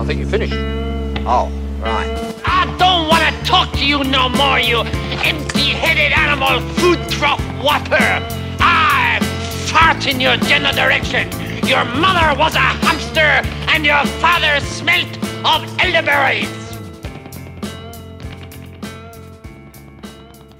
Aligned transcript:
I 0.00 0.04
think 0.06 0.18
you 0.18 0.26
finished. 0.26 0.54
Oh, 1.26 1.52
right. 1.82 2.08
I 2.46 2.64
don't 2.78 3.06
want 3.06 3.22
to 3.22 3.44
talk 3.44 3.70
to 3.72 3.84
you 3.84 4.02
no 4.02 4.30
more, 4.30 4.58
you 4.58 4.80
empty-headed 4.80 6.12
animal 6.16 6.60
food 6.76 6.98
trough 7.10 7.42
whopper. 7.62 8.08
I 8.60 9.18
fart 9.66 10.06
in 10.06 10.18
your 10.18 10.38
general 10.38 10.72
direction. 10.72 11.28
Your 11.66 11.84
mother 11.84 12.34
was 12.38 12.54
a 12.54 12.72
hamster 12.80 13.44
and 13.68 13.84
your 13.84 14.02
father 14.22 14.58
smelt 14.64 15.18
of 15.44 15.68
elderberries. 15.78 16.48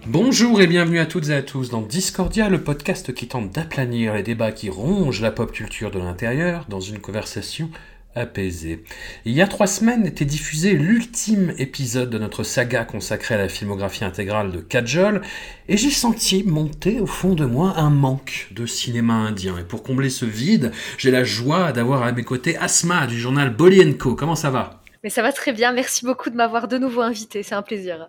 Bonjour 0.06 0.60
et 0.60 0.66
bienvenue 0.66 0.98
à 0.98 1.06
toutes 1.06 1.30
et 1.30 1.34
à 1.34 1.40
tous 1.40 1.70
dans 1.70 1.80
Discordia, 1.80 2.50
le 2.50 2.60
podcast 2.60 3.14
qui 3.14 3.26
tente 3.26 3.52
d'aplanir 3.52 4.12
les 4.14 4.22
débats 4.22 4.52
qui 4.52 4.68
rongent 4.68 5.22
la 5.22 5.30
pop 5.30 5.50
culture 5.50 5.90
de 5.90 5.98
l'intérieur 5.98 6.66
dans 6.68 6.80
une 6.80 6.98
conversation 6.98 7.70
apaisée. 8.14 8.84
Il 9.24 9.32
y 9.32 9.42
a 9.42 9.46
trois 9.46 9.66
semaines 9.66 10.06
était 10.06 10.24
diffusé 10.24 10.72
l'ultime 10.72 11.54
épisode 11.58 12.10
de 12.10 12.18
notre 12.18 12.42
saga 12.42 12.84
consacrée 12.84 13.36
à 13.36 13.38
la 13.38 13.48
filmographie 13.48 14.04
intégrale 14.04 14.50
de 14.50 14.60
Kajol 14.60 15.22
et 15.68 15.76
j'ai 15.76 15.90
senti 15.90 16.42
monter 16.44 17.00
au 17.00 17.06
fond 17.06 17.34
de 17.34 17.44
moi 17.44 17.74
un 17.76 17.90
manque 17.90 18.48
de 18.50 18.66
cinéma 18.66 19.14
indien. 19.14 19.56
Et 19.58 19.64
pour 19.64 19.82
combler 19.82 20.10
ce 20.10 20.24
vide, 20.24 20.72
j'ai 20.98 21.10
la 21.10 21.24
joie 21.24 21.72
d'avoir 21.72 22.02
à 22.02 22.12
mes 22.12 22.24
côtés 22.24 22.56
Asma 22.56 23.06
du 23.06 23.18
journal 23.18 23.54
Bolly 23.54 23.96
Co. 23.96 24.14
Comment 24.14 24.36
ça 24.36 24.50
va? 24.50 24.82
Mais 25.04 25.10
ça 25.10 25.22
va 25.22 25.32
très 25.32 25.52
bien, 25.52 25.72
merci 25.72 26.04
beaucoup 26.04 26.28
de 26.28 26.36
m'avoir 26.36 26.68
de 26.68 26.78
nouveau 26.78 27.00
invité, 27.00 27.42
c'est 27.42 27.54
un 27.54 27.62
plaisir. 27.62 28.08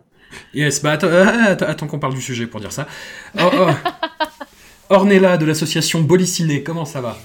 Yes, 0.53 0.81
bah 0.81 0.91
attends, 0.91 1.07
euh, 1.07 1.25
attends, 1.51 1.65
attends 1.67 1.87
qu'on 1.87 1.99
parle 1.99 2.13
du 2.13 2.21
sujet 2.21 2.47
pour 2.47 2.59
dire 2.59 2.71
ça. 2.71 2.87
Oh, 3.39 3.49
oh. 3.53 3.69
Ornella 4.89 5.37
de 5.37 5.45
l'association 5.45 6.01
Boliciné, 6.01 6.63
comment 6.63 6.85
ça 6.85 6.99
va? 6.99 7.17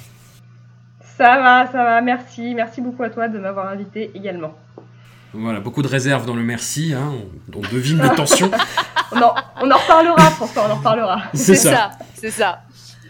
Ça 1.17 1.41
va, 1.41 1.67
ça 1.71 1.85
va, 1.85 2.01
merci. 2.03 2.55
Merci 2.55 2.81
beaucoup 2.81 3.03
à 3.03 3.11
toi 3.11 3.29
de 3.29 3.39
m'avoir 3.39 3.69
invité 3.69 4.11
également. 4.15 4.55
Voilà, 5.33 5.61
beaucoup 5.61 5.83
de 5.83 5.89
réserves 5.89 6.27
dans 6.27 6.35
le 6.35 6.43
merci, 6.43 6.95
hein, 6.95 7.13
on, 7.55 7.59
on 7.59 7.61
devine 7.61 8.03
les 8.03 8.15
tensions. 8.15 8.51
On 9.13 9.23
en, 9.23 9.35
on 9.63 9.71
en 9.71 9.77
reparlera, 9.77 10.31
François, 10.31 10.65
on 10.69 10.73
en 10.73 10.75
reparlera. 10.75 11.23
C'est 11.33 11.55
C'est 11.55 11.57
ça. 11.57 11.71
ça, 11.71 11.91
c'est 12.15 12.31
ça. 12.33 12.63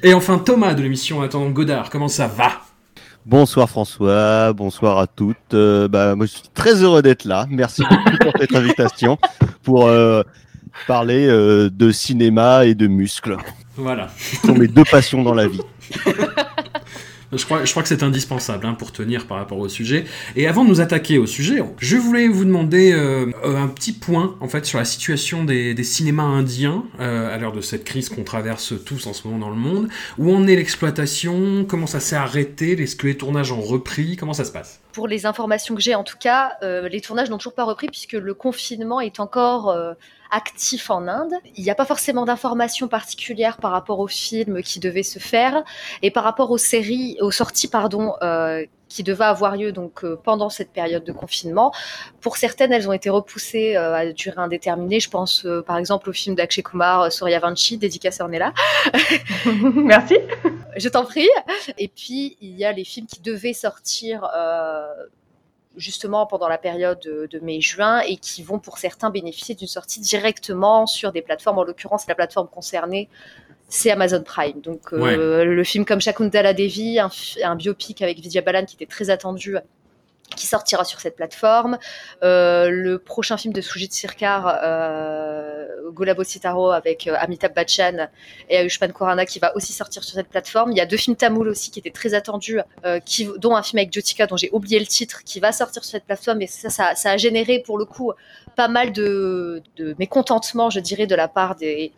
Et 0.02 0.12
enfin 0.12 0.36
Thomas 0.36 0.74
de 0.74 0.82
l'émission 0.82 1.22
Attendant 1.22 1.48
Godard, 1.48 1.88
comment 1.88 2.08
ça 2.08 2.26
va? 2.26 2.50
Bonsoir 3.24 3.66
François, 3.70 4.52
bonsoir 4.52 4.98
à 4.98 5.06
toutes. 5.06 5.54
Euh, 5.54 5.88
bah, 5.88 6.14
moi, 6.14 6.26
je 6.26 6.32
suis 6.32 6.48
très 6.52 6.82
heureux 6.82 7.00
d'être 7.00 7.24
là. 7.24 7.46
Merci 7.48 7.82
beaucoup 7.88 8.16
pour 8.20 8.32
cette 8.38 8.54
invitation 8.54 9.16
pour 9.62 9.86
euh, 9.86 10.22
parler 10.86 11.26
euh, 11.28 11.70
de 11.70 11.90
cinéma 11.90 12.66
et 12.66 12.74
de 12.74 12.86
muscles. 12.88 13.38
Voilà. 13.76 14.08
Ce 14.18 14.46
sont 14.46 14.54
mes 14.54 14.68
deux 14.68 14.84
passions 14.84 15.22
dans 15.22 15.34
la 15.34 15.48
vie. 15.48 15.62
Je 17.32 17.44
crois, 17.44 17.62
que 17.64 17.88
c'est 17.88 18.02
indispensable 18.02 18.66
hein, 18.66 18.74
pour 18.74 18.92
tenir 18.92 19.26
par 19.26 19.38
rapport 19.38 19.58
au 19.58 19.68
sujet. 19.68 20.04
Et 20.36 20.46
avant 20.46 20.64
de 20.64 20.68
nous 20.68 20.80
attaquer 20.80 21.18
au 21.18 21.26
sujet, 21.26 21.62
je 21.78 21.96
voulais 21.96 22.28
vous 22.28 22.44
demander 22.44 22.92
euh, 22.92 23.32
euh, 23.44 23.56
un 23.56 23.68
petit 23.68 23.92
point 23.92 24.36
en 24.40 24.48
fait 24.48 24.64
sur 24.64 24.78
la 24.78 24.84
situation 24.84 25.44
des, 25.44 25.74
cinémas 25.82 26.24
indiens 26.24 26.84
euh, 27.00 27.34
à 27.34 27.38
l'heure 27.38 27.52
de 27.52 27.60
cette 27.60 27.84
crise 27.84 28.08
qu'on 28.08 28.24
traverse 28.24 28.74
tous 28.84 29.06
en 29.06 29.12
ce 29.12 29.26
moment 29.26 29.46
dans 29.46 29.50
le 29.50 29.56
monde. 29.56 29.88
Où 30.18 30.32
en 30.32 30.46
est 30.46 30.56
l'exploitation? 30.56 31.64
Comment 31.64 31.86
ça 31.86 32.00
s'est 32.00 32.16
arrêté? 32.16 32.80
Est-ce 32.80 32.96
que 32.96 33.06
les 33.06 33.16
tournages 33.16 33.52
ont 33.52 33.60
repris? 33.60 34.16
Comment 34.16 34.34
ça 34.34 34.44
se 34.44 34.52
passe? 34.52 34.80
Pour 34.92 35.08
les 35.08 35.26
informations 35.26 35.74
que 35.74 35.82
j'ai, 35.82 35.94
en 35.94 36.04
tout 36.04 36.16
cas, 36.18 36.52
les 36.62 37.00
tournages 37.00 37.28
n'ont 37.28 37.36
toujours 37.36 37.54
pas 37.54 37.64
repris 37.64 37.88
puisque 37.88 38.14
le 38.14 38.32
confinement 38.32 39.00
est 39.00 39.20
encore 39.20 39.76
actif 40.30 40.90
en 40.90 41.06
Inde. 41.08 41.34
Il 41.56 41.64
n'y 41.64 41.70
a 41.70 41.74
pas 41.74 41.84
forcément 41.84 42.24
d'informations 42.24 42.88
particulières 42.88 43.58
par 43.58 43.72
rapport 43.72 44.00
aux 44.00 44.08
films 44.08 44.62
qui 44.62 44.80
devaient 44.80 45.02
se 45.02 45.18
faire 45.18 45.64
et 46.02 46.10
par 46.10 46.24
rapport 46.24 46.50
aux 46.50 46.58
séries, 46.58 47.16
aux 47.20 47.30
sorties, 47.30 47.68
pardon, 47.68 48.14
euh, 48.22 48.64
qui 48.88 49.02
devaient 49.02 49.24
avoir 49.24 49.56
lieu 49.56 49.72
donc 49.72 50.04
euh, 50.04 50.16
pendant 50.22 50.48
cette 50.48 50.70
période 50.70 51.04
de 51.04 51.12
confinement. 51.12 51.72
Pour 52.20 52.36
certaines, 52.36 52.72
elles 52.72 52.88
ont 52.88 52.92
été 52.92 53.10
repoussées 53.10 53.76
euh, 53.76 53.94
à 53.94 54.06
durée 54.12 54.38
indéterminée. 54.38 55.00
Je 55.00 55.10
pense 55.10 55.44
euh, 55.44 55.62
par 55.62 55.76
exemple 55.76 56.10
au 56.10 56.12
film 56.12 56.34
d'Akshay 56.36 56.62
Kumar, 56.62 57.02
euh, 57.02 57.10
Surya 57.10 57.40
Vanchi, 57.40 57.78
dédicace 57.78 58.20
à 58.20 58.24
Ornella. 58.24 58.52
merci. 59.74 60.16
Je 60.76 60.88
t'en 60.88 61.04
prie. 61.04 61.28
Et 61.78 61.88
puis, 61.88 62.36
il 62.40 62.56
y 62.56 62.64
a 62.64 62.72
les 62.72 62.84
films 62.84 63.06
qui 63.06 63.20
devaient 63.20 63.54
sortir 63.54 64.28
euh, 64.36 64.86
justement 65.76 66.26
pendant 66.26 66.48
la 66.48 66.58
période 66.58 67.00
de, 67.00 67.28
de 67.30 67.38
mai-juin 67.40 68.00
et 68.00 68.16
qui 68.16 68.42
vont 68.42 68.58
pour 68.58 68.78
certains 68.78 69.10
bénéficier 69.10 69.54
d'une 69.54 69.68
sortie 69.68 70.00
directement 70.00 70.86
sur 70.86 71.12
des 71.12 71.22
plateformes. 71.22 71.58
En 71.58 71.64
l'occurrence, 71.64 72.06
la 72.06 72.14
plateforme 72.14 72.48
concernée, 72.48 73.08
c'est 73.68 73.90
Amazon 73.90 74.22
Prime. 74.22 74.60
Donc, 74.60 74.92
euh, 74.92 75.44
le 75.44 75.64
film 75.64 75.84
comme 75.84 76.00
Shakuntala 76.00 76.54
Devi, 76.54 76.98
un, 76.98 77.10
un 77.42 77.56
biopic 77.56 78.00
avec 78.02 78.18
Vidya 78.18 78.40
Balan 78.40 78.64
qui 78.64 78.76
était 78.76 78.86
très 78.86 79.10
attendu 79.10 79.56
qui 80.34 80.46
sortira 80.46 80.84
sur 80.84 81.00
cette 81.00 81.16
plateforme. 81.16 81.78
Euh, 82.22 82.68
le 82.70 82.98
prochain 82.98 83.36
film 83.36 83.52
de 83.52 83.60
Sujit 83.60 83.88
Sirkar, 83.90 84.58
euh, 84.62 85.66
Sitaro 86.24 86.70
avec 86.70 87.06
euh, 87.06 87.14
Amitabh 87.18 87.54
Bachchan 87.54 88.08
et 88.48 88.56
Ayushmann 88.56 88.92
Khurrana 88.92 89.26
qui 89.26 89.38
va 89.38 89.54
aussi 89.56 89.72
sortir 89.72 90.02
sur 90.02 90.14
cette 90.14 90.28
plateforme. 90.28 90.72
Il 90.72 90.78
y 90.78 90.80
a 90.80 90.86
deux 90.86 90.96
films 90.96 91.16
tamouls 91.16 91.48
aussi 91.48 91.70
qui 91.70 91.78
étaient 91.78 91.90
très 91.90 92.14
attendus, 92.14 92.60
euh, 92.84 93.00
dont 93.38 93.54
un 93.54 93.62
film 93.62 93.78
avec 93.78 93.92
Jyotika 93.92 94.26
dont 94.26 94.36
j'ai 94.36 94.50
oublié 94.52 94.78
le 94.78 94.86
titre, 94.86 95.22
qui 95.24 95.40
va 95.40 95.52
sortir 95.52 95.84
sur 95.84 95.92
cette 95.92 96.04
plateforme. 96.04 96.42
Et 96.42 96.46
ça, 96.46 96.70
ça, 96.70 96.94
ça 96.94 97.10
a 97.12 97.16
généré 97.16 97.60
pour 97.60 97.78
le 97.78 97.84
coup 97.84 98.12
pas 98.56 98.68
mal 98.68 98.90
de, 98.90 99.62
mécontentement, 99.98 100.70
je 100.70 100.80
dirais, 100.80 101.06
de 101.06 101.14
la 101.14 101.28
part 101.28 101.54
des, 101.56 101.92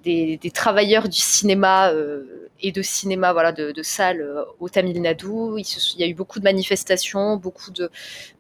travailleurs 0.52 1.08
du 1.08 1.18
cinéma 1.18 1.92
euh, 1.92 2.48
et 2.60 2.72
de 2.72 2.82
cinéma, 2.82 3.32
voilà, 3.32 3.52
de, 3.52 3.70
de 3.70 3.82
salles 3.84 4.20
euh, 4.20 4.42
au 4.58 4.68
Tamil 4.68 5.00
Nadu. 5.00 5.28
Il, 5.56 6.00
y 6.00 6.02
a 6.02 6.08
eu 6.08 6.14
beaucoup 6.14 6.40
de 6.40 6.44
manifestations, 6.44 7.36
beaucoup 7.36 7.70
de, 7.70 7.88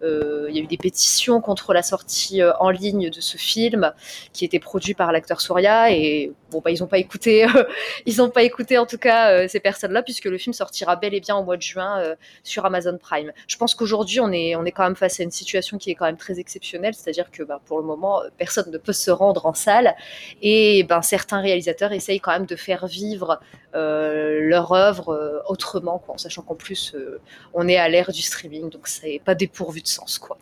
euh, 0.02 0.46
il 0.48 0.56
y 0.56 0.58
a 0.58 0.62
eu 0.62 0.66
des 0.66 0.76
pétitions 0.76 1.40
contre 1.40 1.72
la 1.72 1.82
sortie 1.82 2.42
en 2.58 2.70
ligne 2.70 3.08
de 3.08 3.20
ce 3.20 3.36
film 3.36 3.92
qui 4.32 4.44
était 4.44 4.58
produit 4.58 4.94
par 4.94 5.12
l'acteur 5.12 5.40
Surya 5.40 5.92
et 5.92 6.32
bon 6.50 6.60
bah 6.64 6.72
ils 6.72 6.80
n'ont 6.80 6.88
pas 6.88 6.98
écouté, 6.98 7.46
ils 8.06 8.16
n'ont 8.16 8.30
pas 8.30 8.42
écouté 8.42 8.78
en 8.78 8.86
tout 8.86 8.98
cas 8.98 9.46
ces 9.46 9.60
personnes-là 9.60 10.02
puisque 10.02 10.24
le 10.24 10.38
film 10.38 10.52
sortira 10.52 10.96
bel 10.96 11.14
et 11.14 11.20
bien 11.20 11.36
au 11.36 11.44
mois 11.44 11.56
de 11.56 11.62
juin 11.62 12.02
sur 12.42 12.64
Amazon 12.64 12.98
Prime. 12.98 13.32
Je 13.46 13.56
pense 13.56 13.76
qu'aujourd'hui 13.76 14.18
on 14.18 14.32
est 14.32 14.56
on 14.56 14.64
est 14.64 14.72
quand 14.72 14.84
même 14.84 14.96
face 14.96 15.20
à 15.20 15.22
une 15.22 15.30
situation 15.30 15.78
qui 15.78 15.90
est 15.90 15.94
quand 15.94 16.06
même 16.06 16.16
très 16.16 16.40
exceptionnelle, 16.40 16.94
c'est-à-dire 16.94 17.30
que 17.30 17.44
bah, 17.44 17.60
pour 17.64 17.78
le 17.78 17.84
moment 17.84 18.07
euh, 18.16 18.28
personne 18.36 18.70
ne 18.70 18.78
peut 18.78 18.92
se 18.92 19.10
rendre 19.10 19.46
en 19.46 19.54
salle 19.54 19.94
et 20.42 20.84
ben 20.84 21.02
certains 21.02 21.40
réalisateurs 21.40 21.92
essayent 21.92 22.20
quand 22.20 22.32
même 22.32 22.46
de 22.46 22.56
faire 22.56 22.86
vivre 22.86 23.40
euh, 23.74 24.40
leur 24.40 24.72
œuvre 24.72 25.10
euh, 25.10 25.38
autrement 25.48 25.98
quoi, 25.98 26.14
en 26.14 26.18
sachant 26.18 26.42
qu'en 26.42 26.54
plus 26.54 26.94
euh, 26.94 27.20
on 27.54 27.68
est 27.68 27.76
à 27.76 27.88
l'ère 27.88 28.10
du 28.12 28.22
streaming 28.22 28.70
donc 28.70 28.88
c'est 28.88 29.20
pas 29.24 29.34
dépourvu 29.34 29.80
de 29.82 29.88
sens 29.88 30.18
quoi. 30.18 30.38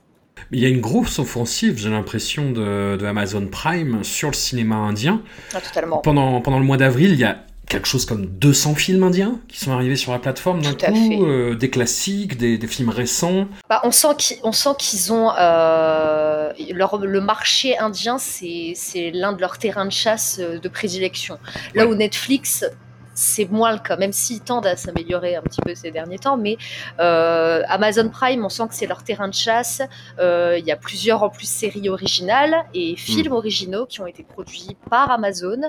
Il 0.53 0.61
y 0.61 0.67
a 0.67 0.69
une 0.69 0.81
grosse 0.81 1.19
offensive, 1.19 1.79
j'ai 1.79 1.89
l'impression, 1.89 2.53
de, 2.53 2.97
de 2.97 3.07
Amazon 3.07 3.47
Prime 3.47 4.05
sur 4.05 4.29
le 4.29 4.35
cinéma 4.35 4.77
indien. 4.77 5.23
Ah, 5.55 5.61
totalement. 5.61 5.99
Pendant, 5.99 6.41
pendant 6.41 6.59
le 6.59 6.65
mois 6.65 6.77
d'avril, 6.77 7.13
il 7.13 7.19
y 7.19 7.25
a 7.25 7.39
quelque 7.69 7.89
chose 7.89 8.07
comme 8.07 8.27
200 8.27 8.75
films 8.77 9.03
indiens 9.03 9.41
qui 9.49 9.59
sont 9.59 9.73
arrivés 9.73 9.97
sur 9.97 10.13
la 10.13 10.19
plateforme 10.19 10.63
d'un 10.63 10.75
coup, 10.75 11.27
euh, 11.27 11.55
des 11.55 11.69
classiques, 11.69 12.37
des, 12.37 12.59
des 12.59 12.67
films 12.67 12.91
récents. 12.91 13.49
Bah, 13.69 13.81
on 13.85 13.91
sent 13.91 14.15
qu'ils 14.19 14.39
on 14.45 14.53
sent 14.53 14.71
qu'ils 14.79 15.13
ont 15.13 15.31
euh, 15.39 16.53
leur, 16.73 16.99
le 16.99 17.21
marché 17.21 17.77
indien, 17.79 18.19
c'est 18.19 18.73
c'est 18.75 19.11
l'un 19.11 19.33
de 19.33 19.41
leurs 19.41 19.59
terrains 19.59 19.87
de 19.87 19.93
chasse 19.93 20.39
euh, 20.41 20.59
de 20.59 20.69
prédilection. 20.69 21.39
Là 21.75 21.87
où 21.87 21.95
Netflix 21.95 22.65
c'est 23.17 23.51
moins 23.51 23.73
le 23.73 23.79
cas, 23.79 23.97
même 23.97 24.13
s'ils 24.13 24.41
tendent 24.41 24.67
à 24.67 24.77
s'améliorer 24.77 25.35
un 25.37 25.43
petit 25.43 25.63
peu 25.63 25.75
ces 25.75 25.91
derniers 25.91 26.19
temps. 26.19 26.37
Mais 26.37 26.57
euh, 27.01 27.63
Amazon 27.67 28.09
Prime, 28.11 28.45
on 28.45 28.49
sent 28.51 28.69
que 28.69 28.75
c'est 28.75 28.87
leur 28.87 29.03
terrain 29.03 29.27
de 29.29 29.35
chasse. 29.35 29.81
Euh, 30.19 30.57
Il 30.59 30.67
y 30.67 30.71
a 30.71 30.77
plusieurs 30.77 31.23
en 31.23 31.31
plus 31.31 31.49
séries 31.49 31.89
originales 31.89 32.55
et 32.75 32.95
films 32.97 33.33
originaux 33.33 33.87
qui 33.87 34.01
ont 34.01 34.07
été 34.07 34.23
produits 34.23 34.77
par 34.91 35.11
Amazon. 35.11 35.63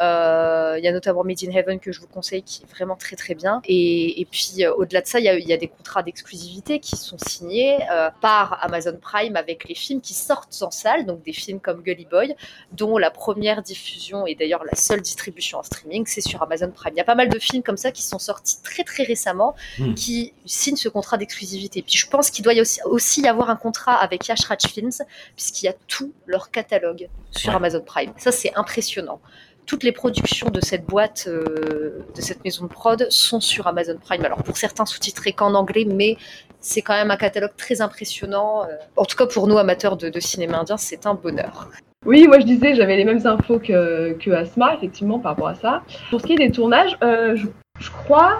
Euh, 0.00 0.76
Il 0.78 0.84
y 0.84 0.88
a 0.88 0.92
notamment 0.92 1.24
Made 1.24 1.38
in 1.42 1.50
Heaven 1.50 1.80
que 1.80 1.90
je 1.90 2.00
vous 2.00 2.06
conseille, 2.06 2.42
qui 2.42 2.62
est 2.62 2.70
vraiment 2.70 2.96
très 2.96 3.16
très 3.16 3.34
bien. 3.34 3.62
Et, 3.64 4.20
et 4.20 4.24
puis 4.26 4.66
au-delà 4.66 5.00
de 5.00 5.06
ça, 5.06 5.18
il 5.18 5.24
y 5.24 5.48
y 5.50 5.52
a 5.52 5.56
des 5.56 5.68
contrats 5.68 6.02
d'exclusivité 6.02 6.78
qui 6.80 6.96
sont 6.96 7.18
signés 7.18 7.78
par 8.20 8.62
Amazon 8.62 8.96
Prime 9.00 9.36
avec 9.36 9.66
les 9.68 9.74
films 9.74 10.02
qui 10.02 10.14
sortent 10.14 10.62
en 10.62 10.70
salle, 10.70 11.06
donc 11.06 11.22
des 11.22 11.32
films 11.32 11.60
comme 11.60 11.82
Gully 11.82 12.06
Boy, 12.10 12.36
dont 12.72 12.98
la 12.98 13.10
première 13.10 13.62
diffusion 13.62 14.26
et 14.26 14.34
d'ailleurs 14.34 14.64
la 14.64 14.76
seule 14.76 15.00
distribution 15.00 15.58
en 15.58 15.62
streaming, 15.62 16.04
c'est 16.06 16.20
sur 16.20 16.42
Amazon 16.42 16.70
Prime 16.70 16.89
Prime. 16.90 16.94
Il 16.94 16.98
y 16.98 17.00
a 17.00 17.04
pas 17.04 17.14
mal 17.14 17.28
de 17.28 17.38
films 17.38 17.62
comme 17.62 17.76
ça 17.76 17.90
qui 17.92 18.02
sont 18.02 18.18
sortis 18.18 18.58
très 18.62 18.84
très 18.84 19.02
récemment, 19.04 19.54
Hmm. 19.78 19.94
qui 19.94 20.32
signent 20.46 20.76
ce 20.76 20.88
contrat 20.88 21.16
d'exclusivité. 21.16 21.82
Puis 21.82 21.96
je 21.96 22.08
pense 22.08 22.30
qu'il 22.30 22.44
doit 22.44 22.54
y 22.54 22.60
aussi, 22.60 22.80
aussi 22.84 23.22
y 23.22 23.28
avoir 23.28 23.50
un 23.50 23.56
contrat 23.56 23.94
avec 23.94 24.26
Yash 24.28 24.44
Raj 24.46 24.62
Films, 24.66 24.90
puisqu'il 25.36 25.66
y 25.66 25.68
a 25.68 25.74
tout 25.88 26.12
leur 26.26 26.50
catalogue 26.50 27.08
sur 27.30 27.50
Ouais. 27.50 27.56
Amazon 27.56 27.80
Prime. 27.82 28.12
Ça, 28.16 28.32
c'est 28.32 28.52
impressionnant. 28.56 29.20
Toutes 29.66 29.84
les 29.84 29.92
productions 29.92 30.48
de 30.48 30.60
cette 30.60 30.84
boîte, 30.84 31.24
euh, 31.28 32.04
de 32.16 32.20
cette 32.20 32.42
maison 32.44 32.64
de 32.64 32.68
prod, 32.70 33.06
sont 33.10 33.40
sur 33.40 33.66
Amazon 33.68 33.96
Prime. 34.02 34.24
Alors 34.24 34.42
pour 34.42 34.56
certains 34.56 34.84
sous-titrés 34.86 35.32
qu'en 35.32 35.54
anglais, 35.54 35.84
mais 35.86 36.16
c'est 36.60 36.82
quand 36.82 36.94
même 36.94 37.10
un 37.10 37.16
catalogue 37.16 37.54
très 37.56 37.80
impressionnant. 37.80 38.64
Euh, 38.64 38.76
En 38.96 39.04
tout 39.04 39.16
cas, 39.16 39.26
pour 39.26 39.46
nous 39.46 39.58
amateurs 39.58 39.96
de, 39.96 40.08
de 40.08 40.20
cinéma 40.20 40.58
indien, 40.58 40.76
c'est 40.76 41.06
un 41.06 41.14
bonheur. 41.14 41.70
Oui, 42.06 42.26
moi 42.26 42.40
je 42.40 42.46
disais, 42.46 42.74
j'avais 42.74 42.96
les 42.96 43.04
mêmes 43.04 43.26
infos 43.26 43.58
que, 43.58 44.12
que 44.14 44.30
Asma, 44.30 44.74
effectivement, 44.74 45.18
par 45.18 45.32
rapport 45.32 45.48
à 45.48 45.54
ça. 45.54 45.82
Pour 46.08 46.20
ce 46.22 46.26
qui 46.26 46.32
est 46.32 46.36
des 46.36 46.50
tournages, 46.50 46.96
euh, 47.04 47.36
je, 47.36 47.46
je 47.78 47.90
crois 47.90 48.38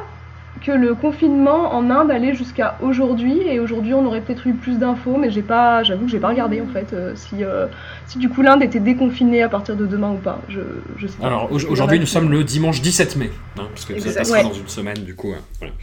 que 0.64 0.72
le 0.72 0.94
confinement 0.94 1.74
en 1.74 1.90
Inde 1.90 2.10
allait 2.10 2.34
jusqu'à 2.34 2.76
aujourd'hui, 2.82 3.38
et 3.46 3.60
aujourd'hui 3.60 3.92
on 3.94 4.04
aurait 4.06 4.22
peut-être 4.22 4.46
eu 4.46 4.54
plus 4.54 4.78
d'infos, 4.78 5.16
mais 5.18 5.30
j'ai 5.30 5.42
pas, 5.42 5.82
j'avoue 5.82 6.06
que 6.06 6.10
j'ai 6.10 6.18
pas 6.18 6.28
regardé 6.28 6.60
en 6.62 6.66
fait 6.66 6.92
euh, 6.94 7.12
si, 7.14 7.44
euh, 7.44 7.66
si 8.06 8.18
du 8.18 8.28
coup 8.30 8.40
l'Inde 8.42 8.62
était 8.62 8.80
déconfinée 8.80 9.42
à 9.42 9.48
partir 9.50 9.76
de 9.76 9.86
demain 9.86 10.10
ou 10.12 10.16
pas. 10.18 10.40
Je, 10.48 10.60
je 10.96 11.06
sais 11.06 11.16
pas. 11.18 11.26
Alors 11.26 11.50
aujourd'hui, 11.52 12.00
nous 12.00 12.06
sommes 12.06 12.30
le 12.30 12.44
dimanche 12.44 12.80
17 12.80 13.16
mai, 13.16 13.30
hein, 13.58 13.64
parce 13.74 13.84
que 13.84 13.92
ça 14.00 14.06
Exact. 14.08 14.18
passera 14.20 14.38
Ouais. 14.38 14.42
dans 14.44 14.52
une 14.54 14.68
semaine, 14.68 14.98
du 15.04 15.14
coup. 15.14 15.32
hein, 15.36 15.42
voilà. 15.58 15.74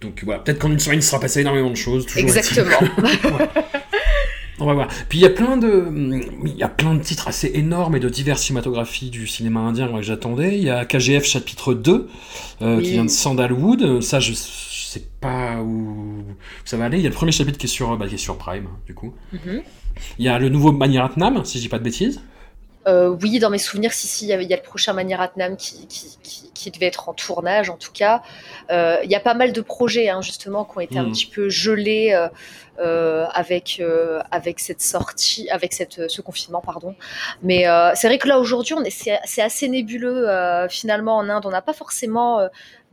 Donc 0.00 0.22
voilà, 0.24 0.40
peut-être 0.40 0.58
qu'en 0.60 0.70
une 0.70 0.78
semaine, 0.78 1.00
il 1.00 1.02
sera 1.02 1.20
passé 1.20 1.40
énormément 1.40 1.70
de 1.70 1.76
choses. 1.76 2.06
Toujours 2.06 2.28
Exactement. 2.28 2.70
On 4.58 4.64
va 4.66 4.72
voir. 4.74 4.88
Puis 5.08 5.18
il 5.18 5.22
y 5.22 5.26
a 5.26 5.30
plein 5.30 5.56
de, 5.58 5.86
il 6.46 6.56
y 6.56 6.62
a 6.62 6.68
plein 6.68 6.94
de 6.94 7.02
titres 7.02 7.28
assez 7.28 7.50
énormes 7.54 7.96
et 7.96 8.00
de 8.00 8.08
diverses 8.08 8.42
cinématographies 8.42 9.10
du 9.10 9.26
cinéma 9.26 9.60
indien 9.60 9.88
que 9.92 10.00
j'attendais. 10.02 10.56
Il 10.56 10.64
y 10.64 10.70
a 10.70 10.84
KGF 10.86 11.24
chapitre 11.24 11.74
2 11.74 12.08
euh, 12.62 12.76
Oui. 12.78 12.82
qui 12.82 12.90
vient 12.92 13.04
de 13.04 13.10
Sandalwood. 13.10 14.00
Ça, 14.00 14.18
je, 14.18 14.32
je 14.32 14.36
sais 14.36 15.02
pas 15.20 15.60
où 15.60 16.24
ça 16.64 16.78
va 16.78 16.86
aller. 16.86 16.96
Il 16.98 17.02
y 17.02 17.06
a 17.06 17.10
le 17.10 17.14
premier 17.14 17.32
chapitre 17.32 17.58
qui 17.58 17.66
est 17.66 17.68
sur, 17.68 17.96
bah, 17.98 18.06
qui 18.08 18.14
est 18.14 18.18
sur 18.18 18.38
Prime, 18.38 18.68
du 18.86 18.94
coup. 18.94 19.12
Mhm. 19.32 19.62
Il 20.18 20.24
y 20.24 20.28
a 20.28 20.38
le 20.38 20.48
nouveau 20.48 20.72
Maniratnam, 20.72 21.44
si 21.44 21.58
je 21.58 21.64
dis 21.64 21.68
pas 21.68 21.78
de 21.78 21.84
bêtises. 21.84 22.22
Euh, 22.86 23.08
oui, 23.22 23.38
dans 23.40 23.50
mes 23.50 23.58
souvenirs, 23.58 23.92
si, 23.92 24.06
si, 24.06 24.26
il 24.26 24.28
y, 24.28 24.32
avait- 24.32 24.44
il 24.44 24.50
y 24.50 24.54
a 24.54 24.56
le 24.56 24.62
prochain 24.62 24.92
Maniratnam 24.92 25.56
qui, 25.56 25.86
qui, 25.88 26.16
qui, 26.22 26.50
qui 26.54 26.70
devait 26.70 26.86
être 26.86 27.08
en 27.08 27.14
tournage, 27.14 27.68
en 27.68 27.76
tout 27.76 27.90
cas. 27.92 28.22
Euh, 28.70 28.98
il 29.02 29.10
y 29.10 29.14
a 29.16 29.20
pas 29.20 29.34
mal 29.34 29.52
de 29.52 29.60
projets, 29.60 30.08
hein, 30.08 30.22
justement, 30.22 30.64
qui 30.64 30.76
ont 30.78 30.80
été 30.80 30.98
un 30.98 31.02
Mhm. 31.04 31.12
petit 31.12 31.26
peu 31.26 31.48
gelés 31.48 32.12
euh, 32.78 33.26
avec, 33.32 33.82
avec 34.30 34.60
cette 34.60 34.82
sortie, 34.82 35.48
avec 35.50 35.72
cette, 35.72 36.08
ce 36.10 36.20
confinement, 36.20 36.60
pardon. 36.60 36.94
Mais 37.42 37.64
c'est 37.94 38.06
vrai 38.06 38.18
que 38.18 38.28
là, 38.28 38.38
aujourd'hui, 38.38 38.74
on 38.74 38.82
est- 38.84 38.90
c'est 38.90 39.18
c'est 39.24 39.42
assez 39.42 39.68
nébuleux, 39.68 40.28
finalement, 40.68 41.16
en 41.16 41.28
Inde. 41.28 41.44
On 41.46 41.50
n'a 41.50 41.62
pas 41.62 41.72
forcément 41.72 42.38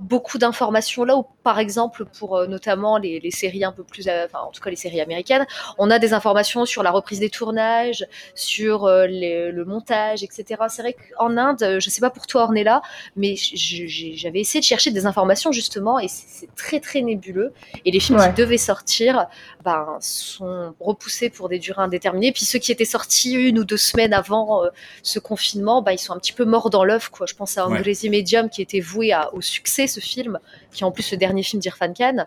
beaucoup 0.03 0.37
d'informations. 0.37 1.03
Là 1.03 1.15
où, 1.17 1.25
par 1.43 1.59
exemple, 1.59 2.05
pour 2.19 2.35
euh, 2.37 2.47
notamment 2.47 2.97
les, 2.97 3.19
les 3.19 3.31
séries 3.31 3.63
un 3.63 3.71
peu 3.71 3.83
plus, 3.83 4.07
euh, 4.07 4.25
enfin, 4.25 4.39
en 4.47 4.51
tout 4.51 4.61
cas, 4.61 4.69
les 4.69 4.75
séries 4.75 5.01
américaines, 5.01 5.45
on 5.77 5.89
a 5.89 5.99
des 5.99 6.13
informations 6.13 6.65
sur 6.65 6.83
la 6.83 6.91
reprise 6.91 7.19
des 7.19 7.29
tournages, 7.29 8.05
sur 8.35 8.85
euh, 8.85 9.07
les- 9.07 9.51
le 9.51 9.65
montage, 9.65 10.23
etc. 10.23 10.61
C'est 10.69 10.81
vrai 10.81 10.93
qu'en 11.17 11.37
Inde, 11.37 11.77
je 11.79 11.89
sais 11.89 12.01
pas 12.01 12.09
pour 12.09 12.27
toi 12.27 12.43
Ornella, 12.43 12.81
mais 13.15 13.35
j'avais 13.35 14.39
essayé 14.39 14.59
de 14.59 14.65
chercher 14.65 14.91
des 14.91 15.05
informations 15.05 15.51
justement 15.51 15.99
et 15.99 16.07
c'est 16.07 16.23
c'est 16.43 16.55
très 16.55 16.79
très 16.79 17.01
nébuleux. 17.01 17.53
Et 17.85 17.91
les 17.91 17.99
films 17.99 18.19
Ouais. 18.19 18.27
qui 18.33 18.41
devaient 18.41 18.57
sortir 18.57 19.27
ben, 19.63 19.97
sont 20.01 20.73
repoussés 20.79 21.29
pour 21.29 21.49
des 21.49 21.59
durées 21.59 21.81
indéterminées. 21.81 22.31
Puis 22.31 22.45
ceux 22.45 22.59
qui 22.59 22.71
étaient 22.71 22.85
sortis 22.85 23.33
une 23.33 23.59
ou 23.59 23.63
deux 23.63 23.77
semaines 23.77 24.13
avant 24.13 24.63
euh, 24.63 24.69
ce 25.01 25.19
confinement, 25.19 25.81
ben, 25.81 25.91
ils 25.93 25.97
sont 25.99 26.13
un 26.13 26.19
petit 26.19 26.33
peu 26.33 26.45
morts 26.45 26.69
dans 26.69 26.83
l'œuf. 26.83 27.09
Je 27.25 27.33
pense 27.33 27.57
à 27.57 27.67
Ouais. 27.67 27.77
Angrezi 27.79 28.09
Medium 28.09 28.49
qui 28.49 28.61
était 28.61 28.79
voué 28.81 29.13
à- 29.13 29.33
au 29.33 29.41
succès, 29.41 29.87
ce 29.87 29.99
film, 29.99 30.39
qui 30.71 30.83
est 30.83 30.85
en 30.85 30.91
plus 30.91 31.11
le 31.11 31.17
dernier 31.17 31.43
film 31.43 31.61
d'Irfan 31.61 31.93
Khan. 31.93 32.25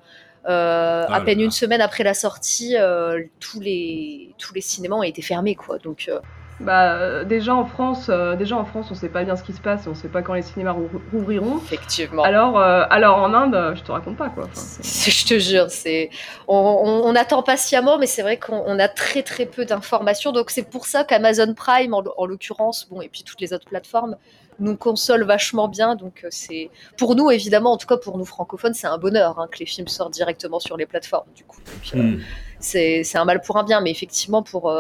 Euh, 0.49 1.05
Ah 1.09 1.17
à 1.17 1.21
peine 1.23 1.39
là. 1.39 1.45
une 1.45 1.51
semaine 1.51 1.81
après 1.81 2.05
la 2.05 2.15
sortie, 2.15 2.77
euh, 2.77 3.21
tous 3.41 3.59
les 3.61 4.33
tous 4.39 4.55
les 4.55 4.61
cinémas 4.61 4.95
ont 4.97 5.03
été 5.03 5.21
fermés 5.21 5.57
quoi. 5.57 5.79
Donc 5.79 6.09
Bah, 6.59 6.95
euh, 6.95 7.25
déjà 7.25 7.55
en 7.55 7.67
France, 7.67 8.07
euh, 8.09 8.35
déjà 8.35 8.57
en 8.57 8.65
France, 8.65 8.87
on 8.91 8.95
sait 8.95 9.11
pas 9.11 9.25
bien 9.25 9.37
ce 9.37 9.43
qui 9.43 9.53
se 9.53 9.61
passe, 9.61 9.85
et 9.87 9.89
on 9.91 9.95
sait 9.95 10.09
pas 10.09 10.23
quand 10.23 10.33
les 10.33 10.41
cinémas 10.41 10.73
rou- 10.73 10.89
rouvriront. 11.13 11.59
effectivement. 11.59 12.23
Alors, 12.23 12.59
euh, 12.59 12.85
alors 12.89 13.19
en 13.19 13.35
Inde, 13.35 13.55
euh, 13.55 13.75
je 13.75 13.83
te 13.83 13.93
raconte 13.93 14.17
pas 14.17 14.31
quoi. 14.31 14.45
Enfin, 14.45 14.63
Je 14.83 15.27
te 15.27 15.39
jure, 15.39 15.67
c'est 15.71 16.09
on, 16.49 16.57
on- 16.57 17.05
on 17.05 17.15
attend 17.15 17.43
patiemment, 17.43 17.99
mais 17.99 18.07
c'est 18.07 18.23
vrai 18.23 18.39
qu'on 18.39 18.63
on 18.67 18.79
a 18.79 18.89
très 18.89 19.23
très 19.23 19.45
peu 19.45 19.67
d'informations. 19.67 20.33
Donc 20.33 20.49
c'est 20.51 20.63
pour 20.71 20.87
ça 20.87 21.05
qu'Amazon 21.05 21.53
Prime, 21.53 21.93
en, 21.93 22.03
en 22.17 22.25
l'occurrence, 22.25 22.89
bon 22.89 23.03
et 23.03 23.09
puis 23.11 23.23
toutes 23.23 23.41
les 23.43 23.53
autres 23.53 23.67
plateformes, 23.69 24.17
nous 24.59 24.79
consolent 24.79 25.27
vachement 25.27 25.69
bien. 25.69 25.95
Donc 25.95 26.25
c'est 26.31 26.71
pour 26.97 27.17
nous 27.17 27.31
évidemment, 27.31 27.73
en 27.73 27.77
tout 27.77 27.87
cas 27.87 27.99
pour 27.99 28.17
nous 28.17 28.25
francophones, 28.25 28.73
c'est 28.73 28.87
un 28.87 28.97
bonheur 28.97 29.39
hein, 29.39 29.47
que 29.53 29.59
les 29.59 29.67
films 29.67 29.89
sortent 29.89 30.15
directement 30.15 30.59
sur 30.59 30.79
les 30.79 30.87
plateformes. 30.87 31.29
Du 31.35 31.45
coup, 31.45 31.61
euh, 31.97 31.99
Hmm. 31.99 32.21
c'est 32.61 33.05
c'est 33.05 33.19
un 33.19 33.27
mal 33.27 33.43
pour 33.43 33.59
un 33.59 33.63
bien, 33.65 33.83
mais 33.83 33.91
effectivement 33.91 34.43
pour 34.43 34.71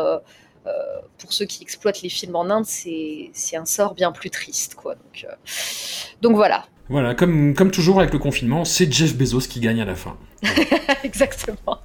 pour 1.19 1.33
ceux 1.33 1.47
qui 1.47 1.63
exploitent 1.63 2.03
les 2.03 2.09
films 2.09 2.37
en 2.37 2.49
Inde, 2.51 2.67
c'est 2.67 3.57
un 3.57 3.65
sort 3.65 3.95
bien 3.95 4.13
plus 4.13 4.31
triste, 4.31 4.75
quoi. 4.75 4.95
Donc 4.95 5.25
euh, 5.25 5.35
donc 6.23 6.37
voilà, 6.37 6.67
Voilà, 6.89 7.15
comme, 7.15 7.55
comme 7.55 7.71
toujours 7.71 7.99
avec 8.01 8.13
le 8.13 8.19
confinement, 8.19 8.65
c'est 8.65 8.91
Jeff 8.93 9.17
Bezos 9.17 9.49
qui 9.49 9.61
gagne 9.61 9.81
à 9.81 9.85
la 9.85 9.95
fin. 9.95 10.17
exactement. 11.05 11.81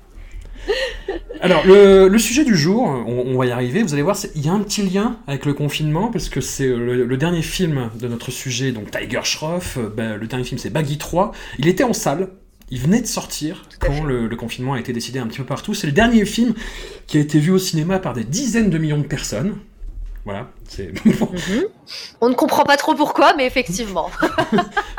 Alors, 1.42 1.66
le, 1.66 2.07
le 2.07 2.18
sujet 2.19 2.44
du 2.44 2.56
jour, 2.56 2.83
on, 2.83 3.24
on 3.25 3.38
va 3.38 3.48
y 3.48 3.51
arriver, 3.51 3.81
vous 3.81 3.94
allez 3.94 4.04
voir, 4.04 4.16
il 4.36 4.45
y 4.45 4.50
a 4.50 4.54
un 4.54 4.60
petit 4.60 4.84
lien 4.84 5.18
avec 5.25 5.45
le 5.45 5.54
confinement, 5.54 6.12
parce 6.12 6.30
que 6.30 6.39
c'est 6.39 6.68
le, 6.68 7.04
le 7.04 7.18
dernier 7.18 7.42
film 7.42 7.89
de 8.00 8.07
notre 8.07 8.30
sujet, 8.30 8.72
donc 8.72 8.92
Tiger 8.92 9.22
Shroff, 9.24 9.77
euh, 9.77 9.89
ben, 9.89 10.18
le 10.18 10.27
dernier 10.27 10.45
film 10.45 10.60
c'est 10.60 10.69
Baggy 10.69 11.00
3, 11.00 11.31
il 11.57 11.68
était 11.68 11.84
en 11.84 11.94
salle, 11.94 12.30
il 12.71 12.79
venait 12.79 13.01
de 13.01 13.07
sortir 13.07 13.68
quand 13.79 14.03
le 14.03 14.33
confinement 14.35 14.73
a 14.73 14.79
été 14.79 14.94
décidé 14.94 15.19
un 15.19 15.27
petit 15.27 15.39
peu 15.39 15.45
partout, 15.45 15.73
c'est 15.73 15.88
le 15.88 15.94
dernier 15.94 16.25
film 16.25 16.53
qui 17.06 17.18
a 17.18 17.21
été 17.21 17.39
vu 17.39 17.51
au 17.51 17.59
cinéma 17.59 18.00
par 18.00 18.13
des 18.13 18.23
dizaines 18.23 18.69
de 18.69 18.77
millions 18.77 18.97
de 18.97 19.07
personnes. 19.07 19.57
Voilà, 20.25 20.50
c'est. 20.68 20.91
On 22.21 22.29
ne 22.29 22.35
comprend 22.35 22.63
pas 22.63 22.77
trop 22.77 22.94
pourquoi, 22.94 23.33
mais 23.35 23.45
effectivement. 23.45 24.09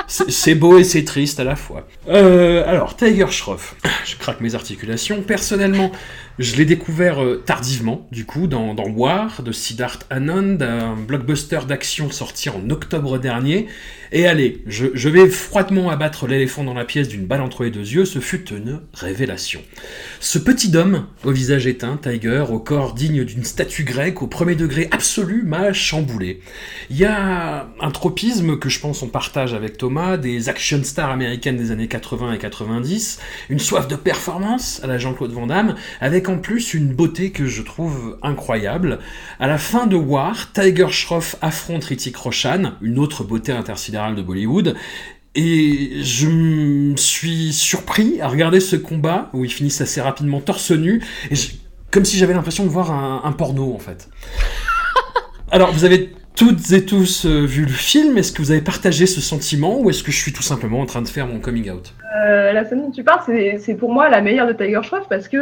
C'est 0.09 0.31
c'est 0.31 0.55
beau 0.55 0.77
et 0.77 0.85
c'est 0.85 1.05
triste 1.05 1.41
à 1.41 1.45
la 1.45 1.57
fois. 1.57 1.87
Euh, 2.09 2.69
alors, 2.69 2.97
Tiger 2.97 3.31
Shroff, 3.31 3.77
je 4.05 4.17
craque 4.17 4.43
mes 4.43 4.55
articulations. 4.55 5.23
Personnellement, 5.23 5.91
je 6.39 6.57
l'ai 6.57 6.67
découvert 6.67 7.23
euh, 7.23 7.43
tardivement, 7.47 8.07
du 8.11 8.27
coup, 8.27 8.47
dans, 8.47 8.75
dans 8.75 8.89
War 8.89 9.43
de 9.43 9.53
Siddharth 9.53 10.05
Anand, 10.11 10.61
un 10.61 10.97
blockbuster 10.97 11.61
d'action 11.67 12.11
sorti 12.11 12.51
en 12.51 12.69
octobre 12.69 13.19
dernier. 13.19 13.69
Et 14.11 14.27
allez, 14.27 14.63
je, 14.67 14.89
je 14.93 15.09
vais 15.09 15.29
froidement 15.29 15.89
abattre 15.89 16.27
l'éléphant 16.27 16.65
dans 16.65 16.75
la 16.75 16.85
pièce 16.85 17.09
d'une 17.09 17.25
balle 17.25 17.41
entre 17.41 17.65
les 17.65 17.71
deux 17.71 17.81
yeux, 17.81 18.05
ce 18.05 18.19
fut 18.19 18.53
une 18.53 18.81
révélation. 18.93 19.63
Ce 20.21 20.39
petit 20.39 20.77
homme, 20.77 21.07
au 21.25 21.31
visage 21.31 21.67
éteint, 21.67 21.99
Tiger, 22.03 22.45
au 22.51 22.59
corps 22.59 22.93
digne 22.93 23.25
d'une 23.25 23.45
statue 23.45 23.85
grecque, 23.85 24.21
au 24.21 24.27
premier 24.27 24.57
degré 24.57 24.89
absolu, 24.91 25.12
m'a 25.21 25.73
chamboulé. 25.73 26.41
Il 26.91 26.97
y 26.97 27.05
a 27.05 27.69
un 27.81 27.91
tropisme 27.91 28.59
que 28.59 28.69
je 28.69 28.81
pense 28.81 29.03
on 29.03 29.09
partage 29.09 29.55
avec 29.55 29.79
Thomas, 29.79 30.17
des 30.17 30.49
action 30.49 30.83
stars 30.83 31.11
américaines 31.11 31.57
des 31.57 31.71
années 31.71 31.89
80 31.89 32.35
et 32.35 32.39
90, 32.39 33.19
une 33.51 33.59
soif 33.59 33.89
de 33.89 33.97
performance 33.97 34.81
à 34.83 34.87
la 34.87 34.99
Jean-Claude 34.99 35.33
Van 35.33 35.47
Damme, 35.47 35.77
avec 36.01 36.29
en 36.29 36.39
plus 36.39 36.75
une 36.75 36.93
beauté 36.93 37.31
que 37.31 37.47
je 37.47 37.63
trouve 37.63 38.19
incroyable. 38.23 38.99
À 39.39 39.47
la 39.47 39.59
fin 39.59 39.87
de 39.87 39.97
War, 39.97 40.53
Tiger 40.53 40.89
Shroff 40.91 41.37
affronte 41.41 41.85
Hrithik 41.85 42.17
Roshan, 42.17 42.73
une 42.81 42.99
autre 42.99 43.25
beauté 43.25 43.53
intersidérale 43.53 44.15
de 44.15 44.23
Bollywood, 44.23 44.77
et 45.35 46.03
je 46.03 46.29
me 46.29 46.97
suis 46.97 47.53
surpris 47.53 48.21
à 48.21 48.29
regarder 48.29 48.61
ce 48.61 48.77
combat 48.77 49.31
où 49.33 49.45
ils 49.45 49.53
finissent 49.53 49.81
assez 49.81 50.01
rapidement 50.01 50.41
torse 50.41 50.73
nu, 50.73 51.03
comme 51.91 52.05
si 52.05 52.19
j'avais 52.19 52.35
l'impression 52.35 52.65
de 52.65 52.69
voir 52.69 52.91
un 52.91 53.33
porno 53.33 53.75
en 53.75 53.79
fait. 53.79 54.09
Alors, 55.55 55.71
vous 55.71 55.85
avez 55.85 56.11
toutes 56.35 56.73
et 56.73 56.87
tous 56.87 57.27
euh, 57.27 57.45
vu 57.45 57.65
le 57.65 57.69
film, 57.69 58.17
est-ce 58.17 58.33
que 58.33 58.41
vous 58.41 58.53
avez 58.53 58.63
partagé 58.63 59.05
ce 59.05 59.21
sentiment 59.21 59.79
ou 59.79 59.91
est-ce 59.91 60.03
que 60.03 60.11
je 60.11 60.17
suis 60.17 60.33
tout 60.33 60.43
simplement 60.43 60.81
en 60.81 60.87
train 60.87 61.03
de 61.03 61.09
faire 61.09 61.27
mon 61.27 61.41
coming 61.41 61.71
out? 61.71 61.93
Euh, 62.25 62.53
la 62.53 62.65
scène 62.65 62.81
dont 62.81 62.91
tu 62.91 63.05
parles, 63.05 63.21
c'est 63.59 63.75
pour 63.75 63.93
moi 63.93 64.09
la 64.09 64.23
meilleure 64.23 64.47
de 64.47 64.55
Tiger 64.55 64.81
Shroff 64.83 65.07
parce 65.11 65.29
que 65.29 65.37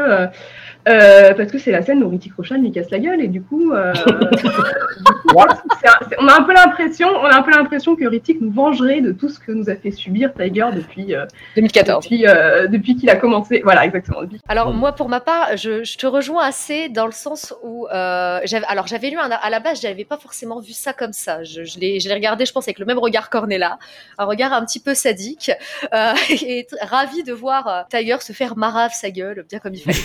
euh, 0.88 1.34
parce 1.34 1.50
que 1.50 1.58
c'est 1.58 1.70
la 1.72 1.82
scène 1.82 2.02
où 2.02 2.08
Hrithik 2.08 2.34
Roshan 2.36 2.56
lui 2.56 2.72
casse 2.72 2.90
la 2.90 2.98
gueule 2.98 3.20
et 3.20 3.28
du 3.28 3.42
coup, 3.42 3.72
euh, 3.72 3.92
du 3.94 4.02
coup, 4.02 5.38
c'est 5.80 5.88
un- 5.88 5.98
c'est- 6.08 6.16
on 6.18 6.26
a 6.28 6.38
un 6.38 6.42
peu 6.42 6.52
l'impression, 6.52 7.08
on 7.08 7.24
a 7.26 7.36
un 7.36 7.42
peu 7.42 7.50
l'impression 7.50 7.96
que 7.96 8.04
Hrithik 8.04 8.40
nous 8.40 8.50
vengerait 8.50 9.00
de 9.00 9.12
tout 9.12 9.28
ce 9.28 9.38
que 9.38 9.52
nous 9.52 9.68
a 9.70 9.76
fait 9.76 9.90
subir 9.90 10.32
Tiger 10.34 10.66
depuis 10.74 11.14
euh, 11.14 11.26
2014. 11.56 12.04
depuis 12.04 12.26
euh, 12.26 12.66
depuis 12.66 12.96
qu'il 12.96 13.10
a 13.10 13.16
commencé. 13.16 13.60
Voilà, 13.64 13.84
exactement. 13.84 14.22
depuis- 14.22 14.40
Alors 14.48 14.72
moi, 14.72 14.92
pour 14.92 15.08
ma 15.08 15.20
part, 15.20 15.56
je, 15.56 15.84
je 15.84 15.98
te 15.98 16.06
rejoins 16.06 16.44
assez 16.44 16.88
dans 16.88 17.06
le 17.06 17.12
sens 17.12 17.54
où 17.62 17.86
euh, 17.88 18.40
j'avais, 18.44 18.66
alors 18.66 18.86
j'avais 18.86 19.10
lu 19.10 19.18
un, 19.18 19.30
à 19.30 19.50
la 19.50 19.60
base, 19.60 19.80
j'avais 19.80 20.04
pas 20.04 20.16
forcément 20.16 20.60
vu 20.60 20.72
ça 20.72 20.92
comme 20.92 21.12
ça. 21.12 21.44
Je, 21.44 21.64
je 21.64 21.78
l'ai 21.78 21.98
regardé, 22.14 22.44
je 22.46 22.52
pense, 22.52 22.66
avec 22.66 22.78
le 22.78 22.86
même 22.86 22.98
regard 22.98 23.30
Cornella, 23.30 23.78
un 24.18 24.24
regard 24.24 24.52
un 24.52 24.64
petit 24.64 24.80
peu 24.80 24.94
sadique, 24.94 25.50
euh, 25.94 26.12
et 26.42 26.66
ravi 26.82 27.22
de 27.22 27.32
voir 27.32 27.86
Tiger 27.90 28.16
se 28.20 28.32
faire 28.32 28.56
marave 28.56 28.92
sa 28.94 29.10
gueule, 29.10 29.44
bien 29.48 29.58
comme 29.58 29.74
il 29.74 29.80
fallait. 29.82 29.98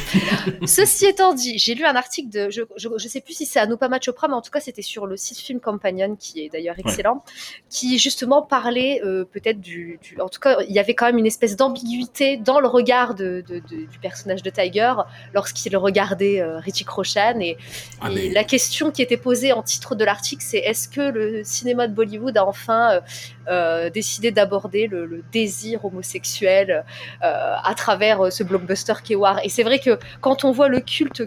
Ceci 0.67 1.05
étant 1.05 1.34
dit, 1.34 1.57
j'ai 1.57 1.75
lu 1.75 1.86
un 1.86 1.95
article 1.95 2.29
de, 2.29 2.50
je, 2.50 2.62
je, 2.77 3.07
sais 3.07 3.22
plus 3.22 3.34
si 3.34 3.45
c'est 3.45 3.60
Anupama 3.60 4.00
Chopra, 4.00 4.27
mais 4.27 4.34
en 4.34 4.41
tout 4.41 4.51
cas 4.51 4.60
c'était 4.60 4.81
sur 4.81 5.05
le 5.05 5.17
site 5.17 5.39
Film 5.39 5.60
Companion, 5.60 6.15
qui 6.15 6.41
est 6.41 6.50
d'ailleurs 6.50 6.77
excellent, 6.77 7.24
qui 7.69 8.00
justement 8.00 8.41
parlait 8.41 9.01
euh, 9.03 9.25
peut-être 9.25 9.60
du, 9.60 10.00
du, 10.01 10.19
en 10.19 10.29
tout 10.29 10.39
cas, 10.39 10.57
il 10.67 10.74
y 10.74 10.79
avait 10.79 10.93
quand 10.93 11.05
même 11.05 11.17
une 11.17 11.25
espèce 11.25 11.55
d'ambiguïté 11.55 12.38
dans 12.38 12.60
le 12.60 12.67
regard 12.67 13.15
de, 13.15 13.43
de, 13.48 13.60
du 13.60 14.00
personnage 14.01 14.43
de 14.43 14.50
Tiger 14.50 14.93
lorsqu'il 15.34 15.75
regardait 15.77 16.41
euh, 16.41 16.60
Richie 16.60 16.86
Roshan, 16.88 17.39
et, 17.39 17.57
ah, 18.01 18.12
et 18.12 18.29
la 18.31 18.43
question 18.43 18.91
qui 18.91 19.01
était 19.01 19.17
posée 19.17 19.53
en 19.53 19.63
titre 19.63 19.95
de 19.95 20.03
l'article, 20.03 20.43
c'est 20.45 20.60
est-ce 20.60 20.88
que 20.88 21.01
le 21.01 21.43
cinéma 21.43 21.88
de 21.88 21.93
Bollywood 21.93 22.38
a 22.38 22.45
enfin 22.45 23.01
euh, 23.49 23.89
décidé 23.89 24.31
d'aborder 24.31 24.87
le, 24.87 25.23
désir 25.31 25.83
homosexuel 25.85 26.83
euh, 27.23 27.55
à 27.63 27.73
travers 27.75 28.25
euh, 28.25 28.29
ce 28.29 28.43
blockbuster 28.43 28.93
qu'est 29.03 29.15
War. 29.15 29.39
Et 29.43 29.49
c'est 29.49 29.63
vrai 29.63 29.79
que 29.79 29.99
quand 30.21 30.43
on 30.43 30.51
voit 30.51 30.67
le 30.67 30.79
culte 30.79 31.23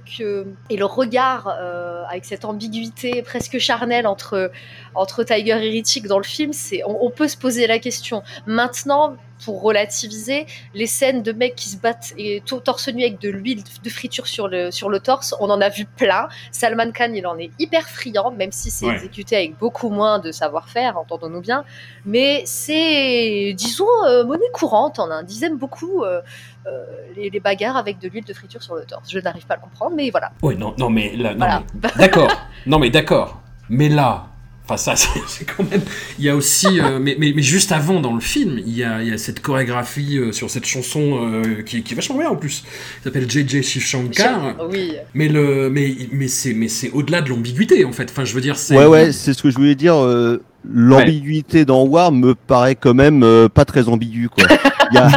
et 0.71 0.77
le 0.77 0.85
regard 0.85 1.49
euh, 1.61 2.03
avec 2.09 2.25
cette 2.25 2.45
ambiguïté 2.45 3.23
presque 3.23 3.59
charnelle 3.59 4.07
entre, 4.07 4.51
entre 4.95 5.25
Tiger 5.25 5.53
et 5.53 5.71
Ritchie 5.71 6.03
dans 6.03 6.19
le 6.19 6.25
film, 6.25 6.53
on 6.85 7.11
peut 7.11 7.29
se 7.29 7.37
poser 7.37 7.67
la 7.67 7.79
question. 7.79 8.23
Maintenant, 8.47 9.17
pour 9.45 9.63
relativiser, 9.63 10.47
les 10.75 10.87
scènes 10.87 11.23
de 11.23 11.33
mecs 11.33 11.55
qui 11.55 11.69
se 11.69 11.77
battent 11.77 12.13
et 12.19 12.43
tout 12.45 12.61
torse 12.61 12.89
nu 12.89 13.03
avec 13.03 13.21
de 13.21 13.29
l'huile 13.29 13.63
de 13.83 13.91
friture 13.91 14.27
sur 14.27 14.49
le, 14.49 14.71
sur 14.71 14.89
le 14.89 15.01
torse, 15.01 15.35
on 15.41 15.49
en 15.51 15.61
a 15.61 15.69
vu 15.69 15.85
plein. 15.85 16.29
Salman 16.51 16.91
Khan, 16.93 17.13
il 17.15 17.27
en 17.27 17.39
est 17.39 17.51
hyper 17.59 17.89
friand, 17.89 18.31
même 18.33 18.53
si 18.53 18.71
c'est 18.71 18.87
Ouais. 18.87 18.95
exécuté 18.95 19.37
avec 19.37 19.59
beaucoup 19.59 19.91
moins 19.91 20.19
de 20.19 20.33
savoir-faire, 20.33 20.97
entendons-nous 20.99 21.41
bien. 21.41 21.65
Mais 22.07 22.43
c'est, 22.47 23.53
disons, 23.57 23.85
euh, 24.07 24.25
monnaie 24.25 24.51
courante 24.53 24.99
en 24.99 25.11
Inde. 25.11 25.31
Ils 25.31 25.45
aiment 25.45 25.59
beaucoup 25.59 26.05
euh, 26.05 26.21
euh, 26.67 26.85
les, 27.17 27.31
les 27.31 27.41
bagarres 27.41 27.77
avec 27.77 27.99
de 27.99 28.09
l'huile 28.09 28.25
de 28.25 28.33
friture 28.33 28.63
sur 28.63 28.75
le 28.75 28.85
torse. 28.85 29.11
Je 29.11 29.19
n'arrive 29.19 29.47
pas 29.47 29.55
à 29.55 29.57
le 29.59 29.63
comprendre, 29.63 29.95
mais 29.97 30.11
voilà. 30.11 30.31
Ouais, 30.43 30.55
non, 30.55 30.75
non, 30.79 30.91
mais 30.91 31.15
là, 31.17 31.33
non, 31.33 31.39
Voilà. 31.39 31.63
mais- 31.83 31.91
d'accord. 31.97 32.31
Non, 32.67 32.79
mais 32.79 32.91
d'accord. 32.91 33.41
Mais 33.69 33.89
là, 33.89 34.28
enfin, 34.69 34.77
ça, 34.77 34.95
c'est 35.27 35.45
quand 35.45 35.69
même. 35.71 35.81
Il 36.19 36.25
y 36.25 36.29
a 36.29 36.37
aussi, 36.37 36.81
euh, 36.81 36.99
mais, 37.01 37.17
mais, 37.19 37.33
mais 37.35 37.43
juste 37.43 37.73
avant 37.73 38.01
dans 38.01 38.15
le 38.15 38.21
film, 38.21 38.61
il 38.67 38.77
y 38.77 38.85
a, 38.85 39.03
il 39.03 39.09
y 39.09 39.13
a 39.13 39.19
cette 39.19 39.41
chorégraphie 39.41 40.19
euh, 40.19 40.33
sur 40.33 40.51
cette 40.51 40.67
chanson 40.67 41.21
euh, 41.23 41.63
qui, 41.63 41.83
qui 41.83 41.95
est 41.95 41.97
vachement 41.97 42.19
bien 42.19 42.29
en 42.31 42.37
plus. 42.37 42.61
qui 42.99 43.05
s'appelle 43.05 43.29
JJ 43.31 43.63
Shiv 43.63 43.83
Shankar. 43.83 44.57
Oui. 44.71 44.93
Mais 45.15 45.29
le, 45.29 45.71
mais, 45.71 45.97
mais 46.13 46.29
c'est, 46.29 46.55
mais 46.55 46.69
c'est 46.69 46.91
au-delà 46.91 47.23
de 47.23 47.31
l'ambiguïté 47.31 47.85
en 47.85 47.93
fait. 47.93 48.09
Enfin, 48.11 48.25
je 48.25 48.35
veux 48.35 48.41
dire, 48.41 48.57
c'est. 48.57 48.77
Ouais, 48.77 48.87
ouais, 48.87 49.13
c'est 49.13 49.33
ce 49.33 49.43
que 49.43 49.51
je 49.51 49.57
voulais 49.57 49.75
dire. 49.75 49.95
euh, 49.97 50.43
L'ambiguïté 50.71 51.65
dans 51.65 51.85
War 51.85 52.13
me 52.13 52.35
paraît 52.35 52.75
quand 52.75 52.93
même 52.93 53.23
euh, 53.23 53.49
pas 53.49 53.65
très 53.65 53.89
ambigu, 53.89 54.29
quoi. 54.29 54.45
Il 54.91 54.95
y 54.97 54.99
a, 54.99 55.09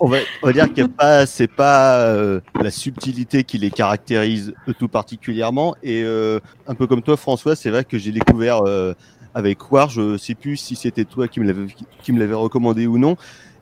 on, 0.00 0.08
va, 0.08 0.18
on 0.42 0.46
va 0.46 0.52
dire 0.52 0.64
a 0.64 0.88
pas, 0.88 1.26
c'est 1.26 1.50
pas 1.50 2.00
euh, 2.00 2.40
la 2.60 2.70
subtilité 2.70 3.44
qui 3.44 3.58
les 3.58 3.70
caractérise 3.70 4.54
eux 4.68 4.74
tout 4.74 4.88
particulièrement. 4.88 5.74
Et 5.82 6.02
euh, 6.02 6.40
un 6.66 6.74
peu 6.74 6.86
comme 6.86 7.02
toi, 7.02 7.16
François, 7.16 7.56
c'est 7.56 7.70
vrai 7.70 7.84
que 7.84 7.98
j'ai 7.98 8.12
découvert 8.12 8.62
euh, 8.66 8.94
avec 9.34 9.70
War. 9.70 9.88
Je 9.90 10.16
sais 10.16 10.34
plus 10.34 10.56
si 10.56 10.76
c'était 10.76 11.04
toi 11.04 11.28
qui 11.28 11.40
me 11.40 11.46
l'avais 11.46 11.66
qui 12.02 12.12
me 12.12 12.18
l'avait 12.18 12.34
recommandé 12.34 12.86
ou 12.86 12.98
non. 12.98 13.16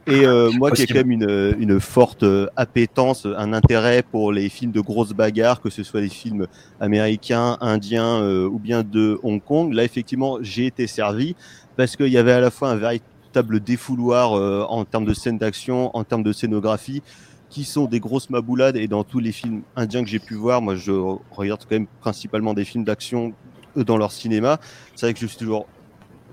Et 0.07 0.27
euh, 0.27 0.51
moi 0.53 0.71
qui 0.71 0.83
ai 0.83 0.87
quand 0.87 0.97
même 0.97 1.11
une, 1.11 1.55
une 1.59 1.81
forte 1.81 2.25
euh, 2.25 2.47
appétence, 2.57 3.27
un 3.27 3.55
intérêt 3.55 4.03
pour 4.03 4.33
les 4.33 4.51
films 4.51 4.73
de 4.73 4.81
grosses 4.81 5.13
bagarres, 5.15 5.63
que 5.63 5.71
ce 5.71 5.83
soit 5.83 6.03
les 6.03 6.11
films 6.11 6.47
américains, 6.79 7.57
indiens 7.63 8.21
euh, 8.21 8.47
ou 8.47 8.59
bien 8.59 8.83
de 8.83 9.19
Hong 9.23 9.43
Kong, 9.43 9.73
là 9.73 9.83
effectivement 9.83 10.39
j'ai 10.43 10.67
été 10.67 10.87
servi 10.87 11.35
parce 11.77 11.97
qu'il 11.97 12.09
y 12.09 12.19
avait 12.19 12.33
à 12.33 12.41
la 12.41 12.51
fois 12.51 12.69
un 12.71 12.77
véritable 12.77 13.09
défouloir 13.43 14.37
euh, 14.37 14.65
en 14.69 14.85
termes 14.85 15.05
de 15.05 15.15
scènes 15.15 15.39
d'action, 15.39 15.91
en 15.97 16.05
termes 16.05 16.23
de 16.23 16.33
scénographie, 16.33 17.03
qui 17.51 17.65
sont 17.65 17.87
des 17.87 18.01
grosses 18.01 18.31
maboulades 18.31 18.77
et 18.77 18.89
dans 18.89 19.05
tous 19.05 19.21
les 19.21 19.33
films 19.33 19.63
indiens 19.77 20.03
que 20.03 20.09
j'ai 20.09 20.19
pu 20.19 20.35
voir, 20.35 20.61
moi 20.61 20.75
je 20.75 20.93
regarde 21.31 21.63
quand 21.63 21.77
même 21.77 21.87
principalement 22.01 22.55
des 22.55 22.65
films 22.65 22.85
d'action 22.85 23.33
dans 23.77 23.97
leur 23.97 24.13
cinéma. 24.13 24.59
C'est 24.95 25.07
vrai 25.07 25.15
que 25.15 25.21
je 25.21 25.27
suis 25.27 25.39
toujours 25.39 25.67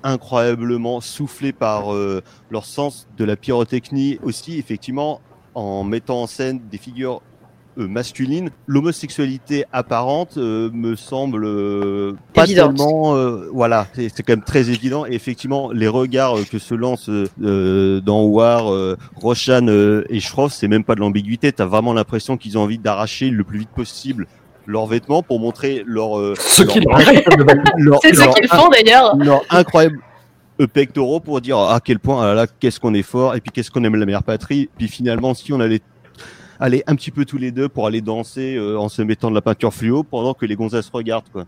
incroyablement 0.04 1.00
soufflé 1.00 1.52
par 1.54 1.94
euh, 1.94 2.24
leur 2.50 2.66
sens 2.66 3.08
de 3.18 3.24
la 3.24 3.36
pyrotechnie 3.36 4.18
aussi 4.24 4.58
effectivement 4.58 5.22
en 5.54 5.84
mettant 5.84 6.24
en 6.24 6.28
scène 6.28 6.60
des 6.72 6.78
figures 6.78 7.22
euh, 7.78 7.88
masculines 7.88 8.50
l'homosexualité 8.68 9.66
apparente 9.72 10.38
euh, 10.38 10.70
me 10.74 10.96
semble 10.96 11.46
euh, 11.46 12.14
pas 12.34 12.44
Évidente. 12.44 12.76
tellement 12.76 13.16
euh, 13.16 13.50
voilà 13.54 13.88
c'est 13.96 14.24
quand 14.24 14.34
même 14.34 14.44
très 14.44 14.70
évident. 14.70 15.06
Et 15.06 15.14
effectivement 15.14 15.72
les 15.72 15.88
regards 15.88 16.38
euh, 16.40 16.44
que 16.50 16.60
se 16.60 16.74
lancent 16.76 17.10
euh, 17.10 18.02
dans 18.02 18.24
War 18.24 18.72
euh, 18.74 18.98
Roshan 19.16 19.68
euh, 19.68 20.04
et 20.10 20.20
Shroff 20.20 20.52
c'est 20.54 20.68
même 20.68 20.84
pas 20.84 20.96
de 20.96 21.00
l'ambiguïté. 21.00 21.52
T'as 21.52 21.66
vraiment 21.66 21.94
l'impression 21.94 22.38
qu'ils 22.38 22.58
ont 22.58 22.62
envie 22.64 22.78
d'arracher 22.78 23.30
le 23.30 23.44
plus 23.44 23.60
vite 23.60 23.70
possible 23.76 24.28
leurs 24.68 24.86
vêtements 24.86 25.24
pour 25.24 25.40
montrer 25.40 25.84
leur 25.86 26.20
euh, 26.20 26.34
Ce 26.38 26.64
leur- 26.64 26.76
leur- 27.78 28.00
C'est 28.02 28.14
ce 28.14 28.20
leur- 28.20 28.34
qu'ils 28.36 28.48
font 28.48 28.70
d'ailleurs. 28.70 29.16
leurs 29.18 29.42
incroyables 29.50 30.00
euh, 30.60 30.68
pectoraux 30.68 31.20
pour 31.20 31.42
dire 31.42 31.58
à 31.58 31.80
quel 31.84 31.98
point 32.00 32.22
ah 32.22 32.28
là, 32.28 32.34
là 32.36 32.48
qu'est-ce 32.60 32.80
qu'on 32.80 32.94
est 32.94 33.02
fort 33.02 33.36
et 33.36 33.42
puis 33.42 33.52
qu'est-ce 33.52 33.72
qu'on 33.72 33.84
aime 33.84 33.96
la 33.96 34.06
mère 34.06 34.24
patrie. 34.24 34.70
Puis 34.78 34.88
finalement 34.88 35.34
si 35.34 35.52
on 35.54 35.60
allait 35.60 35.82
aller 36.62 36.84
un 36.88 36.96
petit 36.96 37.12
peu 37.12 37.26
tous 37.26 37.38
les 37.38 37.52
deux 37.52 37.68
pour 37.68 37.86
aller 37.88 38.00
danser 38.00 38.56
euh, 38.56 38.78
en 38.78 38.88
se 38.88 39.02
mettant 39.02 39.30
de 39.30 39.36
la 39.36 39.42
peinture 39.42 39.74
fluo 39.74 40.04
pendant 40.04 40.34
que 40.34 40.46
les 40.46 40.56
gonzesses 40.56 40.90
regardent 40.94 41.30
quoi. 41.34 41.44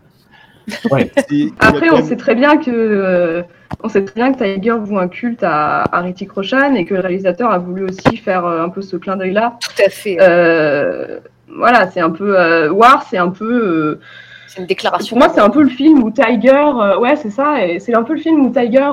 Ouais. 0.90 1.10
Après, 1.58 1.90
on 1.90 2.02
sait 2.02 2.16
très 2.16 2.34
bien 2.34 2.56
que 2.56 2.70
euh, 2.70 3.42
on 3.82 3.88
sait 3.88 4.04
très 4.04 4.14
bien 4.14 4.32
que 4.32 4.38
Tiger 4.42 4.76
voue 4.78 4.98
un 4.98 5.08
culte 5.08 5.42
à, 5.42 5.82
à 5.82 6.02
Roshan 6.34 6.74
et 6.74 6.84
que 6.84 6.94
le 6.94 7.00
réalisateur 7.00 7.50
a 7.50 7.58
voulu 7.58 7.84
aussi 7.84 8.16
faire 8.16 8.44
euh, 8.44 8.64
un 8.64 8.70
peu 8.70 8.82
ce 8.82 8.96
clin 8.96 9.16
d'œil-là. 9.16 9.58
Tout 9.60 9.82
à 9.84 9.90
fait. 9.90 10.16
Euh, 10.20 11.20
voilà, 11.54 11.90
c'est 11.90 12.00
un 12.00 12.10
peu 12.10 12.38
euh, 12.38 12.70
War, 12.70 13.06
c'est 13.08 13.18
un 13.18 13.28
peu. 13.28 13.44
euh, 13.44 14.00
c'est 14.46 14.60
une 14.60 14.66
déclaration. 14.66 15.16
pour 15.16 15.26
moi, 15.26 15.34
c'est 15.34 15.40
un 15.40 15.50
peu 15.50 15.62
le 15.62 15.68
film 15.68 16.02
où 16.02 16.10
Tiger, 16.10 16.50
euh, 16.52 16.98
ouais, 16.98 17.16
c'est 17.16 17.30
ça, 17.30 17.66
et 17.66 17.80
c'est 17.80 17.94
un 17.94 18.04
peu 18.04 18.14
le 18.14 18.20
film 18.20 18.46
où 18.46 18.50
Tiger, 18.50 18.88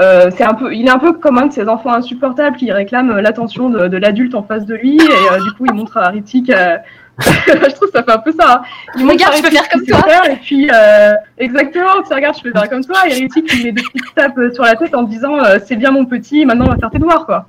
euh, 0.00 0.30
c'est 0.36 0.44
un 0.44 0.54
peu, 0.54 0.74
il 0.74 0.86
est 0.86 0.90
un 0.90 0.98
peu 0.98 1.12
comme 1.12 1.38
un 1.38 1.46
de 1.46 1.52
ces 1.52 1.68
enfants 1.68 1.92
insupportables 1.92 2.56
qui 2.56 2.72
réclament 2.72 3.18
l'attention 3.20 3.68
de, 3.70 3.88
de 3.88 3.96
l'adulte 3.98 4.34
en 4.34 4.42
face 4.42 4.64
de 4.66 4.74
lui, 4.74 4.96
et 4.96 5.00
euh, 5.00 5.42
du 5.44 5.52
coup, 5.52 5.66
il 5.66 5.74
montre 5.74 5.96
à 5.98 6.08
Hrithik. 6.08 6.50
euh, 6.50 6.76
je 7.18 7.74
trouve 7.74 7.90
que 7.90 7.98
ça 7.98 8.02
fait 8.02 8.10
un 8.12 8.18
peu 8.18 8.32
ça. 8.32 8.54
hein. 8.56 8.62
Il 8.96 9.02
montre 9.04 9.12
Regarde, 9.16 9.34
à 9.34 9.36
je 9.36 9.42
peux 9.42 9.50
faire 9.50 9.68
comme 9.68 9.84
toi. 9.84 10.02
faire, 10.02 10.30
Et 10.30 10.36
puis, 10.36 10.70
euh, 10.72 11.12
exactement, 11.36 12.02
tu 12.08 12.14
regardes, 12.14 12.36
je 12.38 12.42
peux 12.42 12.52
faire 12.52 12.70
comme 12.70 12.82
toi, 12.84 12.96
et 13.06 13.12
Hrithik, 13.12 13.52
il 13.52 13.64
met 13.64 13.72
des 13.72 13.82
petites 13.82 14.14
tapes 14.16 14.40
sur 14.54 14.64
la 14.64 14.76
tête 14.76 14.94
en 14.94 15.02
disant, 15.02 15.38
euh, 15.44 15.58
c'est 15.64 15.76
bien 15.76 15.90
mon 15.90 16.06
petit, 16.06 16.46
maintenant 16.46 16.64
on 16.66 16.70
va 16.70 16.78
faire 16.78 16.90
tes 16.90 16.98
devoirs, 16.98 17.26
quoi. 17.26 17.46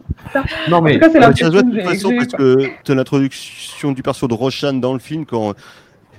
Non 0.69 0.77
En 0.77 0.81
mais 0.81 0.95
tout 0.95 0.99
cas, 0.99 1.09
c'est 1.09 1.19
Ouais, 1.19 1.23
ça 1.25 1.33
se 1.33 1.43
l'impression 1.43 1.49
voit 1.51 1.61
de 1.61 1.69
toute 1.69 1.75
j'ai- 1.79 1.85
façon 1.85 2.13
parce 2.17 2.33
que 2.85 2.93
l'introduction 2.93 3.91
du 3.93 4.03
perso 4.03 4.27
de 4.27 4.33
Roshan 4.33 4.73
dans 4.73 4.93
le 4.93 4.99
film 4.99 5.25
quand 5.25 5.53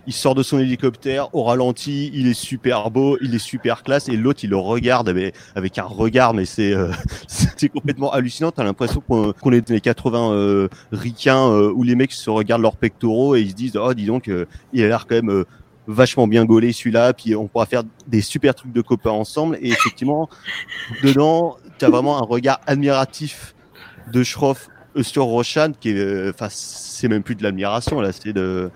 il 0.06 0.12
sort 0.12 0.34
de 0.34 0.42
son 0.42 0.58
hélicoptère 0.58 1.34
au 1.34 1.44
ralenti, 1.44 2.10
il 2.12 2.26
est 2.26 2.34
super 2.34 2.90
beau, 2.90 3.16
il 3.20 3.34
est 3.34 3.38
super 3.38 3.82
classe 3.82 4.08
et 4.08 4.16
l'autre 4.16 4.40
il 4.44 4.50
le 4.50 4.56
regarde 4.56 5.08
avec, 5.08 5.34
avec 5.54 5.78
un 5.78 5.84
regard 5.84 6.34
mais 6.34 6.44
c'est 6.44 6.72
euh, 6.72 6.90
c'est 7.26 7.68
complètement 7.68 8.12
hallucinant. 8.12 8.50
T'as 8.50 8.64
l'impression 8.64 9.00
qu'on 9.00 9.52
est 9.52 9.68
dans 9.68 9.74
les 9.74 9.80
80 9.80 10.32
euh, 10.32 10.68
euh, 10.92 11.72
où 11.74 11.82
les 11.82 11.94
mecs 11.94 12.12
se 12.12 12.30
regardent 12.30 12.62
leurs 12.62 12.76
pectoraux 12.76 13.36
et 13.36 13.40
ils 13.40 13.50
se 13.50 13.54
disent 13.54 13.76
oh 13.76 13.94
dis 13.94 14.06
donc 14.06 14.28
euh, 14.28 14.46
il 14.72 14.82
a 14.82 14.88
l'air 14.88 15.06
quand 15.06 15.14
même 15.14 15.30
euh, 15.30 15.44
vachement 15.86 16.26
bien 16.26 16.44
gaulé 16.44 16.72
celui-là 16.72 17.12
puis 17.12 17.34
on 17.34 17.46
pourra 17.46 17.66
faire 17.66 17.82
des 18.06 18.20
super 18.20 18.54
trucs 18.54 18.72
de 18.72 18.80
copains 18.80 19.10
ensemble 19.10 19.58
et 19.60 19.68
effectivement 19.68 20.28
dedans 21.02 21.56
t'as 21.78 21.88
vraiment 21.88 22.18
un 22.18 22.24
regard 22.24 22.60
admiratif 22.66 23.54
de 24.12 24.22
Schroff 24.22 24.68
euh, 24.96 25.02
sur 25.02 25.24
Roshan 25.24 25.72
qui 25.78 25.90
est 25.90 26.28
enfin 26.28 26.48
c'est 26.50 27.08
même 27.08 27.22
plus 27.22 27.34
de 27.34 27.42
l'admiration 27.42 28.00
là 28.00 28.12
c'est 28.12 28.32
de 28.32 28.70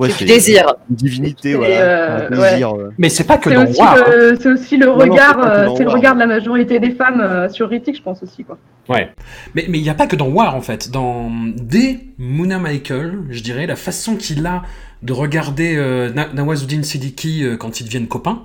ouais 0.00 0.10
C'est 0.10 0.24
du 0.24 0.32
désir. 0.32 0.74
une 0.90 0.96
divinité 0.96 1.54
voilà 1.54 1.74
euh, 1.80 2.28
un 2.30 2.50
désir, 2.50 2.74
euh. 2.74 2.90
mais 2.98 3.08
c'est 3.08 3.24
pas 3.24 3.38
que 3.38 3.50
dans 3.50 3.64
aussi, 3.68 3.78
War. 3.80 3.96
hein. 3.96 4.34
c'est 4.40 4.48
aussi 4.50 4.76
le 4.76 4.86
Non, 4.86 4.92
non, 4.96 5.12
regard, 5.12 5.38
c'est 5.76 5.82
euh, 5.82 5.84
le 5.84 5.90
regard 5.90 6.14
de 6.14 6.20
la 6.20 6.26
majorité 6.26 6.80
des 6.80 6.90
femmes 6.90 7.20
euh, 7.20 7.48
sur 7.48 7.66
Hrithik, 7.68 7.96
je 7.96 8.02
pense 8.02 8.22
aussi, 8.22 8.42
quoi. 8.44 8.58
Ouais. 8.88 9.10
Mais 9.54 9.66
mais 9.68 9.78
il 9.78 9.82
n'y 9.82 9.90
a 9.90 9.94
pas 9.94 10.08
que 10.08 10.16
dans 10.16 10.26
War 10.28 10.56
en 10.56 10.60
fait. 10.62 10.90
Dans 10.90 11.30
dès 11.54 12.00
Mouna 12.18 12.58
Michael, 12.58 13.20
je 13.30 13.40
dirais 13.42 13.66
la 13.68 13.76
façon 13.76 14.16
qu'il 14.16 14.44
a 14.46 14.62
de 15.02 15.12
regarder 15.12 15.76
euh, 15.76 16.10
Na- 16.12 16.32
Nawazuddin 16.32 16.82
Siddiqui 16.82 17.44
euh, 17.44 17.56
quand 17.56 17.80
ils 17.80 17.84
deviennent 17.84 18.08
copains. 18.08 18.42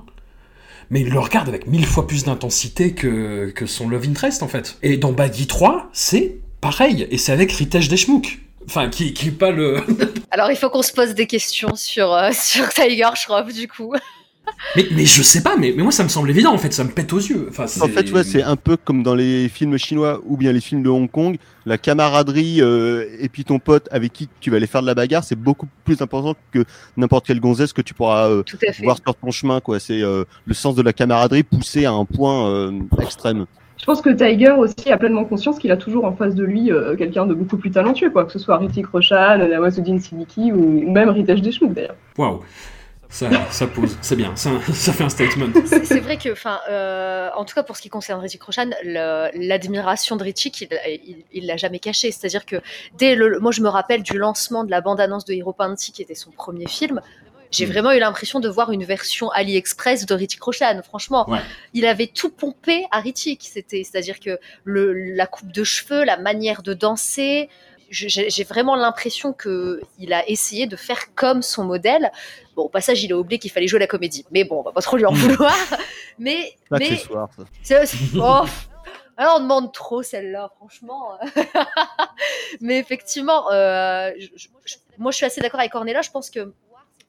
Mais 0.91 1.01
il 1.01 1.09
le 1.09 1.17
regarde 1.19 1.49
avec 1.49 1.65
mille 1.65 1.85
fois 1.85 2.05
plus 2.05 2.25
d'intensité 2.25 2.91
que, 2.93 3.49
que 3.55 3.65
son 3.65 3.89
Love 3.89 4.07
Interest 4.07 4.43
en 4.43 4.47
fait. 4.47 4.77
Et 4.83 4.97
dans 4.97 5.11
Baggy 5.13 5.47
3, 5.47 5.89
c'est 5.93 6.35
pareil. 6.61 7.07
Et 7.09 7.17
c'est 7.17 7.31
avec 7.31 7.51
Ritesh 7.51 7.87
Deshmukh. 7.89 8.41
Enfin, 8.67 8.89
qui, 8.89 9.13
qui 9.13 9.29
est 9.29 9.31
pas 9.31 9.51
le. 9.51 9.77
Alors, 10.31 10.51
il 10.51 10.57
faut 10.57 10.69
qu'on 10.69 10.81
se 10.81 10.91
pose 10.93 11.13
des 11.13 11.27
questions 11.27 11.75
sur, 11.75 12.13
euh, 12.13 12.31
sur 12.33 12.67
Tiger 12.69 13.09
Shroff, 13.15 13.53
du 13.53 13.67
coup. 13.67 13.93
mais, 14.75 14.85
mais 14.91 15.05
je 15.05 15.21
sais 15.23 15.41
pas, 15.41 15.55
mais, 15.57 15.73
mais 15.75 15.83
moi 15.83 15.91
ça 15.91 16.03
me 16.03 16.09
semble 16.09 16.29
évident 16.29 16.53
en 16.53 16.57
fait, 16.57 16.71
ça 16.71 16.83
me 16.83 16.91
pète 16.91 17.11
aux 17.13 17.19
yeux. 17.19 17.47
Enfin, 17.49 17.65
En 17.81 17.87
fait, 17.87 18.11
ouais, 18.11 18.23
c'est 18.23 18.43
un 18.43 18.55
peu 18.55 18.77
comme 18.77 19.01
dans 19.01 19.15
les 19.15 19.49
films 19.49 19.77
chinois 19.77 20.21
ou 20.25 20.37
bien 20.37 20.51
les 20.51 20.61
films 20.61 20.83
de 20.83 20.89
Hong 20.89 21.09
Kong. 21.09 21.37
La 21.65 21.79
camaraderie 21.79 22.61
euh, 22.61 23.07
et 23.19 23.27
puis 23.27 23.43
ton 23.43 23.57
pote 23.57 23.87
avec 23.91 24.13
qui 24.13 24.29
tu 24.39 24.51
vas 24.51 24.57
aller 24.57 24.67
faire 24.67 24.81
de 24.81 24.87
la 24.87 24.93
bagarre, 24.93 25.23
c'est 25.23 25.35
beaucoup 25.35 25.67
plus 25.83 25.99
important 26.01 26.35
que 26.51 26.63
n'importe 26.95 27.25
quelle 27.25 27.39
gonzesse 27.39 27.73
que 27.73 27.81
tu 27.81 27.95
pourras 27.95 28.29
euh, 28.29 28.43
voir 28.83 28.97
sur 29.03 29.15
ton 29.15 29.31
chemin. 29.31 29.61
quoi. 29.61 29.79
C'est 29.79 30.01
euh, 30.01 30.25
le 30.45 30.53
sens 30.53 30.75
de 30.75 30.83
la 30.83 30.93
camaraderie 30.93 31.43
poussé 31.43 31.85
à 31.85 31.91
un 31.91 32.05
point 32.05 32.47
euh, 32.47 32.71
extrême. 33.01 33.47
Je 33.77 33.85
pense 33.85 34.01
que 34.01 34.09
Tiger 34.09 34.51
aussi 34.51 34.91
a 34.91 34.97
pleinement 34.97 35.25
conscience 35.25 35.59
qu'il 35.59 35.71
a 35.71 35.77
toujours 35.77 36.05
en 36.05 36.15
face 36.15 36.33
de 36.33 36.43
lui 36.43 36.71
euh, 36.71 36.95
quelqu'un 36.95 37.25
de 37.25 37.33
beaucoup 37.33 37.57
plus 37.57 37.71
talentueux, 37.71 38.09
quoi, 38.09 38.25
que 38.25 38.31
ce 38.31 38.39
soit 38.39 38.57
Ritik 38.57 38.87
Roshan, 38.87 39.37
Nawazuddin 39.37 39.99
Siddiqui 39.99 40.51
ou, 40.51 40.83
ou 40.87 40.91
même 40.91 41.09
Ritesh 41.09 41.41
Deshmukh 41.41 41.73
d'ailleurs. 41.73 41.95
Waouh, 42.17 42.41
ça, 43.09 43.29
ça 43.51 43.67
pose, 43.67 43.97
c'est 44.01 44.15
bien, 44.15 44.35
ça, 44.35 44.49
ça 44.73 44.91
fait 44.93 45.03
un 45.03 45.09
statement. 45.09 45.47
C'est 45.65 45.99
vrai 45.99 46.17
que, 46.17 46.31
enfin, 46.31 46.59
euh, 46.69 47.29
en 47.35 47.45
tout 47.45 47.53
cas 47.53 47.63
pour 47.63 47.75
ce 47.77 47.81
qui 47.81 47.89
concerne 47.89 48.19
Ritchie 48.21 48.39
Roshan, 48.43 48.69
le- 48.83 49.29
l'admiration 49.47 50.15
de 50.15 50.23
Ritchie, 50.23 50.51
il 51.33 51.45
l'a 51.45 51.57
jamais 51.57 51.79
caché. 51.79 52.11
C'est-à-dire 52.11 52.45
que 52.45 52.55
dès 52.97 53.15
le, 53.15 53.39
moi 53.39 53.51
je 53.51 53.61
me 53.61 53.67
rappelle 53.69 54.03
du 54.03 54.17
lancement 54.17 54.63
de 54.63 54.71
la 54.71 54.81
bande-annonce 54.81 55.25
de 55.25 55.33
Hero 55.33 55.53
Panty, 55.53 55.91
qui 55.91 56.01
était 56.01 56.15
son 56.15 56.31
premier 56.31 56.67
film. 56.67 57.01
J'ai 57.55 57.65
Mm. 57.65 57.69
vraiment 57.71 57.91
eu 57.93 57.99
l'impression 57.99 58.39
de 58.39 58.49
voir 58.49 58.71
une 58.71 58.83
version 58.83 59.29
AliExpress 59.29 60.05
de 60.05 60.13
Ritchie 60.13 60.39
Roshan. 60.41 60.81
Franchement, 60.83 61.29
Ouais. 61.29 61.39
il 61.73 61.85
avait 61.85 62.07
tout 62.07 62.29
pompé 62.29 62.85
à 62.91 62.99
Ritchie. 62.99 63.37
C'était, 63.41 63.83
c'est-à-dire 63.83 64.19
que 64.19 64.39
le, 64.63 64.93
la 65.15 65.27
coupe 65.27 65.51
de 65.51 65.63
cheveux, 65.63 66.03
la 66.03 66.17
manière 66.17 66.61
de 66.63 66.73
danser. 66.73 67.49
J'ai 67.91 68.43
vraiment 68.43 68.75
l'impression 68.75 69.31
que 69.31 69.79
il 69.99 70.11
a 70.11 70.27
essayé 70.27 70.65
de 70.65 70.75
faire 70.75 71.13
comme 71.13 71.41
son 71.43 71.63
modèle. 71.63 72.11
Bon, 72.55 72.63
au 72.63 72.69
passage, 72.69 73.03
il 73.03 73.13
a 73.13 73.15
oublié 73.17 73.37
qu'il 73.39 73.51
fallait 73.51 73.67
jouer 73.67 73.79
la 73.79 73.85
comédie. 73.87 74.25
Mais 74.31 74.43
bon, 74.43 74.59
on 74.59 74.63
va 74.63 74.71
pas 74.71 74.81
trop 74.81 74.97
lui 74.97 75.05
en 75.05 75.11
Mm. 75.13 75.15
vouloir. 75.15 75.55
Mais, 76.17 76.53
mais 76.71 76.77
Accessoire, 76.91 77.29
ça. 77.61 77.81
oh, 78.17 78.45
alors 79.17 79.35
on 79.37 79.39
demande 79.41 79.71
trop 79.73 80.01
celle-là, 80.01 80.49
franchement. 80.57 81.11
Mais 82.61 82.79
effectivement, 82.79 83.51
euh, 83.51 84.11
je- 84.17 84.27
je- 84.35 84.47
je- 84.65 84.75
moi 84.97 85.11
je 85.11 85.17
suis 85.17 85.25
assez 85.25 85.41
d'accord 85.41 85.59
avec 85.59 85.71
Cornelia. 85.71 86.01
Je 86.01 86.09
pense 86.11 86.29
que 86.29 86.53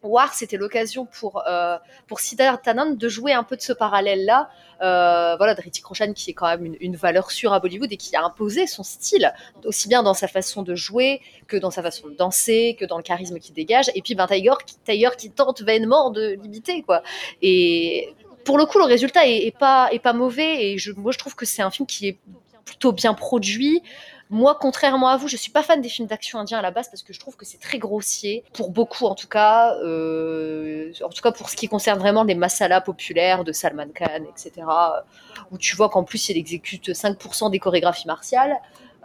War, 0.06 0.34
c'était 0.34 0.56
l'occasion 0.56 1.06
pour, 1.06 1.42
euh, 1.46 1.76
pour 2.06 2.18
de 2.18 3.08
jouer 3.08 3.32
un 3.32 3.42
peu 3.42 3.56
de 3.56 3.62
ce 3.62 3.72
parallèle-là. 3.72 4.48
Euh, 4.82 5.36
voilà, 5.36 5.54
de 5.54 5.60
Hrithik 5.60 5.84
Roshan 5.86 6.12
qui 6.12 6.30
est 6.30 6.34
quand 6.34 6.46
même 6.46 6.64
une, 6.64 6.76
une 6.80 6.96
valeur 6.96 7.30
sûre 7.30 7.52
à 7.52 7.60
Bollywood 7.60 7.90
et 7.92 7.96
qui 7.96 8.14
a 8.14 8.22
imposé 8.22 8.66
son 8.66 8.82
style, 8.82 9.32
aussi 9.64 9.88
bien 9.88 10.02
dans 10.02 10.12
sa 10.14 10.28
façon 10.28 10.62
de 10.62 10.74
jouer 10.74 11.22
que 11.46 11.56
dans 11.56 11.70
sa 11.70 11.82
façon 11.82 12.08
de 12.08 12.14
danser, 12.14 12.76
que 12.78 12.84
dans 12.84 12.98
le 12.98 13.02
charisme 13.02 13.38
qu'il 13.38 13.54
dégage. 13.54 13.90
Et 13.94 14.02
puis 14.02 14.14
ben, 14.14 14.26
Tiger, 14.26 14.52
qui, 14.66 14.76
Tiger 14.84 15.10
qui 15.16 15.30
tente 15.30 15.62
vainement 15.62 16.10
de 16.10 16.36
l'imiter, 16.42 16.82
quoi. 16.82 17.02
Et 17.40 18.14
pour 18.44 18.58
le 18.58 18.66
coup, 18.66 18.78
le 18.78 18.84
résultat 18.84 19.26
est, 19.26 19.46
est 19.46 19.58
pas, 19.58 19.88
est 19.92 19.98
pas 19.98 20.12
mauvais. 20.12 20.66
Et 20.66 20.78
je, 20.78 20.92
moi, 20.92 21.12
je 21.12 21.18
trouve 21.18 21.34
que 21.34 21.44
c'est 21.44 21.62
un 21.62 21.70
film 21.70 21.86
qui 21.86 22.08
est 22.08 22.18
plutôt 22.66 22.92
bien 22.92 23.14
produit. 23.14 23.82
Moi, 24.28 24.58
contrairement 24.60 25.08
à 25.08 25.16
vous, 25.16 25.28
je 25.28 25.36
suis 25.36 25.52
pas 25.52 25.62
fan 25.62 25.80
des 25.80 25.88
films 25.88 26.08
d'action 26.08 26.40
indiens 26.40 26.58
à 26.58 26.62
la 26.62 26.72
base 26.72 26.88
parce 26.90 27.04
que 27.04 27.12
je 27.12 27.20
trouve 27.20 27.36
que 27.36 27.44
c'est 27.44 27.60
très 27.60 27.78
grossier, 27.78 28.42
pour 28.52 28.70
beaucoup 28.70 29.06
en 29.06 29.14
tout 29.14 29.28
cas. 29.28 29.76
euh, 29.84 30.92
en 31.02 31.08
tout 31.10 31.22
cas, 31.22 31.30
pour 31.30 31.48
ce 31.48 31.56
qui 31.56 31.68
concerne 31.68 31.98
vraiment 32.00 32.24
les 32.24 32.34
masalas 32.34 32.80
populaires 32.80 33.44
de 33.44 33.52
Salman 33.52 33.86
Khan, 33.94 34.24
etc. 34.28 34.66
Où 35.52 35.58
tu 35.58 35.76
vois 35.76 35.88
qu'en 35.88 36.02
plus, 36.02 36.28
il 36.28 36.36
exécute 36.36 36.88
5% 36.90 37.50
des 37.50 37.60
chorégraphies 37.60 38.08
martiales. 38.08 38.56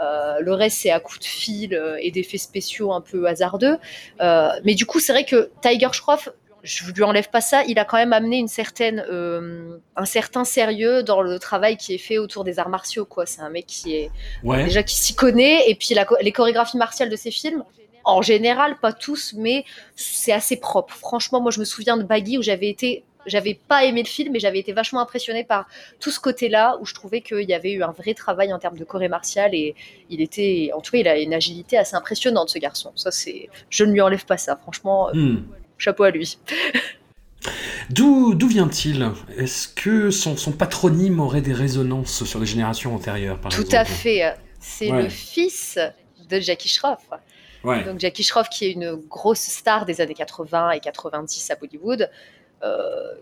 Euh, 0.01 0.39
le 0.39 0.53
reste, 0.53 0.79
c'est 0.79 0.89
à 0.89 0.99
coups 0.99 1.19
de 1.19 1.25
fil 1.25 1.75
euh, 1.75 1.97
et 2.01 2.09
d'effets 2.09 2.39
spéciaux 2.39 2.91
un 2.91 3.01
peu 3.01 3.27
hasardeux. 3.27 3.77
Mais 4.19 4.73
du 4.73 4.87
coup, 4.87 4.99
c'est 4.99 5.11
vrai 5.13 5.25
que 5.25 5.51
Tiger 5.61 5.89
Shroff, 5.91 6.29
je 6.63 6.91
lui 6.91 7.03
enlève 7.03 7.29
pas 7.29 7.41
ça, 7.41 7.63
il 7.67 7.79
a 7.79 7.85
quand 7.85 7.97
même 7.97 8.13
amené 8.13 8.37
une 8.37 8.47
certaine, 8.47 9.05
euh, 9.11 9.77
un 9.95 10.05
certain 10.05 10.43
sérieux 10.45 11.01
dans 11.03 11.21
le 11.21 11.39
travail 11.39 11.77
qui 11.77 11.93
est 11.95 11.97
fait 11.97 12.17
autour 12.17 12.43
des 12.43 12.59
arts 12.59 12.69
martiaux. 12.69 13.05
quoi. 13.05 13.25
C'est 13.25 13.41
un 13.41 13.49
mec 13.49 13.65
qui 13.67 13.95
est 13.95 14.11
Ouais. 14.43 14.63
déjà 14.65 14.83
qui 14.83 14.95
s'y 14.95 15.15
connaît 15.15 15.69
et 15.69 15.75
puis 15.75 15.93
la 15.95 16.05
les 16.21 16.31
chorégraphies 16.31 16.77
martiales 16.77 17.09
de 17.09 17.15
ses 17.15 17.31
films 17.31 17.63
en 18.03 18.21
général 18.23 18.77
pas 18.79 18.93
tous 18.93 19.33
mais 19.37 19.63
c'est 19.95 20.31
assez 20.31 20.57
propre 20.57 20.93
franchement 20.95 21.39
moi 21.39 21.51
je 21.51 21.59
me 21.59 21.65
souviens 21.65 21.97
de 21.97 22.03
Baggy 22.03 22.39
où 22.39 22.41
j'avais 22.41 22.67
été 22.69 23.03
j'avais 23.27 23.53
pas 23.53 23.85
aimé 23.85 24.01
le 24.01 24.07
film 24.07 24.33
mais 24.33 24.39
j'avais 24.39 24.57
été 24.57 24.73
vachement 24.73 25.01
impressionnée 25.01 25.43
par 25.43 25.67
tout 25.99 26.09
ce 26.09 26.19
côté 26.19 26.49
là 26.49 26.77
où 26.81 26.85
je 26.87 26.95
trouvais 26.95 27.21
qu'il 27.21 27.47
y 27.47 27.53
avait 27.53 27.71
eu 27.73 27.83
un 27.83 27.91
vrai 27.91 28.15
travail 28.15 28.51
en 28.53 28.57
termes 28.57 28.77
de 28.79 28.83
choré 28.85 29.07
martial 29.07 29.53
et 29.53 29.75
il 30.09 30.19
était 30.21 30.71
en 30.73 30.81
tout 30.81 30.91
cas 30.93 30.97
il 30.97 31.07
a 31.07 31.19
une 31.19 31.33
agilité 31.35 31.77
assez 31.77 31.95
impressionnante 31.95 32.49
ce 32.49 32.57
garçon 32.57 32.91
ça 32.95 33.11
c'est 33.11 33.49
je 33.69 33.83
ne 33.83 33.91
lui 33.91 34.01
enlève 34.01 34.25
pas 34.25 34.37
ça 34.37 34.55
franchement 34.55 35.09
euh, 35.09 35.11
Hmm. 35.13 35.43
Chapeau 35.81 36.03
à 36.03 36.11
lui. 36.11 36.37
D'où 37.89 38.35
d'où 38.35 38.47
vient-il? 38.47 39.09
Est-ce 39.37 39.67
que 39.67 40.11
son, 40.11 40.37
son 40.37 40.51
patronyme 40.51 41.19
aurait 41.19 41.41
des 41.41 41.53
résonances 41.53 42.23
sur 42.23 42.39
les 42.39 42.45
générations 42.45 42.93
antérieures, 42.95 43.39
par 43.39 43.51
tout 43.51 43.61
exemple 43.61 43.77
à 43.81 43.85
fait. 43.85 44.35
C'est 44.59 44.91
Ouais. 44.91 45.03
le 45.03 45.09
fils 45.09 45.79
de 46.29 46.39
Jackie 46.39 46.79
Ouais. 47.63 47.83
Donc 47.83 47.99
Jackie 47.99 48.23
Shroff, 48.23 48.49
qui 48.49 48.65
est 48.65 48.71
une 48.71 48.95
grosse 48.95 49.39
star 49.41 49.85
des 49.85 50.01
années 50.01 50.13
80 50.13 50.71
et 50.71 50.79
90 50.79 51.51
à 51.51 51.55
Bollywood, 51.55 52.09
euh, 52.63 52.77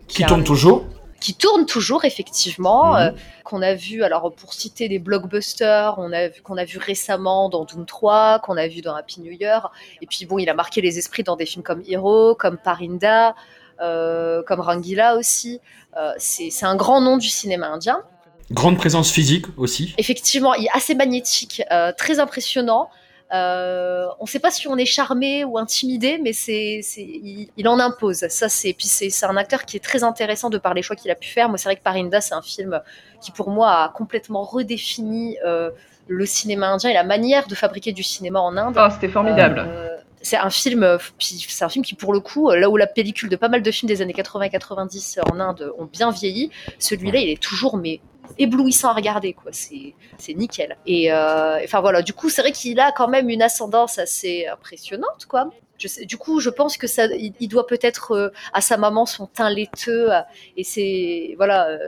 Qui 0.08 0.24
a- 0.24 0.26
tourne 0.26 0.44
toujours 0.44 0.86
qui 1.20 1.34
tourne 1.34 1.66
toujours 1.66 2.04
effectivement, 2.04 2.94
Mhm. 2.94 3.00
euh, 3.00 3.10
qu'on 3.44 3.62
a 3.62 3.74
vu 3.74 4.02
alors 4.02 4.32
pour 4.34 4.54
citer 4.54 4.88
des 4.88 4.98
blockbusters, 4.98 5.94
on 5.98 6.12
a 6.12 6.28
vu 6.28 6.40
qu'on 6.42 6.56
a 6.56 6.64
vu 6.64 6.78
récemment 6.78 7.48
dans 7.48 7.64
Doom 7.64 7.84
3, 7.86 8.38
qu'on 8.40 8.56
a 8.56 8.66
vu 8.68 8.80
dans 8.80 8.94
Happy 8.94 9.20
New 9.20 9.32
Year, 9.32 9.70
et 10.00 10.06
puis 10.06 10.24
bon, 10.26 10.38
il 10.38 10.48
a 10.48 10.54
marqué 10.54 10.80
les 10.80 10.98
esprits 10.98 11.22
dans 11.22 11.36
des 11.36 11.46
films 11.46 11.62
comme 11.62 11.82
Hero, 11.86 12.34
comme 12.34 12.56
Parinda, 12.58 13.34
euh, 13.80 14.42
comme 14.46 14.60
Rangila 14.60 15.16
aussi. 15.16 15.60
Euh, 15.96 16.12
c'est 16.18 16.50
c'est 16.50 16.66
un 16.66 16.76
grand 16.76 17.00
nom 17.00 17.16
du 17.16 17.28
cinéma 17.28 17.68
indien. 17.68 18.02
Grande 18.50 18.78
présence 18.78 19.10
physique 19.12 19.46
aussi. 19.56 19.94
Effectivement, 19.96 20.54
il 20.54 20.64
est 20.64 20.74
assez 20.76 20.94
magnétique, 20.94 21.62
euh, 21.70 21.92
très 21.96 22.18
impressionnant. 22.18 22.90
Euh, 23.32 24.06
on 24.18 24.24
ne 24.24 24.28
sait 24.28 24.40
pas 24.40 24.50
si 24.50 24.66
on 24.66 24.76
est 24.76 24.84
charmé 24.84 25.44
ou 25.44 25.56
intimidé, 25.58 26.18
mais 26.22 26.32
c'est, 26.32 26.80
c'est- 26.82 27.00
il, 27.02 27.48
il 27.56 27.68
en 27.68 27.78
impose. 27.78 28.26
Ça, 28.28 28.48
c'est, 28.48 28.72
puis 28.72 28.86
c'est, 28.88 29.08
c'est 29.10 29.26
un 29.26 29.36
acteur 29.36 29.64
qui 29.64 29.76
est 29.76 29.80
très 29.80 30.02
intéressant 30.02 30.50
de 30.50 30.58
par 30.58 30.74
les 30.74 30.82
choix 30.82 30.96
qu'il 30.96 31.10
a 31.10 31.14
pu 31.14 31.28
faire. 31.28 31.48
Moi, 31.48 31.58
c'est 31.58 31.68
vrai 31.68 31.76
que 31.76 31.82
Parinda, 31.82 32.20
c'est 32.20 32.34
un 32.34 32.42
film 32.42 32.80
qui, 33.20 33.30
pour 33.30 33.50
moi, 33.50 33.70
a 33.84 33.88
complètement 33.90 34.42
redéfini 34.42 35.36
euh, 35.46 35.70
le 36.08 36.26
cinéma 36.26 36.68
indien 36.68 36.90
et 36.90 36.94
la 36.94 37.04
manière 37.04 37.46
de 37.46 37.54
fabriquer 37.54 37.92
du 37.92 38.02
cinéma 38.02 38.40
en 38.40 38.56
Inde. 38.56 38.74
Ah, 38.76 38.90
c'était 38.90 39.08
formidable. 39.12 39.64
Euh, 39.66 39.96
c'est 40.22 40.36
un 40.36 40.50
film, 40.50 40.98
puis 41.18 41.46
c'est 41.48 41.64
un 41.64 41.68
film 41.70 41.82
qui, 41.84 41.94
pour 41.94 42.12
le 42.12 42.20
coup, 42.20 42.50
là 42.50 42.68
où 42.68 42.76
la 42.76 42.86
pellicule 42.86 43.30
de 43.30 43.36
pas 43.36 43.48
mal 43.48 43.62
de 43.62 43.70
films 43.70 43.88
des 43.88 44.02
années 44.02 44.12
80 44.12 44.44
et 44.46 44.50
90 44.50 45.20
en 45.32 45.40
Inde 45.40 45.72
ont 45.78 45.86
bien 45.86 46.10
vieilli, 46.10 46.50
celui-là, 46.78 47.20
il 47.20 47.30
est 47.30 47.40
toujours 47.42 47.78
mais 47.78 48.00
éblouissant 48.38 48.90
à 48.90 48.94
regarder, 48.94 49.32
quoi. 49.32 49.50
C'est, 49.52 49.94
nickel. 50.34 50.76
Et 50.86 51.12
euh, 51.12 51.58
enfin 51.64 51.80
voilà, 51.80 52.02
du 52.02 52.12
coup, 52.12 52.28
c'est 52.28 52.42
vrai 52.42 52.52
qu'il 52.52 52.78
a 52.80 52.92
quand 52.92 53.08
même 53.08 53.28
une 53.28 53.42
ascendance 53.42 53.98
assez 53.98 54.46
impressionnante, 54.46 55.26
quoi. 55.28 55.50
Je 55.78 55.88
sais, 55.88 56.04
du 56.04 56.18
coup, 56.18 56.40
je 56.40 56.50
pense 56.50 56.76
que 56.76 56.86
ça, 56.86 57.06
il, 57.06 57.48
doit 57.48 57.66
peut-être 57.66 58.12
euh, 58.12 58.28
à 58.52 58.60
sa 58.60 58.76
maman 58.76 59.06
son 59.06 59.26
teint 59.26 59.50
laiteux, 59.50 60.12
euh, 60.12 60.20
et 60.56 60.64
c'est 60.64 61.34
voilà. 61.36 61.78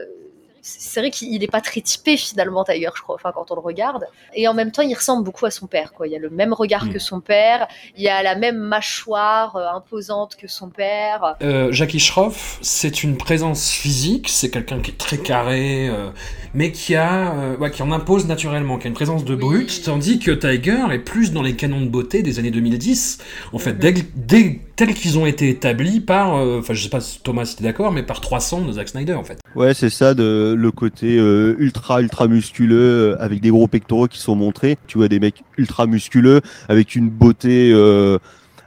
C'est 0.65 1.01
vrai 1.01 1.11
qu'il 1.11 1.37
n'est 1.37 1.47
pas 1.47 1.59
très 1.59 1.81
typé 1.81 2.15
finalement 2.15 2.63
d'ailleurs, 2.63 2.93
je 2.95 3.01
crois, 3.01 3.15
enfin 3.15 3.31
quand 3.35 3.51
on 3.51 3.55
le 3.55 3.59
regarde. 3.61 4.05
Et 4.33 4.47
en 4.47 4.53
même 4.53 4.71
temps, 4.71 4.81
il 4.81 4.93
ressemble 4.95 5.23
beaucoup 5.25 5.45
à 5.45 5.51
son 5.51 5.67
père. 5.67 5.91
Quoi. 5.91 6.07
Il 6.07 6.13
y 6.13 6.15
a 6.15 6.19
le 6.19 6.29
même 6.29 6.53
regard 6.53 6.85
Mm. 6.85 6.93
que 6.93 6.99
son 6.99 7.19
père, 7.19 7.67
il 7.97 8.03
y 8.03 8.07
a 8.07 8.23
la 8.23 8.35
même 8.35 8.57
mâchoire 8.57 9.55
euh, 9.57 9.67
imposante 9.75 10.37
que 10.37 10.47
son 10.47 10.69
père. 10.69 11.35
Euh, 11.41 11.71
Jackie 11.73 11.99
Schroff, 11.99 12.59
c'est 12.61 13.03
une 13.03 13.17
présence 13.17 13.69
physique, 13.71 14.29
c'est 14.29 14.49
quelqu'un 14.49 14.79
qui 14.79 14.91
est 14.91 14.97
très 14.97 15.17
carré, 15.17 15.89
euh, 15.89 16.09
mais 16.53 16.71
qui 16.71 16.95
a, 16.95 17.33
euh, 17.33 17.57
ouais, 17.57 17.69
qui 17.69 17.81
en 17.83 17.91
impose 17.91 18.25
naturellement, 18.27 18.77
qui 18.77 18.87
a 18.87 18.89
une 18.89 18.93
présence 18.95 19.25
de 19.25 19.33
Oui. 19.33 19.39
brute, 19.41 19.81
tandis 19.83 20.19
que 20.19 20.31
Tiger 20.31 20.85
est 20.91 20.99
plus 20.99 21.33
dans 21.33 21.41
les 21.41 21.55
canons 21.57 21.81
de 21.81 21.87
beauté 21.89 22.23
des 22.23 22.39
années 22.39 22.51
2010, 22.51 23.17
en 23.51 23.57
fait, 23.59 23.73
Mhm. 23.73 23.79
dès, 23.79 23.93
dès- 24.15 24.61
tels 24.75 24.93
qu'ils 24.93 25.17
ont 25.17 25.25
été 25.25 25.49
établis 25.49 25.99
par, 25.99 26.35
euh, 26.35 26.59
enfin, 26.59 26.73
je 26.73 26.83
sais 26.83 26.89
pas 26.89 27.01
si 27.01 27.19
Thomas 27.21 27.45
si 27.45 27.55
t'es 27.55 27.63
d'accord, 27.63 27.91
mais 27.91 28.03
par 28.03 28.21
300 28.21 28.61
de 28.61 28.71
Zack 28.73 28.89
Snyder, 28.89 29.13
en 29.13 29.23
fait. 29.23 29.39
Ouais, 29.55 29.73
c'est 29.73 29.89
ça, 29.89 30.13
de, 30.13 30.55
le 30.57 30.71
côté 30.71 31.17
euh, 31.17 31.55
ultra, 31.59 32.01
ultra 32.01 32.27
musculeux, 32.27 33.13
euh, 33.13 33.21
avec 33.21 33.41
des 33.41 33.49
gros 33.49 33.67
pectoraux 33.67 34.07
qui 34.07 34.19
sont 34.19 34.35
montrés. 34.35 34.77
Tu 34.87 34.97
vois 34.97 35.07
des 35.07 35.19
mecs 35.19 35.43
ultra 35.57 35.85
musculeux, 35.85 36.41
avec 36.69 36.95
une 36.95 37.09
beauté 37.09 37.71
euh, 37.71 38.17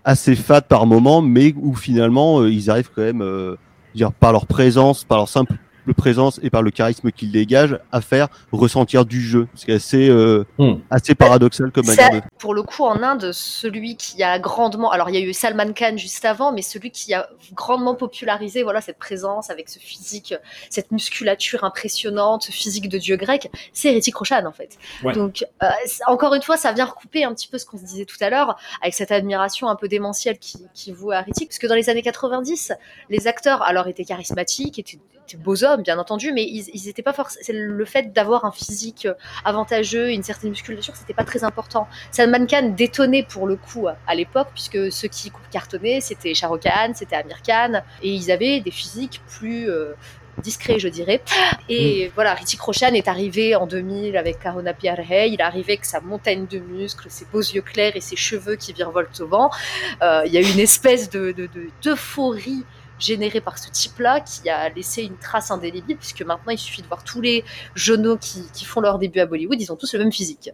assez 0.05 0.37
fade 0.37 0.67
par 0.67 0.87
moment, 0.87 1.23
mais 1.23 1.55
où 1.57 1.75
finalement, 1.75 2.45
ils 2.45 2.71
arrivent 2.71 2.91
quand 2.95 3.03
même, 3.03 3.25
dire, 3.95 4.13
par 4.13 4.33
leur 4.33 4.47
présence, 4.47 5.05
par 5.05 5.19
leur 5.19 5.29
simple 5.29 5.55
simple 5.87 5.95
présence 5.95 6.41
et 6.43 6.51
par 6.51 6.63
le 6.63 6.71
charisme 6.71 7.11
qu'il 7.13 7.31
dégage 7.31 7.79
à 7.93 8.01
faire 8.01 8.29
ressentir 8.53 9.05
du 9.05 9.21
jeu. 9.21 9.47
C'est 9.55 9.73
assez, 9.73 10.09
euh, 10.09 10.45
Hmm. 10.59 10.77
assez 10.91 11.15
paradoxal 11.15 11.71
comme 11.71 11.87
manière 11.87 12.11
de 12.11 12.21
pour 12.39 12.55
le 12.55 12.63
coup, 12.63 12.85
en 12.85 13.03
Inde, 13.03 13.33
celui 13.33 13.97
qui 13.97 14.23
a 14.23 14.39
grandement, 14.39 14.91
alors 14.91 15.11
il 15.11 15.15
y 15.15 15.19
a 15.19 15.21
eu 15.21 15.33
Salman 15.33 15.73
Khan 15.73 15.97
juste 15.97 16.25
avant, 16.25 16.53
mais 16.53 16.63
celui 16.63 16.91
qui 16.91 17.15
a 17.15 17.29
grandement 17.53 17.95
popularisé, 17.95 18.63
voilà, 18.63 18.81
cette 18.81 18.99
présence 18.99 19.51
avec 19.51 19.69
ce 19.69 19.79
physique, 19.79 20.35
cette 20.71 20.91
musculature 20.91 21.65
impressionnante, 21.65 22.45
ce 22.45 22.53
physique 22.53 22.89
de 22.89 22.99
dieu 22.99 23.17
grec, 23.17 23.51
c'est 23.73 23.91
Hrithik 23.91 24.17
Roshan 24.17 24.45
en 24.47 24.53
fait. 24.53 24.79
Ouais. 25.03 25.13
Donc, 25.13 25.45
euh, 25.63 25.69
encore 26.07 26.35
une 26.35 26.43
fois, 26.43 26.57
ça 26.57 26.73
vient 26.73 26.85
recouper 26.85 27.25
un 27.25 27.35
petit 27.35 27.49
peu 27.49 27.59
ce 27.59 27.67
qu'on 27.67 27.79
se 27.79 27.85
disait 27.85 28.05
tout 28.05 28.17
à 28.21 28.31
l'heure, 28.31 28.57
avec 28.83 28.95
cette 28.95 29.13
admiration 29.13 29.69
un 29.69 29.77
peu 29.77 29.89
démentielle 29.89 30.39
qui, 30.39 30.59
qui 30.75 30.93
voue 30.93 31.11
à 31.11 31.21
Hrithik, 31.21 31.49
parce 31.49 31.59
que 31.59 31.67
dans 31.67 31.75
les 31.75 31.91
années 31.91 32.03
90, 32.03 32.73
les 33.11 33.27
acteurs 33.27 33.63
alors 33.63 33.89
étaient 33.89 34.05
charismatiques, 34.05 34.79
étaient, 34.79 34.99
beaux 35.35 35.65
hommes, 35.65 35.83
bien 35.83 35.99
entendu, 35.99 36.33
mais 36.33 36.45
ils, 36.45 36.67
ils 36.73 36.89
étaient 36.89 37.03
pas 37.03 37.13
forcément. 37.13 37.43
C'est 37.45 37.53
le 37.53 37.85
fait 37.85 38.13
d'avoir 38.13 38.45
un 38.45 38.53
physique 38.53 39.09
avantageux, 39.45 40.11
une 40.13 40.23
certaine 40.23 40.51
musculature, 40.51 40.95
c'était 40.95 41.15
pas 41.15 41.25
très 41.25 41.43
important. 41.43 41.89
Salman 42.13 42.47
Khan 42.47 42.75
détonnait 42.77 43.25
pour 43.29 43.47
le 43.47 43.57
coup 43.57 43.89
à 44.07 44.15
l'époque, 44.15 44.49
puisque 44.55 44.93
ceux 44.93 45.09
qui 45.09 45.33
cartonnaient, 45.51 46.01
c'était 46.01 46.35
Shah 46.35 46.49
Rukh 46.49 46.63
Khan, 46.63 46.93
c'était 46.95 47.17
Amir 47.17 47.39
Khan, 47.43 47.81
et 48.03 48.11
ils 48.11 48.31
avaient 48.31 48.61
des 48.61 48.71
physiques 48.71 49.21
plus 49.39 49.69
euh, 49.71 49.93
discrets, 50.43 50.79
je 50.79 50.89
dirais. 50.89 51.23
Et 51.69 52.11
voilà, 52.15 52.35
Hrithik 52.35 52.61
Roshan 52.61 52.93
est 52.93 53.09
arrivé 53.09 53.55
en 53.55 53.67
2000 53.67 54.17
avec 54.19 54.39
Karuna 54.39 54.75
Piarhe, 54.75 55.01
il 55.29 55.37
est 55.39 55.41
arrivé 55.41 55.73
avec 55.75 55.85
sa 55.87 56.01
montagne 56.01 56.47
de 56.47 56.59
muscles, 56.59 57.07
ses 57.09 57.25
beaux 57.33 57.41
yeux 57.41 57.63
clairs 57.63 57.97
et 57.97 58.01
ses 58.03 58.17
cheveux 58.17 58.57
qui 58.57 58.73
virevoltent 58.75 59.21
au 59.21 59.27
vent. 59.29 59.51
Euh, 60.03 60.23
Il 60.27 60.33
y 60.33 60.37
a 60.37 60.41
eu 60.43 60.51
une 60.53 60.61
espèce 60.61 61.09
de, 61.09 61.33
de, 61.33 61.47
de- 61.47 61.69
d'euphorie 61.83 62.65
générée 62.99 63.41
par 63.41 63.59
ce 63.59 63.71
type-là 63.71 64.21
qui 64.21 64.49
a 64.49 64.69
laissé 64.69 65.03
une 65.03 65.17
trace 65.19 65.51
indélébile 65.51 65.97
puisque 65.97 66.23
maintenant 66.23 66.53
il 66.53 66.59
suffit 66.59 66.83
de 66.83 66.87
voir 66.87 67.05
tous 67.05 67.21
les 67.21 67.45
jeunes 67.75 68.19
qui, 68.19 68.45
qui 68.53 68.65
font 68.65 68.81
leur 68.81 68.99
début 68.99 69.21
à 69.21 69.27
Bollywood, 69.27 69.61
ils 69.61 69.73
ont 69.73 69.77
tous 69.77 69.93
le 69.95 70.01
même 70.01 70.13
physique. 70.13 70.51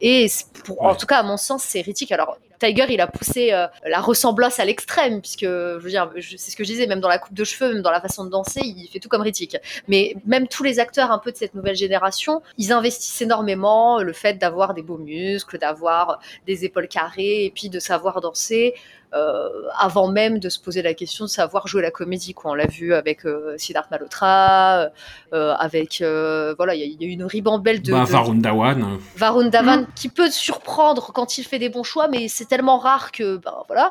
Et 0.00 0.26
pour, 0.64 0.82
en 0.82 0.94
tout 0.94 1.06
cas, 1.06 1.18
à 1.18 1.22
mon 1.22 1.36
sens, 1.36 1.62
c'est 1.62 1.80
Hrithik. 1.80 2.12
Alors, 2.12 2.36
Tiger, 2.66 2.86
il 2.90 3.00
a 3.00 3.06
poussé 3.06 3.52
euh, 3.52 3.66
la 3.86 4.00
ressemblance 4.00 4.60
à 4.60 4.64
l'extrême, 4.64 5.20
puisque, 5.20 5.42
je 5.42 5.78
veux 5.78 5.90
dire, 5.90 6.10
c'est 6.36 6.50
ce 6.50 6.56
que 6.56 6.64
je 6.64 6.68
disais, 6.70 6.86
même 6.86 7.00
dans 7.00 7.08
la 7.08 7.18
coupe 7.18 7.34
de 7.34 7.44
cheveux, 7.44 7.72
même 7.74 7.82
dans 7.82 7.90
la 7.90 8.00
façon 8.00 8.24
de 8.24 8.30
danser, 8.30 8.60
il 8.64 8.88
fait 8.92 8.98
tout 9.00 9.08
comme 9.08 9.22
Hrithik. 9.22 9.56
Mais 9.88 10.14
même 10.26 10.46
tous 10.48 10.62
les 10.62 10.78
acteurs 10.78 11.10
un 11.10 11.18
peu 11.18 11.32
de 11.32 11.36
cette 11.36 11.54
nouvelle 11.54 11.76
génération, 11.76 12.42
ils 12.58 12.72
investissent 12.72 13.22
énormément 13.22 14.02
le 14.02 14.12
fait 14.12 14.34
d'avoir 14.34 14.74
des 14.74 14.82
beaux 14.82 14.98
muscles, 14.98 15.58
d'avoir 15.58 16.20
des 16.46 16.64
épaules 16.64 16.88
carrées, 16.88 17.44
et 17.46 17.50
puis 17.50 17.68
de 17.68 17.80
savoir 17.80 18.20
danser. 18.20 18.74
euh, 19.14 19.48
avant 19.78 20.08
même 20.08 20.38
de 20.38 20.48
se 20.48 20.58
poser 20.58 20.80
la 20.80 20.94
question 20.94 21.26
de 21.26 21.30
savoir 21.30 21.68
jouer 21.68 21.82
la 21.82 21.90
comédie. 21.90 22.32
Quoi. 22.32 22.52
On 22.52 22.54
l'a 22.54 22.66
vu 22.66 22.94
avec 22.94 23.26
euh, 23.26 23.54
Siddharth 23.58 23.90
Malhotra, 23.90 24.88
euh, 25.34 25.52
avec 25.58 26.00
euh, 26.00 26.54
voilà, 26.56 26.74
il 26.74 26.80
y, 26.80 26.94
y 26.94 27.04
a 27.04 27.08
eu 27.08 27.10
une 27.10 27.24
ribambelle 27.24 27.82
de, 27.82 27.92
Bah, 27.92 28.04
de- 28.04 28.10
Varun 28.10 28.36
Dhawan. 28.36 28.98
Varun 29.16 29.48
Dhawan 29.50 29.86
qui 29.94 30.08
peut 30.08 30.30
surprendre 30.30 31.12
quand 31.12 31.36
il 31.36 31.44
fait 31.44 31.58
des 31.58 31.68
bons 31.68 31.82
choix, 31.82 32.08
mais 32.08 32.28
c'est 32.28 32.51
tellement 32.52 32.78
rare 32.78 33.12
que 33.12 33.36
ben 33.38 33.54
voilà. 33.68 33.90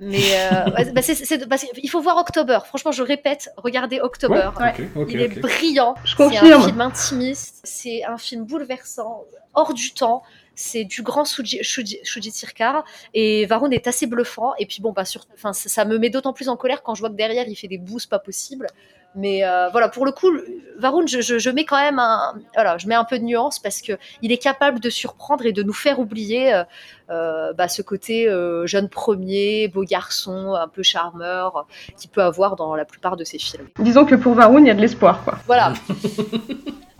Mais 0.00 0.22
euh, 0.34 0.70
bah, 0.94 1.02
c'est- 1.02 1.14
c'est- 1.14 1.46
parce 1.48 1.62
qu'il 1.64 1.88
faut 1.90 2.00
voir 2.02 2.16
October. 2.18 2.58
Franchement, 2.66 2.92
je 2.92 3.02
répète, 3.02 3.50
regardez 3.56 4.00
October. 4.00 4.50
Ouais, 4.60 4.72
Il 5.08 5.20
est 5.20 5.28
brillant. 5.40 5.94
Je 6.04 6.14
C'est 6.30 6.38
un 6.52 6.58
film 6.66 6.80
intimiste. 6.82 7.60
C'est 7.64 8.04
un 8.04 8.18
film 8.18 8.44
bouleversant, 8.44 9.24
hors 9.54 9.72
du 9.74 9.92
temps. 9.94 10.22
C'est 10.56 10.84
du 10.84 11.02
grand 11.02 11.24
Shuji, 11.24 11.58
Shuji, 11.64 11.98
Shuji 12.04 12.30
Sircar 12.30 12.84
et 13.12 13.44
Varun 13.46 13.70
est 13.70 13.86
assez 13.88 14.06
bluffant. 14.06 14.52
Et 14.58 14.66
puis 14.66 14.80
bon, 14.82 14.92
bah, 14.92 15.04
sur, 15.04 15.26
ça, 15.36 15.52
ça 15.52 15.84
me 15.84 15.98
met 15.98 16.10
d'autant 16.10 16.32
plus 16.32 16.48
en 16.48 16.56
colère 16.56 16.82
quand 16.84 16.94
je 16.94 17.00
vois 17.00 17.10
que 17.10 17.16
derrière 17.16 17.48
il 17.48 17.56
fait 17.56 17.66
des 17.68 17.78
boosts 17.78 18.08
pas 18.10 18.20
possibles. 18.20 18.66
Mais 19.16 19.44
euh, 19.44 19.68
voilà, 19.70 19.88
pour 19.88 20.04
le 20.04 20.12
coup, 20.12 20.30
Varun, 20.78 21.06
je, 21.06 21.20
je, 21.20 21.38
je 21.38 21.50
mets 21.50 21.64
quand 21.64 21.78
même 21.78 21.98
un, 21.98 22.34
voilà, 22.54 22.78
je 22.78 22.88
mets 22.88 22.96
un 22.96 23.04
peu 23.04 23.18
de 23.18 23.24
nuance 23.24 23.58
parce 23.58 23.80
que 23.80 23.92
il 24.22 24.32
est 24.32 24.38
capable 24.38 24.80
de 24.80 24.90
surprendre 24.90 25.46
et 25.46 25.52
de 25.52 25.62
nous 25.62 25.72
faire 25.72 26.00
oublier 26.00 26.52
euh, 26.52 26.64
euh, 27.10 27.52
bah, 27.52 27.68
ce 27.68 27.82
côté 27.82 28.28
euh, 28.28 28.66
jeune 28.66 28.88
premier, 28.88 29.68
beau 29.68 29.84
garçon, 29.84 30.54
un 30.54 30.68
peu 30.68 30.82
charmeur, 30.82 31.56
euh, 31.56 31.92
qu'il 31.96 32.10
peut 32.10 32.22
avoir 32.22 32.56
dans 32.56 32.74
la 32.74 32.84
plupart 32.84 33.16
de 33.16 33.24
ses 33.24 33.38
films. 33.38 33.68
Disons 33.78 34.04
que 34.04 34.14
pour 34.14 34.34
Varun, 34.34 34.60
il 34.60 34.66
y 34.66 34.70
a 34.70 34.74
de 34.74 34.80
l'espoir, 34.80 35.22
quoi. 35.22 35.38
Voilà. 35.46 35.74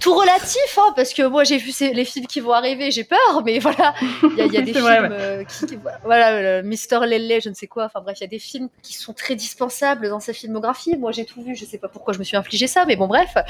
Tout 0.05 0.14
relatif, 0.14 0.79
hein, 0.79 0.93
parce 0.95 1.14
que 1.14 1.23
moi 1.23 1.45
j'ai 1.45 1.57
vu 1.57 1.73
les 1.95 2.05
films 2.05 2.27
qui 2.27 2.40
vont 2.40 2.53
arriver, 2.53 2.90
j'ai 2.90 3.05
peur, 3.05 3.43
mais 3.43 3.59
voilà, 3.59 3.95
il 4.23 4.37
y 4.37 4.40
a, 4.43 4.45
il 4.45 4.53
y 4.53 4.59
a 4.59 4.61
des 4.69 4.73
films, 4.73 4.85
vrai, 4.85 5.01
ouais. 5.01 5.09
euh, 5.11 5.45
qui, 5.45 5.64
qui- 5.67 5.79
voilà, 6.05 6.62
Mister 6.62 6.99
Lele, 7.07 7.40
je 7.43 7.49
ne 7.49 7.55
sais 7.55 7.67
quoi, 7.67 7.87
enfin 7.87 8.03
bref, 8.03 8.19
il 8.21 8.25
y 8.25 8.27
a 8.27 8.29
des 8.29 8.38
films 8.38 8.69
qui 8.83 8.93
sont 8.95 9.14
très 9.14 9.35
dispensables 9.35 10.11
dans 10.11 10.21
sa 10.21 10.35
filmographie. 10.35 10.97
Moi 10.99 11.11
j'ai 11.12 11.25
tout 11.25 11.43
vu, 11.43 11.57
je 11.57 11.64
sais 11.64 11.79
pas 11.79 11.88
pourquoi 11.88 12.12
je 12.12 12.19
me 12.19 12.25
suis 12.25 12.37
infligé 12.37 12.67
ça, 12.67 12.85
mais 12.87 12.97
bon, 12.97 13.07
bref. 13.09 13.35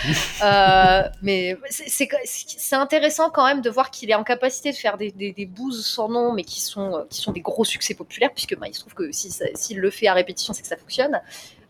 Euh, 0.44 1.02
mais 1.22 1.56
c'est- 1.70 2.72
intéressant 2.74 3.30
quand 3.30 3.46
même 3.46 3.60
de 3.62 3.70
voir 3.70 3.90
qu'il 3.90 4.10
est 4.10 4.14
en 4.14 4.24
capacité 4.24 4.70
de 4.72 4.76
faire 4.76 4.96
des, 4.96 5.10
des, 5.10 5.32
des 5.32 5.46
bouses 5.46 5.86
sans 5.86 6.08
nom, 6.08 6.32
mais 6.32 6.44
qui 6.44 6.60
sont, 6.60 6.94
euh, 6.94 7.02
qui 7.10 7.20
sont 7.20 7.32
des 7.32 7.40
gros 7.40 7.64
succès 7.64 7.94
populaires, 7.94 8.30
puisque 8.32 8.56
bah, 8.58 8.66
il 8.68 8.74
se 8.74 8.80
trouve 8.80 8.94
que 8.94 9.10
si 9.12 9.32
s'il 9.54 9.78
le 9.78 9.90
fait 9.90 10.06
à 10.06 10.12
répétition, 10.14 10.52
c'est 10.52 10.62
que 10.62 10.68
ça 10.68 10.76
fonctionne. 10.76 11.20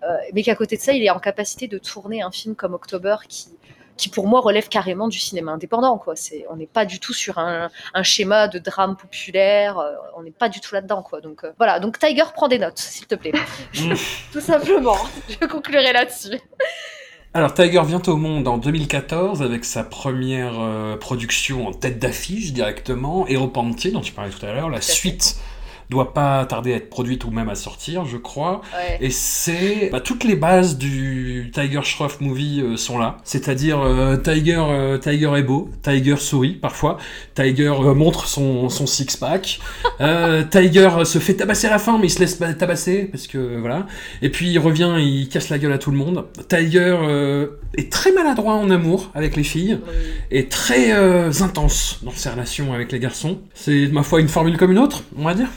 Euh, 0.03 0.17
mais 0.33 0.43
qu'à 0.43 0.55
côté 0.55 0.77
de 0.77 0.83
ça, 0.83 0.93
il 0.93 1.03
est 1.05 1.11
en 1.11 1.19
capacité 1.21 1.69
de 1.69 1.79
tourner 1.79 2.21
un 2.23 2.31
film 2.31 2.55
comme 2.55 2.75
October 2.75 3.17
qui, 3.29 3.47
qui 3.97 4.09
pour 4.09 4.27
moi 4.27 4.41
relève 4.41 4.69
carrément 4.69 5.09
du 5.09 5.19
cinéma 5.19 5.53
indépendant. 5.53 5.99
Quoi. 5.99 6.17
C'est, 6.17 6.47
on 6.51 6.57
n'est 6.57 6.67
pas 6.67 6.85
du 6.85 7.01
tout 7.01 7.13
sur 7.13 7.39
un, 7.39 7.71
un 7.95 8.03
schéma 8.03 8.49
de 8.49 8.59
drame 8.59 8.97
populaire, 8.97 9.79
euh, 9.79 9.93
on 10.17 10.23
n'est 10.23 10.31
pas 10.31 10.49
du 10.49 10.61
tout 10.61 10.75
là-dedans. 10.75 11.03
Quoi. 11.03 11.21
Donc 11.21 11.45
euh, 11.45 11.53
voilà, 11.59 11.81
donc 11.81 11.99
Tiger 11.99 12.25
prend 12.35 12.49
des 12.49 12.59
notes, 12.59 12.79
s'il 12.79 13.07
te 13.07 13.15
plaît. 13.15 13.33
tout 14.33 14.41
simplement, 14.41 14.99
je 15.29 15.47
conclurai 15.47 15.93
là-dessus. 15.93 16.39
Alors 17.37 17.53
Tiger 17.53 17.83
vient 17.85 18.03
au 18.07 18.17
monde 18.17 18.47
en 18.47 18.59
2014 18.59 19.43
avec 19.43 19.65
sa 19.65 19.83
première 19.83 20.55
euh, 20.61 20.97
production 20.97 21.67
en 21.67 21.73
tête 21.73 21.99
d'affiche 21.99 22.53
directement, 22.53 23.27
Hero 23.27 23.49
Panty 23.49 23.91
dont 23.91 24.03
tu 24.03 24.13
parlais 24.13 24.31
tout 24.31 24.47
à 24.47 24.53
l'heure. 24.53 24.71
La 24.71 24.81
fait. 24.81 25.19
Doit 25.91 26.15
pas 26.15 26.45
tarder 26.47 26.73
à 26.73 26.77
être 26.77 26.91
produite 26.91 27.25
ou 27.25 27.31
même 27.31 27.49
à 27.49 27.55
sortir, 27.55 28.05
je 28.05 28.17
crois. 28.17 28.63
Ouais. 28.75 28.99
Et 29.01 29.11
c'est 29.11 29.91
bah, 29.93 30.01
toutes 30.01 30.25
les 30.25 30.37
bases 30.37 30.79
du 30.79 31.51
Tiger 31.53 31.83
Shroff 31.83 32.21
movie 32.21 32.61
euh, 32.61 32.77
sont 32.77 32.99
là, 32.99 33.19
c'est-à-dire 33.25 33.81
euh, 33.81 34.17
Tiger 34.17 34.63
euh, 34.69 34.99
Tiger 34.99 35.33
est 35.37 35.43
beau, 35.43 35.71
Tiger 35.83 36.17
sourit 36.17 36.55
parfois, 36.55 36.99
Tiger 37.35 37.75
montre 37.95 38.27
son 38.27 38.69
son 38.69 38.87
six 38.87 39.17
pack, 39.17 39.61
Tiger 40.51 40.91
se 41.05 41.19
fait 41.19 41.35
tabasser 41.35 41.67
à 41.67 41.71
la 41.71 41.79
fin 41.79 41.99
mais 41.99 42.07
il 42.07 42.11
se 42.11 42.21
laisse 42.21 42.39
tabasser 42.39 43.09
parce 43.11 43.27
que 43.27 43.59
voilà. 43.59 43.87
Et 44.23 44.31
puis 44.31 44.51
il 44.51 44.59
revient, 44.59 44.95
il 44.99 45.29
casse 45.29 45.49
la 45.49 45.59
gueule 45.59 45.73
à 45.73 45.79
tout 45.79 45.91
le 45.91 45.97
monde. 45.97 46.25
Tiger 46.49 46.97
est 47.77 47.91
très 47.91 48.13
maladroit 48.13 48.55
en 48.55 48.71
amour 48.71 49.11
avec 49.15 49.37
les 49.37 49.45
filles 49.45 49.79
et 50.31 50.47
très 50.47 50.93
intense 51.43 52.01
dans 52.03 52.13
ses 52.13 52.31
relations 52.31 52.73
avec 52.73 52.93
les 52.93 52.99
garçons. 52.99 53.39
C'est 53.55 53.89
ma 53.89 54.03
foi 54.03 54.21
une 54.21 54.29
formule 54.29 54.57
comme 54.57 54.73
une 54.73 54.79
autre, 54.79 55.03
on 55.17 55.25
va 55.25 55.35
dire. 55.35 55.49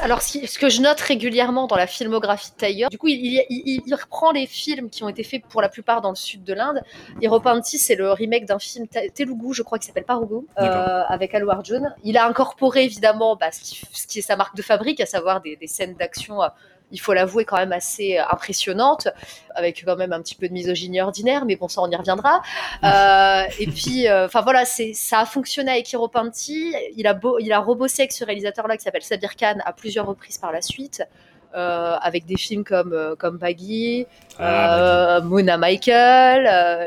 Alors, 0.00 0.22
ce, 0.22 0.58
que 0.58 0.68
je 0.68 0.80
note 0.80 1.00
régulièrement 1.00 1.66
dans 1.66 1.74
la 1.76 1.86
filmographie 1.88 2.50
de 2.52 2.56
Tiger, 2.66 2.86
du 2.88 2.98
coup, 2.98 3.08
il, 3.08 3.16
il- 3.16 3.44
il- 3.50 3.82
il 3.84 3.94
reprend 3.94 4.30
les 4.30 4.46
films 4.46 4.88
qui 4.90 5.02
ont 5.02 5.08
été 5.08 5.24
faits 5.24 5.42
pour 5.48 5.60
la 5.60 5.68
plupart 5.68 6.00
dans 6.00 6.10
le 6.10 6.14
sud 6.16 6.44
de 6.44 6.54
l'Inde. 6.54 6.80
Hiropanti, 7.20 7.78
c'est 7.78 7.96
le 7.96 8.12
remake 8.12 8.46
d'un 8.46 8.58
film 8.60 8.86
te- 8.86 9.10
Telugu, 9.10 9.52
je 9.54 9.62
crois, 9.62 9.78
qui 9.78 9.86
s'appelle 9.86 10.04
Parugu, 10.04 10.46
euh, 10.60 11.02
avec 11.08 11.34
Allu 11.34 11.50
Arjun. 11.50 11.92
Il 12.04 12.16
a 12.16 12.26
incorporé 12.26 12.84
évidemment 12.84 13.34
bah, 13.36 13.50
ce, 13.50 13.60
qui, 13.60 13.80
ce 13.92 14.06
qui 14.06 14.20
est 14.20 14.22
sa 14.22 14.36
marque 14.36 14.54
de 14.56 14.62
fabrique, 14.62 15.00
à 15.00 15.06
savoir 15.06 15.40
des, 15.40 15.56
des 15.56 15.66
scènes 15.66 15.94
d'action. 15.94 16.42
Il 16.92 16.98
faut 17.00 17.12
l'avouer 17.14 17.44
quand 17.44 17.56
même 17.56 17.72
assez 17.72 18.18
euh, 18.18 18.22
impressionnantes, 18.30 19.08
avec 19.54 19.82
quand 19.84 19.96
même 19.96 20.12
un 20.12 20.20
petit 20.22 20.34
peu 20.36 20.46
de 20.48 20.52
misogynie 20.52 21.00
ordinaire, 21.00 21.44
mais 21.44 21.56
bon, 21.56 21.66
ça 21.68 21.80
on 21.82 21.90
y 21.90 21.96
reviendra. 21.96 22.40
Euh, 22.84 23.44
et 23.58 23.66
puis, 23.68 24.08
euh, 24.08 24.26
enfin 24.26 24.40
voilà, 24.42 24.64
c'est 24.64 24.92
ça 24.92 25.20
a 25.20 25.24
fonctionné 25.26 25.70
avec 25.70 25.90
Hiropanti. 25.92 26.74
Il 26.96 27.06
a 27.06 27.14
beau, 27.14 27.38
il 27.38 27.52
a 27.52 27.60
rebossé 27.60 28.02
avec 28.02 28.12
ce 28.12 28.24
réalisateur-là 28.24 28.76
qui 28.76 28.82
s'appelle 28.84 29.02
Sabir 29.02 29.36
Khan 29.36 29.56
à 29.64 29.72
plusieurs 29.72 30.06
reprises 30.06 30.38
par 30.38 30.52
la 30.52 30.60
suite. 30.62 31.02
euh, 31.54 31.96
avec 32.00 32.24
des 32.24 32.36
films 32.38 32.64
comme, 32.64 33.14
comme 33.18 33.36
Baggy, 33.36 34.06
Ah, 34.38 35.16
euh, 35.18 35.20
Mona 35.22 35.58
Michael, 35.58 36.46
euh, 36.50 36.86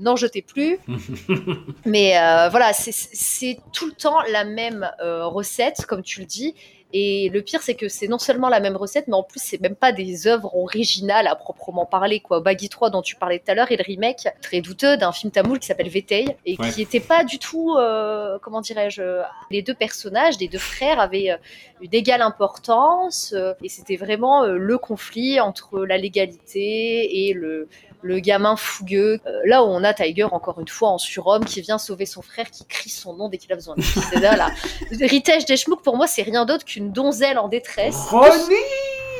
Non, 0.00 0.14
je 0.14 0.26
t'ai 0.28 0.40
plus. 0.42 0.78
Mais 1.84 2.16
euh, 2.18 2.48
voilà, 2.48 2.72
c'est- 2.72 2.92
c'est 3.12 3.58
tout 3.72 3.86
le 3.86 3.92
temps 3.92 4.18
la 4.32 4.44
même 4.44 4.88
euh, 5.02 5.26
recette, 5.26 5.84
comme 5.86 6.02
tu 6.02 6.20
le 6.20 6.26
dis. 6.26 6.54
Et 6.94 7.28
le 7.28 7.42
pire, 7.42 7.60
c'est 7.62 7.74
que 7.74 7.88
c'est 7.88 8.08
non 8.08 8.18
seulement 8.18 8.48
la 8.48 8.60
même 8.60 8.76
recette, 8.76 9.08
mais 9.08 9.14
en 9.14 9.22
plus, 9.22 9.40
c'est 9.42 9.60
même 9.60 9.76
pas 9.76 9.92
des 9.92 10.26
œuvres 10.26 10.56
originales 10.56 11.26
à 11.26 11.34
proprement 11.36 11.84
parler. 11.84 12.20
Quoi. 12.20 12.40
Baggy 12.40 12.68
3, 12.70 12.88
dont 12.90 13.02
tu 13.02 13.14
parlais 13.16 13.38
tout 13.38 13.50
à 13.50 13.54
l'heure, 13.54 13.70
est 13.70 13.76
le 13.76 13.84
remake 13.84 14.26
très 14.40 14.62
douteux 14.62 14.96
d'un 14.96 15.12
film 15.12 15.30
tamoul 15.30 15.58
qui 15.58 15.66
s'appelle 15.66 15.90
Vetei, 15.90 16.36
et 16.46 16.56
Ouais. 16.58 16.70
qui 16.70 16.80
était 16.80 17.00
pas 17.00 17.24
du 17.24 17.38
tout, 17.38 17.74
euh, 17.76 18.38
comment 18.40 18.62
dirais-je, 18.62 19.02
les 19.50 19.60
deux 19.62 19.74
personnages, 19.74 20.38
les 20.40 20.48
deux 20.48 20.58
frères 20.58 20.98
avaient 20.98 21.30
euh, 21.30 21.36
une 21.82 21.94
égale 21.94 22.22
importance, 22.22 23.34
euh, 23.36 23.52
et 23.62 23.68
c'était 23.68 23.96
vraiment 23.96 24.44
euh, 24.44 24.56
le 24.56 24.78
conflit 24.78 25.40
entre 25.40 25.84
la 25.84 25.98
légalité 25.98 27.28
et 27.28 27.34
le, 27.34 27.68
le 28.02 28.18
gamin 28.20 28.56
fougueux. 28.56 29.20
Euh, 29.26 29.30
là 29.44 29.62
où 29.62 29.66
on 29.66 29.82
a 29.84 29.94
Tiger, 29.94 30.24
encore 30.24 30.60
une 30.60 30.68
fois, 30.68 30.90
en 30.90 30.98
surhomme, 30.98 31.44
qui 31.44 31.60
vient 31.60 31.78
sauver 31.78 32.06
son 32.06 32.22
frère, 32.22 32.50
qui 32.50 32.64
crie 32.66 32.90
son 32.90 33.14
nom 33.14 33.28
dès 33.28 33.38
qu'il 33.38 33.52
a 33.52 33.56
besoin 33.56 33.74
de 33.76 33.80
lui. 33.80 33.88
C'est 34.10 34.20
là, 34.20 34.36
là. 34.36 34.50
Ritesh 35.00 35.44
Deshmukh, 35.46 35.82
pour 35.82 35.96
moi, 35.96 36.06
c'est 36.06 36.22
rien 36.22 36.44
d'autre 36.44 36.64
qu'une 36.64 36.92
donzelle 36.92 37.38
en 37.38 37.48
détresse. 37.48 37.96
Ronnie 38.10 38.28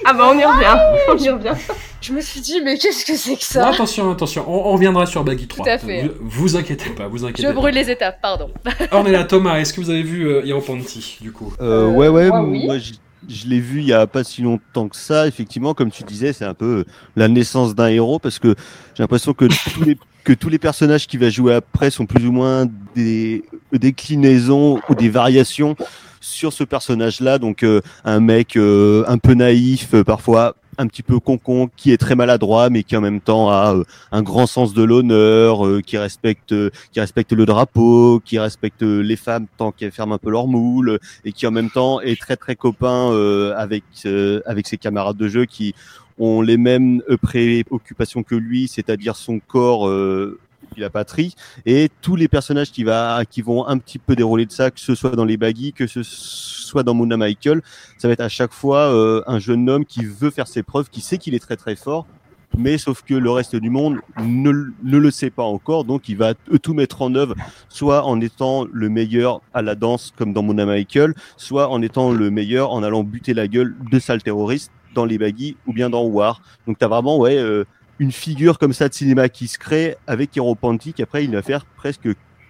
Ah 0.04 0.12
bah 0.12 0.28
on 0.32 0.38
y 0.38 0.44
revient, 0.44 0.78
on 1.08 1.16
y 1.16 1.28
revient. 1.30 1.54
Je 2.00 2.12
me 2.12 2.20
suis 2.20 2.40
dit, 2.40 2.60
mais 2.62 2.78
qu'est-ce 2.78 3.04
que 3.04 3.16
c'est 3.16 3.36
que 3.36 3.42
ça? 3.44 3.68
Attention, 3.68 4.10
attention, 4.12 4.44
on, 4.46 4.68
on 4.68 4.72
reviendra 4.72 5.04
sur 5.06 5.24
Baggy 5.24 5.48
3. 5.48 5.64
Tout 5.64 5.70
à 5.70 5.78
fait. 5.78 6.02
Vous, 6.02 6.14
vous 6.20 6.56
inquiétez 6.56 6.90
pas, 6.90 7.08
vous 7.08 7.24
inquiétez 7.24 7.42
Je 7.42 7.48
pas. 7.48 7.54
brûle 7.54 7.74
les 7.74 7.90
étapes, 7.90 8.20
pardon. 8.22 8.50
Ornella, 8.92 9.24
Thomas, 9.24 9.58
est-ce 9.58 9.72
que 9.72 9.80
vous 9.80 9.90
avez 9.90 10.02
vu 10.02 10.28
euh, 10.28 10.42
du 11.20 11.32
coup? 11.32 11.52
Euh, 11.60 11.88
ouais, 11.88 12.08
ouais, 12.08 12.28
moi, 12.28 12.42
oui. 12.42 12.66
moi 12.66 12.76
je, 13.28 13.46
l'ai 13.46 13.60
vu 13.60 13.80
il 13.80 13.86
y 13.86 13.92
a 13.92 14.06
pas 14.06 14.24
si 14.24 14.42
longtemps 14.42 14.88
que 14.88 14.96
ça. 14.96 15.26
Effectivement, 15.26 15.74
comme 15.74 15.90
tu 15.90 16.02
disais, 16.04 16.32
c'est 16.32 16.44
un 16.44 16.54
peu 16.54 16.84
la 17.16 17.28
naissance 17.28 17.74
d'un 17.74 17.88
héros 17.88 18.18
parce 18.18 18.38
que 18.38 18.54
j'ai 18.94 19.02
l'impression 19.02 19.32
que 19.32 19.46
tous 20.34 20.48
les 20.48 20.58
personnages 20.58 21.06
qui 21.06 21.16
va 21.16 21.30
jouer 21.30 21.54
après 21.54 21.90
sont 21.90 22.06
plus 22.06 22.26
ou 22.26 22.32
moins 22.32 22.66
des 22.94 23.44
déclinaisons 23.72 24.80
ou 24.88 24.94
des 24.94 25.08
variations 25.08 25.74
sur 26.20 26.52
ce 26.52 26.64
personnage-là. 26.64 27.38
Donc 27.38 27.62
euh, 27.62 27.80
un 28.04 28.20
mec 28.20 28.56
euh, 28.56 29.04
un 29.06 29.18
peu 29.18 29.34
naïf, 29.34 29.94
euh, 29.94 30.04
parfois 30.04 30.56
un 30.78 30.86
petit 30.86 31.02
peu 31.02 31.20
concon, 31.20 31.68
qui 31.76 31.92
est 31.92 31.98
très 31.98 32.14
maladroit, 32.14 32.70
mais 32.70 32.82
qui 32.82 32.96
en 32.96 33.00
même 33.00 33.20
temps 33.20 33.50
a 33.50 33.74
euh, 33.74 33.84
un 34.12 34.22
grand 34.22 34.46
sens 34.46 34.72
de 34.72 34.82
l'honneur, 34.82 35.66
euh, 35.66 35.80
qui 35.84 35.98
respecte, 35.98 36.54
qui 36.92 37.00
respecte 37.00 37.32
le 37.32 37.44
drapeau, 37.44 38.20
qui 38.24 38.38
respecte 38.38 38.82
les 38.82 39.16
femmes 39.16 39.46
tant 39.56 39.72
qu'elles 39.72 39.92
ferment 39.92 40.14
un 40.14 40.18
peu 40.18 40.30
leur 40.30 40.46
moule, 40.46 40.98
et 41.24 41.32
qui 41.32 41.46
en 41.46 41.50
même 41.50 41.70
temps 41.70 42.00
est 42.00 42.18
très 42.18 42.36
très 42.36 42.56
copain 42.56 43.10
euh, 43.12 43.54
avec 43.56 43.84
euh, 44.06 44.40
avec 44.46 44.66
ses 44.66 44.78
camarades 44.78 45.16
de 45.16 45.28
jeu 45.28 45.44
qui 45.44 45.74
ont 46.18 46.42
les 46.42 46.56
mêmes 46.56 47.02
euh, 47.08 47.16
préoccupations 47.16 48.22
que 48.22 48.34
lui, 48.34 48.68
c'est-à-dire 48.68 49.16
son 49.16 49.40
corps. 49.40 49.88
Euh, 49.88 50.38
la 50.76 50.90
patrie. 50.90 51.34
Et 51.66 51.90
tous 52.02 52.16
les 52.16 52.28
personnages 52.28 52.70
qui 52.70 52.84
va 52.84 53.24
qui 53.28 53.42
vont 53.42 53.66
un 53.66 53.78
petit 53.78 53.98
peu 53.98 54.16
dérouler 54.16 54.46
de 54.46 54.52
ça 54.52 54.70
que 54.70 54.80
ce 54.80 54.94
soit 54.94 55.16
dans 55.16 55.24
les 55.24 55.36
baggy 55.36 55.72
que 55.72 55.86
ce 55.86 56.02
soit 56.02 56.82
dans 56.82 56.94
Mona 56.94 57.16
Michael 57.16 57.62
ça 57.98 58.08
va 58.08 58.12
être 58.12 58.20
à 58.20 58.28
chaque 58.28 58.52
fois 58.52 58.92
euh, 58.92 59.22
un 59.26 59.38
jeune 59.38 59.68
homme 59.68 59.84
qui 59.84 60.04
veut 60.04 60.30
faire 60.30 60.46
ses 60.46 60.62
preuves 60.62 60.90
qui 60.90 61.00
sait 61.00 61.18
qu'il 61.18 61.34
est 61.34 61.40
très 61.40 61.56
très 61.56 61.76
fort. 61.76 62.06
Mais 62.56 62.78
sauf 62.78 63.02
que 63.02 63.14
le 63.14 63.30
reste 63.30 63.56
du 63.56 63.68
monde 63.68 63.98
ne, 64.18 64.50
ne 64.82 64.98
le 64.98 65.10
sait 65.10 65.28
pas 65.28 65.42
encore. 65.42 65.84
Donc 65.84 66.08
il 66.08 66.16
va 66.16 66.32
tout 66.34 66.72
mettre 66.72 67.02
en 67.02 67.14
œuvre 67.14 67.34
soit 67.68 68.04
en 68.04 68.20
étant 68.20 68.66
le 68.72 68.88
meilleur 68.88 69.42
à 69.52 69.62
la 69.62 69.74
danse 69.74 70.12
comme 70.16 70.32
dans 70.32 70.42
Mona 70.42 70.64
Michael 70.64 71.14
soit 71.36 71.68
en 71.68 71.82
étant 71.82 72.12
le 72.12 72.30
meilleur 72.30 72.72
en 72.72 72.82
allant 72.82 73.04
buter 73.04 73.34
la 73.34 73.48
gueule 73.48 73.76
de 73.90 73.98
sales 73.98 74.22
terroristes 74.22 74.72
dans 74.94 75.04
les 75.04 75.18
baggy 75.18 75.56
ou 75.66 75.72
bien 75.72 75.90
dans 75.90 76.04
War. 76.04 76.40
Donc 76.66 76.78
t'as 76.78 76.88
vraiment 76.88 77.18
ouais 77.18 77.36
euh, 77.36 77.64
une 77.98 78.12
figure 78.12 78.58
comme 78.58 78.72
ça 78.72 78.88
de 78.88 78.94
cinéma 78.94 79.28
qui 79.28 79.48
se 79.48 79.58
crée 79.58 79.96
avec 80.06 80.36
Hero 80.36 80.54
Panty 80.54 80.92
qu'après 80.92 81.24
il 81.24 81.32
va 81.32 81.42
faire 81.42 81.64
presque 81.66 82.08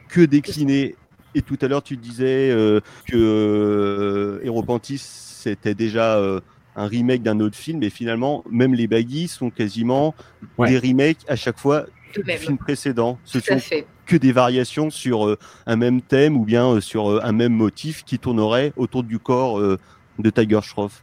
que 0.09 0.21
décliner. 0.21 0.95
Et 1.35 1.43
tout 1.43 1.59
à 1.61 1.69
l'heure 1.69 1.83
tu 1.83 1.97
disais 1.97 2.51
euh, 2.51 2.81
que 3.07 3.17
euh, 3.17 4.41
Hero 4.45 4.63
Panty 4.63 4.99
c'était 4.99 5.75
déjà 5.75 6.17
euh, 6.17 6.41
un 6.77 6.87
remake 6.87 7.23
d'un 7.23 7.41
autre 7.41 7.57
film 7.57 7.83
et 7.83 7.91
finalement 7.91 8.45
même 8.51 8.75
les 8.75 8.87
baggy 8.87 9.29
sont 9.29 9.51
quasiment 9.51 10.15
Ouais. 10.59 10.71
des 10.71 10.79
remakes 10.79 11.21
à 11.29 11.37
chaque 11.37 11.59
fois 11.59 11.87
De 12.17 12.23
du 12.23 12.33
film 12.39 12.59
précédent. 12.59 13.19
Ce 13.25 13.39
Tout 13.39 13.53
à 13.53 13.59
fait. 13.59 13.87
que 14.07 14.17
des 14.17 14.33
variations 14.33 14.91
sur 14.91 15.27
euh, 15.29 15.39
un 15.67 15.77
même 15.77 16.01
thème 16.03 16.37
ou 16.37 16.45
bien 16.45 16.67
euh, 16.75 16.81
sur 16.81 17.11
euh, 17.11 17.21
un 17.23 17.33
même 17.33 17.53
motif 17.53 18.05
qui 18.05 18.19
tournerait 18.19 18.73
autour 18.77 19.03
du 19.05 19.19
corps 19.19 19.59
euh, 19.61 19.79
de 20.19 20.31
Tiger 20.31 20.61
Shroff. 20.63 21.03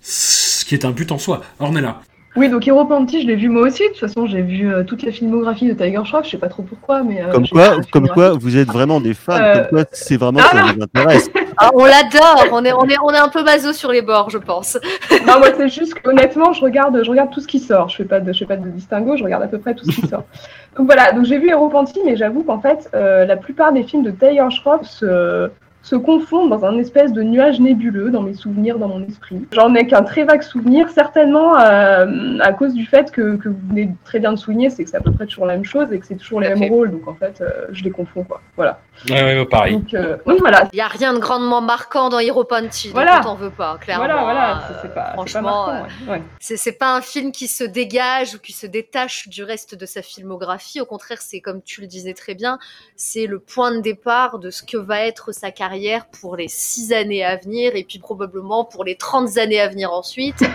Ce 0.00 0.64
qui 0.64 0.74
est 0.74 0.84
un 0.84 0.90
but 0.92 1.10
en 1.12 1.18
soi. 1.18 1.42
Ornella. 1.58 2.00
Oui, 2.38 2.48
donc 2.48 2.68
Hero 2.68 2.84
Panty, 2.84 3.22
je 3.22 3.26
l'ai 3.26 3.34
vu 3.34 3.48
moi 3.48 3.62
aussi. 3.62 3.82
De 3.82 3.88
toute 3.88 3.98
façon, 3.98 4.26
j'ai 4.26 4.42
vu 4.42 4.72
euh, 4.72 4.84
toute 4.84 5.02
la 5.02 5.10
filmographie 5.10 5.66
de 5.66 5.72
Tiger 5.74 6.00
Shroff. 6.04 6.24
Je 6.24 6.30
sais 6.30 6.38
pas 6.38 6.48
trop 6.48 6.62
pourquoi, 6.62 7.02
mais. 7.02 7.20
euh, 7.20 7.32
Comme 7.32 7.48
quoi, 7.48 7.76
comme 7.92 8.08
quoi, 8.08 8.30
vous 8.30 8.56
êtes 8.56 8.68
vraiment 8.68 9.00
des 9.00 9.12
fans. 9.12 9.32
Euh, 9.34 9.54
Comme 9.64 9.66
quoi, 9.70 9.84
c'est 9.90 10.16
vraiment 10.16 10.38
ah 10.44 10.48
ça 10.56 10.72
vous 10.72 10.82
intéresse. 10.82 11.28
Ah, 11.56 11.70
on 11.74 11.84
l'adore, 11.84 12.46
on 12.52 12.64
est, 12.64 12.72
on, 12.72 12.84
est, 12.84 12.96
on 13.02 13.10
est 13.10 13.18
un 13.18 13.28
peu 13.28 13.42
maso 13.42 13.72
sur 13.72 13.90
les 13.90 14.02
bords, 14.02 14.30
je 14.30 14.38
pense. 14.38 14.78
Non, 15.26 15.40
moi, 15.40 15.48
c'est 15.56 15.68
juste 15.68 15.94
que 15.94 16.08
honnêtement, 16.08 16.52
je 16.52 16.60
regarde, 16.60 17.02
je 17.02 17.10
regarde 17.10 17.30
tout 17.32 17.40
ce 17.40 17.48
qui 17.48 17.58
sort. 17.58 17.88
Je 17.88 17.96
fais 17.96 18.04
pas 18.04 18.20
de, 18.20 18.32
je 18.32 18.38
fais 18.38 18.46
pas 18.46 18.56
de 18.56 18.68
distinguo. 18.68 19.16
Je 19.16 19.24
regarde 19.24 19.42
à 19.42 19.48
peu 19.48 19.58
près 19.58 19.74
tout 19.74 19.84
ce 19.90 20.00
qui 20.00 20.06
sort. 20.06 20.22
Donc 20.76 20.86
voilà. 20.86 21.10
Donc 21.10 21.24
j'ai 21.24 21.38
vu 21.38 21.48
Hero 21.50 21.68
Panty, 21.68 21.98
mais 22.04 22.16
j'avoue 22.16 22.44
qu'en 22.44 22.60
fait, 22.60 22.88
euh, 22.94 23.24
la 23.26 23.36
plupart 23.36 23.72
des 23.72 23.82
films 23.82 24.04
de 24.04 24.12
Tiger 24.12 24.46
Shroff 24.50 24.82
se, 24.86 25.50
se 25.82 25.96
confondent 25.96 26.50
dans 26.50 26.64
un 26.64 26.76
espèce 26.78 27.12
de 27.12 27.22
nuage 27.22 27.60
nébuleux 27.60 28.10
dans 28.10 28.20
mes 28.22 28.34
souvenirs, 28.34 28.78
dans 28.78 28.88
mon 28.88 29.02
esprit. 29.06 29.46
J'en 29.52 29.74
ai 29.74 29.86
qu'un 29.86 30.02
très 30.02 30.24
vague 30.24 30.42
souvenir, 30.42 30.90
certainement 30.90 31.58
euh, 31.58 32.38
à 32.40 32.52
cause 32.52 32.74
du 32.74 32.84
fait 32.84 33.10
que, 33.10 33.36
que 33.36 33.48
vous 33.48 33.58
venez 33.68 33.94
très 34.04 34.18
bien 34.18 34.32
de 34.32 34.36
souligner, 34.38 34.70
c'est 34.70 34.84
que 34.84 34.90
c'est 34.90 34.96
à 34.96 35.00
peu 35.00 35.12
près 35.12 35.26
toujours 35.26 35.46
la 35.46 35.54
même 35.54 35.64
chose 35.64 35.86
et 35.92 35.98
que 35.98 36.04
c'est 36.06 36.16
toujours 36.16 36.40
les 36.40 36.54
mêmes 36.54 36.70
rôles. 36.70 36.90
Donc 36.90 37.06
en 37.08 37.14
fait, 37.14 37.40
euh, 37.40 37.66
je 37.70 37.84
les 37.84 37.90
confonds 37.90 38.24
quoi. 38.24 38.42
Voilà. 38.56 38.80
Ouais, 39.08 39.38
ouais, 39.38 39.46
pareil. 39.46 39.76
Donc 39.76 39.94
euh, 39.94 40.16
oui, 40.26 40.34
voilà. 40.40 40.68
Il 40.72 40.76
n'y 40.76 40.82
a 40.82 40.88
rien 40.88 41.14
de 41.14 41.18
grandement 41.20 41.60
marquant 41.60 42.08
dans 42.08 42.18
Hero 42.18 42.42
Panty, 42.44 42.90
Voilà. 42.92 43.16
donc 43.16 43.20
on 43.20 43.28
t'en 43.28 43.34
veut 43.36 43.50
pas, 43.50 43.78
clairement. 43.80 44.04
Voilà, 44.04 44.22
voilà, 44.24 44.56
hein, 44.56 44.60
c'est- 44.66 44.74
euh, 44.74 44.74
pas, 44.74 44.88
c'est 44.88 44.94
pas 44.94 45.12
franchement, 45.12 45.66
marquant, 45.68 45.86
ouais. 46.06 46.10
Ouais. 46.10 46.22
c'est 46.40 46.56
c'est 46.56 46.72
pas 46.72 46.96
un 46.96 47.00
film 47.00 47.30
qui 47.30 47.46
se 47.46 47.62
dégage 47.64 48.34
ou 48.34 48.38
qui 48.40 48.52
se 48.52 48.66
détache 48.66 49.28
du 49.28 49.44
reste 49.44 49.76
de 49.76 49.86
sa 49.86 50.02
filmographie. 50.02 50.80
Au 50.80 50.86
contraire, 50.86 51.18
c'est 51.20 51.40
comme 51.40 51.62
tu 51.62 51.80
le 51.80 51.86
disais 51.86 52.14
très 52.14 52.34
bien, 52.34 52.58
c'est 52.96 53.26
le 53.26 53.38
point 53.38 53.70
de 53.72 53.80
départ 53.80 54.40
de 54.40 54.50
ce 54.50 54.64
que 54.64 54.76
va 54.76 55.02
être 55.06 55.30
sa 55.32 55.50
carrière 55.52 55.67
pour 56.20 56.36
les 56.36 56.48
six 56.48 56.92
années 56.92 57.24
à 57.24 57.36
venir 57.36 57.76
et 57.76 57.84
puis 57.84 57.98
probablement 57.98 58.64
pour 58.64 58.84
les 58.84 58.96
30 58.96 59.36
années 59.38 59.60
à 59.60 59.68
venir 59.68 59.92
ensuite. 59.92 60.42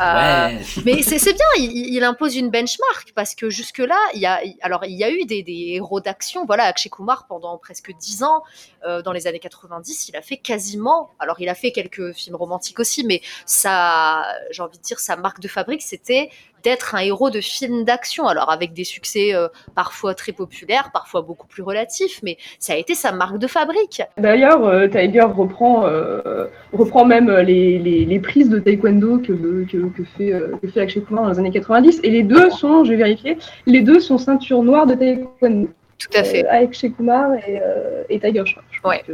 Euh, 0.00 0.48
Ouais. 0.48 0.58
mais 0.84 1.02
c'est 1.02 1.32
bien, 1.32 1.46
il, 1.58 1.94
il 1.94 2.02
impose 2.02 2.34
une 2.34 2.50
benchmark 2.50 3.12
parce 3.14 3.34
que 3.34 3.50
jusque-là, 3.50 3.98
il 4.14 4.20
y 4.20 4.26
a, 4.26 4.40
alors 4.62 4.84
il 4.84 4.94
y 4.96 5.04
a 5.04 5.10
eu 5.10 5.26
des, 5.26 5.42
des 5.42 5.74
héros 5.74 6.00
d'action. 6.00 6.44
Voilà, 6.46 6.64
Akshay 6.64 6.88
Kumar 6.88 7.26
pendant 7.28 7.56
presque 7.58 7.92
dix 8.00 8.22
ans, 8.24 8.42
euh, 8.86 9.02
dans 9.02 9.12
les 9.12 9.26
années 9.26 9.38
90, 9.38 10.08
il 10.08 10.16
a 10.16 10.22
fait 10.22 10.38
quasiment. 10.38 11.10
Alors 11.20 11.40
il 11.40 11.48
a 11.48 11.54
fait 11.54 11.72
quelques 11.72 12.14
films 12.14 12.36
romantiques 12.36 12.80
aussi, 12.80 13.04
mais 13.04 13.20
ça, 13.46 14.24
j'ai 14.50 14.62
envie 14.62 14.78
de 14.78 14.82
dire, 14.82 14.98
sa 14.98 15.14
marque 15.16 15.40
de 15.40 15.46
fabrique, 15.48 15.82
c'était 15.82 16.30
d'être 16.62 16.94
un 16.94 17.00
héros 17.00 17.30
de 17.30 17.40
film 17.40 17.84
d'action. 17.84 18.26
Alors 18.26 18.50
avec 18.50 18.72
des 18.72 18.84
succès 18.84 19.34
euh, 19.34 19.48
parfois 19.74 20.14
très 20.14 20.32
populaires, 20.32 20.90
parfois 20.92 21.22
beaucoup 21.22 21.46
plus 21.46 21.62
relatifs, 21.62 22.20
mais 22.22 22.36
ça 22.58 22.74
a 22.74 22.76
été 22.76 22.94
sa 22.94 23.12
marque 23.12 23.38
de 23.38 23.46
fabrique. 23.46 24.02
D'ailleurs, 24.18 24.64
euh, 24.64 24.88
Tiger 24.88 25.22
reprend, 25.22 25.86
euh, 25.86 26.46
reprend 26.72 27.04
même 27.04 27.30
les, 27.30 27.78
les, 27.78 28.04
les 28.04 28.18
prises 28.18 28.48
de 28.48 28.58
taekwondo 28.58 29.18
que, 29.18 29.32
que, 29.64 29.88
que 29.88 30.04
fait, 30.16 30.32
que 30.62 30.68
fait 30.68 30.80
Akshay 30.80 31.02
Kumar 31.02 31.24
dans 31.24 31.30
les 31.30 31.38
années 31.38 31.50
90. 31.50 32.00
Et 32.02 32.10
les 32.10 32.22
deux 32.22 32.50
sont, 32.50 32.84
j'ai 32.84 32.96
vérifié, 32.96 33.38
les 33.66 33.80
deux 33.80 34.00
sont 34.00 34.18
ceinture 34.18 34.62
noire 34.62 34.86
de 34.86 34.94
taekwondo. 34.94 35.68
Tout 36.10 36.18
à 36.18 36.24
fait. 36.24 36.44
Euh, 36.44 36.50
Akshay 36.64 36.90
Kumar 36.90 37.34
et, 37.46 37.60
euh, 37.62 38.02
et 38.08 38.18
Tiger 38.18 38.40
pense 38.40 38.56
Ouais. 38.84 39.04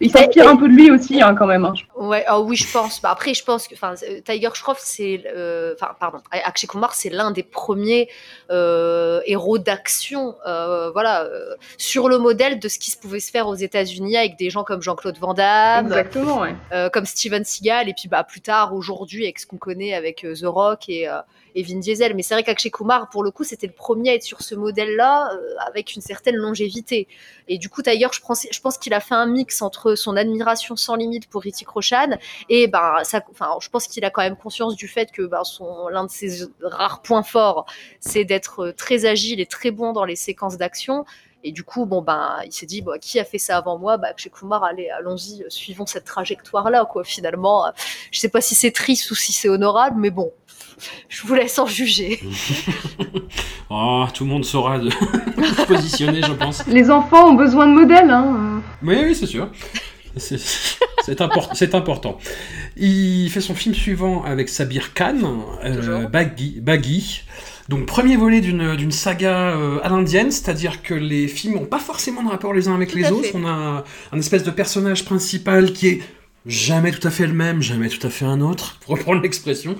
Il 0.00 0.10
s'inspire 0.10 0.48
un 0.48 0.56
peu 0.56 0.68
de 0.68 0.72
lui 0.74 0.90
aussi, 0.90 1.20
hein, 1.20 1.34
quand 1.34 1.46
même. 1.46 1.64
hein. 1.64 1.74
Ouais, 1.96 2.24
ah 2.26 2.40
oui, 2.40 2.54
je 2.56 2.70
pense. 2.72 3.02
Bah, 3.02 3.10
après, 3.10 3.34
je 3.34 3.42
pense 3.44 3.66
que, 3.66 3.74
euh, 3.74 4.20
Tiger 4.24 4.50
Shroff, 4.54 4.78
c'est, 4.80 5.24
euh, 5.34 5.74
enfin, 5.74 5.92
pardon, 5.98 6.18
Akshay 6.30 6.66
Kumar, 6.68 6.94
c'est 6.94 7.10
l'un 7.10 7.30
des 7.32 7.42
premiers 7.42 8.08
euh, 8.50 9.20
héros 9.26 9.58
d'action, 9.58 10.36
euh, 10.46 10.90
voilà, 10.92 11.28
sur 11.76 12.08
le 12.08 12.18
modèle 12.18 12.58
de 12.60 12.68
ce 12.68 12.78
qui 12.78 12.90
se 12.90 12.98
pouvait 12.98 13.20
se 13.20 13.30
faire 13.30 13.48
aux 13.48 13.54
États-Unis 13.56 14.16
avec 14.16 14.36
des 14.38 14.50
gens 14.50 14.62
comme 14.64 14.82
Jean-Claude 14.82 15.18
Van 15.18 15.34
Damme, 15.34 15.86
Exactement, 15.86 16.42
ouais. 16.42 16.54
comme 16.92 17.06
Steven 17.06 17.44
Seagal, 17.44 17.88
et 17.88 17.94
puis 17.94 18.08
bah 18.08 18.22
plus 18.24 18.40
tard, 18.40 18.74
aujourd'hui, 18.74 19.24
avec 19.24 19.38
ce 19.40 19.46
qu'on 19.46 19.56
connaît 19.56 19.94
avec 19.94 20.20
The 20.22 20.44
Rock 20.46 20.88
et, 20.88 21.08
Vin 21.62 21.78
Diesel. 21.78 22.14
Mais 22.14 22.22
c'est 22.22 22.34
vrai 22.34 22.42
qu'Akshay 22.42 22.70
Kumar, 22.70 23.08
pour 23.10 23.22
le 23.22 23.30
coup, 23.30 23.44
c'était 23.44 23.66
le 23.66 23.72
premier 23.72 24.10
à 24.10 24.14
être 24.14 24.22
sur 24.22 24.42
ce 24.42 24.54
modèle-là, 24.54 25.32
euh, 25.32 25.54
avec 25.66 25.94
une 25.94 26.02
certaine 26.02 26.36
longévité. 26.36 27.08
Et 27.48 27.58
du 27.58 27.68
coup, 27.68 27.82
Tiger, 27.82 28.08
je 28.12 28.60
pense, 28.60 28.78
qu'il 28.78 28.94
a 28.94 29.00
fait 29.00 29.14
un 29.14 29.26
mix 29.26 29.62
entre 29.62 29.94
son 29.94 30.16
admiration 30.16 30.76
sans 30.76 30.96
limite 30.96 31.28
pour 31.28 31.42
Hrithik 31.42 31.68
Roshan 31.68 32.18
et 32.48 32.66
ben, 32.66 32.96
enfin, 33.30 33.56
je 33.60 33.68
pense 33.68 33.86
qu'il 33.86 34.04
a 34.04 34.10
quand 34.10 34.22
même 34.22 34.36
conscience 34.36 34.76
du 34.76 34.88
fait 34.88 35.10
que 35.10 35.22
ben, 35.22 35.42
l'un 35.90 36.04
de 36.04 36.10
ses 36.10 36.46
rares 36.60 37.02
points 37.02 37.22
forts, 37.22 37.66
c'est 38.00 38.24
d'être 38.24 38.72
très 38.76 39.06
agile 39.06 39.40
et 39.40 39.46
très 39.46 39.70
bon 39.70 39.92
dans 39.92 40.04
les 40.04 40.16
séquences 40.16 40.58
d'action. 40.58 41.04
Et 41.44 41.52
du 41.52 41.62
coup, 41.62 41.86
bon 41.86 42.02
ben, 42.02 42.40
il 42.44 42.52
s'est 42.52 42.66
dit, 42.66 42.82
bon, 42.82 42.98
qui 43.00 43.20
a 43.20 43.24
fait 43.24 43.38
ça 43.38 43.56
avant 43.56 43.78
moi? 43.78 43.96
Bah, 43.96 44.08
Akshay 44.08 44.30
Kumar, 44.30 44.64
allez, 44.64 44.90
allons-y, 44.90 45.44
euh, 45.44 45.46
suivons 45.48 45.86
cette 45.86 46.04
trajectoire-là, 46.04 46.84
quoi. 46.84 47.04
Finalement, 47.04 47.66
euh, 47.66 47.70
je 48.10 48.18
sais 48.18 48.28
pas 48.28 48.40
si 48.40 48.54
c'est 48.56 48.72
triste 48.72 49.10
ou 49.10 49.14
si 49.14 49.32
c'est 49.32 49.48
honorable, 49.48 50.00
mais 50.00 50.10
bon, 50.10 50.32
je 51.08 51.26
vous 51.26 51.34
laisse 51.34 51.58
en 51.58 51.66
juger. 51.66 52.20
Oh, 53.70 54.04
tout 54.14 54.24
le 54.24 54.30
monde 54.30 54.44
saura 54.44 54.78
de 54.78 54.90
se 55.56 55.62
positionner, 55.66 56.22
je 56.22 56.32
pense. 56.32 56.66
Les 56.66 56.90
enfants 56.90 57.28
ont 57.30 57.34
besoin 57.34 57.66
de 57.66 57.72
modèles. 57.74 58.10
Hein. 58.10 58.62
Oui, 58.82 58.96
oui, 59.04 59.14
c'est 59.14 59.26
sûr. 59.26 59.48
C'est 60.16 60.38
c'est 61.04 61.20
import- 61.20 61.50
c'est 61.54 61.74
important. 61.74 62.18
Il 62.76 63.30
fait 63.30 63.40
son 63.40 63.54
film 63.54 63.74
suivant 63.74 64.24
avec 64.24 64.48
Sabir 64.48 64.92
Khan, 64.94 65.16
euh. 65.64 66.06
Baggy, 66.06 66.60
Baggy. 66.60 67.22
Donc 67.68 67.86
premier 67.86 68.16
volet 68.16 68.40
d'une 68.40 68.90
saga 68.90 69.50
euh, 69.50 69.78
à 69.82 69.90
l'indienne, 69.90 70.30
c'est-à-dire 70.30 70.82
que 70.82 70.94
les 70.94 71.28
films 71.28 71.54
n'ont 71.54 71.66
pas 71.66 71.78
forcément 71.78 72.22
de 72.22 72.28
rapport 72.30 72.52
les 72.54 72.66
uns 72.66 72.74
avec 72.74 72.90
Tout 72.90 72.96
les 72.98 73.10
autres. 73.12 73.24
fait. 73.26 73.32
On 73.36 73.46
a 73.46 73.84
un 74.12 74.18
espèce 74.18 74.42
de 74.42 74.50
personnage 74.50 75.04
principal 75.04 75.72
qui 75.72 75.88
est 75.88 76.00
jamais 76.48 76.90
tout 76.90 77.06
à 77.06 77.10
fait 77.10 77.26
le 77.26 77.32
même, 77.32 77.62
jamais 77.62 77.88
tout 77.88 78.04
à 78.06 78.10
fait 78.10 78.24
un 78.24 78.40
autre, 78.40 78.78
pour 78.80 78.96
reprendre 78.96 79.22
l'expression. 79.22 79.76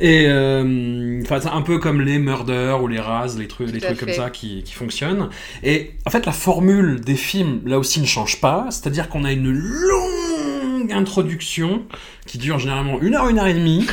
Et 0.00 0.26
euh, 0.26 1.20
enfin, 1.22 1.40
c'est 1.40 1.48
un 1.48 1.62
peu 1.62 1.78
comme 1.78 2.00
les 2.00 2.18
Murder 2.18 2.76
ou 2.80 2.86
les 2.86 3.00
Raz, 3.00 3.36
les 3.38 3.48
trucs, 3.48 3.72
les 3.72 3.80
Tout 3.80 3.86
trucs 3.86 4.00
comme 4.00 4.12
ça 4.12 4.30
qui, 4.30 4.62
qui 4.62 4.72
fonctionnent. 4.72 5.28
Et 5.62 5.92
en 6.06 6.10
fait, 6.10 6.24
la 6.24 6.32
formule 6.32 7.00
des 7.00 7.16
films, 7.16 7.60
là 7.66 7.78
aussi, 7.78 8.00
ne 8.00 8.06
change 8.06 8.40
pas. 8.40 8.66
C'est-à-dire 8.70 9.08
qu'on 9.08 9.24
a 9.24 9.32
une 9.32 9.50
longue 9.50 10.16
longue 10.76 10.92
introduction 10.92 11.82
qui 12.26 12.38
dure 12.38 12.58
généralement 12.58 13.00
une 13.00 13.14
heure, 13.14 13.28
une 13.28 13.38
heure 13.38 13.46
et 13.46 13.54
demie. 13.54 13.86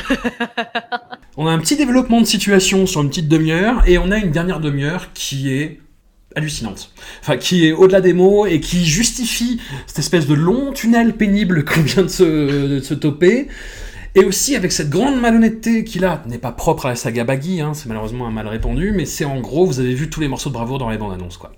on 1.36 1.46
a 1.46 1.50
un 1.50 1.58
petit 1.58 1.76
développement 1.76 2.20
de 2.20 2.26
situation 2.26 2.86
sur 2.86 3.02
une 3.02 3.08
petite 3.08 3.28
demi-heure 3.28 3.82
et 3.86 3.98
on 3.98 4.10
a 4.10 4.18
une 4.18 4.30
dernière 4.30 4.60
demi-heure 4.60 5.12
qui 5.14 5.52
est 5.52 5.80
hallucinante. 6.36 6.90
Enfin, 7.20 7.36
qui 7.36 7.66
est 7.66 7.72
au-delà 7.72 8.00
des 8.00 8.12
mots 8.12 8.46
et 8.46 8.60
qui 8.60 8.86
justifie 8.86 9.60
cette 9.86 9.98
espèce 9.98 10.26
de 10.26 10.34
long 10.34 10.72
tunnel 10.72 11.14
pénible 11.14 11.64
qu'on 11.66 11.82
vient 11.82 12.02
de 12.02 12.08
se, 12.08 12.80
se 12.82 12.94
toper. 12.94 13.48
Et 14.16 14.24
aussi 14.24 14.54
avec 14.54 14.70
cette 14.70 14.90
grande 14.90 15.20
malhonnêteté 15.20 15.82
qui 15.82 15.98
là 15.98 16.22
n'est 16.26 16.38
pas 16.38 16.52
propre 16.52 16.86
à 16.86 16.90
la 16.90 16.94
saga 16.94 17.24
Baggy, 17.24 17.60
hein, 17.60 17.74
c'est 17.74 17.88
malheureusement 17.88 18.28
un 18.28 18.30
mal 18.30 18.46
répandu, 18.46 18.92
mais 18.92 19.06
c'est 19.06 19.24
en 19.24 19.40
gros, 19.40 19.66
vous 19.66 19.80
avez 19.80 19.94
vu 19.94 20.08
tous 20.08 20.20
les 20.20 20.28
morceaux 20.28 20.50
de 20.50 20.54
bravoure 20.54 20.78
dans 20.78 20.88
les 20.88 20.98
bandes 20.98 21.12
annonces, 21.12 21.36
quoi. 21.36 21.52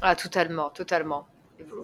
Ah, 0.00 0.16
totalement, 0.16 0.70
totalement. 0.70 1.28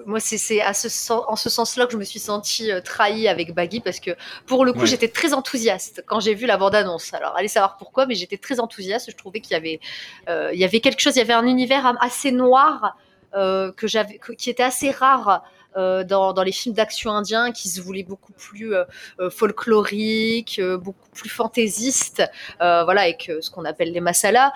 Moi, 0.06 0.20
c'est 0.20 0.38
ce 0.38 1.12
en 1.12 1.36
ce 1.36 1.50
sens-là 1.50 1.86
que 1.86 1.92
je 1.92 1.98
me 1.98 2.04
suis 2.04 2.18
sentie 2.18 2.70
euh, 2.72 2.80
trahie 2.80 3.28
avec 3.28 3.54
Baggy 3.54 3.80
parce 3.80 4.00
que 4.00 4.12
pour 4.46 4.64
le 4.64 4.72
coup, 4.72 4.80
Ouais. 4.80 4.86
j'étais 4.86 5.08
très 5.08 5.32
enthousiaste 5.34 6.02
quand 6.06 6.20
j'ai 6.20 6.34
vu 6.34 6.46
la 6.46 6.56
bande-annonce. 6.56 7.12
Alors, 7.14 7.34
allez 7.36 7.48
savoir 7.48 7.76
pourquoi, 7.76 8.06
mais 8.06 8.14
j'étais 8.14 8.38
très 8.38 8.60
enthousiaste. 8.60 9.10
Je 9.10 9.16
trouvais 9.16 9.40
qu'il 9.40 9.52
y 9.52 9.56
avait, 9.56 9.80
euh, 10.28 10.50
il 10.52 10.58
y 10.58 10.64
avait 10.64 10.80
quelque 10.80 11.00
chose, 11.00 11.14
il 11.16 11.18
y 11.18 11.22
avait 11.22 11.32
un 11.34 11.46
univers 11.46 11.94
assez 12.00 12.32
noir 12.32 12.96
euh, 13.34 13.70
que 13.72 13.86
j'avais, 13.86 14.18
que- 14.18 14.32
qui 14.32 14.48
était 14.50 14.62
assez 14.62 14.90
rare. 14.90 15.42
euh, 15.76 16.02
dans, 16.02 16.32
dans 16.32 16.42
les 16.42 16.50
films 16.50 16.74
d'action 16.74 17.10
indiens 17.12 17.52
qui 17.52 17.68
se 17.68 17.80
voulaient 17.80 18.02
beaucoup 18.02 18.32
plus 18.32 18.74
euh, 18.74 18.84
folkloriques, 19.30 20.58
euh, 20.58 20.76
beaucoup 20.78 21.08
plus 21.14 21.28
fantaisistes, 21.28 22.22
voilà, 22.58 23.02
avec 23.02 23.30
ce 23.40 23.50
qu'on 23.50 23.64
appelle 23.64 23.92
les 23.92 24.00
masalas, 24.00 24.52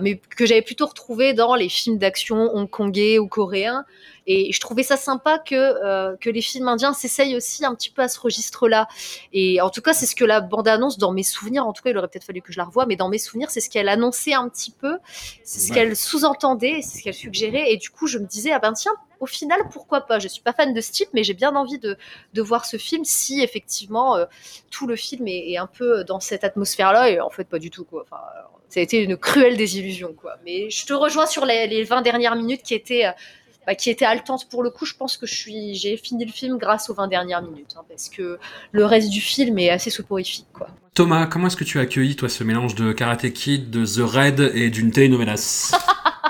mais 0.00 0.16
que 0.36 0.46
j'avais 0.46 0.62
plutôt 0.62 0.86
retrouvé 0.86 1.34
dans 1.34 1.54
les 1.54 1.68
films 1.68 1.98
d'action 1.98 2.56
hongkongais 2.56 3.18
ou 3.18 3.28
coréens. 3.28 3.84
Et 4.26 4.52
je 4.52 4.60
trouvais 4.60 4.82
ça 4.82 4.96
sympa 4.96 5.38
que, 5.38 5.54
euh, 5.54 6.16
que 6.18 6.30
les 6.30 6.40
films 6.40 6.68
indiens 6.68 6.94
s'essayent 6.94 7.36
aussi 7.36 7.64
un 7.64 7.74
petit 7.74 7.90
peu 7.90 8.02
à 8.02 8.08
ce 8.08 8.18
registre-là. 8.18 8.88
Et 9.32 9.60
en 9.60 9.68
tout 9.70 9.82
cas, 9.82 9.92
c'est 9.92 10.06
ce 10.06 10.16
que 10.16 10.24
la 10.24 10.40
bande-annonce, 10.40 10.96
dans 10.98 11.12
mes 11.12 11.22
souvenirs, 11.22 11.66
en 11.66 11.72
tout 11.72 11.82
cas, 11.82 11.90
il 11.90 11.98
aurait 11.98 12.08
peut-être 12.08 12.24
fallu 12.24 12.40
que 12.40 12.52
je 12.52 12.58
la 12.58 12.64
revoie, 12.64 12.86
mais 12.86 12.96
dans 12.96 13.08
mes 13.08 13.18
souvenirs, 13.18 13.50
c'est 13.50 13.60
ce 13.60 13.68
qu'elle 13.68 13.88
annonçait 13.88 14.32
un 14.34 14.48
petit 14.48 14.70
peu, 14.70 14.98
c'est 15.42 15.60
ce 15.60 15.68
Ouais. 15.68 15.74
qu'elle 15.74 15.96
sous-entendait, 15.96 16.80
c'est 16.82 16.98
ce 16.98 17.02
qu'elle 17.04 17.14
suggérait. 17.14 17.70
Et 17.72 17.76
du 17.76 17.90
coup, 17.90 18.06
je 18.06 18.18
me 18.18 18.26
disais, 18.26 18.50
ah 18.52 18.58
ben 18.58 18.72
tiens, 18.72 18.92
au 19.20 19.26
final, 19.26 19.60
pourquoi 19.70 20.02
pas? 20.02 20.18
Je 20.18 20.28
suis 20.28 20.42
pas 20.42 20.52
fan 20.52 20.72
de 20.74 20.80
ce 20.80 20.90
type, 20.92 21.08
mais 21.12 21.22
j'ai 21.22 21.34
bien 21.34 21.54
envie 21.54 21.78
de, 21.78 21.96
de 22.32 22.42
voir 22.42 22.64
ce 22.64 22.76
film 22.78 23.04
si 23.04 23.42
effectivement 23.42 24.16
euh, 24.16 24.24
tout 24.70 24.86
le 24.86 24.96
film 24.96 25.28
est, 25.28 25.50
est 25.52 25.56
un 25.58 25.66
peu 25.66 26.02
dans 26.04 26.20
cette 26.20 26.44
atmosphère-là. 26.44 27.10
Et 27.10 27.20
en 27.20 27.30
fait, 27.30 27.44
pas 27.44 27.58
du 27.58 27.70
tout, 27.70 27.84
quoi. 27.84 28.02
Enfin, 28.02 28.22
alors, 28.36 28.58
ça 28.68 28.80
a 28.80 28.82
été 28.82 29.02
une 29.02 29.16
cruelle 29.16 29.56
désillusion, 29.56 30.14
quoi. 30.14 30.36
Mais 30.44 30.68
je 30.70 30.84
te 30.86 30.92
rejoins 30.92 31.26
sur 31.26 31.44
les, 31.46 31.66
les 31.66 31.84
20 31.84 32.02
dernières 32.02 32.36
minutes 32.36 32.62
qui 32.62 32.74
étaient. 32.74 33.04
Bah, 33.66 33.74
qui 33.74 33.90
était 33.90 34.04
haletante 34.04 34.48
pour 34.48 34.62
le 34.62 34.70
coup. 34.70 34.84
Je 34.84 34.94
pense 34.94 35.16
que 35.16 35.26
je 35.26 35.34
suis, 35.34 35.74
j'ai 35.74 35.96
fini 35.96 36.24
le 36.24 36.32
film 36.32 36.58
grâce 36.58 36.90
aux 36.90 36.94
20 36.94 37.08
dernières 37.08 37.42
minutes, 37.42 37.74
hein, 37.76 37.82
parce 37.88 38.08
que 38.08 38.38
le 38.72 38.84
reste 38.84 39.10
du 39.10 39.20
film 39.20 39.58
est 39.58 39.70
assez 39.70 39.90
soporifique, 39.90 40.46
quoi. 40.52 40.68
Thomas, 40.94 41.26
comment 41.26 41.48
est-ce 41.48 41.56
que 41.56 41.64
tu 41.64 41.78
as 41.78 41.82
accueilli, 41.82 42.14
toi, 42.14 42.28
ce 42.28 42.44
mélange 42.44 42.76
de 42.76 42.92
Karate 42.92 43.32
Kid, 43.32 43.70
de 43.70 43.84
The 43.84 44.08
Raid 44.08 44.52
et 44.54 44.70
d'une 44.70 44.92
telenovelas 44.92 45.72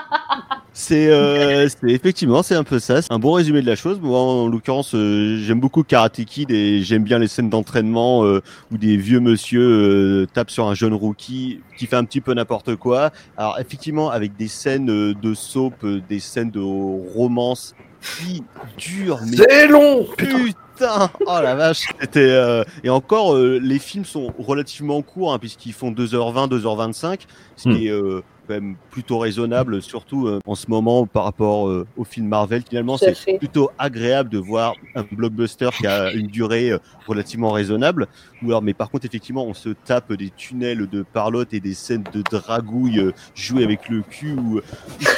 C'est 0.77 1.07
euh, 1.09 1.69
c'est- 1.69 1.89
effectivement 1.89 2.43
c'est 2.43 2.53
un 2.55 2.65
peu 2.65 2.79
ça, 2.79 3.01
c'est 3.01 3.11
un 3.11 3.17
bon 3.17 3.31
résumé 3.31 3.61
de 3.61 3.65
la 3.65 3.77
chose. 3.77 3.97
Moi 4.01 4.19
en 4.19 4.47
l'occurrence 4.47 4.93
euh, 4.93 5.39
j'aime 5.41 5.61
beaucoup 5.61 5.83
Karate 5.83 6.23
Kid 6.25 6.51
et 6.51 6.83
j'aime 6.83 7.03
bien 7.03 7.17
les 7.17 7.29
scènes 7.29 7.49
d'entraînement 7.49 8.25
euh, 8.25 8.41
où 8.73 8.77
des 8.77 8.97
vieux 8.97 9.21
monsieur 9.21 9.61
euh, 9.63 10.27
tapent 10.33 10.49
sur 10.51 10.67
un 10.67 10.73
jeune 10.75 10.93
rookie 10.93 11.61
qui 11.77 11.85
fait 11.87 11.95
un 11.95 12.03
petit 12.03 12.19
peu 12.19 12.33
n'importe 12.33 12.75
quoi. 12.75 13.11
Alors 13.37 13.57
effectivement 13.57 14.09
avec 14.11 14.35
des 14.35 14.49
scènes 14.49 14.89
euh, 14.91 15.13
de 15.13 15.33
soap, 15.33 15.75
euh, 15.85 16.01
des 16.09 16.19
scènes 16.19 16.51
de 16.51 16.59
romance 16.59 17.73
qui 18.19 18.43
durent 18.77 19.21
mais 19.25 19.37
C'est 19.37 19.67
long 19.67 20.05
Putain, 20.17 20.39
oh 20.81 21.39
la 21.41 21.55
vache, 21.55 21.87
c'était 21.99 22.19
euh, 22.31 22.63
et 22.83 22.89
encore 22.89 23.35
euh, 23.35 23.59
les 23.61 23.79
films 23.79 24.05
sont 24.05 24.33
relativement 24.37 25.01
courts 25.01 25.33
hein, 25.33 25.39
puisqu'ils 25.39 25.73
font 25.73 25.91
2h20, 25.91 26.49
2h25, 26.49 27.21
ce 27.55 27.69
Hmm. 27.69 27.75
qui 27.75 27.87
est 27.87 27.91
euh, 27.91 28.21
quand 28.47 28.53
même 28.53 28.75
plutôt 28.91 29.17
raisonnable, 29.17 29.81
surtout 29.81 30.27
euh, 30.27 30.39
en 30.45 30.53
ce 30.53 30.65
moment 30.69 31.07
par 31.07 31.23
rapport 31.23 31.67
euh, 31.67 31.87
au 31.97 32.03
film 32.03 32.27
Marvel. 32.27 32.61
Finalement, 32.69 32.95
c'est 32.97 33.37
plutôt 33.39 33.71
agréable 33.79 34.29
de 34.29 34.37
voir 34.37 34.75
un 34.93 35.03
blockbuster 35.11 35.69
qui 35.75 35.87
a 35.87 36.11
une 36.11 36.27
durée 36.27 36.71
euh, 36.71 36.77
relativement 37.07 37.49
raisonnable. 37.51 38.07
Ou 38.43 38.47
alors, 38.49 38.61
mais 38.61 38.75
par 38.75 38.91
contre, 38.91 39.05
effectivement, 39.05 39.45
on 39.45 39.55
se 39.55 39.69
tape 39.69 40.13
des 40.13 40.29
tunnels 40.29 40.87
de 40.87 41.01
parlotte 41.01 41.55
et 41.55 41.59
des 41.59 41.73
scènes 41.73 42.03
de 42.13 42.21
dragouille 42.21 42.99
euh, 42.99 43.13
jouées 43.33 43.63
avec 43.63 43.89
le 43.89 44.03
cul 44.03 44.33
où, 44.33 44.57
où 44.57 44.61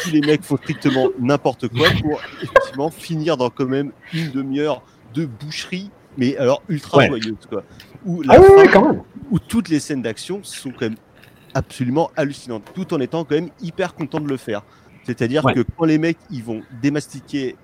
tous 0.04 0.12
les 0.12 0.22
mecs 0.22 0.44
font 0.44 0.56
strictement 0.58 1.10
n'importe 1.20 1.68
quoi 1.68 1.90
pour 2.02 2.22
effectivement 2.42 2.90
finir 2.90 3.36
dans 3.36 3.50
quand 3.50 3.68
même 3.68 3.92
une 4.14 4.32
demi-heure 4.32 4.82
de 5.18 5.26
boucherie, 5.26 5.90
mais 6.18 6.38
alors 6.38 6.62
ultra 6.70 6.98
Ouais. 7.00 7.08
joyeuse 7.08 7.36
quoi. 7.50 7.64
Où 8.06 8.22
la 8.22 8.36
Ah 8.36 8.40
oui, 8.40 8.48
fin- 8.48 8.62
oui, 8.64 8.68
quand 8.72 8.88
même. 8.94 9.02
où 9.32 9.40
toutes 9.40 9.70
les 9.70 9.80
scènes 9.80 10.02
d'action 10.02 10.40
sont 10.44 10.70
quand 10.72 10.82
même 10.90 10.96
absolument 11.54 12.12
hallucinantes, 12.16 12.64
tout 12.76 12.94
en 12.94 13.00
étant 13.00 13.24
quand 13.24 13.36
même 13.36 13.50
hyper 13.62 13.94
content 13.96 14.20
de 14.20 14.28
le 14.28 14.38
faire. 14.38 14.62
C'est-à-dire 15.06 15.44
Ouais. 15.46 15.54
que 15.54 15.62
quand 15.78 15.86
les 15.86 15.98
mecs 15.98 16.18
ils 16.30 16.44
vont 16.44 16.62
démastiquer 16.82 17.56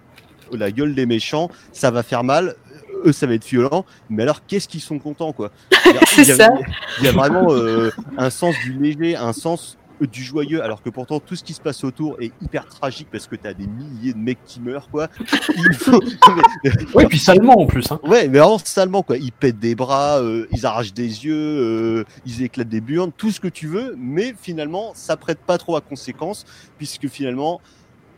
la 0.52 0.72
gueule 0.72 0.96
des 0.96 1.06
méchants, 1.06 1.50
ça 1.72 1.92
va 1.92 2.04
faire 2.04 2.24
mal, 2.24 2.56
eux 3.06 3.12
ça 3.12 3.28
va 3.28 3.34
être 3.34 3.46
violent, 3.46 3.86
mais 4.10 4.24
alors 4.24 4.46
qu'est-ce 4.46 4.68
qu'ils 4.68 4.82
sont 4.82 5.00
contents 5.00 5.34
quoi 5.34 5.52
Il 5.86 5.94
y 5.94 5.98
a- 5.98 6.02
C'est 6.08 6.22
il 6.24 6.28
y 6.30 6.32
a- 6.32 6.36
ça. 6.36 6.50
Il 7.00 7.06
y 7.06 7.08
a 7.08 7.12
vraiment 7.12 7.52
euh, 7.52 7.92
un 8.18 8.30
sens 8.30 8.56
du 8.64 8.74
léger, 8.74 9.16
un 9.16 9.34
sens 9.34 9.78
euh, 9.78 9.83
du 10.06 10.24
joyeux, 10.24 10.62
alors 10.64 10.82
que 10.82 10.90
pourtant 10.90 11.20
tout 11.20 11.36
ce 11.36 11.44
qui 11.44 11.54
se 11.54 11.62
passe 11.62 11.84
autour 11.84 12.18
est 12.22 12.32
hyper 12.42 12.66
tragique 12.68 13.08
parce 13.12 13.28
que 13.28 13.36
t'as 13.36 13.54
des 13.54 13.68
milliers 13.68 14.14
de 14.14 14.18
mecs 14.18 14.44
qui 14.46 14.60
meurent 14.62 14.90
quoi. 14.90 15.08
Il 15.56 15.74
faut- 15.74 16.02
Oui, 16.96 17.06
puis 17.08 17.20
salement 17.20 17.60
en 17.60 17.66
plus. 17.66 17.92
Hein. 17.92 18.00
Ouais, 18.04 18.28
mais 18.28 18.40
vraiment 18.40 18.58
salement 18.58 19.04
quoi. 19.04 19.18
Ils 19.18 19.32
pètent 19.32 19.60
des 19.60 19.76
bras, 19.76 20.20
euh, 20.20 20.48
ils 20.52 20.66
arrachent 20.66 20.94
des 20.94 21.26
yeux, 21.26 21.36
euh, 21.36 22.04
ils 22.26 22.44
éclatent 22.44 22.70
des 22.70 22.82
burnes, 22.82 23.12
tout 23.16 23.32
ce 23.32 23.40
que 23.40 23.48
tu 23.48 23.68
veux, 23.68 23.96
mais 23.98 24.34
finalement 24.42 24.92
ça 24.96 25.18
prête 25.18 25.40
pas 25.40 25.58
trop 25.58 25.76
à 25.76 25.82
conséquence 25.82 26.46
puisque 26.78 27.08
finalement, 27.08 27.62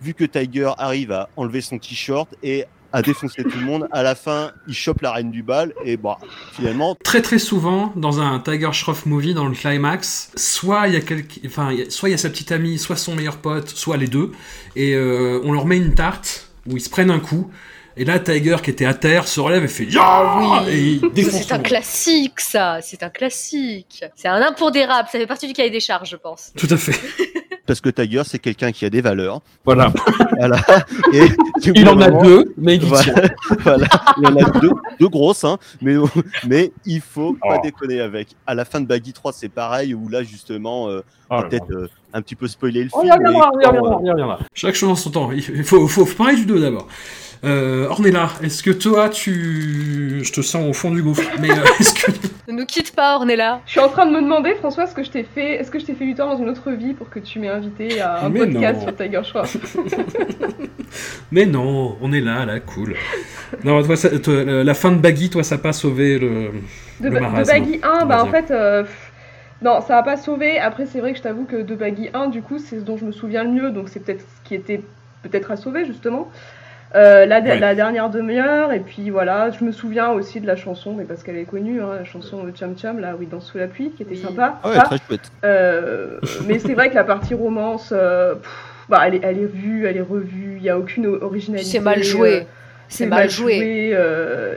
vu 0.02 0.14
que 0.14 0.24
Tiger 0.26 0.72
arrive 0.78 1.12
à 1.12 1.30
enlever 1.38 1.62
son 1.62 1.78
t-shirt 1.78 2.30
et 2.44 2.66
à 2.96 3.02
défoncer 3.02 3.44
tout 3.44 3.60
le 3.60 3.66
monde, 3.66 3.90
à 3.92 4.04
la 4.04 4.16
fin 4.16 4.54
il 4.70 4.74
chope 4.74 5.02
la 5.02 5.12
reine 5.12 5.30
du 5.30 5.44
bal 5.44 5.74
et 5.84 5.98
bah 5.98 6.18
finalement 6.54 6.96
Très 7.04 7.22
très 7.22 7.40
souvent, 7.40 7.92
dans 7.98 8.22
un 8.22 8.40
Tiger 8.40 8.72
Shroff 8.72 9.06
movie, 9.06 9.34
dans 9.34 9.50
le 9.50 9.54
climax, 9.54 10.32
soit 10.38 10.88
il 10.88 10.94
y 10.94 10.98
a 10.98 11.02
quelqu'un, 11.02 11.42
enfin, 11.46 11.76
soit 11.90 12.08
il 12.08 12.14
y 12.14 12.16
a 12.16 12.18
sa 12.18 12.30
petite 12.30 12.54
amie, 12.54 12.80
soit 12.80 12.96
son 12.96 13.14
meilleur 13.14 13.38
pote, 13.38 13.68
soit 13.68 13.98
les 13.98 14.08
deux, 14.08 14.32
et 14.78 14.96
euh, 14.96 15.42
on 15.44 15.52
leur 15.52 15.66
met 15.66 15.76
une 15.76 15.94
tarte 15.94 16.48
où 16.68 16.78
ils 16.78 16.82
se 16.82 16.90
prennent 16.90 17.12
un 17.12 17.20
coup. 17.20 17.52
Et 17.98 18.06
là, 18.06 18.20
Tiger 18.20 18.58
qui 18.64 18.70
était 18.70 18.86
à 18.86 18.94
terre 18.94 19.28
se 19.28 19.40
relève 19.40 19.64
et 19.64 19.68
fait 19.68 19.88
Ah 19.98 20.66
défonce 21.14 21.44
C'est 21.48 21.54
un 21.54 21.60
classique, 21.60 22.40
ça. 22.42 22.80
C'est 22.82 23.04
un 23.04 23.10
classique. 23.10 24.04
C'est 24.16 24.28
un 24.28 24.42
impondérable. 24.42 25.08
Ça 25.10 25.18
fait 25.18 25.28
partie 25.28 25.48
du 25.48 25.54
cahier 25.54 25.70
des 25.70 25.80
charges, 25.80 26.10
je 26.10 26.18
pense. 26.18 26.52
Tout 26.58 26.68
à 26.70 26.76
fait. 26.76 27.00
parce 27.66 27.82
que 27.82 27.90
Tiger 27.90 28.22
c'est 28.26 28.40
quelqu'un 28.40 28.72
qui 28.72 28.86
a 28.86 28.90
des 28.90 29.02
valeurs. 29.02 29.42
Voilà. 29.66 29.92
Voilà. 30.38 30.58
Et 31.14 31.26
Il 31.74 31.88
en 31.90 32.00
a 32.02 32.10
deux, 32.10 32.54
mais 32.58 32.76
il 32.76 32.84
y 32.84 32.86
Voilà, 32.88 33.04
tient. 33.04 33.14
voilà. 33.62 33.88
il 34.18 34.28
en 34.28 34.36
a 34.36 34.60
deux, 34.60 34.72
deux 35.00 35.08
grosses, 35.10 35.44
hein, 35.44 35.58
mais, 35.82 35.96
mais 36.48 36.72
il 36.86 37.02
faut 37.02 37.34
pas 37.34 37.58
Oh. 37.58 37.62
déconner 37.64 38.02
avec. 38.02 38.30
À 38.46 38.54
la 38.56 38.66
fin 38.66 38.82
de 38.82 38.86
Baggy 38.86 39.14
3, 39.14 39.32
c'est 39.34 39.50
pareil, 39.50 39.94
où 39.94 40.10
là, 40.10 40.24
justement, 40.24 40.90
euh, 40.90 41.02
on 41.30 41.40
Oh 41.40 41.44
peut-être 41.50 41.72
euh, 41.72 41.88
un 42.14 42.22
petit 42.22 42.36
peu 42.36 42.48
spoiler 42.48 42.84
le 42.84 42.90
film. 42.90 43.02
reviendra, 43.02 43.50
reviendra, 43.50 43.96
reviendra. 43.98 44.40
Chaque 44.54 44.76
chose 44.76 44.90
en 44.90 44.96
son 44.96 45.10
temps. 45.12 45.32
Il 45.32 45.42
faut, 45.64 45.88
faut, 45.88 46.06
faut 46.06 46.16
parler 46.24 46.36
du 46.36 46.46
2 46.46 46.60
d'abord. 46.60 46.88
Euh, 47.44 47.88
Ornella, 47.90 48.30
est-ce 48.42 48.62
que 48.64 48.72
toi, 48.72 49.10
tu. 49.10 50.22
Je 50.24 50.32
te 50.32 50.42
sens 50.42 50.68
au 50.70 50.74
fond 50.74 50.92
du 50.92 51.02
gouffre, 51.04 51.24
mais 51.40 51.52
euh, 51.52 51.64
est-ce 51.80 51.94
que. 51.94 52.12
Ne 52.48 52.54
nous 52.54 52.66
quitte 52.66 52.96
pas, 52.96 53.16
Ornella. 53.16 53.62
Je 53.66 53.72
suis 53.72 53.80
en 53.80 53.90
train 53.90 54.06
de 54.06 54.12
me 54.12 54.22
demander, 54.22 54.54
François, 54.56 54.86
ce 54.86 54.94
que 54.94 55.04
je 55.04 55.10
t'ai 55.10 55.24
fait, 55.24 55.54
est-ce 55.56 55.72
que 55.72 55.80
je 55.80 55.86
t'ai 55.86 55.96
fait 55.96 56.06
du 56.06 56.14
tort 56.14 56.30
dans 56.30 56.38
une 56.38 56.50
autre 56.50 56.72
vie 56.72 56.94
pour 56.94 57.10
que 57.10 57.18
tu 57.20 57.40
m'aies 57.40 57.50
invité 57.50 58.00
à 58.02 58.26
un 58.26 58.30
Mais 58.30 58.40
podcast 58.40 58.80
non. 58.82 58.86
sur 58.88 58.96
Tiger 58.96 59.22
Shroff 59.24 59.58
Mais 61.32 61.46
non, 61.46 61.98
on 62.02 62.14
est 62.14 62.22
là, 62.22 62.46
là, 62.46 62.60
cool. 62.60 62.96
Non, 63.64 63.82
toi, 63.84 63.96
ça- 63.96 64.18
toi, 64.20 64.44
la 64.44 64.74
fin 64.76 64.92
de 64.92 64.98
Baggy, 65.00 65.30
toi, 65.30 65.44
ça 65.44 65.56
n'a 65.56 65.62
pas 65.62 65.74
sauvé 65.74 66.20
le. 66.20 66.52
De, 67.00 67.10
Le 67.10 67.20
de 67.20 67.46
Baggy 67.48 67.80
1, 67.84 68.04
on 68.04 68.06
bah 68.06 68.24
en 68.24 68.28
fait, 68.28 68.52
euh, 68.52 68.84
non, 69.62 69.82
ça 69.82 69.96
va 69.96 70.04
pas 70.04 70.18
sauvé. 70.18 70.60
Après, 70.60 70.86
c'est 70.86 71.00
vrai 71.00 71.12
que 71.14 71.18
je 71.18 71.24
t'avoue 71.24 71.46
que 71.46 71.58
de 71.62 71.76
Baggy 71.76 72.10
1, 72.14 72.28
du 72.28 72.42
coup, 72.42 72.60
c'est 72.60 72.80
ce 72.80 72.84
dont 72.86 72.98
je 72.98 73.06
me 73.06 73.12
souviens 73.12 73.44
le 73.44 73.50
mieux, 73.50 73.72
donc 73.72 73.90
c'est 73.90 74.00
peut-être 74.02 74.22
ce 74.22 74.48
qui 74.48 74.54
était 74.56 74.82
peut-être 75.24 75.50
à 75.52 75.56
sauver, 75.56 75.86
justement. 75.86 76.30
Euh, 76.96 77.26
la, 77.26 77.42
Ouais. 77.42 77.60
la 77.60 77.76
dernière 77.76 78.10
demi-heure, 78.10 78.72
et 78.72 78.80
puis 78.80 79.10
voilà, 79.10 79.52
je 79.52 79.64
me 79.66 79.72
souviens 79.74 80.12
aussi 80.12 80.40
de 80.40 80.48
la 80.48 80.56
chanson, 80.56 80.94
mais 80.98 81.04
parce 81.04 81.24
qu'elle 81.24 81.36
est 81.38 81.44
connue, 81.44 81.82
hein, 81.82 81.90
la 82.00 82.06
chanson 82.06 82.42
Cham 82.58 82.74
Cham, 82.78 83.00
là, 83.00 83.16
où 83.20 83.22
il 83.22 83.28
danse 83.28 83.48
sous 83.52 83.58
la 83.58 83.68
pluie, 83.68 83.92
qui 83.92 84.04
était 84.04 84.12
Oui. 84.16 84.18
sympa. 84.22 84.60
Ah 84.64 84.70
ouais, 84.70 84.76
Ça. 84.76 84.84
très 84.84 84.98
chouette. 85.06 85.30
Euh, 85.44 86.20
mais 86.48 86.58
c'est 86.60 86.74
vrai 86.74 86.90
que 86.90 86.96
la 86.96 87.04
partie 87.04 87.34
romance, 87.34 87.92
euh, 87.96 88.36
pff, 88.36 88.50
bah, 88.88 89.02
elle, 89.06 89.16
est, 89.16 89.20
elle 89.24 89.40
est 89.40 89.46
vue, 89.52 89.86
elle 89.88 89.98
est 89.98 90.02
revue, 90.02 90.54
il 90.56 90.62
n'y 90.62 90.70
a 90.70 90.78
aucune 90.80 91.06
originalité. 91.08 91.70
C'est 91.70 91.80
mal 91.82 92.02
joué. 92.02 92.48
Euh, 92.86 92.90
C'est 92.90 93.06
mal 93.08 93.30
joué. 93.30 93.92
euh, 93.94 94.56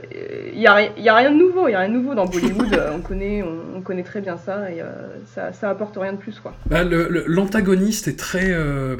Il 0.53 0.59
n'y 0.59 0.67
a, 0.67 0.81
il 0.97 1.03
y 1.03 1.09
a 1.09 1.15
rien 1.15 1.31
de 1.31 1.37
nouveau. 1.37 1.67
Il 1.67 1.71
y 1.71 1.75
a 1.75 1.79
rien 1.79 1.89
de 1.89 1.93
nouveau 1.95 2.13
dans 2.15 2.25
Bollywood. 2.27 2.73
euh, 2.73 2.91
on, 2.95 2.99
connaît, 3.01 3.41
on, 3.43 3.77
on 3.77 3.81
connaît 3.81 4.03
très 4.03 4.21
bien 4.21 4.37
ça 4.37 4.69
et 4.71 4.81
euh, 4.81 4.85
ça, 5.33 5.51
ça 5.53 5.69
apporte 5.69 5.97
rien 5.97 6.13
de 6.13 6.17
plus. 6.17 6.39
quoi. 6.39 6.55
Bah, 6.67 6.83
le- 6.83 7.07
le- 7.09 7.23
L'antagoniste 7.27 8.07
est 8.07 8.17
très. 8.17 8.51
euh, 8.51 8.95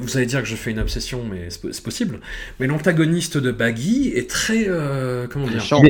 vous 0.00 0.16
allez 0.16 0.26
dire 0.26 0.40
que 0.42 0.48
je 0.48 0.56
fais 0.56 0.70
une 0.70 0.78
obsession, 0.80 1.22
mais 1.30 1.50
c'est 1.50 1.60
po- 1.60 1.72
c'est 1.72 1.84
possible. 1.84 2.20
Mais 2.58 2.66
l'antagoniste 2.66 3.36
de 3.38 3.50
Baggy 3.50 4.12
est 4.14 4.28
très. 4.30 4.64
euh, 4.68 5.26
comment 5.30 5.46
dire? 5.46 5.54
Méchant. 5.56 5.82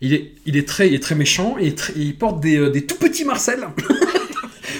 il 0.00 0.14
est, 0.14 0.32
il 0.46 0.56
est 0.56 0.66
très, 0.66 0.88
il 0.88 0.94
est 0.94 1.02
très 1.02 1.14
méchant 1.14 1.56
et 1.58 1.74
très- 1.74 1.92
il 1.96 2.16
porte 2.16 2.40
des, 2.40 2.56
euh, 2.58 2.70
des 2.70 2.84
tout 2.86 2.96
petits 2.98 3.24
Marcel. 3.24 3.60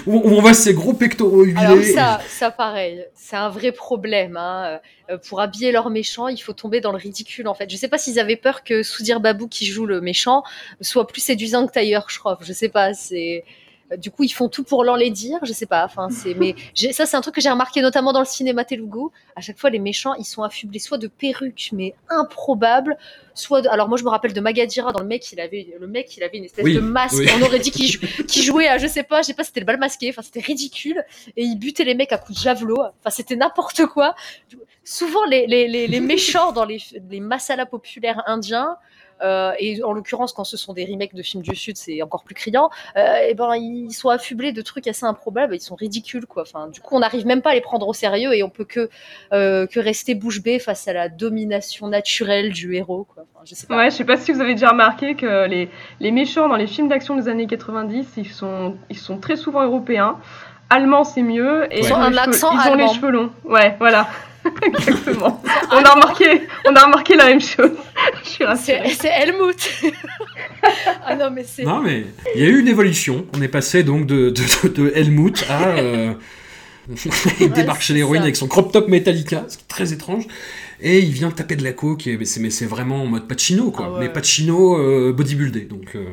où, 0.06 0.20
on 0.24 0.40
voit 0.40 0.54
ses 0.54 0.74
gros 0.74 0.92
pectoraux 0.92 1.44
huilés. 1.44 1.58
Alors 1.58 1.82
ça, 1.82 2.20
ça 2.28 2.50
pareil, 2.50 3.04
c'est 3.14 3.36
un 3.36 3.48
vrai 3.48 3.72
problème. 3.72 4.36
hein. 4.36 4.80
Euh, 5.10 5.18
Pour 5.28 5.40
habiller 5.40 5.72
leurs 5.72 5.90
méchants, 5.90 6.28
il 6.28 6.38
faut 6.38 6.52
tomber 6.52 6.80
dans 6.80 6.92
le 6.92 6.98
ridicule 6.98 7.48
en 7.48 7.54
fait. 7.54 7.70
Je 7.70 7.76
sais 7.76 7.88
pas 7.88 7.98
s'ils 7.98 8.18
avaient 8.20 8.36
peur 8.36 8.62
que 8.64 8.82
Soudir 8.82 9.20
Babou 9.20 9.48
qui 9.48 9.66
joue 9.66 9.86
le 9.86 10.00
méchant 10.00 10.42
soit 10.80 11.06
plus 11.06 11.20
séduisant 11.20 11.66
que 11.66 11.72
Tiger 11.72 12.00
Shroff. 12.08 12.38
Je 12.42 12.52
sais 12.52 12.68
pas. 12.68 12.92
C'est 12.94 13.44
du 13.96 14.10
coup 14.10 14.22
ils 14.24 14.28
font 14.32 14.48
tout 14.48 14.64
pour 14.64 14.84
l'enlaidir. 14.84 15.38
Je 15.44 15.52
sais 15.52 15.66
pas. 15.66 15.84
Enfin 15.84 16.08
c'est 16.10 16.34
mais 16.34 16.54
j'ai- 16.74 16.92
ça 16.92 17.06
c'est 17.06 17.16
un 17.16 17.20
truc 17.20 17.34
que 17.34 17.40
j'ai 17.40 17.50
remarqué 17.50 17.80
notamment 17.80 18.12
dans 18.12 18.20
le 18.20 18.26
cinéma 18.26 18.64
Telugu. 18.64 19.06
À 19.36 19.40
chaque 19.40 19.58
fois 19.58 19.70
les 19.70 19.78
méchants 19.78 20.14
ils 20.14 20.24
sont 20.24 20.42
affublés 20.42 20.78
soit 20.78 20.98
de 20.98 21.06
perruques 21.08 21.70
mais 21.72 21.94
improbables, 22.10 22.96
soit 23.34 23.62
de... 23.62 23.68
alors 23.68 23.88
moi 23.88 23.96
je 23.98 24.04
me 24.04 24.08
rappelle 24.10 24.32
de 24.32 24.40
Magadira 24.40 24.92
dans 24.92 25.00
le 25.00 25.06
mec 25.06 25.30
il 25.32 25.40
avait 25.40 25.74
le 25.80 25.86
mec 25.86 26.16
il 26.16 26.22
avait 26.22 26.38
une 26.38 26.44
espèce 26.44 26.64
Oui, 26.64 26.74
de 26.74 26.80
masque. 26.80 27.16
oui. 27.18 27.28
On 27.38 27.42
aurait 27.42 27.58
dit 27.60 27.70
qu'il 27.70 27.86
jou- 27.90 28.00
qu'il 28.28 28.42
jouait 28.42 28.68
à 28.68 28.78
je 28.78 28.86
sais 28.86 29.02
pas, 29.04 29.22
je 29.22 29.28
sais 29.28 29.34
pas 29.34 29.44
c'était 29.44 29.60
le 29.60 29.66
bal 29.66 29.78
masqué. 29.78 30.10
Enfin 30.10 30.22
c'était 30.22 30.40
ridicule 30.40 31.02
et 31.36 31.42
il 31.44 31.56
butait 31.58 31.84
les 31.84 31.94
mecs 31.94 32.12
à 32.12 32.18
coups 32.18 32.38
de 32.38 32.42
javelot. 32.42 32.78
Enfin, 32.80 33.10
c'était 33.10 33.36
n'importe 33.36 33.86
quoi. 33.86 34.14
Souvent, 34.84 35.24
les, 35.26 35.46
les, 35.46 35.68
les, 35.68 35.86
les 35.86 36.00
méchants 36.00 36.52
dans 36.52 36.64
les, 36.64 36.78
les 37.10 37.20
masalas 37.20 37.66
populaires 37.66 38.22
indiens, 38.26 38.76
euh, 39.22 39.52
et 39.58 39.82
en 39.82 39.92
l'occurrence, 39.92 40.32
quand 40.32 40.44
ce 40.44 40.56
sont 40.56 40.72
des 40.72 40.84
remakes 40.84 41.14
de 41.14 41.22
films 41.22 41.42
du 41.42 41.54
Sud, 41.54 41.76
c'est 41.76 42.02
encore 42.02 42.24
plus 42.24 42.34
criant, 42.34 42.70
euh, 42.96 43.16
et 43.28 43.34
ben, 43.34 43.54
ils 43.56 43.92
sont 43.92 44.08
affublés 44.08 44.52
de 44.52 44.62
trucs 44.62 44.86
assez 44.86 45.04
improbables, 45.06 45.54
ils 45.54 45.60
sont 45.60 45.74
ridicules, 45.74 46.26
quoi. 46.26 46.42
Enfin, 46.42 46.68
du 46.68 46.80
coup, 46.80 46.96
on 46.96 47.00
n'arrive 47.00 47.26
même 47.26 47.42
pas 47.42 47.50
à 47.50 47.54
les 47.54 47.60
prendre 47.60 47.86
au 47.88 47.92
sérieux 47.92 48.34
et 48.34 48.42
on 48.42 48.50
peut 48.50 48.64
que, 48.64 48.88
euh, 49.32 49.66
que 49.66 49.80
rester 49.80 50.14
bouche 50.14 50.42
bée 50.42 50.58
face 50.58 50.88
à 50.88 50.92
la 50.92 51.08
domination 51.08 51.86
naturelle 51.88 52.52
du 52.52 52.74
héros, 52.74 53.06
quoi. 53.12 53.24
Enfin, 53.34 53.44
je 53.44 53.54
sais 53.54 53.66
pas. 53.66 53.76
Ouais, 53.76 53.90
je 53.90 53.96
sais 53.96 54.04
pas 54.04 54.16
si 54.16 54.32
vous 54.32 54.40
avez 54.40 54.54
déjà 54.54 54.70
remarqué 54.70 55.14
que 55.14 55.46
les, 55.46 55.68
les 56.00 56.10
méchants 56.10 56.48
dans 56.48 56.56
les 56.56 56.66
films 56.66 56.88
d'action 56.88 57.16
des 57.16 57.28
années 57.28 57.46
90, 57.46 58.06
ils 58.16 58.28
sont, 58.28 58.76
ils 58.90 58.98
sont 58.98 59.18
très 59.18 59.36
souvent 59.36 59.62
européens. 59.64 60.18
Allemands, 60.70 61.04
c'est 61.04 61.22
mieux. 61.22 61.66
Et 61.72 61.80
Ils 61.80 61.92
ont 61.92 61.96
un 61.96 62.10
les 62.10 62.16
cheveux, 62.16 62.28
accent 62.28 62.50
ils 62.52 62.58
ont 62.58 62.74
les 62.74 62.82
allemand. 62.82 62.92
cheveux 62.92 63.10
longs. 63.10 63.30
Ouais, 63.44 63.74
voilà. 63.78 64.06
Exactement. 64.62 65.42
on, 65.70 65.82
a 65.82 65.90
remarqué, 65.90 66.48
on 66.66 66.74
a 66.74 66.84
remarqué 66.84 67.16
la 67.16 67.26
même 67.26 67.40
chose. 67.40 67.72
je 68.24 68.28
suis 68.28 68.44
rassurée. 68.44 68.90
C'est 68.98 69.08
Helmut. 69.08 69.70
ah 71.04 71.14
non, 71.16 71.30
mais 71.30 71.44
c'est. 71.44 71.64
Non, 71.64 71.80
mais 71.80 72.04
il 72.34 72.42
y 72.42 72.44
a 72.44 72.48
eu 72.48 72.60
une 72.60 72.68
évolution. 72.68 73.26
On 73.36 73.42
est 73.42 73.48
passé 73.48 73.82
donc 73.82 74.06
de, 74.06 74.30
de, 74.30 74.68
de, 74.68 74.68
de 74.68 74.92
Helmut 74.94 75.44
à. 75.48 75.68
euh, 75.68 76.14
il 77.40 77.52
débarque 77.52 77.82
chez 77.82 77.88
c'est 77.88 77.94
l'héroïne 77.94 78.22
avec 78.22 78.36
son 78.36 78.48
crop 78.48 78.72
top 78.72 78.88
Metallica, 78.88 79.44
ce 79.48 79.58
qui 79.58 79.64
est 79.64 79.68
très 79.68 79.92
étrange. 79.92 80.26
Et 80.80 81.00
il 81.00 81.10
vient 81.10 81.30
taper 81.30 81.56
de 81.56 81.64
la 81.64 81.72
coke, 81.72 82.06
et, 82.06 82.16
mais 82.16 82.50
c'est 82.50 82.66
vraiment 82.66 83.02
en 83.02 83.06
mode 83.06 83.26
Pacino, 83.26 83.70
quoi. 83.72 83.86
Ah 83.88 83.92
ouais. 83.94 83.98
Mais 84.00 84.08
Pacino 84.12 84.78
euh, 84.78 85.12
bodybuildé, 85.12 85.62
donc 85.62 85.96
euh, 85.96 86.04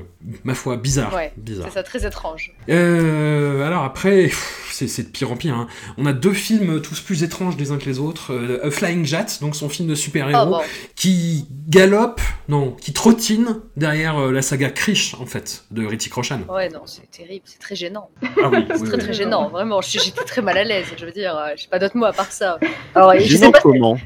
ma 0.43 0.55
foi, 0.55 0.75
bizarre. 0.77 1.13
Ouais, 1.13 1.31
bizarre. 1.37 1.67
c'est 1.69 1.75
ça, 1.75 1.83
très 1.83 2.05
étrange. 2.05 2.51
Euh, 2.69 3.65
alors 3.65 3.83
après, 3.83 4.31
c'est 4.71 5.03
de 5.03 5.07
pire 5.09 5.31
en 5.31 5.35
pire. 5.35 5.55
hein. 5.55 5.67
On 5.97 6.05
a 6.07 6.13
deux 6.13 6.33
films 6.33 6.81
tous 6.81 6.99
plus 6.99 7.23
étranges 7.23 7.57
les 7.57 7.71
uns 7.71 7.77
que 7.77 7.85
les 7.85 7.99
autres. 7.99 8.33
Euh, 8.33 8.65
A 8.65 8.71
Flying 8.71 9.05
Jet, 9.05 9.39
donc 9.41 9.55
son 9.55 9.69
film 9.69 9.87
de 9.87 9.95
super-héros, 9.95 10.39
Ah 10.41 10.45
bon. 10.45 10.61
qui 10.95 11.45
galope, 11.67 12.21
non, 12.49 12.71
qui 12.71 12.91
trottine 12.93 13.57
derrière 13.77 14.17
euh, 14.17 14.31
la 14.31 14.41
saga 14.41 14.69
Krish, 14.69 15.15
en 15.19 15.25
fait, 15.27 15.65
de 15.71 15.85
Ritchie 15.85 16.09
Roshan. 16.11 16.39
Ouais, 16.49 16.69
non, 16.69 16.81
c'est 16.85 17.09
terrible, 17.11 17.43
c'est 17.45 17.59
très 17.59 17.75
gênant. 17.75 18.09
Ah 18.23 18.49
oui, 18.51 18.65
C'est 18.67 18.81
oui, 18.81 18.87
très 18.87 18.97
oui. 18.97 19.03
très 19.03 19.13
gênant, 19.13 19.49
vraiment. 19.49 19.81
je- 19.81 19.99
J'étais 19.99 20.23
très 20.23 20.41
mal 20.41 20.57
à 20.57 20.63
l'aise. 20.63 20.85
Je 20.97 21.05
veux 21.05 21.11
dire, 21.11 21.37
euh, 21.37 21.49
j'ai 21.55 21.67
pas 21.67 21.77
d'autres 21.79 21.97
mots 21.97 22.05
à 22.05 22.13
part 22.13 22.31
ça. 22.31 22.57
Alors, 22.95 23.13
je 23.19 23.37
sais 23.37 23.51
pas. 23.51 23.59
comment? 23.61 23.97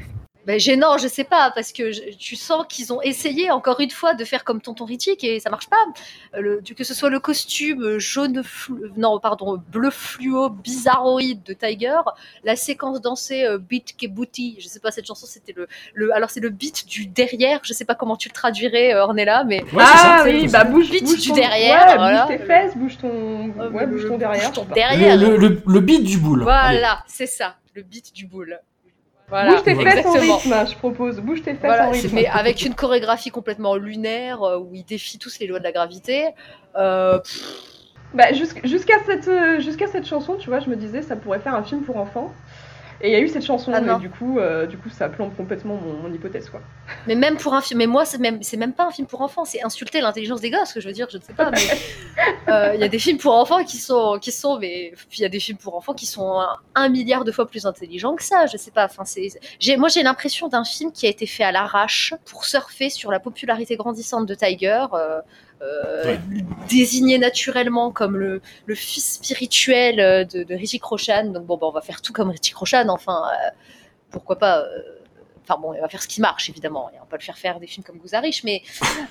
Ben, 0.50 0.58
gênant, 0.58 0.98
je 0.98 1.06
sais 1.06 1.22
pas, 1.22 1.52
parce 1.54 1.70
que 1.72 1.92
je- 1.92 2.00
tu 2.18 2.34
sens 2.34 2.64
qu'ils 2.68 2.92
ont 2.92 3.00
essayé 3.02 3.50
encore 3.52 3.78
une 3.78 3.90
fois 3.90 4.14
de 4.14 4.24
faire 4.24 4.42
comme 4.42 4.60
Tonton 4.60 4.84
Ritchie 4.84 5.16
et 5.22 5.38
ça 5.38 5.48
marche 5.48 5.68
pas. 5.68 5.76
Euh, 6.34 6.40
Le, 6.40 6.60
que 6.76 6.82
ce 6.82 6.92
soit 6.92 7.08
le 7.10 7.20
costume 7.20 7.98
jaune, 7.98 8.42
flu- 8.42 8.90
non, 8.96 9.20
pardon, 9.20 9.62
bleu 9.70 9.90
fluo, 9.90 10.48
bizarroïde 10.48 11.42
de 11.44 11.52
Tiger, 11.52 12.00
la 12.42 12.56
séquence 12.56 13.00
dansée 13.00 13.44
euh, 13.44 13.58
Beat 13.58 13.96
Ke 13.96 14.06
Booty, 14.08 14.56
je 14.58 14.66
sais 14.66 14.80
pas, 14.80 14.90
cette 14.90 15.06
chanson 15.06 15.26
c'était 15.26 15.52
le, 15.56 15.68
le. 15.94 16.12
Alors 16.14 16.30
c'est 16.30 16.40
le 16.40 16.48
beat 16.50 16.86
du 16.88 17.06
derrière, 17.06 17.60
je 17.62 17.72
sais 17.72 17.84
pas 17.84 17.94
comment 17.94 18.16
tu 18.16 18.28
le 18.28 18.34
traduirais, 18.34 18.92
euh, 18.94 19.04
Ornella, 19.04 19.44
mais. 19.44 19.62
Ouais, 19.72 19.84
ah 19.86 20.22
oui, 20.24 20.48
bah 20.48 20.64
bouge, 20.64 20.90
Vite 20.90 21.04
bouge 21.04 21.20
du 21.20 21.28
ton- 21.28 21.34
derrière, 21.34 21.86
ouais, 21.90 21.96
voilà. 21.96 22.26
bouge 22.26 22.36
tes 22.38 22.44
fesses, 22.44 22.76
bouge 22.76 22.98
ton, 22.98 23.50
ouais, 23.70 23.86
bouge 23.86 24.08
ton 24.08 24.18
derrière. 24.18 24.50
ton. 24.52 24.64
Le, 25.16 25.36
le, 25.36 25.48
le, 25.48 25.62
le 25.66 25.80
beat 25.80 26.02
du 26.02 26.18
boule. 26.18 26.42
Voilà, 26.42 27.04
c'est 27.06 27.26
ça, 27.26 27.56
le 27.74 27.82
beat 27.82 28.12
du 28.14 28.26
boule. 28.26 28.58
Voilà, 29.30 29.52
bouge 29.52 29.62
tes 29.62 29.74
fesses 29.76 30.04
en 30.06 30.12
rythme, 30.12 30.54
je 30.70 30.76
propose. 30.76 31.20
Bouge 31.20 31.42
tes 31.42 31.52
fesses 31.52 31.60
Voilà, 31.62 31.88
en 31.88 31.90
rythme. 31.92 32.14
mais 32.14 32.26
avec 32.26 32.62
une 32.66 32.74
chorégraphie 32.74 33.30
complètement 33.30 33.76
lunaire 33.76 34.42
euh, 34.42 34.58
où 34.58 34.70
ils 34.74 34.84
défient 34.84 35.18
tous 35.18 35.38
les 35.38 35.46
lois 35.46 35.58
de 35.60 35.64
la 35.64 35.72
gravité. 35.72 36.26
Euh, 36.76 37.18
Bah, 38.12 38.32
jusqu'- 38.32 38.66
jusqu'à 38.66 38.96
cette, 39.06 39.28
euh, 39.28 39.60
jusqu'à 39.60 39.86
cette 39.86 40.04
chanson, 40.04 40.34
tu 40.34 40.48
vois, 40.48 40.58
je 40.58 40.68
me 40.68 40.74
disais, 40.74 41.00
ça 41.00 41.14
pourrait 41.14 41.38
faire 41.38 41.54
un 41.54 41.62
film 41.62 41.82
pour 41.82 41.96
enfants. 41.96 42.32
Et 43.02 43.08
il 43.08 43.12
y 43.12 43.16
a 43.16 43.20
eu 43.20 43.28
cette 43.28 43.44
chanson, 43.44 43.72
Ah 43.74 43.80
non. 43.80 43.98
du 43.98 44.10
coup, 44.10 44.38
euh, 44.38 44.66
du 44.66 44.76
coup, 44.76 44.90
ça 44.90 45.08
plombe 45.08 45.34
complètement 45.34 45.74
mon, 45.76 45.94
mon 46.02 46.12
hypothèse, 46.12 46.50
quoi. 46.50 46.60
mais 47.06 47.14
même 47.14 47.36
pour 47.38 47.54
un 47.54 47.62
film, 47.62 47.78
mais 47.78 47.86
moi 47.86 48.04
c'est 48.04 48.18
même 48.18 48.42
c'est 48.42 48.56
même 48.58 48.74
pas 48.74 48.86
un 48.86 48.90
film 48.90 49.06
pour 49.06 49.22
enfants, 49.22 49.44
c'est 49.46 49.62
insulter 49.64 50.00
l'intelligence 50.02 50.40
des 50.42 50.50
gosses 50.50 50.72
que 50.74 50.80
je 50.80 50.86
veux 50.88 50.92
dire, 50.94 51.06
je 51.10 51.16
ne 51.16 51.22
sais 51.22 51.32
pas. 51.32 51.50
Mais 51.50 51.58
euh, 52.52 52.74
il 52.74 52.80
y 52.80 52.84
a 52.84 52.88
des 52.88 52.98
films 52.98 53.16
pour 53.18 53.34
enfants 53.34 53.64
qui 53.64 53.78
sont 53.78 54.18
qui 54.20 54.32
sont, 54.32 54.58
mais 54.58 54.92
puis 55.08 55.20
il 55.20 55.22
y 55.22 55.24
a 55.24 55.28
des 55.30 55.40
films 55.40 55.56
pour 55.58 55.76
enfants 55.76 55.94
qui 55.94 56.06
sont 56.06 56.30
un, 56.40 56.56
un 56.74 56.88
milliard 56.90 57.24
de 57.24 57.32
fois 57.32 57.46
plus 57.46 57.64
intelligents 57.66 58.14
que 58.16 58.22
ça. 58.22 58.46
Je 58.46 58.56
sais 58.56 58.70
pas. 58.70 58.84
Enfin 58.84 59.04
c'est 59.06 59.28
j'ai 59.58 59.76
moi 59.76 59.88
j'ai 59.88 60.02
l'impression 60.02 60.48
d'un 60.48 60.64
film 60.64 60.92
qui 60.92 61.06
a 61.06 61.08
été 61.08 61.26
fait 61.26 61.44
à 61.44 61.52
l'arrache 61.52 62.12
pour 62.30 62.44
surfer 62.44 62.90
sur 62.90 63.10
la 63.10 63.20
popularité 63.20 63.76
grandissante 63.76 64.26
de 64.26 64.34
Tiger. 64.34 64.84
euh, 64.92 65.20
euh, 65.62 66.04
Ouais. 66.04 66.20
désigné 66.68 67.18
naturellement 67.18 67.90
comme 67.90 68.16
le, 68.16 68.40
le 68.66 68.74
fils 68.74 69.14
spirituel 69.14 70.00
euh, 70.00 70.24
de, 70.24 70.42
de 70.44 70.54
Richie 70.54 70.78
Crochan. 70.80 71.26
Donc 71.26 71.44
bon, 71.46 71.56
bah, 71.58 71.66
on 71.68 71.72
va 71.72 71.80
faire 71.82 72.00
tout 72.02 72.12
comme 72.12 72.30
Richie 72.30 72.52
Crochan. 72.52 72.86
Enfin, 72.88 73.22
euh, 73.30 73.50
pourquoi 74.10 74.36
pas. 74.38 74.60
euh, 74.60 74.68
Enfin 75.50 75.60
bon, 75.60 75.74
il 75.74 75.80
va 75.80 75.88
faire 75.88 76.02
ce 76.02 76.06
qui 76.08 76.20
marche 76.20 76.48
évidemment. 76.48 76.90
Et 76.94 76.96
on 76.98 77.00
va 77.00 77.06
pas 77.10 77.16
le 77.16 77.22
faire 77.22 77.36
faire 77.38 77.58
des 77.58 77.66
films 77.66 77.82
comme 77.84 77.96
Gouzarich, 77.98 78.44
mais 78.44 78.62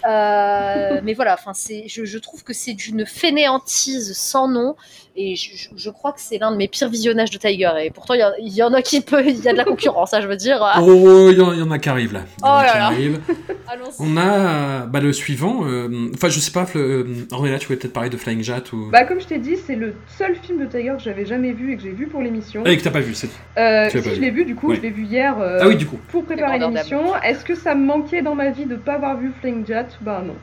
euh, 0.08 1.02
mais 1.04 1.14
voilà. 1.14 1.34
Enfin, 1.34 1.54
c'est, 1.54 1.86
je, 1.88 2.06
je 2.06 2.18
trouve 2.18 2.44
que 2.44 2.54
c'est 2.54 2.74
d'une 2.74 3.06
fainéantise 3.06 4.14
sans 4.18 4.48
nom. 4.48 4.76
Et 5.22 5.36
je, 5.36 5.90
crois 5.90 6.14
que 6.14 6.22
c'est 6.22 6.38
l'un 6.38 6.50
de 6.52 6.56
mes 6.56 6.70
pires 6.70 6.88
visionnages 6.88 7.30
de 7.32 7.38
Tiger. 7.38 7.72
Et 7.84 7.90
pourtant, 7.90 8.14
il 8.14 8.54
y, 8.54 8.64
en 8.64 8.72
a 8.74 8.82
qui 8.82 9.02
peut, 9.02 9.22
il 9.28 9.38
y 9.44 9.50
a 9.50 9.52
de 9.52 9.58
la 9.58 9.66
concurrence. 9.66 10.14
hein, 10.14 10.22
je 10.22 10.28
veux 10.28 10.38
dire. 10.38 10.66
Oh, 10.80 11.30
il 11.30 11.38
y, 11.38 11.42
en- 11.42 11.52
il 11.52 11.60
y 11.60 11.62
en 11.62 11.72
a 11.72 11.80
qui 11.80 11.90
arrivent 11.90 12.14
là. 12.14 12.22
Oh 12.42 12.46
là 12.46 12.90
là. 12.90 12.92
On 14.00 14.16
a 14.16 14.86
bah, 14.86 15.02
le 15.02 15.12
suivant. 15.12 15.66
euh, 15.66 16.10
Enfin, 16.14 16.30
je 16.30 16.40
sais 16.40 16.52
pas, 16.52 16.66
euh, 16.78 17.26
Ornella, 17.32 17.60
tu 17.60 17.68
voulais 17.68 17.78
peut-être 17.80 17.92
parler 17.94 18.10
de 18.10 18.16
Flying 18.16 18.42
Jet 18.44 18.72
ou. 18.72 18.90
Bah, 18.92 19.04
comme 19.04 19.20
je 19.20 19.28
t'ai 19.28 19.40
dit, 19.40 19.58
c'est 19.58 19.76
le 19.76 19.94
seul 20.18 20.36
film 20.38 20.60
de 20.60 20.66
Tiger 20.72 20.94
que 20.98 21.04
j'avais 21.04 21.26
jamais 21.26 21.52
vu 21.52 21.74
et 21.74 21.76
que 21.76 21.84
j'ai 21.84 21.92
vu 21.92 22.08
pour 22.08 22.22
l'émission. 22.22 22.64
Ah, 22.66 22.72
et 22.72 22.78
que 22.78 22.84
t'as 22.84 22.90
pas 22.92 23.02
vu, 23.02 23.14
c'est. 23.14 23.28
Euh, 23.58 23.90
si, 23.90 23.98
pas 23.98 24.04
je 24.04 24.10
vu. 24.16 24.22
l'ai 24.22 24.32
vu, 24.32 24.46
du 24.46 24.56
coup, 24.56 24.70
Ouais. 24.70 24.78
je 24.78 24.82
l'ai 24.82 24.90
vu 24.90 25.04
hier 25.04 25.38
euh, 25.40 25.60
Ah 25.62 25.68
oui, 25.68 25.76
du 25.76 25.86
coup. 25.86 26.00
pour 26.10 26.24
préparer 26.36 26.60
l'émission. 26.60 27.16
Est-ce 27.22 27.44
que 27.46 27.56
ça 27.56 27.76
me 27.76 27.86
manquait 27.86 28.22
dans 28.22 28.36
ma 28.36 28.52
vie 28.52 28.66
de 28.66 28.76
pas 28.76 28.94
avoir 28.94 29.18
vu 29.18 29.32
Flying 29.42 29.66
Jet 29.66 29.88
Bah 30.02 30.22
non. 30.26 30.36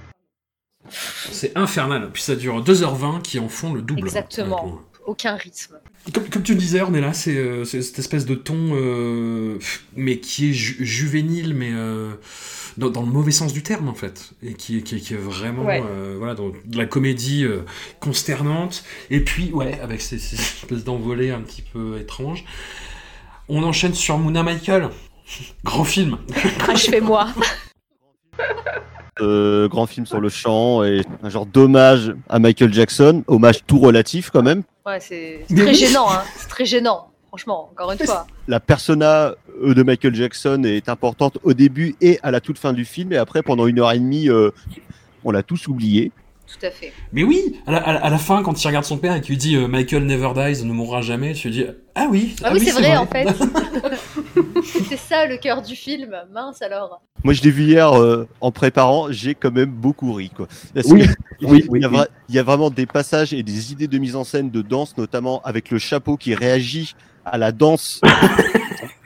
C'est 0.88 1.56
infernal. 1.56 2.10
Puis 2.12 2.22
ça 2.22 2.36
dure 2.36 2.62
2h20 2.62 3.22
qui 3.22 3.38
en 3.38 3.48
font 3.48 3.72
le 3.74 3.82
double. 3.82 4.00
Exactement. 4.06 4.62
honnêtement. 4.62 4.80
Aucun 5.06 5.36
rythme. 5.36 5.76
Comme, 6.12 6.28
comme 6.28 6.42
tu 6.42 6.52
le 6.52 6.58
disais, 6.58 6.80
Ornella, 6.80 7.12
c'est 7.12 7.36
euh, 7.36 7.64
cette 7.64 7.98
espèce 7.98 8.26
de 8.26 8.34
ton, 8.36 8.56
euh, 8.72 9.58
mais 9.96 10.18
qui 10.18 10.50
est 10.50 10.52
ju- 10.52 10.76
juvénile, 10.84 11.54
mais 11.54 11.70
euh, 11.72 12.12
dans, 12.76 12.90
dans 12.90 13.02
le 13.02 13.08
mauvais 13.08 13.30
sens 13.32 13.52
du 13.52 13.62
terme, 13.62 13.88
en 13.88 13.94
fait. 13.94 14.30
Et 14.42 14.54
qui, 14.54 14.82
qui, 14.82 15.00
qui 15.00 15.14
est 15.14 15.16
vraiment 15.16 15.64
Ouais. 15.64 15.82
euh, 15.84 16.14
voilà, 16.18 16.34
dans 16.34 16.48
de 16.48 16.76
la 16.78 16.86
comédie 16.86 17.44
euh, 17.44 17.62
consternante. 18.00 18.84
Et 19.10 19.20
puis, 19.20 19.52
ouais, 19.52 19.78
avec 19.80 20.00
ces, 20.00 20.18
ces 20.18 20.36
espèces 20.36 20.84
d'envolées 20.84 21.30
un 21.30 21.40
petit 21.40 21.62
peu 21.62 21.98
étranges. 22.00 22.44
On 23.48 23.62
enchaîne 23.62 23.94
sur 23.94 24.18
Mouna 24.18 24.42
Michael. 24.42 24.90
Grand 25.64 25.84
film. 25.84 26.18
Achevez-moi. 26.68 27.28
Euh, 29.22 29.66
grand 29.66 29.86
film 29.86 30.04
sur 30.04 30.20
le 30.20 30.28
chant 30.28 30.84
et 30.84 31.00
un 31.22 31.30
genre 31.30 31.46
d'hommage 31.46 32.14
à 32.28 32.38
Michael 32.38 32.74
Jackson, 32.74 33.24
hommage 33.28 33.64
tout 33.66 33.78
relatif 33.78 34.28
quand 34.28 34.42
même. 34.42 34.62
Ouais, 34.84 35.00
c'est 35.00 35.46
très 35.56 35.72
gênant, 35.72 36.06
hein. 36.10 36.22
C'est 36.36 36.48
très 36.48 36.66
gênant. 36.66 37.08
Franchement, 37.28 37.70
encore 37.72 37.92
une 37.92 37.98
fois. 37.98 38.26
La 38.46 38.60
persona 38.60 39.34
euh, 39.62 39.72
de 39.72 39.82
Michael 39.82 40.14
Jackson 40.14 40.64
est 40.66 40.90
importante 40.90 41.38
au 41.44 41.54
début 41.54 41.96
et 42.02 42.18
à 42.22 42.30
la 42.30 42.42
toute 42.42 42.58
fin 42.58 42.74
du 42.74 42.84
film 42.84 43.10
et 43.10 43.16
après 43.16 43.42
pendant 43.42 43.66
une 43.66 43.80
heure 43.80 43.92
et 43.92 43.98
demie, 43.98 44.28
euh, 44.28 44.50
on 45.24 45.30
l'a 45.30 45.42
tous 45.42 45.66
oublié. 45.66 46.12
Tout 46.46 46.64
à 46.64 46.70
fait. 46.70 46.92
Mais 47.12 47.24
oui, 47.24 47.56
à 47.66 47.72
la, 47.72 48.04
à 48.04 48.18
fin, 48.18 48.42
quand 48.42 48.62
il 48.62 48.66
regarde 48.66 48.84
son 48.84 48.98
père 48.98 49.16
et 49.16 49.20
qu'il 49.20 49.30
lui 49.30 49.36
dit 49.36 49.56
euh, 49.56 49.66
Michael 49.66 50.04
never 50.04 50.30
dies, 50.34 50.64
ne 50.64 50.72
mourra 50.72 51.02
jamais, 51.02 51.32
tu 51.32 51.48
te 51.48 51.52
dis 51.52 51.66
Ah 51.94 52.06
oui, 52.08 52.36
Ah 52.44 52.50
oui, 52.52 52.60
c'est 52.60 52.70
vrai, 52.70 52.96
en 52.96 53.06
fait. 53.06 53.26
C'était 54.64 54.96
ça 54.96 55.26
le 55.26 55.36
cœur 55.36 55.62
du 55.62 55.76
film. 55.76 56.16
Mince 56.32 56.62
alors. 56.62 57.00
Moi, 57.24 57.34
je 57.34 57.42
l'ai 57.42 57.50
vu 57.50 57.64
hier 57.64 57.92
euh, 58.00 58.28
en 58.40 58.52
préparant, 58.52 59.08
j'ai 59.10 59.34
quand 59.34 59.50
même 59.50 59.70
beaucoup 59.70 60.12
ri. 60.12 60.30
Quoi. 60.30 60.46
Parce 60.74 60.86
Oui, 60.88 61.06
que 61.06 61.12
oui, 61.42 61.62
il, 61.64 61.70
oui, 61.70 61.80
y 61.80 61.84
a 61.84 61.88
oui. 61.88 61.94
vra- 61.96 62.06
il 62.28 62.34
y 62.34 62.38
a 62.38 62.42
vraiment 62.42 62.70
des 62.70 62.86
passages 62.86 63.32
et 63.32 63.42
des 63.42 63.72
idées 63.72 63.88
de 63.88 63.98
mise 63.98 64.16
en 64.16 64.24
scène 64.24 64.50
de 64.50 64.62
danse, 64.62 64.96
notamment 64.96 65.40
avec 65.42 65.70
le 65.70 65.78
chapeau 65.78 66.16
qui 66.16 66.34
réagit 66.34 66.94
à 67.24 67.38
la 67.38 67.52
danse, 67.52 68.00
à 68.02 68.08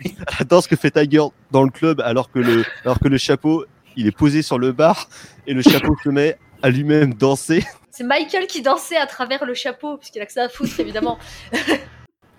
la 0.40 0.44
danse 0.46 0.66
que 0.66 0.76
fait 0.76 0.90
Tiger 0.90 1.22
dans 1.50 1.62
le 1.62 1.70
club, 1.70 2.00
alors 2.00 2.30
que 2.30 2.38
le, 2.38 2.64
alors 2.84 2.98
que 2.98 3.08
le 3.08 3.18
chapeau, 3.18 3.64
il 3.96 4.06
est 4.06 4.16
posé 4.16 4.42
sur 4.42 4.58
le 4.58 4.72
bar 4.72 5.08
et 5.46 5.54
le 5.54 5.62
chapeau 5.62 5.96
se 6.04 6.08
met 6.10 6.38
à 6.62 6.68
lui-même 6.70 7.14
danser. 7.14 7.64
C'est 7.90 8.04
Michael 8.04 8.46
qui 8.46 8.62
dansait 8.62 8.96
à 8.96 9.06
travers 9.06 9.44
le 9.44 9.54
chapeau, 9.54 9.96
puisqu'il 9.96 10.20
a 10.22 10.26
que 10.26 10.32
ça 10.32 10.44
à 10.44 10.48
foutre, 10.48 10.78
évidemment. 10.78 11.18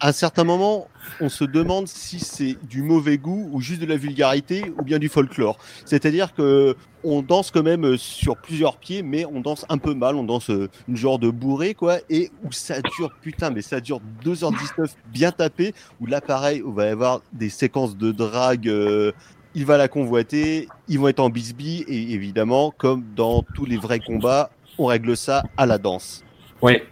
À 0.04 0.10
un 0.10 0.14
certain 0.14 0.44
moment, 0.44 0.88
on 1.20 1.30
se 1.30 1.44
demande 1.44 1.88
si 1.88 2.20
c'est 2.20 2.58
du 2.68 2.82
mauvais 2.82 3.20
goût 3.20 3.48
ou 3.52 3.62
juste 3.62 3.80
de 3.80 3.86
la 3.86 3.98
vulgarité 3.98 4.74
ou 4.80 4.82
bien 4.82 4.98
du 4.98 5.10
folklore. 5.10 5.60
C'est-à-dire 5.86 6.34
que 6.34 6.76
on 7.04 7.22
danse 7.22 7.52
quand 7.52 7.62
même 7.62 7.98
sur 7.98 8.36
plusieurs 8.36 8.78
pieds, 8.78 9.04
mais 9.04 9.26
on 9.26 9.42
danse 9.42 9.64
un 9.70 9.78
peu 9.78 9.94
mal, 9.94 10.16
on 10.16 10.24
danse 10.24 10.50
euh, 10.50 10.70
une 10.88 10.98
genre 10.98 11.20
de 11.20 11.30
bourré, 11.30 11.76
quoi, 11.76 11.98
et 12.10 12.32
où 12.44 12.52
ça 12.52 12.82
dure, 12.82 13.12
putain, 13.22 13.52
mais 13.52 13.62
ça 13.62 13.80
dure 13.80 14.02
2h19 14.26 14.90
bien 15.14 15.32
tapé, 15.32 15.76
où 16.00 16.08
là, 16.08 16.20
pareil, 16.20 16.64
on 16.66 16.72
va 16.72 16.90
avoir 16.90 17.22
des 17.32 17.50
séquences 17.50 17.96
de 17.96 18.12
drague. 18.12 18.68
euh, 18.68 19.12
il 19.54 19.66
va 19.66 19.78
la 19.78 19.88
convoiter, 19.88 20.68
ils 20.88 20.98
vont 20.98 21.10
être 21.10 21.20
en 21.20 21.30
bisbille, 21.30 21.84
et 21.88 22.14
évidemment, 22.14 22.74
comme 22.76 23.04
dans 23.16 23.44
tous 23.54 23.66
les 23.66 23.78
vrais 23.78 24.00
combats, 24.00 24.50
on 24.80 24.86
règle 24.86 25.16
ça 25.16 25.44
à 25.58 25.68
la 25.68 25.78
danse. 25.78 26.24
Ouais. 26.62 26.88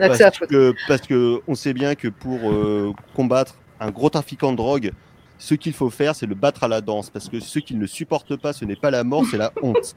À 0.00 0.08
Parce 0.08 0.38
que, 0.38 0.74
parce 0.86 1.02
que 1.02 1.40
on 1.46 1.54
sait 1.54 1.74
bien 1.74 1.94
que 1.94 2.08
pour 2.08 2.50
euh, 2.50 2.92
combattre 3.14 3.56
un 3.80 3.90
gros 3.90 4.10
trafiquant 4.10 4.52
de 4.52 4.56
drogue, 4.56 4.92
ce 5.38 5.54
qu'il 5.54 5.72
faut 5.72 5.90
faire, 5.90 6.14
c'est 6.14 6.26
le 6.26 6.34
battre 6.34 6.64
à 6.64 6.68
la 6.68 6.80
danse. 6.80 7.10
Parce 7.10 7.28
que 7.28 7.40
ce 7.40 7.58
qu'il 7.60 7.78
ne 7.78 7.86
supporte 7.86 8.36
pas, 8.36 8.52
ce 8.52 8.64
n'est 8.64 8.76
pas 8.76 8.90
la 8.90 9.04
mort, 9.04 9.24
c'est 9.30 9.38
la 9.38 9.52
honte. 9.62 9.96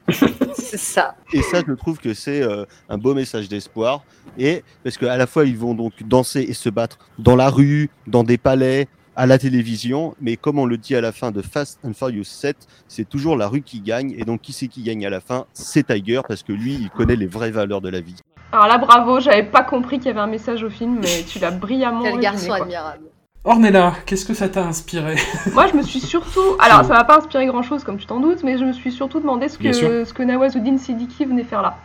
C'est 0.54 0.78
ça. 0.78 1.16
Et 1.32 1.42
ça, 1.42 1.60
je 1.66 1.72
trouve 1.72 1.98
que 1.98 2.14
c'est 2.14 2.42
euh, 2.42 2.64
un 2.88 2.98
beau 2.98 3.14
message 3.14 3.48
d'espoir. 3.48 4.04
Et 4.38 4.62
parce 4.84 4.96
qu'à 4.96 5.16
la 5.16 5.26
fois, 5.26 5.44
ils 5.44 5.58
vont 5.58 5.74
donc 5.74 5.92
danser 6.04 6.42
et 6.42 6.54
se 6.54 6.68
battre 6.68 6.98
dans 7.18 7.36
la 7.36 7.50
rue, 7.50 7.90
dans 8.06 8.22
des 8.22 8.38
palais, 8.38 8.88
à 9.16 9.26
la 9.26 9.38
télévision. 9.38 10.14
Mais 10.20 10.36
comme 10.36 10.58
on 10.58 10.66
le 10.66 10.78
dit 10.78 10.94
à 10.94 11.00
la 11.00 11.12
fin 11.12 11.30
de 11.30 11.42
Fast 11.42 11.80
and 11.84 11.92
Furious 11.94 12.24
7, 12.24 12.56
c'est 12.88 13.08
toujours 13.08 13.36
la 13.36 13.48
rue 13.48 13.62
qui 13.62 13.80
gagne. 13.80 14.14
Et 14.16 14.24
donc, 14.24 14.42
qui 14.42 14.52
c'est 14.52 14.68
qui 14.68 14.82
gagne 14.82 15.04
à 15.04 15.10
la 15.10 15.20
fin? 15.20 15.46
C'est 15.52 15.86
Tiger, 15.86 16.20
parce 16.26 16.42
que 16.42 16.52
lui, 16.52 16.74
il 16.74 16.90
connaît 16.90 17.16
les 17.16 17.26
vraies 17.26 17.50
valeurs 17.50 17.80
de 17.80 17.88
la 17.88 18.00
vie. 18.00 18.16
Alors 18.52 18.66
là, 18.66 18.78
bravo, 18.78 19.18
j'avais 19.18 19.42
pas 19.44 19.62
compris 19.62 19.98
qu'il 19.98 20.08
y 20.08 20.10
avait 20.10 20.20
un 20.20 20.26
message 20.26 20.62
au 20.62 20.70
film, 20.70 20.98
mais 21.00 21.24
tu 21.26 21.38
l'as 21.38 21.50
brillamment 21.50 22.02
Quel 22.02 22.16
résumé, 22.16 22.22
garçon 22.22 22.46
quoi. 22.48 22.56
admirable. 22.58 23.04
Ornella, 23.44 23.94
qu'est-ce 24.06 24.24
que 24.24 24.34
ça 24.34 24.48
t'a 24.48 24.62
inspiré 24.62 25.16
Moi, 25.54 25.66
je 25.66 25.76
me 25.76 25.82
suis 25.82 25.98
surtout. 26.00 26.56
Alors, 26.60 26.84
ça 26.84 26.94
m'a 26.94 27.04
pas 27.04 27.16
inspiré 27.18 27.46
grand 27.46 27.62
chose, 27.62 27.82
comme 27.82 27.96
tu 27.98 28.06
t'en 28.06 28.20
doutes, 28.20 28.44
mais 28.44 28.58
je 28.58 28.64
me 28.64 28.72
suis 28.72 28.92
surtout 28.92 29.18
demandé 29.18 29.48
ce 29.48 29.58
que, 29.58 29.72
ce 29.72 30.12
que 30.12 30.22
Nawazuddin 30.22 30.78
Siddiqui 30.78 31.24
venait 31.24 31.42
faire 31.42 31.62
là. 31.62 31.76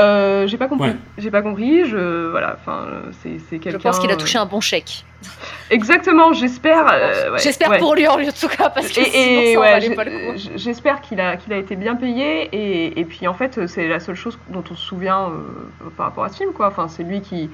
Euh, 0.00 0.46
j'ai 0.46 0.56
pas 0.56 0.68
compris. 0.68 0.90
Ouais. 0.90 0.96
J'ai 1.18 1.30
pas 1.30 1.42
compris. 1.42 1.84
Je 1.88 2.28
voilà. 2.30 2.56
Enfin, 2.60 2.86
euh, 2.88 3.00
c'est 3.22 3.38
c'est 3.48 3.56
Je 3.56 3.60
quelqu'un. 3.60 3.78
pense 3.78 3.98
qu'il 3.98 4.10
a 4.10 4.14
euh, 4.14 4.16
touché 4.16 4.38
un 4.38 4.46
bon 4.46 4.60
chèque. 4.60 5.04
Exactement. 5.70 6.32
J'espère. 6.32 6.86
euh, 6.90 7.32
ouais, 7.32 7.38
J'espère 7.38 7.70
ouais. 7.70 7.78
pour 7.78 7.94
lui 7.94 8.06
en 8.08 8.16
tout 8.16 8.48
cas, 8.48 8.70
parce 8.70 8.88
que 8.88 9.00
Et, 9.00 9.04
sinon 9.04 9.40
et 9.40 9.52
ça 9.54 9.58
en 9.58 9.62
ouais, 9.62 9.70
valait 9.72 9.86
j'ai- 9.88 9.94
pas 9.94 10.04
le 10.04 10.10
coup. 10.10 10.36
j- 10.38 10.50
j'espère 10.56 11.00
qu'il 11.00 11.20
a, 11.20 11.36
qu'il 11.36 11.52
a 11.52 11.56
été 11.56 11.76
bien 11.76 11.94
payé 11.96 12.48
et, 12.52 12.98
et 12.98 13.04
puis 13.04 13.28
en 13.28 13.34
fait 13.34 13.66
c'est 13.66 13.86
la 13.88 14.00
seule 14.00 14.14
chose 14.16 14.38
dont 14.48 14.64
on 14.70 14.74
se 14.74 14.82
souvient 14.86 15.28
euh, 15.28 15.90
par 15.96 16.06
rapport 16.06 16.24
à 16.24 16.28
ce 16.30 16.36
film 16.38 16.52
quoi. 16.52 16.68
Enfin 16.68 16.88
c'est 16.88 17.02
lui 17.02 17.20
qui, 17.20 17.50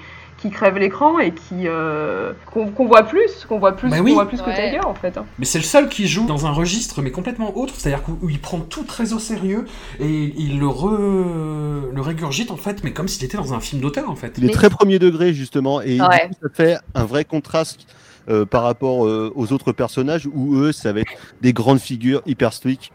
qui 0.47 0.51
crève 0.55 0.76
l'écran 0.78 1.18
et 1.18 1.32
qui 1.32 1.66
euh, 1.68 2.32
qu'on 2.53 2.86
voit 2.86 3.03
plus, 3.05 3.44
qu'on 3.49 3.59
voit 3.59 3.72
plus, 3.76 3.90
Bah 3.90 3.99
qu'on 3.99 4.12
voit 4.14 4.28
plus 4.28 4.40
que. 4.40 4.51
Tiger 4.51 4.80
en 4.84 4.94
fait. 4.94 5.16
hein. 5.18 5.24
Mais 5.38 5.44
c'est 5.44 5.59
le 5.59 5.64
seul 5.64 5.88
qui 5.88 6.07
joue 6.09 6.26
dans 6.26 6.47
un 6.47 6.51
registre 6.53 7.03
mais 7.03 7.11
complètement 7.11 7.57
autre, 7.57 7.74
c'est-à-dire 7.76 8.03
où 8.09 8.26
où 8.26 8.30
il 8.30 8.40
prend 8.40 8.61
tout 8.61 8.84
très 8.84 9.12
au 9.12 9.18
sérieux 9.18 9.66
et 10.01 10.32
il 10.36 10.59
le, 10.59 10.66
re... 10.68 10.88
le 11.94 12.01
régurgite 12.01 12.51
en 12.51 12.57
fait, 12.57 12.82
mais 12.84 12.92
comme 12.92 13.09
s'il 13.09 13.24
était 13.24 13.36
dans 13.36 13.55
un 13.55 13.61
film 13.61 13.80
d'auteur 13.82 14.11
en 14.11 14.16
fait. 14.16 14.34
Il 14.38 14.44
est 14.44 14.47
Mais- 14.49 14.53
très 14.53 14.70
premier 14.70 14.99
degré 14.99 15.34
justement 15.34 15.80
et 15.82 16.01
Ouais. 16.01 16.28
du 16.28 16.34
coup, 16.34 16.40
ça 16.42 16.49
fait 16.55 16.76
un 16.94 17.05
vrai 17.05 17.24
contraste 17.24 17.86
euh, 18.28 18.44
par 18.44 18.62
rapport 18.64 19.07
euh, 19.07 19.32
aux 19.36 19.53
autres 19.53 19.72
personnages 19.72 20.26
où 20.32 20.57
eux 20.57 20.72
ça 20.72 20.92
va 20.92 21.01
être 21.01 21.12
des 21.42 21.53
grandes 21.53 21.78
figures 21.80 22.22
hyper 22.26 22.53
stoïques 22.53 22.92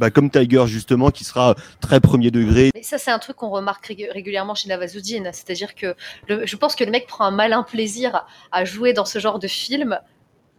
bah, 0.00 0.10
comme 0.10 0.30
Tiger 0.30 0.64
justement 0.66 1.10
qui 1.10 1.24
sera 1.24 1.54
très 1.80 2.00
premier 2.00 2.30
degré 2.30 2.70
Mais 2.74 2.82
ça, 2.82 2.96
c'est 2.96 3.10
un 3.10 3.18
truc 3.18 3.36
qu'on 3.36 3.50
remarque 3.50 3.86
rég- 3.88 4.10
régulièrement 4.10 4.54
chez 4.54 4.68
Navazuddin. 4.68 5.24
C'est-à-dire 5.32 5.74
que 5.74 5.94
je 6.28 6.56
pense 6.56 6.74
que 6.74 6.84
le 6.84 6.90
mec 6.90 7.06
prend 7.06 7.26
un 7.26 7.30
malin 7.30 7.62
plaisir 7.62 8.26
à 8.50 8.64
jouer 8.64 8.94
dans 8.94 9.04
ce 9.04 9.18
genre 9.18 9.38
de 9.38 9.46
film. 9.46 10.00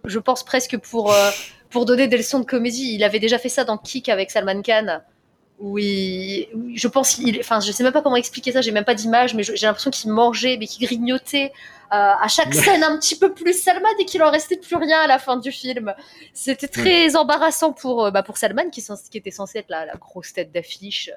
Je 0.05 0.19
pense 0.19 0.43
presque 0.43 0.77
pour, 0.77 1.11
euh, 1.11 1.31
pour 1.71 1.85
donner 1.85 2.07
des 2.07 2.17
leçons 2.17 2.39
de 2.39 2.45
comédie. 2.45 2.93
Il 2.93 3.03
avait 3.03 3.19
déjà 3.19 3.39
fait 3.39 3.49
ça 3.49 3.63
dans 3.63 3.77
Kick 3.77 4.09
avec 4.09 4.29
Salman 4.29 4.61
Khan. 4.61 4.99
Où 5.61 5.77
il, 5.77 6.47
où 6.55 6.71
je 6.75 6.87
pense, 6.87 7.19
il, 7.19 7.39
enfin, 7.39 7.59
je 7.59 7.71
sais 7.71 7.83
même 7.83 7.93
pas 7.93 8.01
comment 8.01 8.15
expliquer 8.15 8.51
ça, 8.51 8.61
j'ai 8.61 8.71
même 8.71 8.83
pas 8.83 8.95
d'image, 8.95 9.35
mais 9.35 9.43
j'ai 9.43 9.67
l'impression 9.67 9.91
qu'il 9.91 10.11
mangeait, 10.11 10.57
mais 10.59 10.65
qu'il 10.65 10.83
grignotait 10.87 11.51
euh, 11.93 12.13
à 12.19 12.27
chaque 12.27 12.53
scène 12.55 12.83
un 12.83 12.97
petit 12.97 13.15
peu 13.15 13.31
plus 13.33 13.53
Salman 13.61 13.87
et 13.99 14.05
qu'il 14.05 14.23
en 14.23 14.31
restait 14.31 14.57
plus 14.57 14.75
rien 14.75 14.99
à 15.01 15.05
la 15.07 15.19
fin 15.19 15.37
du 15.37 15.51
film. 15.51 15.93
C'était 16.33 16.67
très 16.67 17.15
embarrassant 17.15 17.73
pour, 17.73 18.05
euh, 18.05 18.11
bah, 18.11 18.23
pour 18.23 18.37
Salman, 18.37 18.69
qui, 18.71 18.83
était 19.13 19.29
censé 19.29 19.59
être 19.59 19.69
la, 19.69 19.85
la 19.85 19.93
grosse 19.95 20.33
tête 20.33 20.51
d'affiche. 20.51 21.11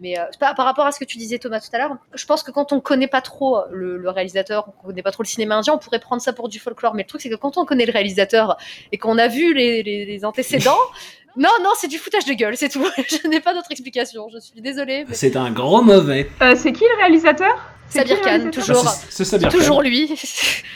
Mais 0.00 0.18
euh, 0.18 0.24
par, 0.40 0.54
par 0.54 0.64
rapport 0.64 0.86
à 0.86 0.92
ce 0.92 0.98
que 0.98 1.04
tu 1.04 1.18
disais 1.18 1.38
Thomas 1.38 1.60
tout 1.60 1.68
à 1.72 1.78
l'heure, 1.78 1.96
je 2.14 2.24
pense 2.24 2.42
que 2.42 2.50
quand 2.50 2.72
on 2.72 2.80
connaît 2.80 3.06
pas 3.06 3.20
trop 3.20 3.58
le, 3.70 3.98
le 3.98 4.08
réalisateur, 4.10 4.72
on 4.82 4.86
connaît 4.86 5.02
pas 5.02 5.12
trop 5.12 5.22
le 5.22 5.28
cinéma 5.28 5.56
indien, 5.56 5.74
on 5.74 5.78
pourrait 5.78 6.00
prendre 6.00 6.22
ça 6.22 6.32
pour 6.32 6.48
du 6.48 6.58
folklore. 6.58 6.94
Mais 6.94 7.02
le 7.02 7.08
truc 7.08 7.20
c'est 7.20 7.28
que 7.30 7.34
quand 7.36 7.58
on 7.58 7.64
connaît 7.66 7.86
le 7.86 7.92
réalisateur 7.92 8.56
et 8.92 8.98
qu'on 8.98 9.18
a 9.18 9.28
vu 9.28 9.52
les, 9.52 9.82
les- 9.82 10.04
les 10.06 10.24
antécédents, 10.24 10.78
non 11.36 11.48
non 11.62 11.70
c'est 11.76 11.88
du 11.88 11.98
foutage 11.98 12.24
de 12.24 12.32
gueule, 12.34 12.56
c'est 12.56 12.68
tout. 12.68 12.84
je 13.08 13.28
n'ai 13.28 13.40
pas 13.40 13.54
d'autre 13.54 13.68
explication. 13.70 14.28
Je 14.32 14.38
suis 14.38 14.60
désolée. 14.60 15.04
mais- 15.08 15.14
C'est 15.14 15.36
un 15.36 15.50
gros 15.50 15.82
mauvais. 15.82 16.30
Euh, 16.42 16.54
c'est 16.56 16.72
qui 16.72 16.84
le 16.84 16.96
réalisateur? 16.98 17.70
C'est 17.88 17.98
Sabir 18.00 18.20
Khan, 18.22 18.50
toujours, 18.50 18.82
Ah, 18.86 18.90
c'est- 18.90 19.06
c'est 19.10 19.24
Sabir 19.24 19.48
Khan. 19.50 19.58
toujours 19.58 19.82
lui. 19.82 20.08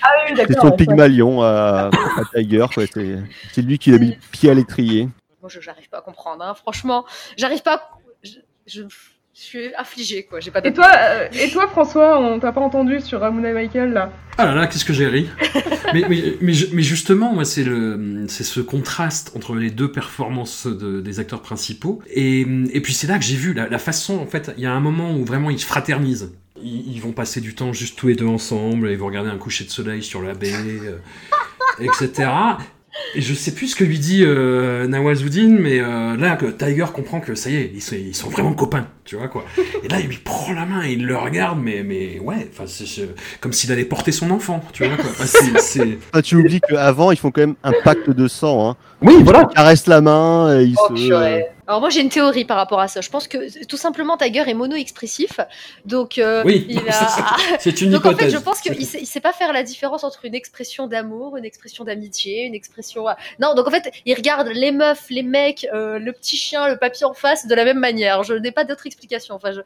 Ah 0.03 0.09
oui, 0.27 0.35
c'est 0.37 0.47
d'accord. 0.47 0.63
son 0.65 0.71
ouais. 0.71 0.77
Pygmalion 0.77 1.43
à, 1.43 1.89
à 1.91 2.23
Tiger 2.35 2.67
quoi. 2.73 2.85
c'est 2.93 3.17
c'est 3.53 3.63
lui 3.63 3.79
qui 3.79 3.93
a 3.95 3.99
mis 3.99 4.11
le 4.11 4.17
pied 4.31 4.51
à 4.51 4.55
l'étrier 4.55 5.09
Moi 5.41 5.49
je 5.49 5.61
j'arrive 5.61 5.89
pas 5.89 5.99
à 5.99 6.03
comprendre. 6.03 6.45
hein. 6.45 6.55
Franchement, 6.55 7.05
j'arrive 7.37 7.63
pas. 7.63 7.75
à- 7.75 7.91
Je, 8.23 8.39
je- 8.67 8.83
je 9.41 9.45
suis 9.45 9.75
affligée 9.75 10.25
quoi. 10.25 10.41
J'ai 10.41 10.51
pas. 10.51 10.61
Et 10.65 10.73
toi, 10.73 10.91
euh, 10.99 11.29
et 11.33 11.49
toi 11.51 11.69
François, 11.69 12.19
on 12.21 12.39
t'a 12.41 12.51
pas 12.53 12.61
entendu 12.61 13.01
sur 13.01 13.21
Ramona 13.21 13.53
Michael 13.53 13.93
là? 13.93 14.13
Ah 14.37 14.47
là 14.47 14.55
là, 14.55 14.67
qu'est-ce 14.67 14.85
que 14.85 14.93
j'ai 14.93 15.07
ri? 15.07 15.29
Mais, 15.95 16.05
mais, 16.07 16.23
mais, 16.43 16.53
ju- 16.53 16.69
mais 16.75 16.83
justement, 16.83 17.33
moi, 17.33 17.47
c'est 17.47 17.65
le, 17.65 18.27
c'est 18.29 18.45
ce 18.45 18.61
contraste 18.61 19.33
entre 19.35 19.55
les 19.55 19.71
deux 19.71 19.91
performances 19.91 20.67
de- 20.67 21.01
des 21.01 21.19
acteurs 21.19 21.41
principaux. 21.41 22.03
Et, 22.11 22.41
et 22.43 22.81
puis 22.83 22.93
c'est 22.93 23.07
là 23.07 23.19
que 23.19 23.25
j'ai 23.25 23.37
vu 23.37 23.55
la, 23.55 23.69
la 23.71 23.79
façon, 23.79 24.19
en 24.19 24.27
fait, 24.27 24.53
il 24.59 24.65
y 24.65 24.67
a 24.67 24.73
un 24.73 24.81
moment 24.81 25.17
où 25.17 25.25
vraiment 25.25 25.49
ils 25.49 25.59
se 25.59 25.65
fraternisent. 25.65 26.35
Ils, 26.63 26.93
ils 26.93 27.01
vont 27.01 27.13
passer 27.13 27.41
du 27.41 27.55
temps 27.55 27.73
juste 27.73 27.97
tous 27.99 28.09
les 28.09 28.17
deux 28.17 28.27
ensemble, 28.27 28.91
ils 28.91 28.99
vont 28.99 29.07
regarder 29.07 29.31
un 29.31 29.39
coucher 29.39 29.65
de 29.65 29.71
soleil 29.71 30.03
sur 30.03 30.21
la 30.21 30.35
baie, 30.35 30.53
euh, 30.53 30.99
etc. 31.81 32.29
Et 33.15 33.21
je 33.21 33.33
sais 33.35 33.53
plus 33.53 33.69
ce 33.69 33.77
que 33.77 33.85
lui 33.85 33.99
dit 33.99 34.23
euh, 34.25 34.87
Nawazuddin, 34.89 35.57
mais 35.61 35.79
euh, 35.79 36.17
là, 36.17 36.37
que 36.37 36.47
Tiger 36.47 36.87
comprend 36.93 37.21
que 37.21 37.35
ça 37.35 37.49
y 37.51 37.57
est, 37.57 37.71
ils 37.75 37.81
sont, 37.83 37.95
ils 37.97 38.15
sont 38.15 38.29
vraiment 38.29 38.53
copains, 38.55 38.87
tu 39.05 39.17
vois 39.17 39.29
quoi. 39.29 39.45
Et 39.85 39.89
là, 39.89 40.01
il 40.01 40.09
lui 40.09 40.17
prend 40.19 40.53
la 40.53 40.67
main 40.67 40.85
et 40.85 40.93
il 40.93 41.07
le 41.07 41.17
regarde, 41.17 41.59
mais, 41.63 41.83
mais 41.85 42.19
ouais, 42.21 42.49
c'est 42.67 42.85
comme 43.41 43.53
s'il 43.53 43.71
allait 43.73 43.85
porter 43.85 44.11
son 44.13 44.31
enfant, 44.31 44.63
tu 44.73 44.85
vois 44.85 44.97
quoi. 44.97 45.11
C'est- 45.27 45.59
c'est... 45.61 45.99
Ah, 46.13 46.23
tu 46.23 46.37
oublies 46.37 46.61
qu'avant 46.61 47.11
ils 47.13 47.17
font 47.19 47.31
quand 47.31 47.43
même 47.43 47.55
un 47.63 47.73
pacte 47.85 48.11
de 48.11 48.27
sang 48.29 48.71
hein. 48.71 48.77
Oui, 49.03 49.15
voilà. 49.23 49.47
ils 49.51 49.55
caressent 49.55 49.87
la 49.87 50.01
main 50.01 50.59
et 50.59 50.65
ils 50.65 50.77
Oh, 50.79 50.97
se 50.97 51.07
purée. 51.07 51.45
Alors 51.69 51.81
moi 51.81 51.91
j'ai 51.91 52.01
une 52.01 52.09
théorie 52.09 52.47
par 52.47 52.57
rapport 52.57 52.81
à 52.81 52.89
ça. 52.89 53.03
Je 53.03 53.11
pense 53.11 53.29
que 53.29 53.65
tout 53.67 53.77
simplement 53.77 54.17
Tiger 54.17 54.43
est 54.49 54.55
mono-expressif, 54.55 55.39
donc 55.85 56.17
euh, 56.17 56.43
Oui, 56.47 56.67
il 56.69 56.81
c'est 56.81 56.89
a... 56.89 56.93
ça. 57.09 57.37
C'est 57.61 57.81
une 57.83 57.91
Donc 57.91 58.07
en 58.07 58.17
fait, 58.17 58.31
je 58.31 58.39
pense 58.39 58.61
qu'il 58.63 58.87
sait, 58.87 58.99
il 59.01 59.07
sait 59.07 59.21
pas 59.21 59.33
faire 59.35 59.53
la 59.53 59.63
différence 59.63 60.03
entre 60.03 60.25
une 60.25 60.35
expression 60.35 60.87
d'amour, 60.87 61.37
une 61.37 61.45
expression 61.45 61.85
d'amitié, 61.85 62.45
une 62.47 62.55
expression. 62.55 63.05
Non, 63.39 63.55
donc 63.55 63.69
en 63.69 63.71
fait, 63.71 63.91
il 64.07 64.15
regarde 64.15 64.49
les 64.49 64.73
meufs, 64.73 65.05
les 65.11 65.23
mecs, 65.23 65.67
euh, 65.75 65.99
le 65.99 66.13
petit 66.13 66.39
chien, 66.39 66.69
le 66.69 66.79
papier 66.79 67.05
en 67.05 67.13
face 67.13 67.47
de 67.47 67.55
la 67.55 67.65
même 67.65 67.79
manière. 67.79 68.23
Je 68.23 68.33
n'ai 68.33 68.51
pas 68.51 68.65
d'autre 68.65 68.87
explication. 68.87 69.35
Enfin, 69.35 69.53
je... 69.53 69.61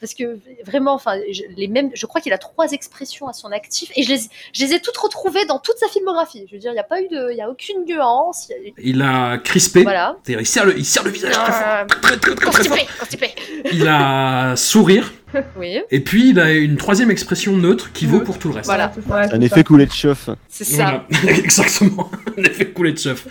parce 0.00 0.14
que 0.14 0.40
vraiment, 0.64 0.94
enfin, 0.94 1.18
je, 1.30 1.42
les 1.56 1.68
mêmes. 1.68 1.90
Je 1.94 2.06
crois 2.06 2.20
qu'il 2.20 2.32
a 2.32 2.38
trois 2.38 2.72
expressions 2.72 3.28
à 3.28 3.32
son 3.32 3.52
actif 3.52 3.92
et 3.94 4.02
je 4.02 4.12
les, 4.12 4.18
je 4.52 4.64
les 4.64 4.74
ai 4.74 4.80
toutes 4.80 4.96
retrouvées 4.96 5.44
dans 5.46 5.60
toute 5.60 5.78
sa 5.78 5.86
filmographie. 5.86 6.46
Je 6.48 6.54
veux 6.54 6.60
dire, 6.60 6.72
il 6.72 6.74
n'y 6.74 6.80
a 6.80 6.84
pas 6.84 7.00
eu 7.00 7.06
de, 7.06 7.30
il 7.30 7.36
y 7.36 7.42
a 7.42 7.48
aucune 7.48 7.84
nuance. 7.86 8.48
il 8.50 8.54
a- 8.54 8.82
Il 8.82 9.02
a 9.02 9.38
crispé, 9.38 9.82
Voilà. 9.84 10.16
c'est-à-dire 10.24 10.40
il 10.40 10.46
serre 10.46 10.66
le, 10.66 10.76
il 10.76 10.84
serre 10.84 11.04
le 11.04 11.10
visage 11.10 11.36
Euh, 11.48 11.84
très, 11.86 12.00
très, 12.00 12.16
très, 12.18 12.34
très 12.34 12.44
fort. 12.44 12.52
Constipé, 12.54 12.86
constipé. 12.98 13.30
Il 13.72 13.86
a 13.88 14.54
sourire, 14.56 15.12
Oui, 15.58 15.78
et 15.90 16.00
puis 16.00 16.30
il 16.30 16.40
a 16.40 16.52
une 16.52 16.76
troisième 16.76 17.10
expression 17.10 17.56
neutre 17.56 17.90
qui 17.92 18.06
vaut 18.06 18.20
pour 18.20 18.38
tout 18.38 18.48
le 18.48 18.54
reste. 18.56 18.66
Voilà. 18.66 18.92
Ouais, 19.08 19.22
un 19.22 19.28
ça. 19.28 19.36
effet 19.36 19.64
coulé 19.64 19.86
de 19.86 19.92
chauffe 19.92 20.30
c'est 20.48 20.64
ça. 20.64 21.04
Voilà. 21.10 21.36
Exactement. 21.38 22.10
L'effet 22.36 22.66
coulé 22.66 22.92
de 22.92 22.98
chef. 22.98 23.26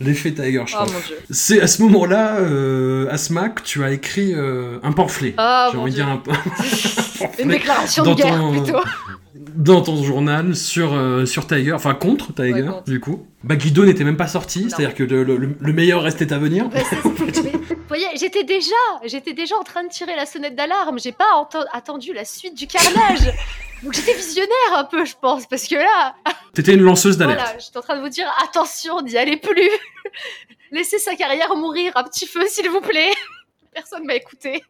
L'effet 0.00 0.30
Tiger, 0.30 0.62
je 0.66 0.74
Oh 0.78 0.82
trouve. 0.84 0.92
mon 0.92 1.00
dieu. 1.00 1.16
C'est 1.30 1.60
à 1.60 1.66
ce 1.66 1.82
moment-là, 1.82 2.36
euh, 2.36 3.08
Asma, 3.10 3.48
que 3.48 3.62
tu 3.62 3.82
as 3.82 3.90
écrit 3.90 4.32
euh, 4.32 4.78
un 4.84 4.92
pamphlet. 4.92 5.34
Ah 5.38 5.70
J'ai 5.72 5.78
envie 5.78 5.90
de 5.90 5.96
dire 5.96 6.06
un, 6.08 6.12
un 6.12 6.18
Une 6.28 7.18
pamphlet 7.18 7.44
déclaration 7.46 8.04
de 8.04 8.14
guerre 8.14 8.36
ton- 8.36 8.62
plutôt. 8.62 8.78
Dans 9.58 9.82
ton 9.82 10.02
journal 10.02 10.56
sur, 10.56 10.94
euh, 10.94 11.26
sur 11.26 11.46
Tiger, 11.46 11.72
enfin 11.72 11.92
contre 11.94 12.32
Tiger, 12.32 12.52
Ouais, 12.52 12.62
contre. 12.66 12.84
du 12.84 13.00
coup. 13.00 13.26
Baggy 13.44 13.70
2 13.72 13.84
n'était 13.84 14.04
même 14.04 14.16
pas 14.16 14.28
sorti, 14.28 14.70
c'est-à-dire 14.70 14.94
que 14.94 15.02
le, 15.02 15.22
le- 15.24 15.56
le 15.60 15.72
meilleur 15.72 16.02
restait 16.02 16.32
à 16.32 16.38
venir. 16.38 16.68
Bah, 16.72 16.80
vous 17.04 17.14
voyez, 17.88 18.06
j'étais 18.16 18.44
déjà, 18.44 18.74
j'étais 19.04 19.32
déjà 19.32 19.56
en 19.56 19.62
train 19.64 19.82
de 19.82 19.88
tirer 19.88 20.14
la 20.14 20.26
sonnette 20.26 20.54
d'alarme. 20.54 20.98
J'ai 20.98 21.12
pas 21.12 21.48
attendu 21.72 22.12
la 22.12 22.24
suite 22.24 22.54
du 22.54 22.66
carnage. 22.66 23.32
Donc 23.82 23.92
j'étais 23.94 24.12
visionnaire 24.14 24.74
un 24.76 24.84
peu, 24.84 25.04
je 25.04 25.14
pense, 25.20 25.46
parce 25.46 25.66
que 25.66 25.76
là, 25.76 26.14
T'étais 26.52 26.74
une 26.74 26.82
lanceuse 26.82 27.16
d'alerte. 27.16 27.40
voilà, 27.40 27.58
j'étais 27.58 27.78
en 27.78 27.82
train 27.82 27.96
de 27.96 28.02
vous 28.02 28.08
dire 28.08 28.26
attention, 28.44 29.00
n'y 29.02 29.16
allez 29.16 29.36
plus. 29.38 29.70
Laissez 30.72 30.98
sa 30.98 31.14
carrière 31.14 31.54
mourir 31.56 31.92
un 31.94 32.04
petit 32.04 32.26
feu, 32.26 32.42
s'il 32.48 32.68
vous 32.68 32.80
plaît. 32.80 33.12
Personne 33.72 34.04
m'a 34.04 34.14
écouté. 34.16 34.62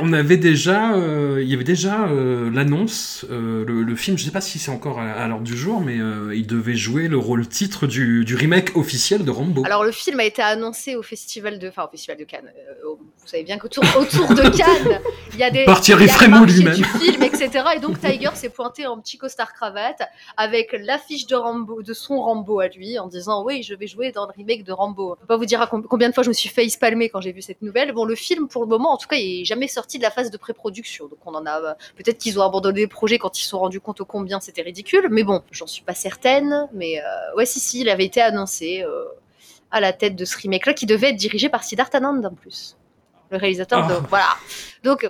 On 0.00 0.12
avait 0.12 0.36
déjà, 0.36 0.94
euh, 0.94 1.40
il 1.42 1.48
y 1.48 1.54
avait 1.54 1.64
déjà 1.64 2.06
euh, 2.06 2.50
l'annonce, 2.50 3.24
euh, 3.30 3.64
le, 3.64 3.82
le 3.82 3.96
film, 3.96 4.18
je 4.18 4.24
sais 4.24 4.30
pas 4.30 4.40
si 4.40 4.58
c'est 4.58 4.70
encore 4.70 4.98
à, 4.98 5.10
à 5.10 5.28
l'ordre 5.28 5.44
du 5.44 5.56
jour, 5.56 5.80
mais 5.80 5.96
il 6.34 6.46
devait 6.46 6.74
jouer 6.74 7.08
le 7.08 7.18
rôle 7.18 7.46
titre 7.46 7.86
du, 7.86 8.24
du 8.24 8.34
remake 8.34 8.76
officiel 8.76 9.24
de 9.24 9.30
Rambo. 9.30 9.62
Alors 9.64 9.84
le 9.84 9.92
film 9.92 10.18
a 10.20 10.24
été 10.24 10.42
annoncé 10.42 10.96
au 10.96 11.02
festival 11.02 11.58
de, 11.58 11.68
enfin 11.68 11.84
au 11.84 11.90
festival 11.90 12.16
de 12.16 12.24
Cannes. 12.24 12.50
Vous 12.84 13.28
savez 13.28 13.44
bien 13.44 13.58
qu'autour 13.58 13.84
autour 13.98 14.34
de 14.34 14.42
Cannes, 14.56 15.00
il 15.34 15.38
y 15.38 15.44
a 15.44 15.50
des 15.50 15.64
Par 15.64 15.80
Thierry 15.80 16.04
il 16.04 16.06
y 16.08 16.10
a 16.10 16.12
le 16.12 16.18
Frémaux 16.18 16.40
marché 16.40 16.54
lui-même. 16.54 16.74
du 16.74 16.84
film, 16.84 17.22
etc. 17.22 17.50
Et 17.76 17.80
donc 17.80 18.00
Tiger 18.00 18.30
s'est 18.34 18.48
pointé 18.48 18.86
en 18.86 18.98
petit 18.98 19.18
costard 19.18 19.52
cravate 19.52 20.02
avec 20.36 20.74
l'affiche 20.78 21.26
de 21.26 21.36
Rambo, 21.36 21.82
de 21.82 21.92
son 21.92 22.20
Rambo 22.20 22.60
à 22.60 22.68
lui, 22.68 22.98
en 22.98 23.06
disant 23.06 23.44
oui, 23.44 23.62
je 23.62 23.74
vais 23.74 23.86
jouer 23.86 24.10
dans 24.10 24.26
le 24.26 24.32
remake 24.36 24.64
de 24.64 24.72
Rambo. 24.72 25.14
Je 25.16 25.20
peux 25.20 25.26
pas 25.26 25.36
vous 25.36 25.46
dire 25.46 25.60
à 25.60 25.66
combien 25.66 26.08
de 26.08 26.14
fois 26.14 26.24
je 26.24 26.28
me 26.28 26.34
suis 26.34 26.48
fait 26.48 26.66
palmer 26.80 27.08
quand 27.10 27.20
j'ai 27.20 27.32
vu 27.32 27.42
cette 27.42 27.62
nouvelle. 27.62 27.92
Bon, 27.92 28.04
le 28.04 28.14
film 28.14 28.48
pour 28.48 28.62
le 28.62 28.68
moment, 28.68 28.92
en 28.92 28.96
tout 28.96 29.08
cas, 29.08 29.16
il 29.16 29.31
est 29.40 29.44
jamais 29.44 29.68
sorti 29.68 29.98
de 29.98 30.02
la 30.02 30.10
phase 30.10 30.30
de 30.30 30.36
pré-production. 30.36 31.06
Donc 31.08 31.18
on 31.26 31.34
en 31.34 31.46
a 31.46 31.60
euh, 31.60 31.74
peut-être 31.96 32.18
qu'ils 32.18 32.38
ont 32.38 32.42
abandonné 32.42 32.82
le 32.82 32.88
projet 32.88 33.18
quand 33.18 33.38
ils 33.38 33.42
se 33.42 33.48
sont 33.48 33.58
rendus 33.58 33.80
compte 33.80 34.00
au 34.00 34.04
combien 34.04 34.40
c'était 34.40 34.62
ridicule. 34.62 35.08
Mais 35.10 35.24
bon, 35.24 35.42
j'en 35.50 35.66
suis 35.66 35.82
pas 35.82 35.94
certaine. 35.94 36.68
Mais 36.72 37.00
euh, 37.00 37.36
ouais, 37.36 37.46
si 37.46 37.60
si, 37.60 37.80
il 37.80 37.88
avait 37.88 38.04
été 38.04 38.20
annoncé. 38.20 38.82
euh, 38.82 39.04
à 39.74 39.80
la 39.80 39.94
tête 39.94 40.16
de 40.16 40.26
ce 40.26 40.36
remake-là, 40.36 40.74
qui 40.74 40.84
devait 40.84 41.08
être 41.10 41.16
dirigé 41.16 41.48
par 41.48 41.64
Siddhartha 41.64 41.96
Anand 41.96 42.22
en 42.24 42.34
plus, 42.34 42.76
le 43.30 43.38
réalisateur 43.38 43.86
de 43.88 43.94
Ah. 43.94 44.06
voilà. 44.08 44.28
Donc 44.84 45.04
euh, 45.04 45.08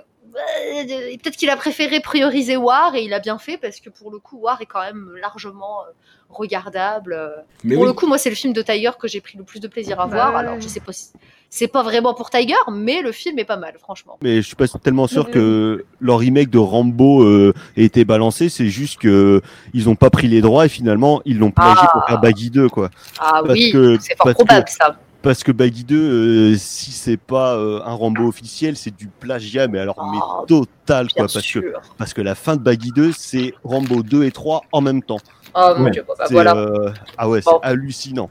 peut-être 1.21 1.35
qu'il 1.35 1.49
a 1.49 1.57
préféré 1.57 1.99
prioriser 1.99 2.55
War 2.55 2.95
et 2.95 3.03
il 3.03 3.13
a 3.13 3.19
bien 3.19 3.37
fait 3.37 3.57
parce 3.57 3.81
que 3.81 3.89
pour 3.89 4.09
le 4.09 4.19
coup 4.19 4.37
War 4.39 4.61
est 4.61 4.65
quand 4.65 4.81
même 4.81 5.15
largement 5.21 5.81
euh, 5.81 5.91
regardable. 6.29 7.45
Mais 7.63 7.75
pour 7.75 7.83
oui. 7.83 7.89
le 7.89 7.93
coup, 7.93 8.07
moi 8.07 8.17
c'est 8.17 8.29
le 8.29 8.35
film 8.35 8.53
de 8.53 8.61
Tiger 8.61 8.91
que 8.97 9.07
j'ai 9.09 9.21
pris 9.21 9.37
le 9.37 9.43
plus 9.43 9.59
de 9.59 9.67
plaisir 9.67 9.99
à 9.99 10.05
voir. 10.07 10.31
Ouais. 10.31 10.39
Alors 10.39 10.59
je 10.61 10.67
sais 10.69 10.79
pas 10.79 10.93
si 10.93 11.09
c'est 11.55 11.67
pas 11.67 11.83
vraiment 11.83 12.15
pour 12.15 12.31
Tiger, 12.31 12.55
mais 12.71 13.03
le 13.03 13.11
film 13.11 13.37
est 13.37 13.45
pas 13.45 13.57
mal, 13.57 13.75
franchement. 13.79 14.17
Mais 14.23 14.37
je 14.37 14.41
suis 14.47 14.55
pas 14.55 14.67
tellement 14.67 15.05
sûr 15.05 15.29
que 15.29 15.85
leur 15.99 16.17
remake 16.17 16.49
de 16.49 16.57
Rambo 16.57 17.21
euh, 17.23 17.53
ait 17.77 17.83
été 17.83 18.05
balancé. 18.05 18.49
C'est 18.49 18.69
juste 18.69 18.99
que 18.99 19.39
ils 19.71 19.87
ont 19.87 19.93
pas 19.95 20.09
pris 20.09 20.27
les 20.27 20.41
droits 20.41 20.65
et 20.65 20.69
finalement 20.69 21.21
ils 21.25 21.37
l'ont 21.37 21.51
plagié 21.51 21.85
pour 21.91 22.01
Ah. 22.05 22.07
faire 22.09 22.19
Baggy 22.21 22.49
2 22.49 22.69
quoi. 22.69 22.89
Ah 23.19 23.41
Parce 23.45 23.53
oui, 23.59 23.71
que- 23.71 23.97
c'est 24.01 24.15
fort 24.17 24.33
probable 24.33 24.65
que- 24.65 24.71
ça. 24.71 24.97
Parce 25.21 25.43
que 25.43 25.51
Baggy 25.53 25.83
2, 25.85 25.95
euh, 25.95 26.55
si 26.57 26.91
c'est 26.91 27.15
pas 27.17 27.55
euh, 27.55 27.79
un 27.85 27.93
Rambo 27.93 28.27
officiel, 28.27 28.75
c'est 28.75 28.93
du 28.93 29.07
plagiat, 29.07 29.67
mais 29.67 29.77
alors 29.79 29.95
mais 30.11 30.17
Oh, 30.21 30.45
total 30.47 31.07
quoi. 31.13 31.27
Parce 31.31 31.49
que 31.49 31.73
parce 31.99 32.13
que 32.13 32.21
la 32.21 32.33
fin 32.35 32.55
de 32.57 32.61
Baggy 32.61 32.89
2, 32.95 33.11
c'est 33.15 33.53
Rambo 33.63 34.01
2 34.03 34.23
et 34.23 34.31
3 34.31 34.63
en 34.71 34.81
même 34.81 35.01
temps. 35.03 35.19
Oh 35.55 35.73
mon 35.77 35.85
Ouais. 35.85 35.91
dieu, 35.91 36.03
bah, 36.07 36.15
C'est, 36.27 36.33
voilà. 36.33 36.55
euh, 36.55 36.89
ah 37.17 37.29
ouais, 37.29 37.41
Bon. 37.45 37.59
c'est 37.61 37.67
hallucinant. 37.69 38.29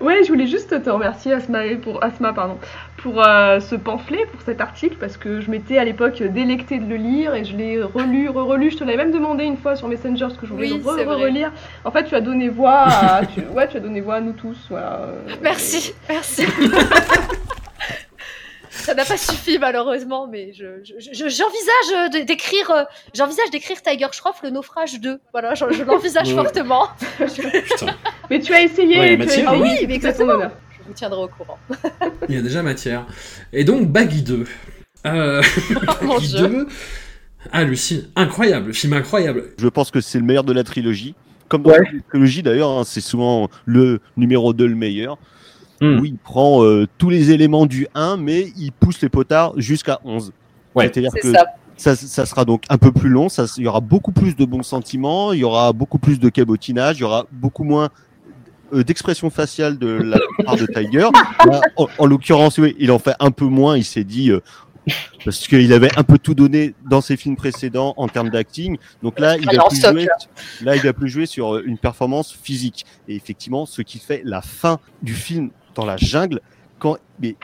Ouais, 0.00 0.22
je 0.24 0.28
voulais 0.28 0.46
juste 0.46 0.82
te 0.82 0.88
remercier 0.90 1.32
Asma 1.32 1.66
et 1.66 1.76
pour 1.76 2.02
Asma 2.02 2.32
pardon 2.32 2.58
pour 2.98 3.26
euh, 3.26 3.60
ce 3.60 3.74
pamphlet, 3.74 4.26
pour 4.30 4.40
cet 4.42 4.60
article 4.60 4.96
parce 5.00 5.16
que 5.16 5.40
je 5.40 5.50
m'étais 5.50 5.78
à 5.78 5.84
l'époque 5.84 6.22
délectée 6.22 6.78
de 6.78 6.86
le 6.88 6.96
lire 6.96 7.34
et 7.34 7.44
je 7.44 7.56
l'ai 7.56 7.82
relu, 7.82 8.28
re-relu. 8.28 8.70
Je 8.70 8.76
te 8.76 8.84
l'avais 8.84 8.98
même 8.98 9.10
demandé 9.12 9.44
une 9.44 9.56
fois 9.56 9.74
sur 9.74 9.88
Messenger 9.88 10.26
parce 10.26 10.36
que 10.36 10.46
je 10.46 10.52
voulais 10.52 10.70
Oui, 10.72 10.82
le 10.84 11.02
re- 11.04 11.22
relire. 11.22 11.50
En 11.84 11.90
fait, 11.90 12.04
tu 12.04 12.14
as 12.14 12.20
donné 12.20 12.48
voix 12.48 12.84
à, 12.86 13.26
tu, 13.26 13.40
ouais, 13.52 13.66
tu 13.68 13.76
as 13.76 13.80
donné 13.80 14.00
voix 14.00 14.16
à 14.16 14.20
nous 14.20 14.32
tous. 14.32 14.56
Voilà. 14.70 15.00
Merci, 15.42 15.92
merci. 16.08 16.44
Ça 18.70 18.94
n'a 18.94 19.04
pas 19.04 19.16
suffi 19.16 19.58
malheureusement, 19.58 20.26
mais 20.28 20.52
je, 20.52 20.64
je- 20.84 20.94
je- 21.00 21.28
j'envisage 21.28 22.24
d'écrire, 22.26 22.70
euh, 22.70 22.82
j'envisage 23.14 23.50
d'écrire 23.50 23.82
Tiger 23.82 24.06
Shroff 24.12 24.40
le 24.42 24.50
naufrage 24.50 25.00
2. 25.00 25.18
Voilà, 25.32 25.54
je, 25.54 25.64
je 25.72 25.82
l'envisage 25.82 26.32
fortement. 26.34 26.88
Mais 28.30 28.40
tu 28.40 28.52
as 28.54 28.62
essayé. 28.62 28.98
Ouais, 29.00 29.18
tu 29.26 29.40
as 29.40 29.50
Ah 29.50 29.56
oui, 29.58 29.86
mais 29.88 29.94
exactement. 29.94 30.34
honneur. 30.34 30.52
Je 30.78 30.86
vous 30.86 30.92
tiendrai 30.94 31.20
au 31.22 31.28
courant. 31.28 31.58
il 32.28 32.34
y 32.34 32.38
a 32.38 32.42
déjà 32.42 32.62
matière. 32.62 33.06
Et 33.52 33.64
donc 33.64 33.88
Baggy 33.88 34.22
2. 34.22 34.44
Euh, 35.06 35.42
Oh 36.02 36.06
Baggy 36.06 36.28
Dieu. 36.28 36.48
2. 36.48 36.68
Ah 37.52 37.64
Lucie, 37.64 38.08
incroyable, 38.16 38.74
film 38.74 38.92
incroyable. 38.92 39.44
Je 39.58 39.68
pense 39.68 39.90
que 39.90 40.00
c'est 40.00 40.18
le 40.18 40.24
meilleur 40.24 40.44
de 40.44 40.52
la 40.52 40.62
trilogie. 40.62 41.14
Comme 41.48 41.62
dans 41.62 41.70
Ouais. 41.70 41.78
la 41.92 42.00
trilogie 42.08 42.42
d'ailleurs, 42.42 42.70
hein, 42.70 42.82
c'est 42.84 43.00
souvent 43.00 43.48
le 43.64 44.00
numéro 44.16 44.52
2 44.52 44.66
le 44.66 44.74
meilleur. 44.76 45.18
Hmm. 45.80 45.98
Où 45.98 46.04
il 46.04 46.16
prend 46.16 46.62
euh, 46.62 46.86
tous 46.98 47.08
les 47.08 47.30
éléments 47.30 47.66
du 47.66 47.86
1, 47.94 48.18
mais 48.18 48.52
il 48.56 48.70
pousse 48.70 49.00
les 49.00 49.08
potards 49.08 49.54
jusqu'à 49.56 49.98
11. 50.04 50.32
Ouais. 50.74 50.84
C'est-à-dire 50.84 51.10
C'est 51.14 51.20
que 51.20 51.32
ça. 51.32 51.46
ça, 51.76 51.96
ça 51.96 52.26
sera 52.26 52.44
donc 52.44 52.64
un 52.68 52.76
peu 52.76 52.92
plus 52.92 53.08
long, 53.08 53.28
ça, 53.28 53.46
il 53.56 53.64
y 53.64 53.66
aura 53.66 53.80
beaucoup 53.80 54.12
plus 54.12 54.36
de 54.36 54.44
bons 54.44 54.62
sentiments, 54.62 55.32
il 55.32 55.40
y 55.40 55.44
aura 55.44 55.72
beaucoup 55.72 55.98
plus 55.98 56.20
de 56.20 56.28
cabotinage, 56.28 56.98
il 56.98 57.00
y 57.00 57.04
aura 57.04 57.26
beaucoup 57.32 57.64
moins 57.64 57.88
euh, 58.72 58.84
d'expression 58.84 59.30
faciale 59.30 59.78
de 59.78 59.88
la 59.88 60.18
part 60.44 60.56
de 60.56 60.66
Tiger. 60.66 61.08
Là, 61.46 61.60
en 61.76 61.88
en 61.98 62.06
l'occurrence, 62.06 62.58
oui, 62.58 62.76
il 62.78 62.92
en 62.92 62.98
fait 62.98 63.14
un 63.18 63.30
peu 63.30 63.46
moins, 63.46 63.76
il 63.76 63.84
s'est 63.84 64.04
dit, 64.04 64.30
euh, 64.30 64.40
parce 65.24 65.46
qu'il 65.46 65.72
avait 65.72 65.90
un 65.96 66.02
peu 66.02 66.18
tout 66.18 66.34
donné 66.34 66.74
dans 66.88 67.00
ses 67.00 67.16
films 67.16 67.36
précédents 67.36 67.94
en 67.96 68.08
termes 68.08 68.30
d'acting. 68.30 68.78
Donc 69.02 69.18
là, 69.18 69.36
il 69.36 69.44
va 69.44 69.64
plus 69.68 69.80
jouer, 69.80 70.08
là, 70.62 70.76
il 70.76 70.82
va 70.82 70.92
plus 70.92 71.08
jouer 71.08 71.26
sur 71.26 71.56
euh, 71.56 71.62
une 71.66 71.78
performance 71.78 72.32
physique. 72.32 72.86
Et 73.08 73.16
effectivement, 73.16 73.66
ce 73.66 73.82
qui 73.82 73.98
fait 73.98 74.22
la 74.24 74.42
fin 74.42 74.78
du 75.02 75.14
film 75.14 75.50
dans 75.74 75.84
la 75.84 75.96
jungle, 75.96 76.40
quand 76.78 76.96
mais, 77.20 77.36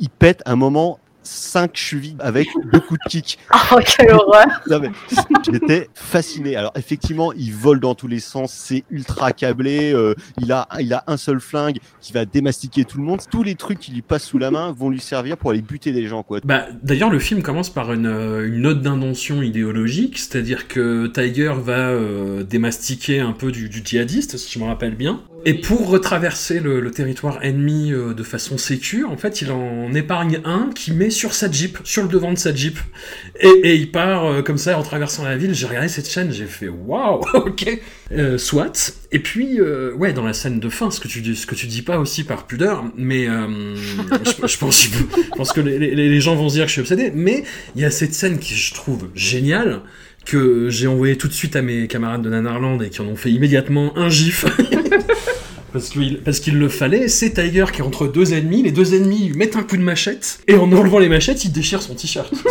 il 0.00 0.10
pète 0.10 0.42
un 0.46 0.56
moment 0.56 0.98
cinq 1.28 1.72
chevilles 1.76 2.16
avec 2.20 2.48
beaucoup 2.72 2.96
de 2.96 3.08
kicks. 3.08 3.38
Oh, 3.70 3.78
quelle 3.84 4.12
horreur. 4.12 4.46
J'étais 5.52 5.90
fasciné. 5.92 6.56
Alors 6.56 6.72
effectivement, 6.74 7.34
il 7.34 7.52
vole 7.52 7.80
dans 7.80 7.94
tous 7.94 8.08
les 8.08 8.20
sens, 8.20 8.50
c'est 8.52 8.84
ultra 8.90 9.32
câblé. 9.32 9.92
euh, 9.92 10.14
il 10.40 10.52
a, 10.52 10.66
il 10.80 10.94
a 10.94 11.04
un 11.06 11.18
seul 11.18 11.38
flingue 11.40 11.78
qui 12.00 12.14
va 12.14 12.24
démastiquer 12.24 12.84
tout 12.86 12.96
le 12.96 13.04
monde. 13.04 13.20
Tous 13.30 13.42
les 13.42 13.56
trucs 13.56 13.78
qui 13.78 13.92
lui 13.92 14.00
passent 14.00 14.24
sous 14.24 14.38
la 14.38 14.50
main 14.50 14.72
vont 14.72 14.88
lui 14.88 15.00
servir 15.00 15.36
pour 15.36 15.50
aller 15.50 15.60
buter 15.60 15.92
des 15.92 16.06
gens, 16.06 16.22
quoi. 16.22 16.40
Bah, 16.44 16.66
D'ailleurs, 16.82 17.10
le 17.10 17.18
film 17.18 17.42
commence 17.42 17.68
par 17.68 17.92
une, 17.92 18.06
euh, 18.06 18.46
une 18.46 18.62
note 18.62 18.80
d'intention 18.80 19.42
idéologique, 19.42 20.18
c'est-à-dire 20.18 20.66
que 20.66 21.08
Tiger 21.08 21.52
va 21.62 21.88
euh, 21.90 22.42
démastiquer 22.42 23.20
un 23.20 23.32
peu 23.32 23.52
du, 23.52 23.68
du 23.68 23.82
djihadiste, 23.84 24.38
si 24.38 24.50
je 24.50 24.58
me 24.58 24.64
rappelle 24.64 24.94
bien. 24.94 25.20
Et 25.48 25.54
pour 25.54 25.88
retraverser 25.88 26.60
le, 26.60 26.90
territoire 26.90 27.42
ennemi 27.42 27.90
euh, 27.90 28.12
de 28.12 28.22
façon 28.22 28.58
sécure, 28.58 29.10
en 29.10 29.16
fait, 29.16 29.40
il 29.40 29.50
en 29.50 29.94
épargne 29.94 30.42
un 30.44 30.68
qui 30.74 30.92
met 30.92 31.08
sur 31.08 31.32
sa 31.32 31.50
Jeep, 31.50 31.78
sur 31.84 32.02
le 32.02 32.10
devant 32.10 32.34
de 32.34 32.36
sa 32.36 32.54
Jeep. 32.54 32.78
Et, 33.40 33.74
il 33.74 33.90
part 33.90 34.26
euh, 34.26 34.42
comme 34.42 34.58
ça 34.58 34.78
en 34.78 34.82
traversant 34.82 35.24
la 35.24 35.38
ville. 35.38 35.54
J'ai 35.54 35.66
regardé 35.66 35.88
cette 35.88 36.06
chaîne, 36.10 36.34
j'ai 36.34 36.44
fait 36.44 36.68
waouh, 36.68 37.22
ok, 37.34 37.80
euh, 38.12 38.36
soit. 38.36 38.94
Et 39.10 39.20
puis, 39.20 39.58
euh, 39.58 39.94
ouais, 39.94 40.12
dans 40.12 40.24
la 40.24 40.34
scène 40.34 40.60
de 40.60 40.68
fin, 40.68 40.90
ce 40.90 41.00
que 41.00 41.08
tu 41.08 41.22
dis, 41.22 41.34
ce 41.34 41.46
que 41.46 41.54
tu 41.54 41.66
dis 41.66 41.80
pas 41.80 41.98
aussi 41.98 42.24
par 42.24 42.46
pudeur, 42.46 42.84
mais 42.94 43.24
je, 43.26 44.58
pense, 44.58 45.52
que 45.54 45.60
les, 45.62 45.78
les- 45.78 45.94
les 46.10 46.20
gens 46.20 46.36
vont 46.36 46.50
se 46.50 46.56
dire 46.56 46.64
que 46.64 46.68
je 46.68 46.72
suis 46.72 46.82
obsédé. 46.82 47.10
Mais 47.14 47.44
il 47.74 47.80
y 47.80 47.86
a 47.86 47.90
cette 47.90 48.12
scène 48.12 48.38
qui 48.38 48.54
je 48.54 48.74
trouve 48.74 49.08
géniale 49.14 49.80
que 50.26 50.68
j'ai 50.68 50.86
envoyé 50.86 51.16
tout 51.16 51.26
de 51.26 51.32
suite 51.32 51.56
à 51.56 51.62
mes 51.62 51.88
camarades 51.88 52.20
de 52.20 52.28
Nanarland 52.28 52.82
et 52.82 52.90
qui 52.90 53.00
en 53.00 53.06
ont 53.06 53.16
fait 53.16 53.30
immédiatement 53.30 53.96
un 53.96 54.10
gif. 54.10 54.44
Parce 55.72 55.90
qu'il, 55.90 56.22
parce 56.22 56.40
qu'il 56.40 56.58
le 56.58 56.70
fallait, 56.70 57.08
c'est 57.08 57.34
Tiger 57.34 57.66
qui 57.70 57.82
est 57.82 57.84
entre 57.84 58.06
deux 58.08 58.32
ennemis, 58.32 58.62
les 58.62 58.72
deux 58.72 58.94
ennemis 58.94 59.28
lui 59.28 59.36
mettent 59.36 59.54
un 59.56 59.62
coup 59.62 59.76
de 59.76 59.82
machette, 59.82 60.38
et 60.48 60.54
en 60.54 60.72
enlevant 60.72 60.98
les 60.98 61.10
machettes, 61.10 61.44
il 61.44 61.52
déchire 61.52 61.82
son 61.82 61.94
t-shirt. 61.94 62.32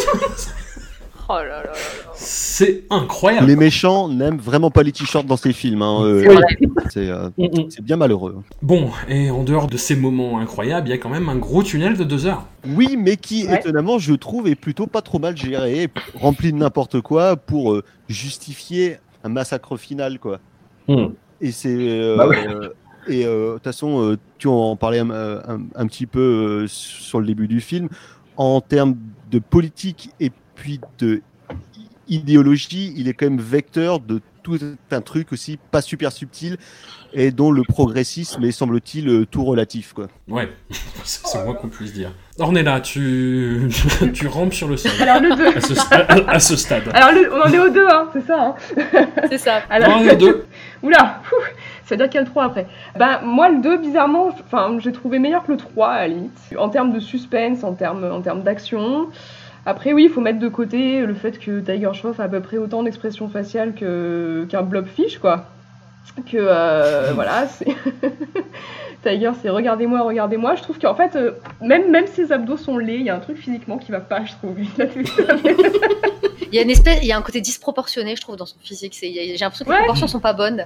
Oh 1.29 1.33
là 1.33 1.43
là 1.45 1.63
là. 1.63 1.71
C'est 2.13 2.83
incroyable. 2.89 3.47
Les 3.47 3.57
méchants 3.57 4.07
n'aiment 4.07 4.37
vraiment 4.37 4.71
pas 4.71 4.81
les 4.81 4.93
t-shirts 4.93 5.25
dans 5.25 5.35
ces 5.35 5.51
films. 5.51 5.81
hein, 5.81 6.01
euh, 6.05 6.21
C'est 6.23 6.33
vrai. 6.33 6.43
c'est 6.89 7.09
euh, 7.09 7.29
Mm, 7.37 7.43
mm. 7.43 7.65
c'est 7.69 7.83
bien 7.83 7.97
malheureux. 7.97 8.41
Bon, 8.61 8.91
et 9.09 9.29
en 9.29 9.43
dehors 9.43 9.67
de 9.67 9.75
ces 9.75 9.97
moments 9.97 10.39
incroyables, 10.39 10.87
il 10.87 10.91
y 10.91 10.93
a 10.93 10.97
quand 10.97 11.09
même 11.09 11.27
un 11.27 11.35
gros 11.35 11.63
tunnel 11.63 11.97
de 11.97 12.05
deux 12.05 12.27
heures. 12.27 12.45
Oui, 12.65 12.95
mais 12.97 13.17
qui, 13.17 13.45
Ouais. 13.45 13.55
étonnamment, 13.59 13.99
je 13.99 14.13
trouve, 14.13 14.47
est 14.47 14.55
plutôt 14.55 14.87
pas 14.87 15.01
trop 15.01 15.19
mal 15.19 15.35
géré, 15.35 15.89
rempli 16.15 16.53
de 16.53 16.57
n'importe 16.59 17.01
quoi 17.01 17.35
pour 17.35 17.73
euh, 17.73 17.83
justifier 18.07 18.95
un 19.25 19.29
massacre 19.29 19.75
final, 19.75 20.19
quoi. 20.19 20.39
Hmm. 20.87 21.07
Et 21.41 21.51
c'est. 21.51 21.75
euh, 21.75 22.17
Bah 22.17 22.27
ouais. 22.27 22.47
euh, 22.47 22.69
et 23.07 23.25
euh, 23.25 23.49
de 23.49 23.53
toute 23.55 23.63
façon, 23.63 24.17
tu 24.37 24.47
en 24.47 24.75
parlais 24.75 24.99
un, 24.99 25.09
un- 25.11 25.61
un 25.75 25.87
petit 25.87 26.05
peu 26.05 26.19
euh, 26.63 26.67
sur 26.67 27.19
le 27.19 27.25
début 27.27 27.47
du 27.47 27.61
film. 27.61 27.87
En 28.35 28.61
termes 28.61 28.95
de 29.31 29.39
politique 29.39 30.09
et 30.19 30.31
puis 30.55 30.79
de 30.99 31.21
idéologie, 32.07 32.93
il 32.95 33.07
est 33.07 33.13
quand 33.13 33.25
même 33.29 33.39
vecteur 33.41 33.99
de 33.99 34.21
tout 34.43 34.57
un 34.91 35.01
truc 35.01 35.31
aussi 35.33 35.57
pas 35.71 35.81
super 35.81 36.11
subtil 36.11 36.57
et 37.19 37.31
dont 37.31 37.51
le 37.51 37.63
progressisme 37.63 38.43
est, 38.45 38.51
semble-t-il, 38.51 39.09
euh, 39.09 39.25
tout 39.25 39.43
relatif. 39.43 39.93
Quoi. 39.93 40.07
Ouais, 40.29 40.47
c'est 41.03 41.43
moins 41.43 41.55
qu'on 41.55 41.67
puisse 41.67 41.91
dire. 41.93 42.11
Ornella, 42.39 42.79
tu, 42.79 43.69
tu 44.13 44.27
rampes 44.27 44.53
sur 44.53 44.67
le 44.67 44.77
sol 44.77 44.91
Alors 45.01 45.19
le 45.21 45.35
2. 45.35 45.47
à 45.47 45.59
ce, 45.61 45.73
sta- 45.73 46.25
à 46.27 46.39
ce 46.39 46.55
stade. 46.55 46.83
Alors 46.93 47.11
le- 47.11 47.33
on 47.33 47.41
en 47.41 47.51
est 47.51 47.59
au 47.59 47.69
2, 47.69 47.87
hein, 47.89 48.07
c'est 48.13 48.25
ça. 48.27 48.55
Hein. 48.55 48.55
C'est 49.29 49.37
ça. 49.39 49.61
Alors, 49.69 49.89
Non, 49.89 49.97
il 50.01 50.05
y 50.05 50.09
en 50.09 50.13
a 50.13 50.15
deux. 50.15 50.45
Oula, 50.83 51.21
ouf, 51.25 51.53
ça 51.85 51.95
veut 51.95 51.97
dire 51.97 52.05
qu'il 52.09 52.15
y 52.15 52.17
a 52.19 52.21
le 52.21 52.29
3 52.29 52.43
après. 52.45 52.67
Ben, 52.97 53.19
moi, 53.23 53.49
le 53.49 53.61
2, 53.61 53.77
bizarrement, 53.79 54.27
enfin, 54.45 54.77
j'ai 54.79 54.91
trouvé 54.91 55.17
meilleur 55.17 55.43
que 55.43 55.51
le 55.51 55.57
3, 55.57 55.87
à 55.89 55.97
la 56.01 56.07
limite. 56.09 56.37
En 56.57 56.69
termes 56.69 56.93
de 56.93 56.99
suspense, 56.99 57.63
en 57.63 57.73
termes, 57.73 58.03
en 58.03 58.21
termes 58.21 58.43
d'action. 58.43 59.07
Après, 59.65 59.91
oui, 59.91 60.03
il 60.05 60.09
faut 60.09 60.21
mettre 60.21 60.39
de 60.39 60.47
côté 60.47 61.01
le 61.05 61.13
fait 61.15 61.39
que 61.39 61.59
Tiger 61.59 61.89
Shroff 61.93 62.19
a 62.19 62.23
à 62.25 62.27
peu 62.29 62.39
près 62.41 62.57
autant 62.57 62.83
d'expressions 62.83 63.27
faciales 63.27 63.73
que, 63.73 64.45
qu'un 64.49 64.61
blobfish, 64.61 65.17
quoi. 65.17 65.45
Que, 66.25 66.37
euh, 66.37 67.11
voilà, 67.15 67.47
c'est... 67.47 67.67
Tiger, 69.03 69.31
c'est 69.41 69.49
regardez-moi, 69.49 70.01
regardez-moi. 70.01 70.55
Je 70.55 70.63
trouve 70.63 70.79
qu'en 70.79 70.95
fait, 70.95 71.15
euh, 71.15 71.33
même, 71.61 71.91
même 71.91 72.07
ses 72.07 72.31
abdos 72.31 72.57
sont 72.57 72.77
laids, 72.77 72.95
il 72.99 73.05
y 73.05 73.09
a 73.09 73.15
un 73.15 73.19
truc 73.19 73.37
physiquement 73.37 73.77
qui 73.77 73.91
va 73.91 73.99
pas, 73.99 74.25
je 74.25 74.33
trouve. 74.33 74.55
Il 74.59 74.67
y 76.53 76.59
a 76.59 76.61
une 76.63 76.71
espèce, 76.71 76.99
il 77.03 77.07
y 77.07 77.11
a 77.11 77.17
un 77.17 77.21
côté 77.21 77.39
disproportionné, 77.39 78.15
je 78.15 78.21
trouve, 78.21 78.35
dans 78.37 78.45
son 78.47 78.57
physique. 78.59 78.97
J'ai 78.99 79.37
l'impression 79.39 79.65
que 79.65 79.69
Ouais. 79.69 79.77
les 79.77 79.83
proportions 79.83 80.07
sont 80.07 80.19
pas 80.19 80.33
bonnes. 80.33 80.65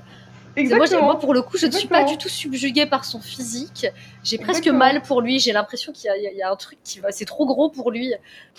Moi, 0.57 0.85
moi, 1.01 1.17
pour 1.19 1.33
le 1.33 1.41
coup, 1.41 1.57
je 1.57 1.65
ne 1.65 1.71
suis 1.71 1.87
pas 1.87 2.03
du 2.03 2.17
tout 2.17 2.27
subjuguée 2.27 2.85
par 2.85 3.05
son 3.05 3.21
physique. 3.21 3.87
J'ai 4.23 4.37
presque 4.37 4.67
mal 4.67 5.01
pour 5.01 5.21
lui. 5.21 5.39
J'ai 5.39 5.53
l'impression 5.53 5.93
qu'il 5.93 6.09
y 6.35 6.41
a 6.41 6.51
un 6.51 6.55
truc 6.57 6.77
qui 6.83 6.99
va. 6.99 7.11
C'est 7.11 7.25
trop 7.25 7.45
gros 7.45 7.69
pour 7.69 7.89
lui. 7.89 8.13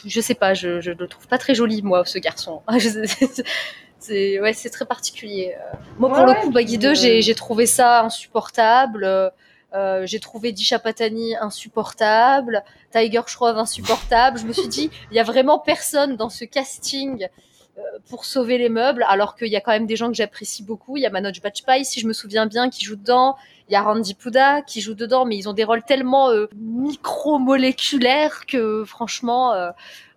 Je 0.07 0.21
sais 0.21 0.35
pas. 0.35 0.55
Je, 0.55 0.81
je 0.81 0.91
le 0.91 1.07
trouve 1.07 1.27
pas 1.29 1.39
très 1.39 1.55
joli, 1.55 1.83
moi, 1.83 2.03
ce 2.07 2.19
garçon. 2.19 2.63
C'est 4.03 4.41
ouais, 4.41 4.53
c'est 4.53 4.71
très 4.71 4.85
particulier. 4.85 5.55
Euh, 5.57 5.77
Moi, 5.99 6.09
pour 6.09 6.25
Ouais, 6.25 6.35
le 6.35 6.41
coup, 6.41 6.51
Baggy 6.51 6.77
puis, 6.77 6.89
2, 6.89 6.95
j'ai 6.95 7.23
j'ai 7.23 7.35
trouvé 7.35 7.67
ça 7.67 8.03
insupportable. 8.03 9.05
Euh, 9.05 9.31
euh, 9.75 10.03
j'ai 10.07 10.19
trouvé 10.21 10.53
Disha 10.53 10.79
Patani 10.79 11.37
insupportable, 11.37 12.63
Tiger 12.91 13.23
Shroff 13.27 13.57
insupportable. 13.57 14.39
Je 14.39 14.45
me 14.45 14.53
suis 14.53 14.69
dit, 14.69 14.91
il 15.11 15.17
y 15.17 15.21
a 15.21 15.23
vraiment 15.23 15.59
personne 15.59 16.17
dans 16.17 16.29
ce 16.29 16.45
casting 16.45 17.29
euh, 17.79 17.81
pour 18.11 18.25
sauver 18.27 18.59
les 18.59 18.69
meubles, 18.69 19.05
alors 19.09 19.35
qu'il 19.35 19.49
y 19.49 19.57
a 19.57 19.61
quand 19.61 19.71
même 19.71 19.87
des 19.87 19.97
gens 19.97 20.09
que 20.09 20.15
j'apprécie 20.15 20.63
beaucoup. 20.63 20.97
Il 20.99 21.03
y 21.03 21.07
a 21.07 21.11
Manoj 21.11 21.41
Bajpayee, 21.41 21.85
si 21.87 22.01
je 22.01 22.07
me 22.07 22.13
souviens 22.13 22.47
bien, 22.47 22.69
qui 22.69 22.85
joue 22.85 22.97
dedans. 22.97 23.37
Il 23.69 23.73
y 23.73 23.77
a 23.77 23.83
Randy 23.83 24.15
Pouda 24.15 24.61
qui 24.61 24.83
joue 24.83 24.95
dedans, 24.95 25.25
mais 25.25 25.37
ils 25.39 25.49
ont 25.49 25.55
des 25.55 25.65
rôles 25.65 25.85
tellement 25.85 26.29
euh, 26.29 26.49
micromoléculaires 26.57 28.45
que 28.47 28.85
franchement, 28.85 29.53
euh, 29.55 29.71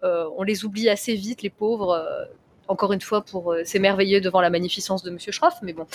euh, 0.04 0.28
on 0.38 0.44
les 0.44 0.66
oublie 0.66 0.90
assez 0.90 1.14
vite, 1.16 1.44
les 1.44 1.50
pauvres. 1.50 2.04
Encore 2.68 2.94
une 2.94 3.02
fois, 3.02 3.22
pour 3.22 3.54
euh, 3.54 3.64
s'émerveiller 3.64 4.22
devant 4.22 4.42
la 4.42 4.50
magnificence 4.50 5.04
de 5.04 5.12
Monsieur 5.12 5.32
Schroff, 5.32 5.56
mais 5.62 5.74
bon, 5.74 5.86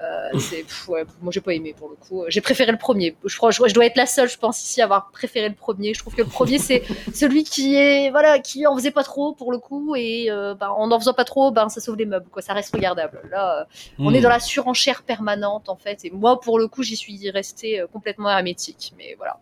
euh, 0.00 0.38
c'est, 0.38 0.62
pff, 0.62 0.88
ouais, 0.88 1.04
moi 1.22 1.32
j'ai 1.32 1.40
pas 1.40 1.54
aimé 1.54 1.74
pour 1.76 1.88
le 1.88 1.96
coup. 1.96 2.24
J'ai 2.28 2.40
préféré 2.40 2.70
le 2.72 2.78
premier. 2.78 3.16
Je 3.24 3.36
crois, 3.36 3.50
je, 3.50 3.60
je 3.66 3.74
dois 3.74 3.86
être 3.86 3.96
la 3.96 4.06
seule, 4.06 4.28
je 4.28 4.38
pense 4.38 4.62
ici, 4.62 4.80
à 4.80 4.84
avoir 4.84 5.10
préféré 5.10 5.48
le 5.48 5.54
premier. 5.54 5.94
Je 5.94 6.00
trouve 6.00 6.14
que 6.14 6.22
le 6.22 6.28
premier 6.28 6.58
c'est 6.58 6.82
celui 7.14 7.44
qui 7.44 7.76
est, 7.76 8.10
voilà, 8.10 8.38
qui 8.38 8.66
en 8.66 8.76
faisait 8.76 8.90
pas 8.90 9.04
trop 9.04 9.32
pour 9.32 9.52
le 9.52 9.58
coup, 9.58 9.94
et 9.96 10.30
euh, 10.30 10.54
ben, 10.54 10.68
en 10.68 10.90
en 10.90 10.98
faisant 10.98 11.14
pas 11.14 11.24
trop, 11.24 11.50
ben 11.50 11.68
ça 11.68 11.80
sauve 11.80 11.96
les 11.96 12.06
meubles, 12.06 12.26
quoi. 12.30 12.42
Ça 12.42 12.52
reste 12.52 12.74
regardable. 12.74 13.20
Là, 13.30 13.60
euh, 13.60 13.64
on 13.98 14.10
Hmm. 14.10 14.14
est 14.14 14.20
dans 14.20 14.28
la 14.28 14.40
surenchère 14.40 15.02
permanente 15.02 15.68
en 15.68 15.76
fait, 15.76 16.04
et 16.04 16.10
moi 16.10 16.40
pour 16.40 16.58
le 16.58 16.68
coup 16.68 16.82
j'y 16.82 16.96
suis 16.96 17.30
restée 17.30 17.80
euh, 17.80 17.86
complètement 17.92 18.30
hermétique. 18.30 18.92
Mais 18.96 19.14
voilà. 19.16 19.38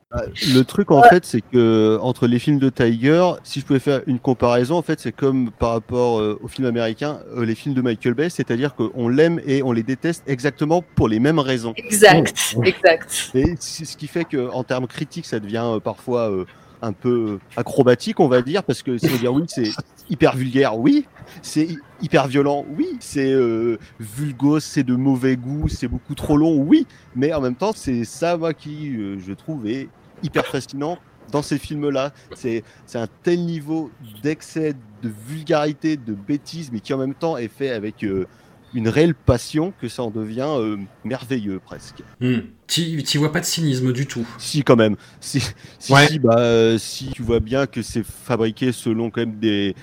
Le 0.49 0.63
truc 0.63 0.91
en 0.91 1.03
fait, 1.03 1.25
c'est 1.25 1.41
que 1.41 1.99
entre 2.01 2.27
les 2.27 2.39
films 2.39 2.59
de 2.59 2.71
Tiger, 2.71 3.33
si 3.45 3.61
je 3.61 3.67
pouvais 3.67 3.79
faire 3.79 4.03
une 4.07 4.19
comparaison, 4.19 4.77
en 4.77 4.83
fait, 4.83 5.01
c'est 5.01 5.13
comme 5.13 5.51
par 5.51 5.71
rapport 5.73 6.21
euh, 6.21 6.39
aux 6.43 6.49
films 6.49 6.67
américains, 6.77 7.21
euh, 7.37 7.45
les 7.45 7.55
films 7.55 7.75
de 7.75 7.81
Michael 7.81 8.15
Bay, 8.15 8.29
c'est-à-dire 8.31 8.75
qu'on 8.75 9.09
l'aime 9.09 9.41
et 9.47 9.63
on 9.63 9.73
les 9.73 9.83
déteste 9.83 10.23
exactement 10.27 10.83
pour 10.95 11.09
les 11.09 11.21
mêmes 11.21 11.39
raisons. 11.39 11.75
Exact, 11.77 12.57
exact. 12.65 13.31
Et 13.35 13.55
c'est 13.59 13.85
ce 13.85 13.97
qui 13.97 14.07
fait 14.07 14.25
que 14.25 14.51
en 14.51 14.65
termes 14.65 14.87
critiques, 14.87 15.27
ça 15.27 15.41
devient 15.41 15.63
euh, 15.65 15.81
parfois 15.81 16.31
euh, 16.31 16.45
un 16.83 16.93
peu 16.93 17.39
acrobatique, 17.57 18.21
on 18.21 18.29
va 18.29 18.43
dire, 18.43 18.63
parce 18.63 18.83
que 18.83 18.99
c'est 18.99 19.19
dire 19.19 19.33
oui, 19.33 19.45
c'est 19.49 19.71
hyper 20.11 20.37
vulgaire, 20.37 20.79
oui, 20.79 21.07
c'est 21.43 21.65
hy- 21.65 21.79
hyper 22.03 22.29
violent, 22.29 22.67
oui, 22.77 22.89
c'est 23.01 23.33
euh, 23.33 23.79
vulgose, 23.99 24.63
c'est 24.63 24.85
de 24.85 24.95
mauvais 24.95 25.37
goût, 25.37 25.69
c'est 25.69 25.89
beaucoup 25.89 26.15
trop 26.15 26.37
long, 26.37 26.57
oui, 26.57 26.87
mais 27.15 27.33
en 27.33 27.41
même 27.41 27.57
temps, 27.57 27.73
c'est 27.75 28.05
ça 28.05 28.37
moi 28.37 28.53
qui 28.53 28.95
je 29.19 29.33
trouve 29.33 29.67
est 29.67 29.89
hyper 30.23 30.47
fascinant 30.47 30.99
dans 31.31 31.43
ces 31.43 31.59
films-là. 31.59 32.13
C'est 32.35 32.63
un 32.95 33.09
tel 33.23 33.45
niveau 33.45 33.91
d'excès, 34.23 34.75
de 35.03 35.11
vulgarité, 35.29 35.97
de 35.97 36.15
bêtise, 36.15 36.71
mais 36.73 36.81
qui 36.81 36.93
en 36.95 36.99
même 36.99 37.15
temps 37.15 37.37
est 37.37 37.49
fait 37.49 37.71
avec 37.71 38.05
euh, 38.05 38.27
une 38.75 38.89
réelle 38.89 39.15
passion 39.15 39.73
que 39.81 39.89
ça 39.89 40.03
en 40.03 40.11
devient 40.11 40.49
euh, 40.49 40.77
merveilleux 41.05 41.61
presque. 41.65 42.03
Hmm. 42.21 42.41
Tu 42.67 43.19
vois 43.19 43.33
pas 43.33 43.41
de 43.41 43.45
cynisme 43.45 43.93
du 43.93 44.07
tout. 44.07 44.27
Si 44.39 44.63
quand 44.63 44.77
même. 44.77 44.97
Si, 45.21 45.41
si, 45.79 45.93
Ouais. 45.93 46.09
si, 46.09 46.19
bah, 46.19 46.37
euh, 46.39 46.79
si 46.79 47.07
tu 47.09 47.23
vois 47.23 47.41
bien 47.41 47.67
que 47.67 47.83
c'est 47.83 48.05
fabriqué 48.05 48.73
selon 48.73 49.11
quand 49.11 49.21
même 49.21 49.39
des, 49.39 49.75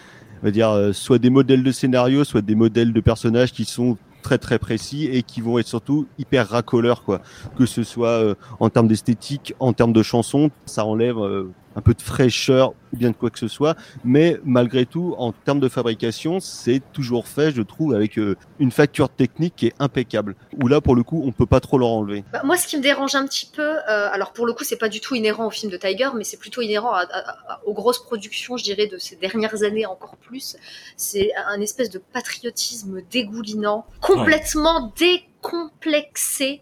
on 0.41 0.45
va 0.45 0.51
dire, 0.51 0.89
soit 0.93 1.19
des 1.19 1.29
modèles 1.29 1.63
de 1.63 1.71
scénario, 1.71 2.23
soit 2.23 2.41
des 2.41 2.55
modèles 2.55 2.93
de 2.93 3.01
personnages 3.01 3.51
qui 3.51 3.65
sont 3.65 3.97
très 4.23 4.39
très 4.39 4.57
précis 4.57 5.05
et 5.05 5.21
qui 5.21 5.41
vont 5.41 5.59
être 5.59 5.67
surtout 5.67 6.07
hyper 6.17 6.49
racoleurs 6.49 7.03
quoi. 7.03 7.21
Que 7.55 7.67
ce 7.67 7.83
soit 7.83 8.07
euh, 8.07 8.35
en 8.59 8.71
termes 8.71 8.87
d'esthétique, 8.87 9.53
en 9.59 9.73
termes 9.73 9.93
de 9.93 10.01
chansons, 10.01 10.49
ça 10.65 10.85
enlève 10.85 11.19
euh, 11.19 11.51
un 11.75 11.81
peu 11.81 11.93
de 11.93 12.01
fraîcheur 12.01 12.71
ou 12.93 12.97
bien 12.97 13.09
de 13.11 13.15
quoi 13.15 13.29
que 13.29 13.39
ce 13.39 13.47
soit. 13.47 13.75
Mais 14.03 14.39
malgré 14.43 14.85
tout, 14.85 15.15
en 15.17 15.31
termes 15.31 15.59
de 15.59 15.69
fabrication, 15.69 16.39
c'est 16.39 16.81
toujours 16.93 17.27
fait, 17.27 17.51
je 17.51 17.61
trouve, 17.61 17.93
avec 17.95 18.17
euh, 18.19 18.35
une 18.59 18.71
facture 18.71 19.09
technique 19.09 19.55
qui 19.55 19.67
est 19.67 19.73
impeccable. 19.79 20.35
Où 20.61 20.67
là, 20.67 20.81
pour 20.81 20.95
le 20.95 21.03
coup, 21.03 21.23
on 21.25 21.31
peut 21.31 21.45
pas 21.47 21.59
trop 21.59 21.77
leur 21.77 21.89
enlever. 21.89 22.23
Bah, 22.31 22.41
moi, 22.43 22.55
ce 22.57 22.67
qui 22.67 22.77
me 22.77 22.81
dérange 22.83 23.15
un 23.15 23.25
petit 23.25 23.49
peu, 23.53 23.61
euh, 23.63 23.79
alors 24.11 24.33
pour 24.33 24.45
le 24.45 24.53
coup, 24.53 24.63
c'est 24.63 24.77
pas 24.77 24.89
du 24.89 24.99
tout 25.01 25.15
inhérent 25.15 25.47
au 25.47 25.49
film 25.51 25.71
de 25.71 25.77
Tiger, 25.77 26.09
mais 26.15 26.23
c'est 26.23 26.37
plutôt 26.37 26.61
inhérent 26.61 26.91
à- 26.91 27.01
à- 27.09 27.53
à- 27.53 27.61
aux 27.65 27.73
grosses 27.73 28.03
productions, 28.03 28.57
je 28.57 28.63
dirais, 28.63 28.87
de 28.87 28.97
ces 28.97 29.15
dernières 29.15 29.63
années 29.63 29.85
encore 29.85 30.17
plus. 30.17 30.55
C'est 30.97 31.31
un 31.47 31.59
espèce 31.61 31.89
de 31.89 31.99
patriotisme 31.99 33.01
dégoulinant, 33.11 33.85
complètement 34.01 34.93
décomplexé. 34.97 36.61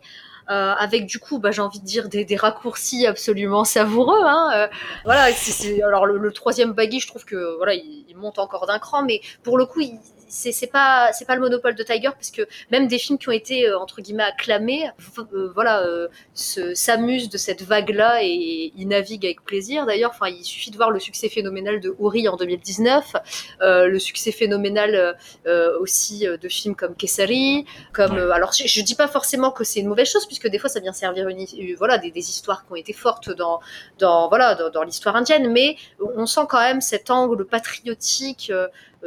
Euh, 0.52 0.74
avec 0.78 1.06
du 1.06 1.20
coup, 1.20 1.40
bah, 1.40 1.52
j'ai 1.52 1.62
envie 1.62 1.80
de 1.80 1.86
dire 1.86 2.10
des, 2.10 2.36
raccourcis 2.36 3.08
absolument 3.08 3.64
savoureux. 3.64 4.20
Hein, 4.24 4.50
euh, 4.56 4.68
voilà, 5.06 5.32
c'est- 5.34 5.82
alors 5.84 6.06
le, 6.06 6.18
le 6.18 6.32
troisième 6.34 6.74
baggy, 6.74 7.00
je 7.00 7.08
trouve 7.08 7.26
que 7.26 7.56
voilà, 7.58 7.74
il, 7.74 8.06
il 8.10 8.18
monte 8.18 8.38
encore 8.40 8.68
d'un 8.68 8.80
cran, 8.80 9.04
mais 9.04 9.22
pour 9.44 9.58
le 9.58 9.66
coup, 9.66 9.80
il- 9.82 10.00
c'est 10.32 10.52
c'est 10.52 10.68
pas 10.68 11.12
c'est 11.14 11.26
pas 11.26 11.36
le 11.36 11.42
monopole 11.42 11.76
de 11.76 11.84
Tiger 11.84 12.10
parce 12.12 12.32
que 12.32 12.44
même 12.72 12.88
des 12.88 12.98
films 12.98 13.18
qui 13.20 13.28
ont 13.30 13.34
été 13.34 13.68
euh, 13.68 13.78
entre 13.78 14.02
guillemets 14.02 14.24
acclamés, 14.24 14.90
euh, 15.34 15.52
voilà, 15.54 15.82
euh, 15.86 16.08
se- 16.34 16.74
s'amusent 16.74 17.30
de 17.30 17.38
cette 17.38 17.62
vague-là 17.64 18.24
et 18.24 18.72
y 18.76 18.86
naviguent 18.86 19.26
avec 19.26 19.44
plaisir. 19.44 19.86
D'ailleurs, 19.86 20.12
enfin, 20.16 20.30
il 20.30 20.44
suffit 20.44 20.72
de 20.72 20.78
voir 20.78 20.90
le 20.90 21.00
succès 21.00 21.28
phénoménal 21.30 21.80
de 21.82 21.94
Uri 22.00 22.28
en 22.30 22.38
2019, 22.38 23.16
euh, 23.62 23.88
le 23.88 24.00
succès 24.00 24.32
phénoménal 24.32 25.18
euh, 25.48 25.78
aussi 25.80 26.26
euh, 26.28 26.38
de 26.38 26.48
films 26.48 26.76
comme 26.76 26.96
Kessari, 26.96 27.66
comme 27.94 28.18
euh, 28.18 28.32
alors 28.32 28.54
je, 28.54 28.68
je 28.68 28.82
dis 28.82 28.96
pas 28.96 29.08
forcément 29.10 29.52
que 29.52 29.64
c'est 29.66 29.82
une 29.82 29.88
mauvaise 29.88 30.10
chose 30.10 30.26
puisque 30.26 30.48
des 30.48 30.60
fois 30.60 30.70
ça 30.70 30.80
vient 30.80 30.94
servir 30.94 31.28
une, 31.28 31.46
voilà 31.78 31.98
des, 31.98 32.10
des 32.12 32.30
histoires 32.30 32.66
qui 32.66 32.72
ont 32.72 32.76
été 32.76 32.94
fortes 32.94 33.30
dans 33.30 33.60
dans 34.00 34.30
voilà 34.30 34.56
dans, 34.56 34.70
dans 34.70 34.84
l'histoire 34.84 35.16
indienne, 35.18 35.52
mais 35.52 35.76
on 36.16 36.26
sent 36.26 36.42
quand 36.50 36.62
même 36.62 36.80
cet 36.82 37.12
angle 37.12 37.46
patriotique 37.46 38.52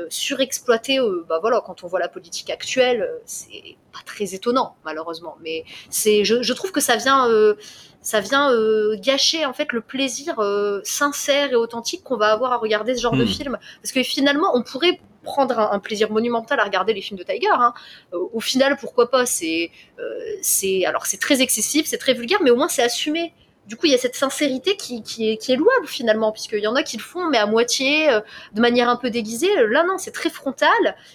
surexploité. 0.08 0.98
euh, 0.98 1.24
bah 1.28 1.38
voilà, 1.40 1.62
quand 1.66 1.84
on 1.84 1.86
voit 1.88 2.00
la 2.00 2.08
politique 2.08 2.50
actuelle, 2.50 3.02
euh, 3.02 3.18
c'est 3.24 3.76
pas 3.92 4.00
très 4.04 4.34
étonnant 4.34 4.76
malheureusement, 4.84 5.36
mais 5.42 5.64
c'est 5.90 6.24
je, 6.24 6.42
je 6.42 6.52
trouve 6.52 6.72
que 6.72 6.80
ça 6.80 6.96
vient 6.96 7.28
euh, 7.30 7.54
ça 8.02 8.20
vient 8.20 8.50
euh, 8.52 8.96
gâcher 9.00 9.46
en 9.46 9.52
fait 9.52 9.72
le 9.72 9.80
plaisir 9.80 10.38
euh, 10.40 10.80
sincère 10.84 11.52
et 11.52 11.56
authentique 11.56 12.02
qu'on 12.02 12.16
va 12.16 12.32
avoir 12.32 12.52
à 12.52 12.56
regarder 12.58 12.94
ce 12.96 13.00
genre 13.02 13.16
de 13.16 13.24
Hmm. 13.24 13.28
film, 13.36 13.58
parce 13.82 13.92
que 13.92 14.02
finalement 14.02 14.50
on 14.54 14.62
pourrait 14.62 15.00
prendre 15.22 15.58
un, 15.58 15.70
un 15.72 15.78
plaisir 15.78 16.10
monumental 16.10 16.60
à 16.60 16.64
regarder 16.64 16.92
les 16.92 17.00
films 17.00 17.18
de 17.18 17.24
Tiger. 17.24 17.48
Hein. 17.52 17.72
Euh, 18.12 18.18
au 18.32 18.40
final, 18.40 18.76
pourquoi 18.76 19.10
pas 19.10 19.24
C'est, 19.24 19.70
euh, 19.98 20.02
c'est, 20.42 20.84
alors 20.84 21.06
c'est 21.06 21.16
très 21.26 21.40
excessif, 21.40 21.86
c'est 21.86 21.96
très 21.96 22.12
vulgaire, 22.12 22.40
mais 22.42 22.50
au 22.50 22.56
moins 22.56 22.68
c'est 22.68 22.82
assumé. 22.82 23.32
Du 23.66 23.76
coup, 23.76 23.86
il 23.86 23.92
y 23.92 23.94
a 23.94 23.98
cette 23.98 24.14
sincérité 24.16 24.76
qui, 24.76 25.02
qui, 25.02 25.30
est, 25.30 25.36
qui 25.38 25.52
est 25.52 25.56
louable 25.56 25.86
finalement, 25.86 26.32
puisqu'il 26.32 26.58
y 26.60 26.66
en 26.66 26.74
a 26.74 26.82
qui 26.82 26.96
le 26.98 27.02
font, 27.02 27.28
mais 27.30 27.38
à 27.38 27.46
moitié, 27.46 28.10
euh, 28.10 28.20
de 28.52 28.60
manière 28.60 28.88
un 28.88 28.96
peu 28.96 29.10
déguisée. 29.10 29.48
Là, 29.68 29.84
non, 29.84 29.96
c'est 29.98 30.10
très 30.10 30.28
frontal, 30.30 30.68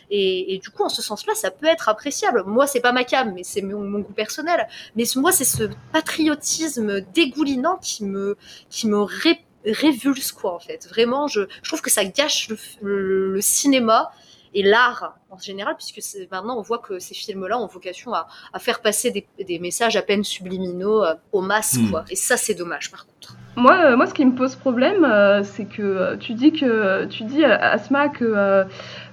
et, 0.09 0.55
et 0.55 0.57
du 0.57 0.69
coup, 0.69 0.83
en 0.83 0.89
ce 0.89 1.01
sens-là, 1.01 1.35
ça 1.35 1.51
peut 1.51 1.67
être 1.67 1.89
appréciable. 1.89 2.43
Moi, 2.47 2.65
c'est 2.67 2.79
pas 2.81 2.91
ma 2.91 3.03
cam, 3.03 3.33
mais 3.33 3.43
c'est 3.43 3.61
mon, 3.61 3.81
mon 3.81 3.99
goût 3.99 4.13
personnel. 4.13 4.67
Mais 4.95 5.03
moi, 5.15 5.31
c'est 5.31 5.45
ce 5.45 5.63
patriotisme 5.93 7.01
dégoulinant 7.13 7.77
qui 7.77 8.03
me, 8.05 8.37
qui 8.69 8.87
me 8.87 8.99
ré- 9.01 9.45
révulse, 9.65 10.31
quoi, 10.31 10.53
en 10.55 10.59
fait. 10.59 10.87
Vraiment, 10.89 11.27
je, 11.27 11.41
je 11.61 11.69
trouve 11.69 11.81
que 11.81 11.91
ça 11.91 12.03
gâche 12.05 12.49
le, 12.49 12.57
le- 12.81 13.33
le 13.33 13.41
cinéma 13.41 14.11
et 14.53 14.63
l'art 14.63 15.15
en 15.29 15.37
général, 15.37 15.75
puisque 15.77 15.99
maintenant 16.31 16.57
on 16.57 16.61
voit 16.61 16.79
que 16.79 16.99
ces 16.99 17.13
films-là 17.13 17.57
ont 17.59 17.67
vocation 17.67 18.13
à, 18.13 18.27
à 18.53 18.59
faire 18.59 18.81
passer 18.81 19.11
des, 19.11 19.27
des 19.45 19.59
messages 19.59 19.95
à 19.95 20.01
peine 20.01 20.23
subliminaux 20.23 21.03
euh, 21.03 21.13
aux 21.31 21.41
masses, 21.41 21.77
Hmm. 21.77 21.91
quoi. 21.91 22.03
Et 22.09 22.15
ça, 22.15 22.35
c'est 22.37 22.55
dommage, 22.55 22.89
par 22.91 23.05
contre. 23.05 23.35
Moi, 23.55 23.75
euh, 23.83 23.97
moi, 23.97 24.05
ce 24.07 24.13
qui 24.13 24.25
me 24.25 24.31
pose 24.33 24.55
problème, 24.55 25.03
euh, 25.03 25.43
c'est 25.43 25.65
que 25.65 26.15
tu 26.15 26.33
dis 26.33 26.51
que 26.53 27.05
tu 27.05 27.23
dis 27.23 27.43
à 27.43 27.71
Asma 27.73 28.07
que 28.09 28.23
euh, 28.25 28.63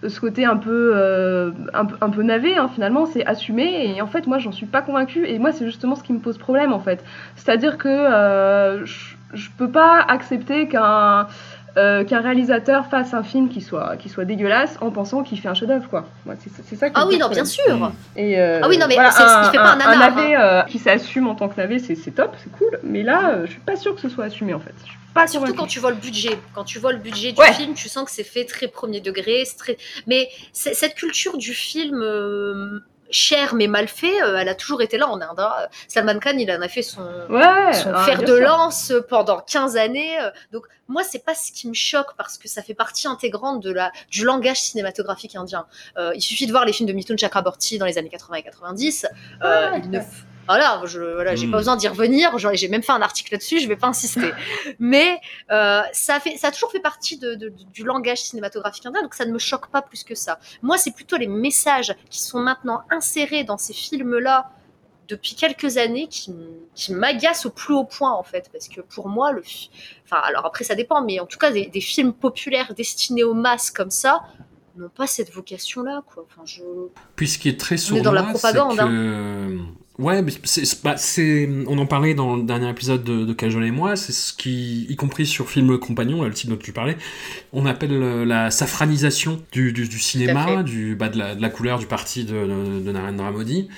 ce 0.06 0.20
côté 0.20 0.44
un 0.44 0.56
peu, 0.56 0.92
euh, 0.94 1.50
un, 1.74 1.84
peu- 1.84 1.96
un 2.00 2.10
peu 2.10 2.22
navé, 2.22 2.56
hein, 2.56 2.68
finalement, 2.72 3.06
c'est 3.06 3.26
assumé. 3.26 3.94
Et 3.96 4.00
en 4.02 4.06
fait, 4.06 4.26
moi, 4.26 4.38
j'en 4.38 4.52
suis 4.52 4.66
pas 4.66 4.82
convaincue. 4.82 5.26
Et 5.26 5.38
moi, 5.38 5.52
c'est 5.52 5.66
justement 5.66 5.96
ce 5.96 6.02
qui 6.02 6.12
me 6.12 6.20
pose 6.20 6.38
problème, 6.38 6.72
en 6.72 6.80
fait. 6.80 7.04
C'est-à-dire 7.34 7.76
que 7.76 7.88
euh, 7.88 8.84
je, 8.86 9.16
je 9.34 9.48
peux 9.58 9.70
pas 9.70 10.00
accepter 10.00 10.68
qu'un 10.68 11.26
euh, 11.76 12.04
qu'un 12.04 12.20
réalisateur 12.20 12.86
fasse 12.86 13.12
un 13.14 13.22
film 13.22 13.48
qui 13.48 13.60
soit, 13.60 13.96
qui 13.98 14.08
soit 14.08 14.24
dégueulasse 14.24 14.78
en 14.80 14.90
pensant 14.90 15.22
qu'il 15.22 15.38
fait 15.40 15.48
un 15.48 15.54
chef-d'œuvre, 15.54 15.88
quoi. 15.88 16.06
Moi, 16.24 16.34
c'est 16.38 16.50
c'est 16.64 16.76
ça 16.76 16.88
qui 16.88 16.94
Ah 16.98 17.06
oui, 17.06 17.18
non, 17.18 17.28
bien 17.28 17.44
sûr. 17.44 17.92
Et 18.16 18.38
euh, 18.40 18.60
Ah 18.62 18.68
oui, 18.68 18.78
non, 18.78 18.86
mais 18.88 18.94
voilà, 18.94 19.10
c'est- 19.10 19.22
il 19.22 19.50
fait 19.50 19.56
pas 19.58 19.72
un 19.72 19.76
nanar, 19.76 19.98
navet 19.98 20.36
euh, 20.36 20.62
qui 20.62 20.78
s'assume 20.78 21.26
en 21.28 21.34
tant 21.34 21.48
que 21.48 21.56
navet, 21.60 21.78
c'est 21.78 21.94
c'est 21.94 22.12
top, 22.12 22.34
c'est 22.42 22.50
cool. 22.52 22.78
Mais 22.82 23.02
là, 23.02 23.44
je 23.44 23.50
suis 23.50 23.60
pas 23.60 23.76
sûre 23.76 23.94
que 23.94 24.00
ce 24.00 24.08
soit 24.08 24.24
assumé 24.24 24.54
en 24.54 24.60
fait. 24.60 24.74
Je 24.84 24.90
suis 24.90 24.98
pas 25.14 25.26
Surtout 25.26 25.54
quand 25.54 25.66
tu 25.66 25.78
vois 25.80 25.90
le 25.90 25.96
budget. 25.96 26.38
Quand 26.54 26.64
tu 26.64 26.78
vois 26.78 26.92
le 26.92 26.98
budget 26.98 27.32
du 27.32 27.40
Ouais. 27.40 27.52
film, 27.52 27.72
tu 27.74 27.88
sens 27.88 28.04
que 28.04 28.10
c'est 28.10 28.22
fait 28.24 28.44
très 28.44 28.68
premier 28.68 29.00
degré. 29.00 29.44
c'est 29.46 29.56
Très... 29.56 29.76
Mais 30.06 30.28
c'est- 30.52 30.74
cette 30.74 30.94
culture 30.94 31.36
du 31.38 31.52
film 31.54 32.02
cher 33.10 33.54
mais 33.54 33.66
mal 33.66 33.88
fait, 33.88 34.22
euh, 34.22 34.36
elle 34.38 34.48
a 34.48 34.54
toujours 34.54 34.82
été 34.82 34.98
là 34.98 35.08
en 35.08 35.20
Inde. 35.20 35.38
hein. 35.38 35.52
Salman 35.88 36.18
Khan, 36.18 36.36
il 36.38 36.50
en 36.50 36.60
a 36.60 36.68
fait 36.68 36.82
son, 36.82 37.02
Ouais, 37.28 37.72
son 37.72 37.92
ah, 37.94 38.04
fer 38.04 38.20
de 38.20 38.26
sûr. 38.26 38.40
lance 38.40 38.92
pendant 39.08 39.40
15 39.40 39.76
années. 39.76 40.18
euh, 40.20 40.30
Donc 40.52 40.64
moi, 40.88 41.02
c'est 41.02 41.24
pas 41.24 41.34
ce 41.34 41.50
qui 41.52 41.68
me 41.68 41.74
choque 41.74 42.14
parce 42.16 42.38
que 42.38 42.48
ça 42.48 42.62
fait 42.62 42.74
partie 42.74 43.08
intégrante 43.08 43.60
de 43.62 43.72
la, 43.72 43.90
du 44.10 44.24
langage 44.24 44.60
cinématographique 44.60 45.34
indien. 45.36 45.66
Euh, 45.98 46.12
il 46.14 46.20
suffit 46.20 46.46
de 46.46 46.52
voir 46.52 46.64
les 46.64 46.72
films 46.72 46.88
de 46.88 46.92
Mithun 46.94 47.16
Chakraborty 47.16 47.78
dans 47.78 47.86
les 47.86 47.98
années 47.98 48.08
80 48.08 48.36
et 48.36 48.42
90. 48.42 49.06
euh, 49.42 49.70
Ouais, 49.72 49.80
il 49.84 49.90
ne 49.90 49.98
ouais. 49.98 50.04
f- 50.04 50.24
Voilà, 50.46 50.82
je, 50.84 51.00
voilà, 51.00 51.34
j'ai 51.34 51.46
pas 51.50 51.56
besoin 51.58 51.76
d'y 51.76 51.88
revenir. 51.88 52.36
J'ai 52.54 52.68
même 52.68 52.82
fait 52.82 52.92
un 52.92 53.02
article 53.02 53.32
là-dessus. 53.32 53.60
Je 53.60 53.68
vais 53.68 53.76
pas 53.76 53.88
insister. 53.88 54.30
Mais 54.78 55.18
euh, 55.50 55.82
ça, 55.92 56.20
fait, 56.20 56.36
ça 56.36 56.48
a 56.48 56.50
toujours 56.52 56.70
fait 56.72 56.80
partie 56.80 57.18
de- 57.18 57.34
de- 57.34 57.52
du 57.72 57.84
langage 57.84 58.18
cinématographique 58.22 58.86
indien, 58.86 59.02
donc 59.02 59.14
ça 59.14 59.24
ne 59.26 59.32
me 59.32 59.38
choque 59.38 59.68
pas 59.68 59.82
plus 59.82 60.04
que 60.04 60.14
ça. 60.14 60.38
Moi, 60.62 60.78
c'est 60.78 60.92
plutôt 60.94 61.16
les 61.16 61.26
messages 61.26 61.94
qui 62.10 62.20
sont 62.22 62.40
maintenant 62.40 62.82
insérés 62.90 63.44
dans 63.44 63.58
ces 63.58 63.72
films-là 63.72 64.50
depuis 65.08 65.36
quelques 65.36 65.76
années 65.76 66.08
qui, 66.08 66.34
qui 66.74 66.92
m'agacent 66.92 67.46
au 67.46 67.50
plus 67.50 67.74
haut 67.74 67.84
point, 67.84 68.12
en 68.12 68.22
fait. 68.24 68.48
Parce 68.52 68.68
que 68.68 68.80
pour 68.80 69.08
moi, 69.08 69.30
le 69.32 69.40
fi- 69.42 69.70
enfin, 70.04 70.20
alors 70.24 70.44
après, 70.46 70.64
ça 70.64 70.74
dépend, 70.74 71.00
mais 71.02 71.20
en 71.20 71.26
tout 71.26 71.38
cas, 71.38 71.50
des, 71.52 71.66
des 71.66 71.80
films 71.80 72.12
populaires 72.12 72.74
destinés 72.74 73.22
aux 73.24 73.34
masses 73.34 73.70
comme 73.70 73.90
ça 73.90 74.22
n'ont 74.76 74.88
pas 74.90 75.06
cette 75.06 75.32
vocation-là, 75.32 76.02
quoi. 76.12 76.26
Enfin, 76.28 76.42
je... 76.44 76.60
Puis 77.14 77.28
ce 77.28 77.38
qui 77.38 77.48
est 77.48 77.58
très 77.58 77.76
sournois, 77.78 78.02
dans 78.04 78.12
la 78.12 78.22
c'est 78.24 78.30
propagande, 78.32 78.78
hein. 78.80 79.66
Ouais, 79.98 80.22
c'est, 80.44 80.84
bah, 80.84 80.98
c'est, 80.98 81.48
on 81.66 81.78
en 81.78 81.86
parlait 81.86 82.12
dans 82.12 82.36
le 82.36 82.42
dernier 82.42 82.68
épisode 82.68 83.02
de, 83.02 83.24
de 83.24 83.32
Cajol 83.32 83.64
et 83.64 83.70
moi, 83.70 83.96
c'est 83.96 84.12
ce 84.12 84.34
qui, 84.34 84.84
y 84.90 84.96
compris 84.96 85.24
sur 85.24 85.48
Film 85.48 85.78
Compagnon, 85.78 86.22
le 86.22 86.34
titre 86.34 86.52
dont 86.52 86.58
tu 86.58 86.72
parlais, 86.72 86.98
on 87.54 87.64
appelle 87.64 87.92
euh, 87.92 88.26
la 88.26 88.50
safranisation 88.50 89.42
du, 89.52 89.72
du, 89.72 89.88
du 89.88 89.98
cinéma, 89.98 90.62
du, 90.62 90.96
bah, 90.96 91.08
de, 91.08 91.18
la, 91.18 91.34
de 91.34 91.40
la 91.40 91.48
couleur 91.48 91.78
du 91.78 91.86
parti 91.86 92.24
de, 92.24 92.34
de, 92.34 92.80
de 92.80 92.92
Narendra 92.92 93.30
Modi. 93.30 93.68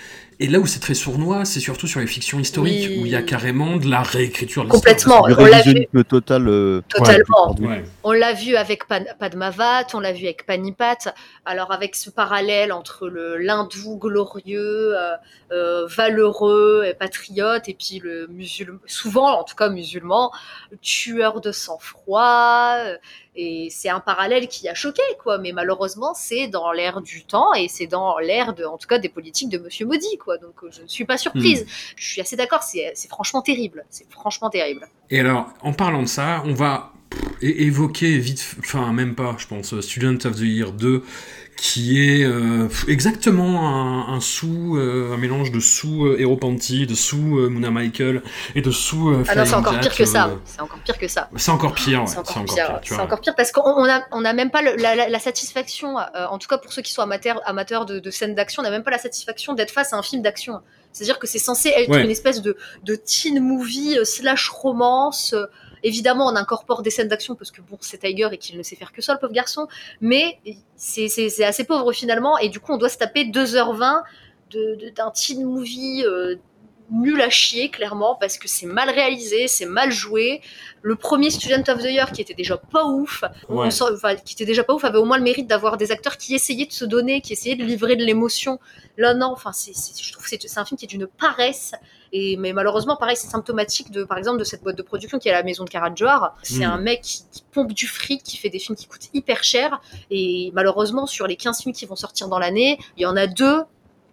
Et 0.41 0.47
là 0.47 0.61
où 0.61 0.67
c'est 0.67 0.79
très 0.79 0.95
sournois, 0.95 1.45
c'est 1.45 1.59
surtout 1.59 1.89
sur 1.89 1.99
les 1.99 2.07
fictions 2.07 2.39
historiques, 2.39 2.87
Oui. 2.91 2.99
où 3.01 3.07
il 3.07 3.11
y 3.11 3.17
a 3.17 3.23
carrément 3.23 3.77
de 3.77 3.89
la 3.91 4.03
réécriture 4.03 4.65
de. 4.65 4.69
Complètement. 4.71 5.27
Du 5.27 5.33
on 5.35 5.37
l'a 5.37 5.45
vu. 5.47 5.51
révisionnisme 5.53 6.05
total. 6.05 6.49
euh, 6.49 6.81
Totalement. 6.89 7.57
ouais, 7.59 7.67
Ouais. 7.67 7.85
On 8.05 8.13
l'a 8.13 8.35
vu 8.35 8.55
avec 8.55 8.87
Pan- 8.87 9.05
Padmavat, 9.19 9.87
on 9.95 10.01
l'a 10.01 10.13
vu 10.13 10.27
avec 10.27 10.47
Panipat. 10.47 11.13
Alors 11.45 11.73
avec 11.73 11.97
ce 11.97 12.11
parallèle 12.11 12.73
entre 12.73 13.09
le 13.09 13.37
l'hindou 13.37 13.99
glorieux, 13.99 14.97
euh, 14.97 15.17
euh, 15.51 15.87
valeureux 15.89 16.85
et 16.87 16.95
patriote, 16.95 17.69
et 17.69 17.75
puis 17.75 17.99
le 17.99 18.29
musulman, 18.29 18.79
souvent 18.87 19.41
en 19.41 19.43
tout 19.43 19.57
cas 19.57 19.71
musulman, 19.71 20.31
tueur 20.83 21.41
de 21.41 21.51
sang-froid. 21.51 22.77
Et 23.41 23.69
c'est 23.71 23.89
un 23.89 24.01
parallèle 24.01 24.49
qui 24.49 24.69
a 24.69 24.75
choqué, 24.75 25.01
quoi. 25.23 25.39
Mais 25.39 25.53
malheureusement, 25.53 26.13
c'est 26.13 26.49
dans 26.49 26.73
l'air 26.73 27.01
du 27.01 27.25
temps 27.25 27.55
et 27.55 27.69
c'est 27.69 27.87
dans 27.87 28.19
l'air 28.19 28.53
de, 28.53 28.65
en 28.65 28.77
tout 28.79 28.89
cas, 28.89 28.99
des 28.99 29.09
politiques 29.09 29.49
de 29.49 29.59
Monsieur 29.59 29.87
Modi, 29.87 30.19
quoi. 30.19 30.39
Donc 30.39 30.65
euh, 30.65 30.71
je 30.73 30.83
ne 30.83 30.89
suis 30.89 31.05
pas 31.05 31.17
surprise. 31.17 31.65
Je 31.95 32.09
suis 32.09 32.21
assez 32.21 32.35
d'accord. 32.35 32.65
C'est 32.65 32.93
franchement 33.09 33.41
terrible. 33.41 33.87
C'est 33.91 34.11
franchement 34.11 34.51
terrible. 34.51 34.89
Et 35.11 35.21
alors, 35.21 35.47
en 35.63 35.73
parlant 35.73 36.03
de 36.03 36.09
ça, 36.09 36.43
on 36.47 36.53
va 36.53 36.91
é- 37.43 37.65
évoquer 37.65 38.19
vite, 38.19 38.57
enfin 38.61 38.93
même 38.93 39.15
pas, 39.15 39.35
je 39.39 39.47
pense, 39.47 39.73
euh, 39.75 39.81
Student 39.81 40.19
of 40.29 40.37
the 40.37 40.41
Year 40.43 40.73
2, 40.73 41.03
qui 41.57 42.01
est 42.01 42.23
euh, 42.25 42.69
exactement 42.87 43.69
un, 43.69 44.15
un 44.15 44.21
sous, 44.21 44.77
euh, 44.77 45.13
un 45.13 45.17
mélange 45.17 45.51
de 45.51 45.59
sous 45.59 46.07
euh, 46.07 46.17
Hero 46.21 46.37
Panty, 46.37 46.87
de 46.87 46.95
sous 46.95 47.17
Muna 47.19 47.71
Michael 47.73 48.23
et 48.55 48.61
de 48.63 48.71
sous 48.71 49.13
Ah 49.29 49.35
non, 49.35 49.45
c'est 49.45 49.55
encore 49.55 49.75
Cat, 49.75 49.81
pire 49.81 49.97
que 49.97 50.05
ça. 50.05 50.31
C'est 50.45 50.61
encore 50.61 50.79
pire 50.85 50.99
que 50.99 51.09
ça. 51.09 51.29
c'est 51.37 51.51
encore 51.51 51.75
pire, 51.75 52.01
ouais, 52.03 52.07
c'est 52.07 52.19
encore, 52.19 52.33
c'est 52.35 52.39
encore 52.41 52.55
pire. 52.55 52.67
pire, 52.67 52.81
tu 52.83 52.89
C'est 52.91 52.95
vois. 52.95 53.05
encore 53.05 53.21
pire 53.21 53.35
parce 53.35 53.51
qu'on 53.51 53.63
on 53.65 53.89
a, 53.89 54.03
on 54.13 54.25
a 54.25 54.33
même 54.35 54.51
pas 54.53 54.63
le- 54.63 54.77
la, 54.77 54.95
la- 54.95 55.09
la 55.09 55.19
satisfaction, 55.19 55.97
en 55.97 56.39
tout 56.39 56.47
cas 56.49 56.59
pour 56.59 56.73
ceux 56.73 56.83
qui 56.83 56.93
sont 56.93 57.03
amateurs, 57.03 57.41
amateurs 57.45 57.87
de, 57.87 57.99
de 57.99 58.11
scènes 58.11 58.37
d'action, 58.37 58.61
on 58.61 58.65
n'a 58.65 58.71
même 58.71 58.85
pas 58.85 58.93
la 58.93 58.99
satisfaction 58.99 59.55
d'être 59.55 59.73
face 59.73 59.93
à 59.93 59.97
un 59.97 60.03
film 60.03 60.23
d'action. 60.23 60.61
C'est-à-dire 60.93 61.19
que 61.19 61.27
c'est 61.27 61.39
censé 61.41 61.71
être 61.77 61.91
Ouais. 61.91 62.05
une 62.05 62.11
espèce 62.11 62.41
de, 62.41 62.57
de 62.85 62.95
teen 62.95 63.41
movie 63.41 63.97
slash 64.05 64.49
romance. 64.49 65.35
Évidemment, 65.83 66.27
on 66.27 66.37
incorpore 66.37 66.83
des 66.83 66.91
scènes 66.91 67.09
d'action 67.09 67.35
parce 67.35 67.51
que 67.51 67.61
bon, 67.61 67.77
c'est 67.81 67.99
Tiger 67.99 68.29
et 68.33 68.39
qu'il 68.39 68.57
ne 68.59 68.63
sait 68.63 68.77
faire 68.77 68.93
que 68.93 69.03
ça, 69.03 69.13
le 69.15 69.19
pauvre 69.21 69.33
garçon. 69.33 69.69
Mais 70.01 70.39
c'est 70.77 71.45
assez 71.45 71.65
pauvre 71.65 71.93
finalement. 71.93 72.39
Et 72.39 72.49
du 72.49 72.61
coup, 72.61 72.73
on 72.73 72.77
doit 72.79 72.89
se 72.89 72.99
taper 72.99 73.25
2h20 73.25 74.03
de- 74.51 74.75
de- 74.77 74.89
d'un 74.91 75.11
teen 75.11 75.45
movie 75.45 76.05
euh, 76.07 76.37
nul 76.91 77.21
à 77.21 77.29
chier, 77.29 77.69
clairement, 77.69 78.15
parce 78.19 78.39
que 78.39 78.49
c'est 78.49 78.65
mal 78.65 78.89
réalisé, 78.89 79.47
c'est 79.47 79.67
mal 79.67 79.93
joué. 79.93 80.41
Le 80.81 80.97
premier 80.97 81.29
Student 81.31 81.63
of 81.71 81.81
the 81.83 81.91
Year, 81.91 82.11
qui 82.13 82.23
était 82.23 82.33
déjà 82.33 82.57
pas 82.57 82.85
ouf, 82.87 83.25
on 83.51 83.57
enfin, 83.93 84.15
qui 84.17 84.33
était 84.33 84.47
déjà 84.47 84.65
pas 84.65 84.73
ouf, 84.73 84.85
avait 84.87 84.97
au 84.97 85.05
moins 85.05 85.19
le 85.19 85.23
mérite 85.23 85.47
d'avoir 85.47 85.77
des 85.77 85.93
acteurs 85.93 86.17
qui 86.17 86.35
essayaient 86.35 86.65
de 86.65 86.73
se 86.73 86.87
donner, 86.87 87.21
qui 87.21 87.35
essayaient 87.35 87.57
de 87.57 87.65
livrer 87.65 87.95
de 87.97 88.05
l'émotion. 88.05 88.59
Là, 88.97 89.13
non, 89.13 89.27
enfin, 89.33 89.53
c'est, 89.53 89.73
je 90.03 90.13
trouve 90.13 90.25
que 90.25 90.31
c'est 90.31 90.59
un 90.59 90.65
film 90.65 90.79
qui 90.79 90.87
est 90.87 90.89
d'une 90.89 91.07
paresse. 91.07 91.73
Et, 92.13 92.37
mais 92.37 92.53
malheureusement, 92.53 92.97
pareil, 92.97 93.17
c'est 93.17 93.29
symptomatique 93.29 93.91
de, 93.91 94.05
par 94.05 94.19
exemple, 94.19 94.39
de 94.39 94.45
cette 94.45 94.63
boîte 94.63 94.77
de 94.77 94.83
production 94.83 95.19
qui 95.19 95.29
est 95.29 95.33
à 95.33 95.35
la 95.35 95.43
maison 95.43 95.65
de 95.65 95.71
Karan 95.71 95.95
Johar. 95.95 96.35
C'est 96.43 96.67
Mm. 96.67 96.71
un 96.71 96.79
mec 96.79 97.03
qui, 97.03 97.23
qui 97.31 97.45
pompe 97.53 97.73
du 97.73 97.87
fric, 97.87 98.23
qui 98.23 98.37
fait 98.37 98.49
des 98.51 98.59
films 98.59 98.77
qui 98.77 98.87
coûtent 98.87 99.09
hyper 99.15 99.45
cher. 99.45 99.81
Et 100.11 100.51
malheureusement, 100.55 101.07
sur 101.07 101.27
les 101.27 101.37
15 101.37 101.63
films 101.63 101.75
qui 101.75 101.87
vont 101.87 101.97
sortir 101.97 102.29
dans 102.29 102.39
l'année, 102.39 102.79
il 102.97 103.03
y 103.03 103.07
en 103.07 103.17
a 103.17 103.27
deux 103.27 103.63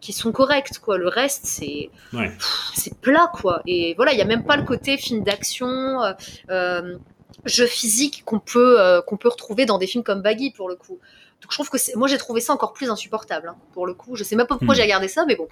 qui 0.02 0.14
sont 0.14 0.32
corrects, 0.32 0.78
quoi. 0.80 0.98
Le 0.98 1.08
reste, 1.08 1.46
c'est, 1.46 1.90
Ouais. 2.14 2.32
c'est 2.76 2.96
plat, 3.00 3.32
quoi. 3.34 3.62
Et 3.66 3.94
voilà, 3.96 4.12
il 4.14 4.20
y 4.20 4.22
a 4.22 4.26
même 4.26 4.44
pas 4.46 4.56
le 4.58 4.64
côté 4.64 4.98
film 4.98 5.24
d'action, 5.24 5.68
euh, 6.04 6.14
euh, 6.52 6.98
jeu 7.46 7.66
physique 7.66 8.24
qu'on 8.26 8.40
peut, 8.40 8.80
euh, 8.80 9.02
qu'on 9.02 9.18
peut 9.18 9.30
retrouver 9.30 9.66
dans 9.66 9.78
des 9.78 9.88
films 9.88 10.04
comme 10.04 10.22
Baggy, 10.22 10.52
pour 10.52 10.70
le 10.70 10.76
coup. 10.76 11.00
Donc 11.46 11.52
je 11.52 11.56
trouve 11.58 11.70
que 11.70 11.78
c'est, 11.78 11.96
moi 11.96 12.08
j'ai 12.08 12.18
trouvé 12.18 12.42
ça 12.42 12.54
encore 12.54 12.74
plus 12.74 12.90
insupportable, 12.90 13.50
hein, 13.50 13.56
pour 13.74 13.86
le 13.86 13.94
coup. 13.94 14.16
Je 14.16 14.24
sais 14.24 14.36
même 14.36 14.48
pas 14.48 14.56
pourquoi 14.58 14.74
Hmm. 14.74 14.78
j'ai 14.78 14.82
regardé 14.84 15.08
ça, 15.08 15.26
mais 15.28 15.36
bon. 15.36 15.48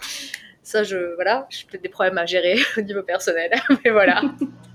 Ça, 0.65 0.81
je, 0.83 1.13
voilà, 1.15 1.45
j'ai 1.51 1.65
peut-être 1.69 1.83
des 1.83 1.89
problèmes 1.89 2.17
à 2.17 2.25
gérer 2.25 2.57
au 2.77 2.81
niveau 2.81 3.03
personnel, 3.03 3.51
mais 3.85 3.91
voilà. 3.91 4.23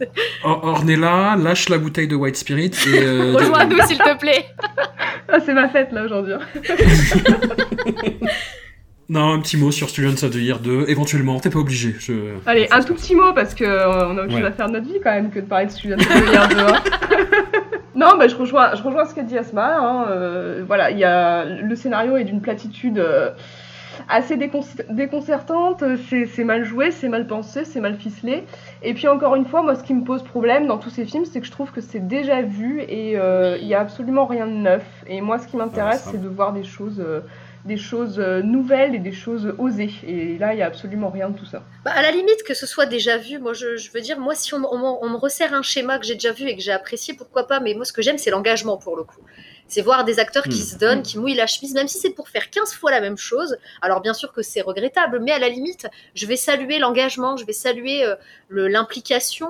Or- 0.44 0.62
Ornella 0.62 1.34
lâche 1.36 1.68
la 1.70 1.78
bouteille 1.78 2.06
de 2.06 2.14
White 2.14 2.36
Spirit 2.36 2.70
et 2.86 3.00
euh, 3.02 3.32
Rejoins-nous, 3.34 3.80
s'il 3.86 3.98
te 3.98 4.16
plaît. 4.18 4.44
Ah, 5.28 5.40
c'est 5.44 5.54
ma 5.54 5.68
fête 5.68 5.90
là 5.92 6.04
aujourd'hui. 6.04 6.34
hein. 6.34 6.40
non 9.08 9.32
un 9.32 9.40
petit 9.40 9.56
mot 9.56 9.70
sur 9.72 9.88
Students 9.88 10.22
of 10.26 10.30
the 10.32 10.34
Year 10.36 10.58
2 10.58 10.84
éventuellement 10.88 11.40
t'es 11.40 11.48
pas 11.48 11.58
obligé 11.60 11.94
je... 11.98 12.12
Allez, 12.44 12.68
un 12.70 12.82
tout 12.82 12.94
petit 12.94 13.14
mot 13.14 13.32
parce 13.32 13.54
que 13.54 13.64
euh, 13.64 14.06
on 14.06 14.18
a 14.18 14.22
autre 14.24 14.30
chose 14.32 14.40
Ouais. 14.42 14.46
à 14.46 14.52
faire 14.52 14.66
de 14.68 14.72
notre 14.74 14.86
vie 14.86 15.00
quand 15.02 15.12
même 15.12 15.30
que 15.30 15.38
de 15.40 15.46
parler 15.46 15.64
de 15.66 15.70
Student 15.70 15.96
of 15.98 16.06
the 16.06 16.30
Year 16.30 16.48
2. 16.48 16.56
hein. 16.58 16.82
Non, 17.98 18.16
bah, 18.18 18.28
je 18.28 18.36
rejoins, 18.36 18.74
je 18.74 18.82
rejoins 18.82 19.04
ce 19.04 19.14
qu'a 19.14 19.22
dit 19.22 19.36
Asma. 19.36 19.76
hein, 19.78 20.06
euh, 20.08 20.62
voilà, 20.66 20.90
il 20.90 20.98
y 20.98 21.04
a 21.04 21.44
le 21.44 21.74
scénario 21.76 22.16
est 22.16 22.24
d'une 22.24 22.40
platitude 22.40 22.98
euh, 22.98 23.30
assez 24.08 24.36
décon- 24.36 24.64
déconcertante. 24.90 25.82
C'est 26.30 26.44
mal 26.44 26.64
joué, 26.64 26.90
c'est 26.92 27.08
mal 27.08 27.26
pensé, 27.26 27.64
c'est 27.64 27.80
mal 27.80 27.96
ficelé. 27.96 28.44
Et 28.82 28.94
puis 28.94 29.08
encore 29.08 29.34
une 29.34 29.44
fois, 29.46 29.62
moi, 29.62 29.74
ce 29.74 29.82
qui 29.82 29.94
me 29.94 30.04
pose 30.04 30.22
problème 30.22 30.66
dans 30.66 30.78
tous 30.78 30.90
ces 30.90 31.04
films, 31.04 31.24
c'est 31.24 31.40
que 31.40 31.46
je 31.46 31.50
trouve 31.50 31.72
que 31.72 31.80
c'est 31.80 32.06
déjà 32.06 32.42
vu 32.42 32.80
et 32.82 33.18
euh, 33.18 33.56
il 33.60 33.66
y 33.66 33.74
a 33.74 33.80
absolument 33.80 34.26
rien 34.26 34.46
de 34.46 34.52
neuf. 34.52 34.84
Et 35.08 35.20
moi, 35.20 35.38
ce 35.38 35.48
qui 35.48 35.56
m'intéresse, 35.56 36.04
c'est 36.12 36.22
de 36.22 36.28
voir 36.28 36.52
des 36.52 36.64
choses. 36.64 37.02
Des 37.68 37.76
choses 37.76 38.18
euh, 38.18 38.42
nouvelles 38.42 38.94
et 38.94 38.98
des 38.98 39.12
choses 39.12 39.54
osées. 39.58 39.92
Et 40.06 40.38
là, 40.38 40.54
il 40.54 40.58
y 40.58 40.62
a 40.62 40.66
absolument 40.66 41.10
rien 41.10 41.28
de 41.28 41.38
tout 41.38 41.44
ça. 41.46 41.62
Bah, 41.84 41.92
à 41.94 42.02
la 42.02 42.10
limite 42.10 42.42
que 42.42 42.54
ce 42.54 42.66
soit 42.66 42.86
déjà 42.86 43.16
vu, 43.18 43.38
moi 43.38 43.52
je, 43.52 43.76
je 43.76 43.92
veux 43.92 44.00
dire, 44.00 44.18
moi 44.18 44.34
si 44.34 44.52
on, 44.54 44.58
me 44.58 45.16
resserre 45.16 45.54
un 45.54 45.62
schéma 45.62 45.98
que 45.98 46.06
j'ai 46.06 46.14
déjà 46.14 46.32
vu 46.32 46.48
et 46.48 46.56
que 46.56 46.62
j'ai 46.62 46.72
apprécié, 46.72 47.14
pourquoi 47.14 47.46
pas, 47.46 47.60
mais 47.60 47.74
moi 47.74 47.84
ce 47.84 47.92
que 47.92 48.02
j'aime 48.02 48.18
c'est 48.18 48.30
l'engagement 48.30 48.76
pour 48.76 48.96
le 48.96 49.04
coup. 49.04 49.20
C'est 49.68 49.82
voir 49.82 50.04
des 50.04 50.18
acteurs 50.18 50.44
qui 50.44 50.62
Hmm. 50.62 50.70
se 50.70 50.76
donnent, 50.78 51.02
qui 51.02 51.18
mouillent 51.18 51.34
la 51.34 51.46
chemise, 51.46 51.74
même 51.74 51.88
si 51.88 51.98
c'est 51.98 52.10
pour 52.10 52.28
faire 52.30 52.50
15 52.50 52.72
fois 52.72 52.90
la 52.90 53.00
même 53.00 53.18
chose. 53.18 53.56
Alors 53.82 54.00
bien 54.00 54.14
sûr 54.14 54.32
que 54.32 54.42
c'est 54.42 54.62
regrettable, 54.62 55.20
mais 55.20 55.32
à 55.32 55.38
la 55.38 55.50
limite, 55.50 55.86
je 56.14 56.26
vais 56.26 56.36
saluer 56.36 56.78
l'engagement, 56.78 57.36
je 57.36 57.44
vais 57.44 57.52
saluer 57.52 58.02
euh, 58.04 58.16
l'implication. 58.50 59.48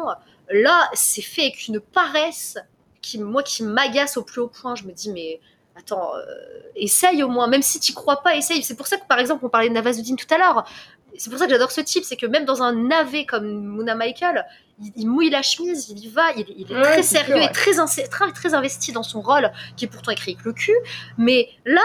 Là, 0.50 0.90
c'est 0.92 1.22
fait 1.22 1.42
avec 1.42 1.68
une 1.68 1.80
paresse 1.80 2.58
qui, 3.00 3.18
moi, 3.18 3.42
qui 3.42 3.62
m'agace 3.62 4.16
au 4.16 4.22
plus 4.22 4.40
haut 4.40 4.48
point. 4.48 4.74
Je 4.74 4.84
me 4.84 4.92
dis, 4.92 5.12
mais 5.12 5.40
attends, 5.78 6.14
euh, 6.16 6.22
essaye 6.76 7.22
au 7.22 7.28
moins, 7.28 7.46
même 7.46 7.62
si 7.62 7.80
tu 7.80 7.92
crois 7.92 8.22
pas, 8.22 8.36
essaye. 8.36 8.62
C'est 8.62 8.74
pour 8.74 8.86
ça 8.86 8.96
que, 8.96 9.06
par 9.06 9.18
exemple, 9.18 9.44
on 9.44 9.48
parlait 9.48 9.68
de 9.68 9.74
Navazuddin 9.74 10.16
tout 10.16 10.32
à 10.34 10.38
l'heure. 10.38 10.64
c'est 11.16 11.30
pour 11.30 11.38
ça 11.38 11.46
que 11.46 11.52
j'adore 11.52 11.70
ce 11.70 11.80
type, 11.80 12.04
c'est 12.04 12.16
que 12.16 12.26
même 12.26 12.44
dans 12.44 12.62
un 12.62 12.72
navet 12.72 13.24
comme 13.24 13.76
Muna 13.76 13.94
Michael, 13.94 14.44
il, 14.80 14.92
il 14.96 15.06
mouille 15.08 15.30
la 15.30 15.42
chemise, 15.42 15.88
il 15.90 15.98
y 15.98 16.08
va, 16.08 16.32
il, 16.36 16.46
il 16.56 16.70
est 16.72 16.74
Ouais, 16.74 16.82
très 16.82 17.02
sérieux 17.02 17.26
sûr, 17.34 17.36
ouais. 17.36 17.46
et 17.46 17.52
très, 17.52 17.72
très, 18.08 18.32
très 18.32 18.54
investi 18.54 18.92
dans 18.92 19.02
son 19.02 19.20
rôle, 19.20 19.50
qui 19.76 19.84
est 19.84 19.88
pourtant 19.88 20.12
écrit 20.12 20.32
avec 20.32 20.44
le 20.44 20.52
cul. 20.52 20.76
Mais 21.16 21.48
là, 21.64 21.80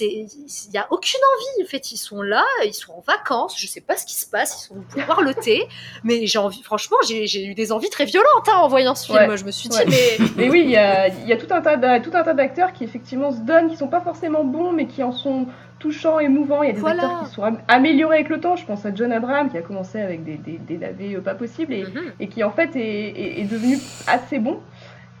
il 0.00 0.26
y 0.72 0.78
a 0.78 0.86
aucune 0.90 1.20
envie. 1.36 1.64
En 1.64 1.68
fait, 1.68 1.92
ils 1.92 1.96
sont 1.96 2.22
là, 2.22 2.44
ils 2.64 2.74
sont 2.74 2.92
en 2.92 3.00
vacances, 3.06 3.54
je 3.58 3.66
sais 3.66 3.80
pas 3.80 3.96
ce 3.96 4.06
qui 4.06 4.14
se 4.14 4.26
passe, 4.26 4.64
ils 4.64 4.68
sont 4.68 4.82
pour 4.90 5.02
boire 5.04 5.22
le 5.22 5.34
thé. 5.34 5.66
Mais 6.04 6.26
j'ai 6.26 6.38
envie, 6.38 6.62
franchement, 6.62 6.96
j'ai, 7.06 7.44
eu 7.44 7.54
des 7.54 7.72
envies 7.72 7.90
très 7.90 8.04
violentes 8.04 8.48
hein, 8.48 8.56
en 8.58 8.68
voyant 8.68 8.94
ce 8.94 9.06
film. 9.06 9.18
Ouais. 9.18 9.36
Je 9.36 9.44
me 9.44 9.50
suis 9.50 9.68
dit, 9.68 9.78
mais 9.86 10.18
Mais 10.36 10.48
oui, 10.50 10.62
il 10.64 10.70
y 10.70 10.76
a, 10.76 11.08
y 11.08 11.32
a 11.32 11.36
tout 11.36 11.52
un 11.52 11.60
tas 11.60 11.76
d'a- 11.76 12.00
tout 12.00 12.10
un 12.14 12.22
tas 12.22 12.34
d'acteurs 12.34 12.72
qui 12.72 12.84
effectivement 12.84 13.30
se 13.32 13.40
donnent, 13.40 13.70
qui 13.70 13.76
sont 13.76 13.88
pas 13.88 14.00
forcément 14.00 14.44
bons, 14.44 14.72
mais 14.72 14.86
qui 14.86 15.02
en 15.02 15.12
sont 15.12 15.46
touchants, 15.82 16.18
émouvants. 16.20 16.62
Il 16.62 16.68
y 16.68 16.70
a 16.70 16.74
des 16.74 16.80
Voilà. 16.80 17.02
acteurs 17.04 17.28
qui 17.28 17.34
sont 17.34 17.42
am- 17.42 17.60
améliorés 17.68 18.16
avec 18.16 18.28
le 18.28 18.40
temps. 18.40 18.56
Je 18.56 18.64
pense 18.64 18.86
à 18.86 18.94
John 18.94 19.12
Abraham 19.12 19.50
qui 19.50 19.58
a 19.58 19.62
commencé 19.62 20.00
avec 20.00 20.24
des, 20.24 20.36
des, 20.36 20.58
des 20.58 20.78
navets 20.78 21.16
euh, 21.16 21.20
pas 21.20 21.34
possibles 21.34 21.74
et, 21.74 21.82
Mhm. 21.84 22.12
et 22.20 22.28
qui 22.28 22.42
en 22.44 22.52
fait 22.52 22.74
est, 22.76 22.80
est, 22.80 23.40
est 23.40 23.44
devenu 23.44 23.78
assez 24.06 24.38
bon. 24.38 24.60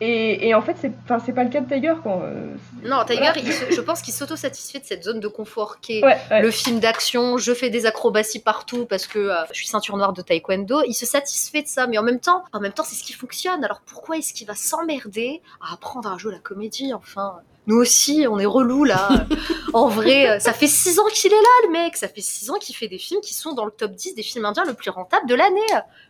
Et, 0.04 0.48
et 0.48 0.54
en 0.54 0.62
fait, 0.62 0.74
c'est 0.80 0.90
pas 1.32 1.44
le 1.44 1.50
cas 1.50 1.60
de 1.60 1.72
Tiger 1.72 1.92
quand. 2.02 2.22
euh, 2.24 2.46
non, 2.82 3.04
Tiger, 3.04 3.20
voilà. 3.20 3.34
il 3.38 3.52
se- 3.52 3.70
je 3.72 3.80
pense 3.80 4.02
qu'il 4.02 4.12
s'auto-satisfait 4.12 4.80
de 4.80 4.84
cette 4.84 5.04
zone 5.04 5.20
de 5.20 5.28
confort 5.28 5.78
qui 5.80 5.98
est 5.98 6.04
Ouais, 6.04 6.16
ouais. 6.30 6.42
le 6.42 6.50
film 6.50 6.80
d'action, 6.80 7.38
je 7.38 7.52
fais 7.54 7.70
des 7.70 7.86
acrobaties 7.86 8.40
partout 8.40 8.84
parce 8.86 9.06
que 9.06 9.20
euh, 9.20 9.34
je 9.52 9.58
suis 9.58 9.68
ceinture 9.68 9.96
noire 9.96 10.12
de 10.12 10.20
taekwondo. 10.22 10.82
Il 10.88 10.94
se 10.94 11.06
satisfait 11.06 11.62
de 11.62 11.68
ça, 11.68 11.86
mais 11.86 11.98
en 11.98 12.02
même 12.02 12.18
temps, 12.18 12.42
en 12.52 12.58
même 12.58 12.72
temps, 12.72 12.82
c'est 12.82 12.96
ce 12.96 13.04
qui 13.04 13.12
fonctionne. 13.12 13.62
Alors 13.64 13.80
pourquoi 13.86 14.16
est-ce 14.16 14.34
qu'il 14.34 14.46
va 14.48 14.54
s'emmerder 14.56 15.40
à 15.60 15.74
apprendre 15.74 16.10
à 16.12 16.18
jouer 16.18 16.32
la 16.32 16.40
comédie 16.40 16.92
Enfin, 16.94 17.36
nous 17.66 17.76
aussi, 17.76 18.26
on 18.28 18.38
est 18.38 18.46
relou 18.46 18.84
là. 18.84 19.26
en 19.72 19.88
vrai, 19.88 20.28
euh, 20.28 20.38
ça 20.40 20.52
fait 20.52 20.66
six 20.66 20.98
ans 20.98 21.06
qu'il 21.12 21.32
est 21.32 21.36
là, 21.36 21.66
le 21.66 21.72
mec. 21.72 21.96
Ça 21.96 22.08
fait 22.08 22.20
six 22.20 22.50
ans 22.50 22.58
qu'il 22.58 22.74
fait 22.74 22.88
des 22.88 22.98
films 22.98 23.20
qui 23.20 23.34
sont 23.34 23.52
dans 23.52 23.64
le 23.64 23.70
top 23.70 23.92
10 23.92 24.14
des 24.14 24.22
films 24.22 24.44
indiens 24.44 24.64
le 24.64 24.74
plus 24.74 24.90
rentable 24.90 25.28
de 25.28 25.34
l'année. 25.34 25.60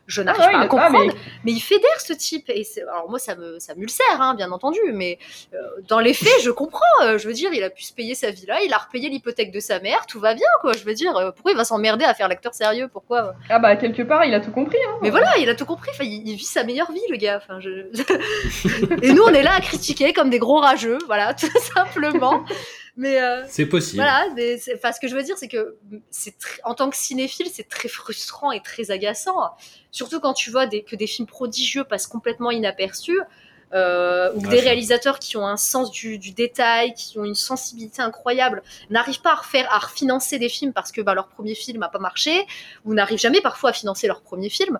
Je 0.09 0.21
Ah 0.21 0.25
n'arrive 0.25 0.47
ouais, 0.47 0.53
pas 0.53 0.61
à 0.61 0.67
comprendre. 0.67 1.07
mais- 1.07 1.15
Mais 1.45 1.53
il 1.53 1.61
fédère 1.61 2.01
ce 2.01 2.13
type. 2.13 2.51
Et 2.51 2.67
alors 2.83 3.09
moi, 3.09 3.19
ça 3.19 3.35
me, 3.37 3.59
ça 3.61 3.75
m'ulcère, 3.77 4.21
hein, 4.21 4.35
bien 4.35 4.51
entendu. 4.51 4.81
Mais 4.93 5.19
euh, 5.55 5.59
dans 5.89 6.01
les 6.01 6.13
faits, 6.13 6.43
je 6.43 6.51
comprends. 6.51 6.81
Euh, 7.03 7.19
je 7.19 7.27
veux 7.29 7.33
dire, 7.35 7.51
il 7.53 7.63
a 7.63 7.71
pu 7.71 7.83
se 7.85 7.93
payer 7.93 8.15
sa 8.15 8.31
vie 8.31 8.47
là, 8.47 8.61
il 8.65 8.73
a 8.75 8.79
repayé 8.79 9.09
l'hypothèque 9.09 9.53
de 9.53 9.61
sa 9.61 9.79
mère, 9.81 10.07
tout 10.07 10.19
va 10.21 10.35
bien, 10.35 10.47
quoi. 10.61 10.73
Je 10.73 10.85
veux 10.85 10.95
dire, 10.95 11.17
euh, 11.17 11.31
pourquoi 11.31 11.53
il 11.53 11.57
va 11.57 11.65
s'emmerder 11.65 12.05
à 12.05 12.15
faire 12.15 12.29
l'acteur 12.29 12.53
sérieux? 12.53 12.89
Pourquoi? 12.93 13.35
Ah 13.49 13.59
bah, 13.59 13.77
quelque 13.77 14.03
part, 14.03 14.25
il 14.25 14.35
a 14.35 14.41
tout 14.41 14.51
compris. 14.51 14.79
Hein. 14.89 14.99
Mais 15.03 15.11
voilà, 15.11 15.39
il 15.39 15.49
a 15.49 15.55
tout 15.55 15.67
compris. 15.67 15.91
Enfin, 15.95 16.05
il, 16.05 16.29
il 16.29 16.37
vit 16.37 16.45
sa 16.45 16.65
meilleure 16.65 16.91
vie, 16.93 17.01
le 17.09 17.17
gars. 17.17 17.41
Enfin, 17.43 17.61
je... 17.61 17.71
Et 19.03 19.13
nous, 19.13 19.23
on 19.23 19.33
est 19.33 19.43
là 19.43 19.55
à 19.57 19.61
critiquer 19.61 20.13
comme 20.13 20.31
des 20.31 20.39
gros 20.39 20.59
rageux, 20.61 20.99
voilà, 21.07 21.33
tout 21.41 21.47
simplement. 21.75 22.45
Mais 22.97 23.23
euh, 23.23 23.45
C'est 23.49 23.67
possible. 23.67 23.97
voilà, 24.03 24.27
mais 24.37 24.59
enfin, 24.75 24.93
ce 24.93 25.01
que 25.01 25.09
je 25.09 25.15
veux 25.15 25.23
dire, 25.23 25.39
c'est 25.39 25.49
que 25.49 25.77
c'est 26.11 26.35
en 26.65 26.75
tant 26.75 26.91
que 26.91 26.97
cinéphile, 26.97 27.47
c'est 27.51 27.69
très 27.69 27.89
frustrant 27.89 28.53
et 28.53 28.61
très 28.61 28.91
agaçant. 28.91 29.37
Surtout 29.91 30.21
quand 30.21 30.35
tu 30.35 30.51
vois 30.51 30.67
des, 30.67 30.83
que 30.83 30.95
des 30.95 31.07
films 31.07 31.27
prodigieux 31.27 31.85
passent 31.85 32.07
complètement 32.07 32.51
inaperçus, 32.51 33.19
euh, 33.73 34.31
ou 34.35 34.43
que 34.43 34.49
Ouais, 34.49 34.57
des 34.57 34.61
réalisateurs 34.61 35.19
qui 35.19 35.39
ont 35.39 35.47
un 35.47 35.57
sens 35.57 35.91
du, 35.91 36.19
du 36.19 36.33
détail, 36.33 36.93
qui 36.93 37.19
ont 37.19 37.25
une 37.25 37.35
sensibilité 37.35 38.03
incroyable, 38.03 38.63
n'arrivent 38.91 39.23
pas 39.23 39.33
à 39.33 39.37
refaire, 39.37 39.73
à 39.73 39.79
refinancer 39.79 40.39
des 40.39 40.51
films 40.51 40.75
parce 40.75 40.93
que 40.93 41.01
bah, 41.01 41.15
leur 41.15 41.29
premier 41.29 41.55
film 41.55 41.79
n'a 41.79 41.89
pas 41.89 41.99
marché, 41.99 42.47
ou 42.85 42.93
n'arrivent 42.93 43.19
jamais 43.19 43.41
parfois 43.41 43.71
à 43.71 43.73
financer 43.73 44.07
leur 44.07 44.21
premier 44.21 44.51
film. 44.51 44.79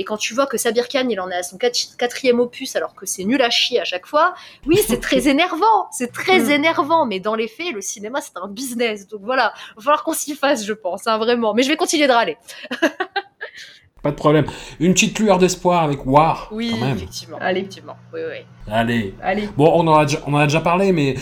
Et 0.00 0.04
quand 0.04 0.16
tu 0.16 0.32
vois 0.32 0.46
que 0.46 0.56
Sabir 0.56 0.88
Khan, 0.88 1.06
il 1.10 1.20
en 1.20 1.28
est 1.30 1.36
à 1.36 1.42
son 1.42 1.58
quat- 1.58 1.94
quatrième 1.98 2.40
opus 2.40 2.74
alors 2.74 2.94
que 2.94 3.04
c'est 3.04 3.24
nul 3.24 3.42
à 3.42 3.50
chier 3.50 3.80
à 3.80 3.84
chaque 3.84 4.06
fois, 4.06 4.32
oui, 4.66 4.78
c'est 4.88 4.98
très 4.98 5.28
énervant, 5.28 5.88
c'est 5.92 6.10
très 6.10 6.38
Mm. 6.46 6.50
énervant, 6.52 7.04
mais 7.04 7.20
dans 7.20 7.34
les 7.34 7.48
faits, 7.48 7.74
le 7.74 7.82
cinéma, 7.82 8.22
c'est 8.22 8.36
un 8.42 8.48
business. 8.48 9.06
Donc 9.06 9.20
voilà, 9.22 9.52
il 9.72 9.74
va 9.76 9.82
falloir 9.82 10.02
qu'on 10.04 10.14
s'y 10.14 10.34
fasse, 10.34 10.64
je 10.64 10.72
pense, 10.72 11.06
hein, 11.06 11.18
vraiment. 11.18 11.52
Mais 11.52 11.62
je 11.62 11.68
vais 11.68 11.76
continuer 11.76 12.06
de 12.06 12.12
râler. 12.12 12.38
Pas 14.02 14.10
de 14.10 14.16
problème. 14.16 14.46
Une 14.78 14.94
petite 14.94 15.18
lueur 15.18 15.36
d'espoir 15.36 15.82
avec 15.82 16.06
War. 16.06 16.48
Oui, 16.52 16.70
quand 16.70 16.86
même. 16.86 16.96
effectivement. 16.96 17.36
Allez. 17.38 17.60
effectivement. 17.60 17.96
Oui, 18.14 18.20
oui. 18.30 18.38
Allez. 18.72 19.14
Allez. 19.22 19.46
Bon, 19.58 19.70
on 19.74 19.86
en 19.86 19.98
a 19.98 20.06
déjà, 20.06 20.18
on 20.26 20.32
en 20.32 20.38
a 20.38 20.46
déjà 20.46 20.62
parlé, 20.62 20.92
mais 20.92 21.16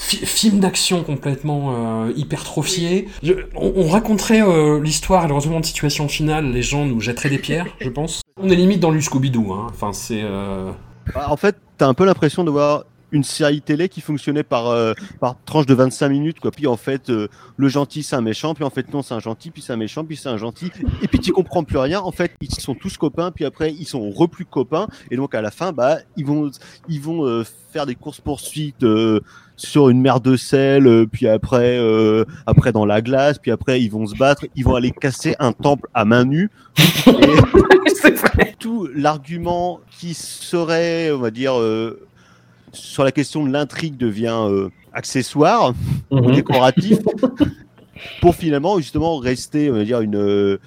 film 0.00 0.60
d'action 0.60 1.02
complètement 1.04 2.06
euh, 2.06 2.12
hypertrophié. 2.16 3.08
Je- 3.22 3.34
on, 3.54 3.72
on 3.76 3.88
raconterait 3.88 4.42
euh, 4.42 4.80
l'histoire 4.80 5.24
et 5.24 5.28
le 5.28 5.34
retournement 5.34 5.60
de 5.60 5.66
situation 5.66 6.08
finale, 6.08 6.50
les 6.52 6.62
gens 6.62 6.86
nous 6.86 7.00
jetteraient 7.00 7.30
des 7.30 7.38
pierres, 7.38 7.66
je 7.80 7.88
pense. 7.90 8.22
On 8.40 8.48
est 8.48 8.56
limite 8.56 8.80
dans 8.80 8.90
le 8.90 9.00
Scooby-Doo, 9.00 9.52
hein. 9.52 9.66
Enfin, 9.70 9.92
c'est... 9.92 10.22
euh, 10.22 10.70
Bah, 11.14 11.26
En 11.28 11.36
fait, 11.36 11.56
t'as 11.78 11.86
un 11.86 11.94
peu 11.94 12.04
l'impression 12.04 12.44
de 12.44 12.50
voir 12.50 12.84
une 13.12 13.24
série 13.24 13.60
télé 13.60 13.88
qui 13.88 14.00
fonctionnait 14.00 14.44
par, 14.44 14.68
euh, 14.68 14.92
par 15.18 15.34
tranche 15.44 15.66
de 15.66 15.74
25 15.74 16.08
minutes. 16.10 16.38
Quoi. 16.38 16.52
Puis 16.52 16.68
en 16.68 16.76
fait, 16.76 17.10
euh, 17.10 17.26
le 17.56 17.68
gentil 17.68 18.04
c'est 18.04 18.14
un 18.14 18.20
méchant, 18.20 18.54
puis 18.54 18.62
en 18.62 18.70
fait 18.70 18.94
non 18.94 19.02
c'est 19.02 19.14
un 19.14 19.18
gentil, 19.18 19.50
puis 19.50 19.62
c'est 19.62 19.72
un 19.72 19.76
méchant, 19.76 20.04
puis 20.04 20.16
c'est 20.16 20.28
un 20.28 20.36
gentil. 20.36 20.70
Et 21.02 21.08
puis 21.08 21.18
tu 21.18 21.32
comprends 21.32 21.64
plus 21.64 21.78
rien. 21.78 22.00
En 22.00 22.12
fait, 22.12 22.30
ils 22.40 22.54
sont 22.54 22.76
tous 22.76 22.96
copains, 22.98 23.32
puis 23.32 23.44
après 23.44 23.72
ils 23.72 23.84
sont 23.84 24.08
re 24.10 24.28
plus 24.28 24.44
copains. 24.44 24.86
Et 25.10 25.16
donc 25.16 25.34
à 25.34 25.42
la 25.42 25.50
fin, 25.50 25.72
bah 25.72 25.96
ils 26.16 26.24
vont 26.24 26.52
ils 26.88 27.00
vont 27.00 27.26
euh, 27.26 27.42
faire 27.72 27.84
des 27.84 27.96
courses 27.96 28.20
poursuites 28.20 28.84
euh, 28.84 29.18
sur 29.62 29.90
une 29.90 30.00
mer 30.00 30.20
de 30.20 30.36
sel, 30.36 30.86
euh, 30.86 31.06
puis 31.06 31.28
après 31.28 31.76
euh, 31.78 32.24
après 32.46 32.72
dans 32.72 32.86
la 32.86 33.02
glace, 33.02 33.38
puis 33.38 33.50
après 33.50 33.80
ils 33.82 33.90
vont 33.90 34.06
se 34.06 34.16
battre, 34.16 34.46
ils 34.56 34.64
vont 34.64 34.74
aller 34.74 34.90
casser 34.90 35.36
un 35.38 35.52
temple 35.52 35.88
à 35.92 36.04
main 36.06 36.24
nue. 36.24 36.50
Et 38.38 38.54
tout 38.58 38.88
l'argument 38.94 39.80
qui 39.90 40.14
serait, 40.14 41.10
on 41.12 41.18
va 41.18 41.30
dire, 41.30 41.58
euh, 41.58 42.00
sur 42.72 43.04
la 43.04 43.12
question 43.12 43.44
de 43.44 43.52
l'intrigue 43.52 43.98
devient 43.98 44.38
euh, 44.48 44.68
accessoire, 44.94 45.74
Mhm. 46.10 46.34
décoratif, 46.34 46.98
pour 48.22 48.34
finalement 48.34 48.78
justement 48.78 49.18
rester, 49.18 49.70
on 49.70 49.74
va 49.74 49.84
dire, 49.84 50.00
une, 50.00 50.58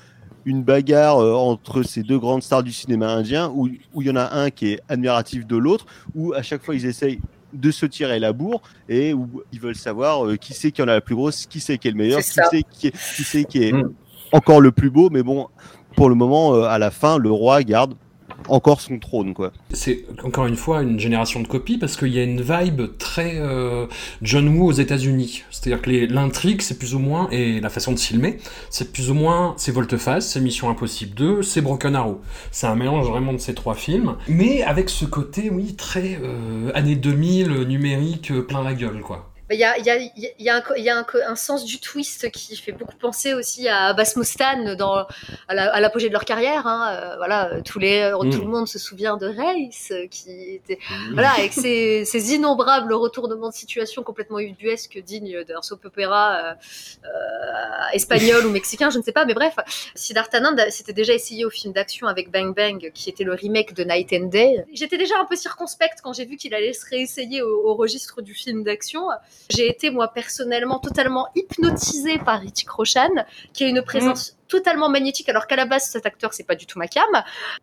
une 0.45 0.61
bagarre 0.63 1.17
entre 1.17 1.81
ces 1.81 2.03
deux 2.03 2.19
grandes 2.19 2.43
stars 2.43 2.61
du 2.63 2.71
cinéma 2.71 3.11
indien, 3.11 3.51
où 3.55 3.67
où 3.93 4.01
il 4.03 4.07
y 4.07 4.11
en 4.11 4.15
a 4.15 4.35
un 4.35 4.51
qui 4.51 4.73
est 4.73 4.79
admiratif 4.87 5.47
de 5.47 5.57
l'autre, 5.57 5.87
où 6.13 6.33
à 6.33 6.43
chaque 6.43 6.63
fois 6.63 6.75
ils 6.75 6.85
essayent 6.85 7.19
de 7.53 7.71
se 7.71 7.85
tirer 7.85 8.19
la 8.19 8.33
bourre 8.33 8.61
et 8.89 9.13
où 9.13 9.43
ils 9.51 9.59
veulent 9.59 9.75
savoir 9.75 10.25
euh, 10.25 10.35
qui 10.35 10.53
c'est 10.53 10.71
qui 10.71 10.81
en 10.81 10.87
a 10.87 10.93
la 10.93 11.01
plus 11.01 11.15
grosse, 11.15 11.45
qui 11.45 11.59
c'est 11.59 11.77
qui 11.77 11.87
est 11.87 11.91
le 11.91 11.97
meilleur, 11.97 12.21
qui 12.21 12.31
C'est 12.31 13.39
est, 13.39 13.45
qui 13.45 13.63
est 13.63 13.73
Mm. 13.73 13.91
encore 14.31 14.61
le 14.61 14.71
plus 14.71 14.89
beau, 14.89 15.09
mais 15.09 15.23
bon, 15.23 15.47
pour 15.95 16.09
le 16.09 16.15
moment, 16.15 16.55
euh, 16.55 16.63
à 16.63 16.79
la 16.79 16.91
fin, 16.91 17.17
le 17.17 17.31
roi 17.31 17.63
garde 17.63 17.95
encore 18.49 18.81
son 18.81 18.99
trône, 18.99 19.33
quoi. 19.33 19.51
C'est 19.71 20.05
encore 20.23 20.45
une 20.45 20.55
fois 20.55 20.81
une 20.81 20.99
génération 20.99 21.41
de 21.41 21.47
copies 21.47 21.77
parce 21.77 21.95
qu'il 21.95 22.13
y 22.13 22.19
a 22.19 22.23
une 22.23 22.41
vibe 22.41 22.97
très 22.97 23.35
euh, 23.37 23.87
John 24.21 24.47
Woo 24.47 24.67
aux 24.67 24.71
États-Unis. 24.71 25.43
C'est-à-dire 25.51 25.81
que 25.81 25.89
l'intrigue, 26.13 26.61
c'est 26.61 26.77
plus 26.77 26.95
ou 26.95 26.99
moins, 26.99 27.27
et 27.31 27.59
la 27.59 27.69
façon 27.69 27.91
de 27.91 27.99
filmer, 27.99 28.37
c'est 28.69 28.91
plus 28.91 29.09
ou 29.09 29.13
moins, 29.13 29.53
c'est 29.57 29.71
Volte-Face, 29.71 30.27
c'est 30.27 30.39
Mission 30.39 30.69
Impossible 30.69 31.15
2, 31.15 31.43
c'est 31.43 31.61
Broken 31.61 31.95
Arrow. 31.95 32.21
C'est 32.51 32.67
un 32.67 32.75
mélange 32.75 33.07
vraiment 33.07 33.33
de 33.33 33.37
ces 33.37 33.53
trois 33.53 33.75
films, 33.75 34.15
mais 34.27 34.63
avec 34.63 34.89
ce 34.89 35.05
côté, 35.05 35.49
oui, 35.49 35.75
très 35.75 36.19
euh, 36.23 36.71
années 36.73 36.95
2000, 36.95 37.63
numérique, 37.63 38.31
euh, 38.31 38.41
plein 38.41 38.63
la 38.63 38.73
gueule, 38.73 39.01
quoi. 39.01 39.32
Il 39.53 39.59
y 39.59 39.63
a, 39.63 39.77
il 39.77 39.85
y 39.85 39.89
a- 39.89 39.97
il 39.97 40.33
y 40.45 40.49
a 40.49 40.55
un 40.55 40.61
co- 40.61 40.73
il 40.75 40.83
y 40.83 40.89
a 40.89 40.97
un 40.97 41.03
co- 41.03 41.19
un 41.25 41.35
sens 41.35 41.63
du 41.65 41.79
twist 41.79 42.29
qui 42.31 42.55
fait 42.57 42.71
beaucoup 42.71 42.95
penser 42.97 43.33
aussi 43.33 43.67
à 43.67 43.85
Abbas 43.87 44.13
Moustan 44.15 44.75
dans, 44.75 45.05
à 45.47 45.53
la- 45.53 45.73
à 45.73 45.79
l'apogée 45.79 46.07
de 46.07 46.13
leur 46.13 46.25
carrière. 46.25 46.65
hein. 46.67 46.93
Euh, 46.95 47.15
voilà, 47.17 47.53
euh, 47.53 47.61
tous 47.63 47.79
les, 47.79 48.11
Mm. 48.13 48.29
tout 48.31 48.41
le 48.41 48.47
monde 48.47 48.67
se 48.67 48.79
souvient 48.79 49.17
de 49.17 49.27
Race, 49.27 49.89
euh, 49.91 50.07
qui 50.07 50.55
était, 50.55 50.79
voilà, 51.13 51.31
avec 51.31 51.53
ses, 51.53 52.03
ses 52.05 52.33
innombrables 52.35 52.93
retournements 52.93 53.49
de 53.49 53.53
situation 53.53 54.03
complètement 54.03 54.39
ubuesques, 54.39 54.97
dignes 55.03 55.43
d'un 55.43 55.61
soap 55.61 55.85
opéra 55.85 56.35
euh, 56.35 56.53
euh, 57.05 57.93
espagnol 57.93 58.45
ou 58.45 58.49
mexicain, 58.59 58.89
je 58.89 58.97
ne 58.97 59.03
sais 59.03 59.11
pas, 59.11 59.25
mais 59.25 59.33
bref, 59.33 59.55
Siddhartha 59.95 60.37
Anand 60.37 60.55
s'était 60.69 60.93
déjà 60.93 61.13
essayé 61.13 61.45
au 61.45 61.49
film 61.49 61.73
d'action 61.73 62.07
avec 62.07 62.31
Bang 62.31 62.55
Bang, 62.55 62.91
qui 62.93 63.09
était 63.09 63.23
le 63.23 63.33
remake 63.33 63.73
de 63.73 63.83
Night 63.83 64.11
and 64.13 64.27
Day. 64.27 64.65
J'étais 64.73 64.97
déjà 64.97 65.15
un 65.19 65.25
peu 65.25 65.35
circonspecte 65.35 65.99
quand 66.03 66.13
j'ai 66.13 66.25
vu 66.25 66.37
qu'il 66.37 66.53
allait 66.53 66.73
se 66.73 66.85
réessayer 66.89 67.41
au, 67.41 67.67
au 67.69 67.75
registre 67.75 68.21
du 68.21 68.33
film 68.33 68.63
d'action. 68.63 69.07
J'ai 69.49 69.69
été, 69.69 69.89
moi, 69.89 70.07
personnellement, 70.07 70.79
totalement 70.79 71.27
hypnotisée 71.35 72.17
par 72.19 72.39
Ritchie 72.39 72.65
Roshan, 72.67 73.09
qui 73.53 73.63
a 73.63 73.67
une 73.67 73.81
présence 73.81 74.37
totalement 74.53 74.87
magnétique, 74.87 75.29
alors 75.29 75.47
qu'à 75.47 75.55
la 75.55 75.65
base, 75.65 75.85
cet 75.89 76.05
acteur, 76.05 76.31
c'est 76.33 76.43
pas 76.43 76.53
du 76.53 76.67
tout 76.67 76.77
ma 76.77 76.87
cam. 76.87 77.03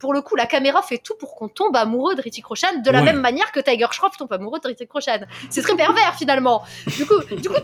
Pour 0.00 0.12
le 0.12 0.22
coup, 0.22 0.34
la 0.34 0.46
caméra 0.46 0.82
fait 0.82 0.98
tout 0.98 1.14
pour 1.14 1.36
qu'on 1.36 1.48
tombe 1.48 1.76
amoureux 1.76 2.16
de 2.16 2.20
Ritchie 2.22 2.42
Roshan, 2.42 2.78
de 2.84 2.90
la 2.90 2.98
Ouais. 2.98 3.04
même 3.04 3.20
manière 3.20 3.52
que 3.52 3.60
Tiger 3.60 3.86
Shroff 3.92 4.16
tombe 4.16 4.32
amoureux 4.32 4.58
de 4.58 4.66
Ritchie 4.66 4.88
Roshan. 4.90 5.20
C'est 5.50 5.62
très 5.62 5.76
pervers, 5.76 6.14
finalement. 6.16 6.64
Du 6.96 7.06
coup, 7.06 7.18
du 7.36 7.48
coup 7.48 7.60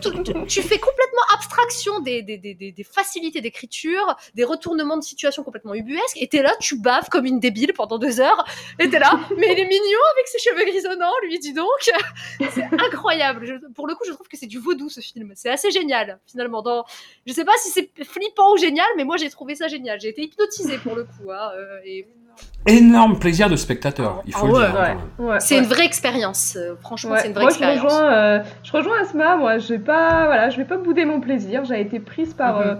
tu, 0.47 0.61
fais 0.61 0.79
complètement 0.79 1.25
abstraction 1.35 1.99
des, 1.99 2.21
des, 2.21 2.37
des, 2.37 2.53
des- 2.53 2.71
des 2.71 2.83
facilités 2.83 3.41
d'écriture, 3.41 4.15
des 4.33 4.45
retournements 4.45 4.95
de 4.97 5.03
situation 5.03 5.43
complètement 5.43 5.73
ubuesques, 5.73 6.15
et 6.21 6.27
t'es 6.29 6.41
là, 6.41 6.53
tu 6.61 6.79
baves 6.79 7.09
comme 7.09 7.25
une 7.25 7.39
débile 7.41 7.73
pendant 7.73 7.97
deux 7.97 8.21
heures, 8.21 8.45
et 8.79 8.89
t'es 8.89 8.99
là, 8.99 9.11
mais 9.37 9.47
il 9.51 9.59
est 9.59 9.67
mignon 9.67 9.99
avec 10.13 10.27
ses 10.27 10.39
cheveux 10.39 10.63
grisonnants, 10.63 11.11
lui, 11.23 11.37
dis 11.39 11.53
donc. 11.53 11.67
C'est 12.53 12.63
incroyable. 12.85 13.45
Je- 13.45 13.73
pour 13.73 13.87
le 13.87 13.95
coup, 13.95 14.03
je 14.07 14.13
trouve 14.13 14.27
que 14.29 14.37
c'est 14.37 14.47
du 14.47 14.59
vaudou, 14.59 14.89
ce 14.89 15.01
film. 15.01 15.33
C'est 15.35 15.49
assez 15.49 15.69
génial, 15.71 16.19
finalement. 16.25 16.61
Dans, 16.61 16.85
je 17.25 17.33
sais 17.33 17.43
pas 17.45 17.51
si 17.61 17.69
c'est 17.69 17.89
flippant 18.05 18.53
ou 18.53 18.57
génial, 18.57 18.87
mais 18.95 19.03
moi, 19.03 19.16
j'ai 19.17 19.29
trouvé 19.29 19.55
ça 19.55 19.67
génial. 19.67 19.99
J'ai 19.99 20.09
été 20.09 20.23
hypnotisée 20.23 20.77
pour 20.77 20.95
le 20.95 21.03
coup. 21.03 21.31
hein, 21.31 21.49
euh, 21.57 21.77
et 21.85 22.07
Énorme 22.67 23.17
plaisir 23.17 23.49
de 23.49 23.55
spectateur, 23.55 24.21
il 24.27 24.33
faut 24.33 24.41
Ah 24.43 24.47
le 24.47 24.53
ouais, 24.53 24.65
dire. 24.71 24.75
ouais. 24.75 24.89
hein. 24.89 24.97
Ouais, 25.17 25.39
c'est 25.39 25.55
ouais. 25.55 25.61
une 25.63 25.67
vraie 25.67 25.85
expérience. 25.85 26.55
euh, 26.57 26.75
Franchement, 26.81 27.11
Ouais. 27.13 27.19
c'est 27.21 27.27
une 27.27 27.33
vraie 27.33 27.43
Moi, 27.43 27.49
je 27.51 27.55
expérience. 27.57 27.83
rejoins, 27.93 28.11
euh, 28.13 28.39
je 28.63 28.71
rejoins 28.73 29.01
Asma. 29.01 29.37
Moi, 29.37 29.57
je 29.57 29.67
vais 29.69 29.79
pas, 29.79 30.25
voilà, 30.25 30.49
je 30.49 30.57
vais 30.57 30.65
pas 30.65 30.77
bouder 30.77 31.05
mon 31.05 31.19
plaisir. 31.21 31.63
J'ai 31.65 31.79
été 31.81 31.99
prise 31.99 32.33
par, 32.33 32.59
Mhm. 32.59 32.67
euh, 32.67 32.75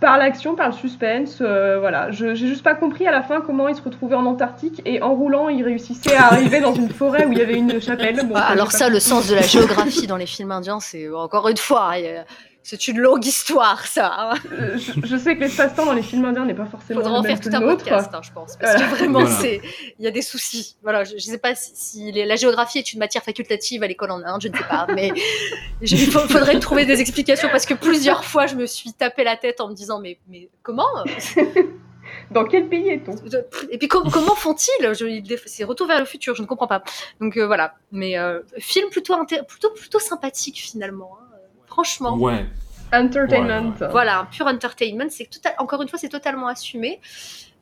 par 0.00 0.18
l'action, 0.18 0.54
par 0.56 0.66
le 0.68 0.72
suspense, 0.74 1.38
euh, 1.40 1.78
voilà. 1.80 2.10
Je 2.10 2.34
j'ai 2.34 2.48
juste 2.48 2.62
pas 2.62 2.74
compris 2.74 3.06
à 3.06 3.10
la 3.12 3.22
fin 3.22 3.40
comment 3.40 3.68
il 3.68 3.76
se 3.76 3.82
retrouvait 3.82 4.16
en 4.16 4.26
Antarctique 4.26 4.82
et 4.84 5.00
en 5.02 5.14
roulant, 5.14 5.48
il 5.48 5.62
réussissait 5.64 6.14
à 6.16 6.26
arriver 6.26 6.60
dans 6.60 6.74
une 6.74 6.90
forêt 6.90 7.24
où 7.24 7.32
il 7.32 7.38
y 7.38 7.42
avait 7.42 7.56
une 7.56 7.80
chapelle. 7.80 8.16
Bon, 8.26 8.34
Ah, 8.36 8.48
alors 8.50 8.72
ça, 8.72 8.88
le 8.90 9.00
sens 9.00 9.28
de 9.28 9.34
la 9.36 9.42
géographie 9.42 10.06
dans 10.06 10.16
les 10.16 10.26
films 10.26 10.50
indiens, 10.52 10.80
c'est 10.80 11.08
encore 11.10 11.48
une 11.48 11.56
fois, 11.56 11.92
euh, 11.96 12.22
c'est 12.70 12.88
une 12.88 12.98
longue 12.98 13.24
histoire, 13.24 13.86
ça. 13.86 14.12
hein. 14.32 14.34
Euh, 14.52 14.76
je, 14.76 14.92
je 15.06 15.16
sais 15.16 15.34
que 15.36 15.40
l'espace-temps 15.40 15.86
dans 15.86 15.92
les 15.94 16.02
films 16.02 16.24
indiens 16.26 16.44
n'est 16.44 16.54
pas 16.54 16.66
forcément 16.66 17.00
Faudra 17.00 17.14
le 17.14 17.18
en 17.20 17.22
faire 17.22 17.40
que 17.40 17.48
tout 17.48 17.56
un 17.56 17.60
podcast, 17.60 18.10
hein, 18.12 18.20
je 18.22 18.30
pense, 18.32 18.56
parce 18.56 18.74
que 18.74 18.78
Voilà. 18.78 18.94
vraiment, 18.94 19.20
Voilà. 19.20 19.36
c'est, 19.36 19.60
il 19.98 20.04
y 20.04 20.08
a 20.08 20.10
des 20.10 20.22
soucis. 20.22 20.76
Voilà, 20.82 21.04
je, 21.04 21.12
je 21.12 21.18
sais 21.24 21.38
pas 21.38 21.54
si, 21.54 21.70
si 21.74 22.12
les- 22.12 22.26
la 22.26 22.36
géographie 22.36 22.78
est 22.78 22.92
une 22.92 22.98
matière 22.98 23.22
facultative 23.22 23.82
à 23.82 23.86
l'école 23.86 24.10
en 24.10 24.22
Inde, 24.22 24.40
je 24.42 24.48
ne 24.48 24.56
sais 24.56 24.64
pas, 24.68 24.86
mais 24.94 25.12
il 25.80 26.10
faudrait 26.10 26.58
trouver 26.60 26.84
des 26.84 27.00
explications 27.00 27.48
parce 27.50 27.64
que 27.66 27.74
plusieurs 27.74 28.24
fois, 28.24 28.46
je 28.46 28.54
me 28.56 28.66
suis 28.66 28.92
tapé 28.92 29.24
la 29.24 29.36
tête 29.36 29.60
en 29.60 29.68
me 29.68 29.74
disant, 29.74 29.98
mais, 30.00 30.18
mais 30.28 30.48
comment? 30.62 30.84
Dans 32.30 32.44
quel 32.44 32.68
pays 32.68 32.88
est-on? 32.88 33.14
Et 33.70 33.78
puis 33.78 33.88
com- 33.88 34.08
comment 34.12 34.34
font-ils? 34.34 34.94
C'est 35.46 35.64
Retour 35.64 35.86
vers 35.86 35.98
le 35.98 36.04
futur, 36.06 36.34
je 36.34 36.42
ne 36.42 36.46
comprends 36.46 36.66
pas. 36.66 36.82
Donc 37.20 37.36
euh, 37.36 37.46
voilà, 37.46 37.74
mais 37.92 38.18
euh, 38.18 38.40
film 38.58 38.88
plutôt, 38.90 39.14
inté- 39.14 39.44
plutôt 39.46 39.70
plutôt 39.70 39.98
sympathique 39.98 40.56
finalement. 40.58 41.16
hein. 41.20 41.24
Franchement. 41.78 42.16
Ouais. 42.16 42.44
Entertainment. 42.92 43.74
Voilà, 43.92 44.18
un 44.18 44.24
pur 44.24 44.46
entertainment. 44.48 45.06
C'est 45.10 45.30
total... 45.30 45.54
encore 45.58 45.80
une 45.80 45.88
fois, 45.88 45.96
c'est 45.96 46.08
totalement 46.08 46.48
assumé. 46.48 47.00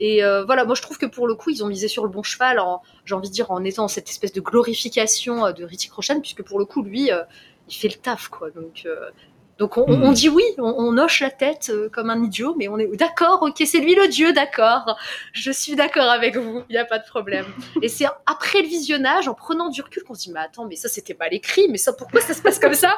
Et 0.01 0.25
euh, 0.25 0.43
voilà, 0.47 0.65
moi 0.65 0.75
je 0.75 0.81
trouve 0.81 0.97
que 0.97 1.05
pour 1.05 1.27
le 1.27 1.35
coup, 1.35 1.51
ils 1.51 1.63
ont 1.63 1.67
misé 1.67 1.87
sur 1.87 2.03
le 2.03 2.09
bon 2.09 2.23
cheval. 2.23 2.59
En, 2.59 2.81
j'ai 3.05 3.15
envie 3.15 3.29
de 3.29 3.35
dire 3.35 3.51
en 3.51 3.63
étant 3.63 3.89
cette 3.89 4.09
espèce 4.09 4.33
de 4.33 4.41
glorification 4.41 5.45
euh, 5.45 5.53
de 5.53 5.65
Ritchie 5.65 5.91
Roshan, 5.95 6.21
puisque 6.21 6.43
pour 6.43 6.59
le 6.59 6.65
coup, 6.65 6.83
lui, 6.83 7.13
euh, 7.13 7.25
il 7.69 7.75
fait 7.75 7.89
le 7.89 7.97
taf, 7.97 8.29
quoi. 8.29 8.51
Donc, 8.51 8.85
euh, 8.87 9.11
donc 9.59 9.79
on, 9.79 9.87
Hmm. 9.87 10.03
on 10.03 10.13
dit 10.13 10.29
oui, 10.29 10.43
on, 10.59 10.65
on 10.79 10.99
hoche 10.99 11.21
la 11.21 11.31
tête 11.31 11.71
euh, 11.71 11.89
comme 11.89 12.11
un 12.11 12.23
idiot, 12.23 12.55
mais 12.59 12.69
on 12.69 12.79
est 12.79 12.87
d'accord. 12.97 13.43
Ok, 13.43 13.63
c'est 13.65 13.79
lui 13.81 13.95
le 13.95 14.09
dieu, 14.09 14.33
d'accord. 14.33 14.97
Je 15.33 15.51
suis 15.51 15.75
d'accord 15.77 16.11
avec 16.11 16.37
vous. 16.37 16.63
Il 16.69 16.73
n'y 16.73 16.79
a 16.79 16.85
pas 16.85 16.99
de 16.99 17.07
problème. 17.07 17.47
Et 17.83 17.89
c'est 17.89 18.07
après 18.27 18.63
le 18.63 18.69
visionnage, 18.69 19.29
en 19.29 19.35
prenant 19.35 19.69
du 19.71 19.81
recul, 19.81 20.03
qu'on 20.03 20.15
se 20.15 20.23
dit 20.25 20.33
mais 20.33 20.41
attends, 20.41 20.67
mais 20.67 20.77
ça 20.77 20.89
c'était 20.89 21.17
mal 21.19 21.33
écrit, 21.33 21.69
mais 21.71 21.79
ça 21.79 21.93
pourquoi 21.93 22.21
ça 22.21 22.35
se 22.35 22.43
passe 22.43 22.59
comme 22.59 22.75
ça? 22.75 22.93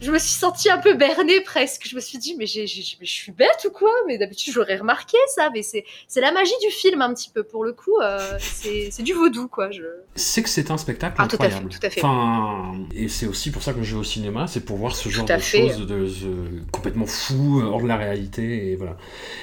Je 0.00 0.10
me 0.10 0.18
suis 0.18 0.32
sentie 0.32 0.70
un 0.70 0.78
peu 0.78 0.94
bernée 0.94 1.40
presque. 1.42 1.86
Je 1.86 1.94
me 1.94 2.00
suis 2.00 2.18
dit, 2.18 2.34
mais, 2.38 2.46
je 2.46 2.64
suis 3.04 3.32
bête 3.32 3.66
ou 3.68 3.70
quoi? 3.70 3.90
Mais 4.06 4.18
d'habitude, 4.18 4.52
j'aurais 4.54 4.76
remarqué 4.76 5.16
ça. 5.34 5.50
Mais 5.52 5.62
c'est 5.62 5.84
la 6.20 6.32
magie 6.32 6.54
du 6.62 6.70
film, 6.70 7.02
un 7.02 7.12
petit 7.14 7.30
peu. 7.30 7.42
Pour 7.42 7.64
le 7.64 7.72
coup, 7.72 7.98
euh, 8.02 8.18
c'est 8.40 9.02
du 9.02 9.12
vaudou, 9.12 9.48
quoi. 9.48 9.70
Je... 9.70 9.82
C'est 10.14 10.42
que 10.42 10.48
c'est 10.48 10.70
un 10.70 10.78
spectacle 10.78 11.14
Ah, 11.18 11.26
tout 11.28 11.36
à 11.36 11.48
fait, 11.48 11.54
incroyable. 11.54 11.68
tout 11.78 11.86
à 11.86 11.90
fait. 11.90 12.00
Enfin, 12.02 12.72
et 12.94 13.08
c'est 13.08 13.26
aussi 13.26 13.50
pour 13.50 13.62
ça 13.62 13.72
que 13.72 13.82
je 13.82 13.94
vais 13.94 14.00
au 14.00 14.04
cinéma, 14.04 14.46
c'est 14.46 14.63
pour 14.64 14.76
voir 14.76 14.94
ce 14.96 15.08
genre 15.08 15.24
de 15.26 15.38
choses 15.38 15.78
de, 15.80 15.84
de- 15.86 16.62
complètement 16.72 17.06
fou, 17.06 17.62
hors 17.64 17.82
de 17.82 17.86
la 17.88 17.96
réalité, 17.96 18.70
et 18.72 18.76
voilà. 18.76 18.96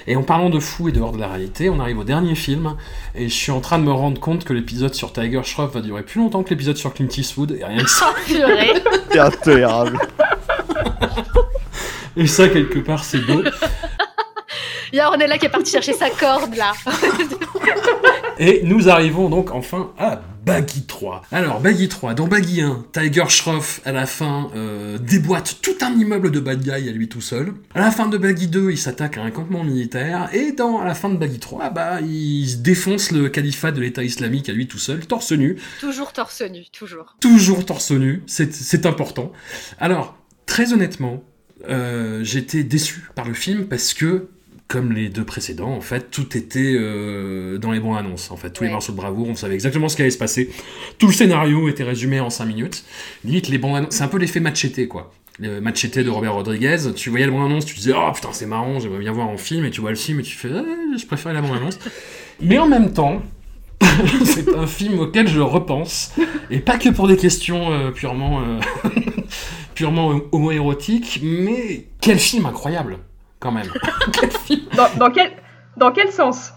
Et 0.07 0.15
en 0.15 0.23
parlant 0.23 0.49
de 0.49 0.59
fou 0.59 0.89
et 0.89 0.91
de 0.91 0.99
hors 0.99 1.11
de 1.11 1.19
la 1.19 1.27
réalité, 1.27 1.69
on 1.69 1.79
arrive 1.79 1.99
au 1.99 2.03
dernier 2.03 2.35
film, 2.35 2.75
et 3.15 3.29
je 3.29 3.33
suis 3.33 3.51
en 3.51 3.61
train 3.61 3.79
de 3.79 3.83
me 3.83 3.91
rendre 3.91 4.19
compte 4.19 4.43
que 4.43 4.53
l'épisode 4.53 4.93
sur 4.93 5.13
Tiger 5.13 5.41
Shroff 5.43 5.73
va 5.73 5.81
durer 5.81 6.03
plus 6.03 6.19
longtemps 6.19 6.43
que 6.43 6.49
l'épisode 6.49 6.77
sur 6.77 6.93
Clint 6.93 7.07
Eastwood, 7.15 7.51
et 7.51 7.63
rien 7.65 7.83
que 7.83 7.89
ça. 7.89 8.13
Purée. 8.25 8.73
C'est 9.11 9.19
intolérable. 9.19 9.99
Et 12.17 12.27
ça, 12.27 12.49
quelque 12.49 12.79
part, 12.79 13.03
c'est 13.03 13.19
beau. 13.25 13.41
Il 14.91 14.97
y 14.97 14.99
a 14.99 15.07
Ornella 15.07 15.37
qui 15.37 15.45
est 15.45 15.49
partie 15.49 15.71
chercher 15.71 15.93
sa 15.93 16.09
corde, 16.09 16.53
là. 16.55 16.73
Et 18.39 18.61
nous 18.63 18.89
arrivons 18.89 19.29
donc 19.29 19.51
enfin 19.51 19.91
à 19.97 20.21
Baggy 20.45 20.83
3. 20.83 21.23
Alors, 21.31 21.59
Baggy 21.59 21.87
3, 21.87 22.15
dans 22.15 22.27
Baggy 22.27 22.61
1, 22.61 22.85
Tiger 22.91 23.25
Shroff, 23.27 23.79
à 23.85 23.91
la 23.91 24.07
fin, 24.07 24.49
euh, 24.55 24.97
déboîte 24.97 25.59
tout 25.61 25.75
un 25.81 25.91
immeuble 25.91 26.31
de 26.31 26.39
bad 26.39 26.61
guy 26.61 26.71
à 26.71 26.91
lui 26.91 27.07
tout 27.07 27.21
seul. 27.21 27.53
À 27.75 27.81
la 27.81 27.91
fin 27.91 28.07
de 28.07 28.17
Baggy 28.17 28.47
2, 28.47 28.71
il 28.71 28.77
s'attaque 28.77 29.17
à 29.17 29.21
un 29.21 29.29
campement 29.29 29.63
militaire. 29.63 30.29
Et 30.33 30.51
dans, 30.51 30.79
à 30.79 30.85
la 30.85 30.95
fin 30.95 31.09
de 31.09 31.17
Baggy 31.17 31.39
3, 31.39 31.69
bah, 31.69 32.01
il 32.01 32.61
défonce 32.61 33.11
le 33.11 33.29
califat 33.29 33.71
de 33.71 33.81
l'État 33.81 34.03
islamique 34.03 34.49
à 34.49 34.53
lui 34.53 34.67
tout 34.67 34.79
seul, 34.79 35.05
torse 35.05 35.31
nu. 35.31 35.57
toujours 35.79 36.11
torse 36.11 36.41
nu, 36.41 36.63
toujours. 36.71 37.15
Toujours 37.19 37.65
torse 37.65 37.91
nu, 37.91 38.23
c'est 38.25 38.51
c'est 38.53 38.85
important. 38.85 39.31
Alors, 39.79 40.17
très 40.47 40.73
honnêtement, 40.73 41.23
euh, 41.69 42.23
j'étais 42.23 42.63
déçu 42.63 43.03
par 43.15 43.27
le 43.27 43.33
film 43.33 43.67
parce 43.67 43.93
que, 43.93 44.27
comme 44.71 44.93
les 44.93 45.09
deux 45.09 45.25
précédents, 45.25 45.73
en 45.73 45.81
fait, 45.81 46.09
tout 46.11 46.37
était 46.37 46.75
euh, 46.77 47.57
dans 47.57 47.73
les 47.73 47.81
bons 47.81 47.95
annonces. 47.95 48.31
En 48.31 48.37
fait, 48.37 48.51
tous 48.51 48.63
les 48.63 48.69
morceaux 48.69 48.93
de 48.93 48.97
bravoure, 48.97 49.27
on 49.27 49.35
savait 49.35 49.53
exactement 49.53 49.89
ce 49.89 49.97
qui 49.97 50.01
allait 50.01 50.11
se 50.11 50.17
passer. 50.17 50.49
Tout 50.97 51.07
le 51.07 51.13
scénario 51.13 51.67
était 51.67 51.83
résumé 51.83 52.21
en 52.21 52.29
5 52.29 52.45
minutes. 52.45 52.85
Limite, 53.25 53.49
les 53.49 53.57
bons 53.57 53.75
annonces, 53.75 53.95
c'est 53.95 54.03
un 54.03 54.07
peu 54.07 54.17
l'effet 54.17 54.39
machete, 54.39 54.87
quoi. 54.87 55.11
Le 55.39 55.59
machete 55.59 55.99
de 55.99 56.09
Robert 56.09 56.35
Rodriguez, 56.35 56.77
tu 56.95 57.09
voyais 57.09 57.25
le 57.25 57.33
bon 57.33 57.43
annonce, 57.43 57.65
tu 57.65 57.75
disais, 57.75 57.91
oh 57.93 58.13
putain, 58.13 58.29
c'est 58.31 58.45
marrant, 58.45 58.79
j'aimerais 58.79 58.99
bien 58.99 59.11
voir 59.11 59.27
en 59.27 59.35
film, 59.35 59.65
et 59.65 59.71
tu 59.71 59.81
vois 59.81 59.89
le 59.89 59.97
film 59.97 60.21
et 60.21 60.23
tu 60.23 60.37
fais, 60.37 60.47
Ah, 60.55 60.63
je 60.97 61.05
préfère 61.05 61.33
la 61.33 61.41
bande 61.41 61.57
annonce. 61.57 61.77
Mais 62.41 62.57
en 62.57 62.67
même 62.67 62.93
temps, 62.93 63.21
c'est 64.23 64.55
un 64.55 64.67
film 64.67 64.99
auquel 64.99 65.27
je 65.27 65.41
repense, 65.41 66.13
et 66.49 66.59
pas 66.59 66.77
que 66.77 66.87
pour 66.87 67.09
des 67.09 67.17
questions 67.17 67.73
euh, 67.73 67.91
purement, 67.91 68.41
euh, 68.41 68.59
purement 69.75 70.21
homoérotiques, 70.31 71.19
mais 71.21 71.87
quel 71.99 72.19
film 72.19 72.45
incroyable, 72.45 72.99
quand 73.41 73.51
même. 73.51 73.67
Dans, 74.77 74.87
dans 74.97 75.11
quel, 75.11 75.31
dans 75.77 75.91
quel 75.91 76.11
sens? 76.11 76.51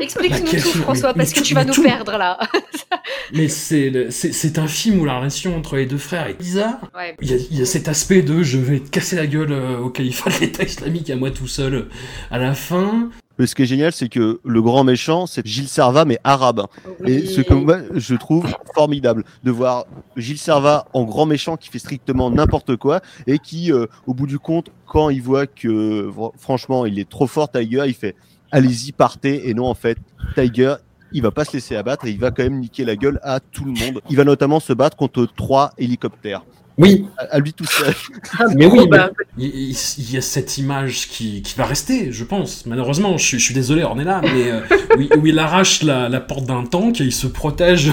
Explique-nous 0.00 0.46
tout, 0.48 0.56
film 0.56 0.82
François, 0.84 1.12
Mais- 1.14 1.24
parce 1.24 1.34
mais 1.34 1.40
que 1.42 1.46
tu 1.46 1.54
vas 1.54 1.64
nous 1.64 1.72
tout. 1.74 1.82
perdre, 1.82 2.16
là. 2.18 2.38
Mais 3.32 3.48
c'est 3.48 3.88
le- 3.90 4.10
c'est 4.10 4.32
c'est 4.32 4.58
un 4.58 4.66
film 4.66 5.00
où 5.00 5.04
la 5.04 5.16
relation 5.18 5.56
entre 5.56 5.76
les 5.76 5.86
deux 5.86 5.96
frères 5.98 6.26
est 6.28 6.38
bizarre. 6.38 6.78
Ouais. 6.94 7.16
Il 7.22 7.30
y, 7.30 7.34
a, 7.34 7.36
il 7.50 7.58
y 7.58 7.62
a 7.62 7.64
cet 7.64 7.88
aspect 7.88 8.22
de 8.22 8.42
je 8.42 8.58
vais 8.58 8.80
te 8.80 8.90
casser 8.90 9.16
la 9.16 9.26
gueule 9.26 9.52
euh, 9.52 9.78
au 9.78 9.88
califat 9.90 10.30
de 10.30 10.40
l'État 10.40 10.64
islamique 10.64 11.08
à 11.10 11.16
moi 11.16 11.30
tout 11.30 11.46
seul 11.48 11.74
euh, 11.74 11.88
à 12.30 12.38
la 12.38 12.54
fin. 12.54 13.08
Mais 13.42 13.48
ce 13.48 13.56
qui 13.56 13.62
est 13.62 13.66
génial, 13.66 13.90
c'est 13.90 14.08
que 14.08 14.38
le 14.44 14.62
grand 14.62 14.84
méchant, 14.84 15.26
c'est 15.26 15.44
Gilles 15.44 15.66
Serva, 15.66 16.04
mais 16.04 16.16
arabe. 16.22 16.64
Et 17.04 17.26
ce 17.26 17.40
que 17.40 17.54
moi, 17.54 17.78
je 17.92 18.14
trouve 18.14 18.46
formidable 18.72 19.24
de 19.42 19.50
voir 19.50 19.86
Gilles 20.16 20.38
Serva 20.38 20.86
en 20.92 21.02
grand 21.02 21.26
méchant 21.26 21.56
qui 21.56 21.68
fait 21.68 21.80
strictement 21.80 22.30
n'importe 22.30 22.76
quoi 22.76 23.00
et 23.26 23.40
qui, 23.40 23.72
euh, 23.72 23.86
au 24.06 24.14
bout 24.14 24.28
du 24.28 24.38
compte, 24.38 24.68
quand 24.86 25.10
il 25.10 25.20
voit 25.22 25.48
que 25.48 26.08
fr- 26.16 26.30
franchement 26.38 26.86
il 26.86 27.00
est 27.00 27.08
trop 27.10 27.26
fort, 27.26 27.50
Tiger, 27.50 27.82
il 27.88 27.94
fait 27.94 28.14
allez-y, 28.52 28.92
partez. 28.92 29.48
Et 29.48 29.54
non, 29.54 29.66
en 29.66 29.74
fait, 29.74 29.98
Tiger, 30.36 30.76
il 31.12 31.20
va 31.22 31.32
pas 31.32 31.44
se 31.44 31.52
laisser 31.54 31.74
abattre 31.74 32.06
et 32.06 32.10
il 32.12 32.20
va 32.20 32.30
quand 32.30 32.44
même 32.44 32.60
niquer 32.60 32.84
la 32.84 32.94
gueule 32.94 33.18
à 33.24 33.40
tout 33.40 33.64
le 33.64 33.72
monde. 33.72 34.00
Il 34.08 34.16
va 34.16 34.22
notamment 34.22 34.60
se 34.60 34.72
battre 34.72 34.96
contre 34.96 35.26
trois 35.26 35.72
hélicoptères. 35.78 36.44
Oui, 36.82 37.06
À, 37.16 37.22
à 37.36 37.38
lui 37.38 37.52
tout 37.52 37.64
seul. 37.66 37.94
mais 38.56 38.66
oui, 38.66 38.86
bah, 38.88 39.10
il, 39.38 39.46
il- 39.46 39.76
il 39.98 40.12
y 40.12 40.16
a 40.16 40.20
cette 40.20 40.58
image 40.58 41.08
qui, 41.08 41.42
qui 41.42 41.54
va 41.56 41.64
rester, 41.66 42.12
je 42.12 42.24
pense. 42.24 42.66
Malheureusement, 42.66 43.16
je, 43.18 43.24
suis- 43.24 43.38
je 43.38 43.44
suis 43.44 43.54
désolé, 43.54 43.84
on 43.84 43.98
est 43.98 44.04
là, 44.04 44.20
mais 44.22 44.50
euh, 44.50 44.60
où, 44.96 45.00
il- 45.00 45.18
où 45.18 45.26
il 45.26 45.38
arrache 45.38 45.82
la, 45.82 46.08
la 46.08 46.20
porte 46.20 46.44
d'un 46.44 46.64
tank 46.64 47.00
et 47.00 47.04
il 47.04 47.12
se 47.12 47.26
protège 47.26 47.92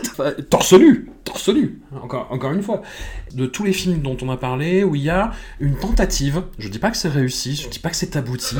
torse 0.50 0.72
nu, 0.74 1.10
torse 1.24 1.48
nu, 1.48 1.80
encore, 2.02 2.26
encore 2.30 2.52
une 2.52 2.62
fois. 2.62 2.82
De 3.34 3.46
tous 3.46 3.64
les 3.64 3.72
films 3.72 4.02
dont 4.02 4.16
on 4.22 4.28
a 4.30 4.36
parlé, 4.36 4.84
où 4.84 4.94
il 4.96 5.02
y 5.02 5.10
a 5.10 5.30
une 5.60 5.76
tentative, 5.76 6.42
je 6.58 6.68
dis 6.68 6.78
pas 6.78 6.90
que 6.90 6.96
c'est 6.96 7.08
réussi, 7.08 7.54
je 7.56 7.68
dis 7.68 7.78
pas 7.78 7.90
que 7.90 7.96
c'est 7.96 8.16
abouti, 8.16 8.56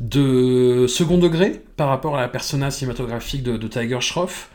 de 0.00 0.86
second 0.88 1.18
degré 1.18 1.62
par 1.76 1.88
rapport 1.88 2.16
à 2.16 2.20
la 2.20 2.28
persona 2.28 2.70
cinématographique 2.70 3.42
de, 3.42 3.56
de 3.56 3.68
Tiger 3.68 4.00
Shroff. 4.00 4.50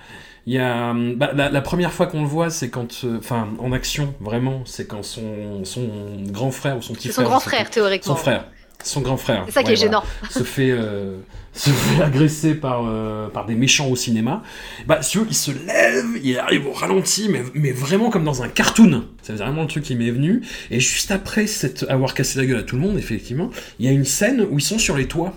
Il 0.45 0.53
y 0.53 0.59
a 0.59 0.91
hum, 0.91 1.15
bah, 1.15 1.31
la, 1.33 1.49
la 1.49 1.61
première 1.61 1.93
fois 1.93 2.07
qu'on 2.07 2.21
le 2.21 2.27
voit, 2.27 2.49
c'est 2.49 2.69
quand, 2.69 3.03
euh, 3.05 3.17
enfin, 3.19 3.49
en 3.59 3.71
action 3.71 4.13
vraiment, 4.19 4.61
c'est 4.65 4.87
quand 4.87 5.03
son, 5.03 5.63
son 5.63 5.89
grand 6.27 6.51
frère 6.51 6.77
ou 6.77 6.81
son 6.81 6.93
petit 6.93 7.07
son 7.09 7.23
frère, 7.23 7.25
grand 7.25 7.39
je 7.39 7.43
sais 7.45 7.49
frère, 7.49 7.69
théoriquement. 7.69 8.15
son 8.15 8.21
frère, 8.21 8.45
son 8.83 9.01
grand 9.01 9.15
frère, 9.17 9.43
C'est 9.45 9.53
ça 9.53 9.63
qui 9.63 9.67
ouais, 9.67 9.73
est 9.73 9.77
voilà, 9.77 10.01
gênant. 10.01 10.03
se 10.29 10.43
fait 10.43 10.69
euh, 10.71 11.17
se 11.53 11.69
fait 11.69 12.03
agresser 12.03 12.55
par 12.55 12.83
euh, 12.85 13.29
par 13.29 13.45
des 13.45 13.55
méchants 13.55 13.87
au 13.87 13.95
cinéma. 13.95 14.43
Bah, 14.85 15.01
si 15.01 15.17
il 15.25 15.33
se 15.35 15.51
lève, 15.51 16.05
il 16.21 16.37
arrive 16.37 16.67
au 16.67 16.73
ralenti, 16.73 17.29
mais 17.29 17.43
mais 17.53 17.71
vraiment 17.71 18.09
comme 18.09 18.25
dans 18.25 18.43
un 18.43 18.49
cartoon. 18.49 19.05
C'est 19.21 19.33
vraiment 19.33 19.61
le 19.61 19.67
truc 19.69 19.85
qui 19.85 19.95
m'est 19.95 20.11
venu. 20.11 20.41
Et 20.71 20.81
juste 20.81 21.11
après 21.11 21.47
cette 21.47 21.85
avoir 21.89 22.13
cassé 22.13 22.37
la 22.39 22.45
gueule 22.45 22.59
à 22.59 22.63
tout 22.63 22.75
le 22.75 22.81
monde, 22.81 22.97
effectivement, 22.97 23.49
il 23.79 23.85
y 23.85 23.89
a 23.89 23.91
une 23.93 24.03
scène 24.05 24.45
où 24.51 24.59
ils 24.59 24.63
sont 24.63 24.79
sur 24.79 24.97
les 24.97 25.07
toits 25.07 25.33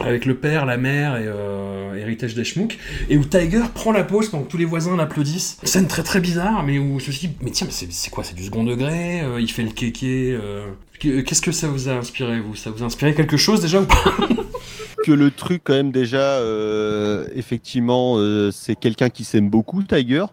avec 0.00 0.26
le 0.26 0.34
père, 0.36 0.66
la 0.66 0.76
mère 0.76 1.16
et 1.16 1.24
euh, 1.26 1.94
Héritage 1.94 2.34
d'Eshmouk, 2.34 2.78
et 3.08 3.16
où 3.16 3.24
Tiger 3.24 3.62
prend 3.74 3.92
la 3.92 4.04
pause 4.04 4.28
pendant 4.28 4.44
que 4.44 4.50
tous 4.50 4.58
les 4.58 4.64
voisins 4.66 4.96
l'applaudissent. 4.96 5.58
Scène 5.62 5.86
très 5.88 6.02
très 6.02 6.20
bizarre, 6.20 6.62
mais 6.64 6.78
où 6.78 7.00
je 7.00 7.06
me 7.06 7.12
suis 7.12 7.28
dit, 7.28 7.34
mais 7.40 7.50
tiens, 7.50 7.66
mais 7.66 7.86
c'est 7.90 8.10
quoi 8.10 8.22
C'est 8.22 8.34
du 8.34 8.44
second 8.44 8.64
degré 8.64 9.22
euh, 9.22 9.40
Il 9.40 9.50
fait 9.50 9.62
le 9.62 9.70
kéké 9.70 10.32
euh, 10.38 10.66
que- 11.00 11.20
Qu'est-ce 11.22 11.40
que 11.42 11.52
ça 11.52 11.68
vous 11.68 11.88
a 11.88 11.92
inspiré, 11.92 12.40
vous? 12.40 12.54
Ça 12.54 12.70
vous 12.70 12.82
a 12.82 12.86
inspiré 12.86 13.14
quelque 13.14 13.36
chose 13.38 13.60
déjà 13.60 13.80
ou 13.80 13.86
pas? 13.86 14.04
Que 15.04 15.12
le 15.12 15.30
truc 15.30 15.60
quand 15.62 15.74
même 15.74 15.92
déjà, 15.92 16.18
euh, 16.18 17.28
effectivement, 17.36 18.14
euh, 18.18 18.50
c'est 18.50 18.74
quelqu'un 18.74 19.08
qui 19.08 19.22
s'aime 19.22 19.48
beaucoup, 19.48 19.82
Tiger. 19.84 20.24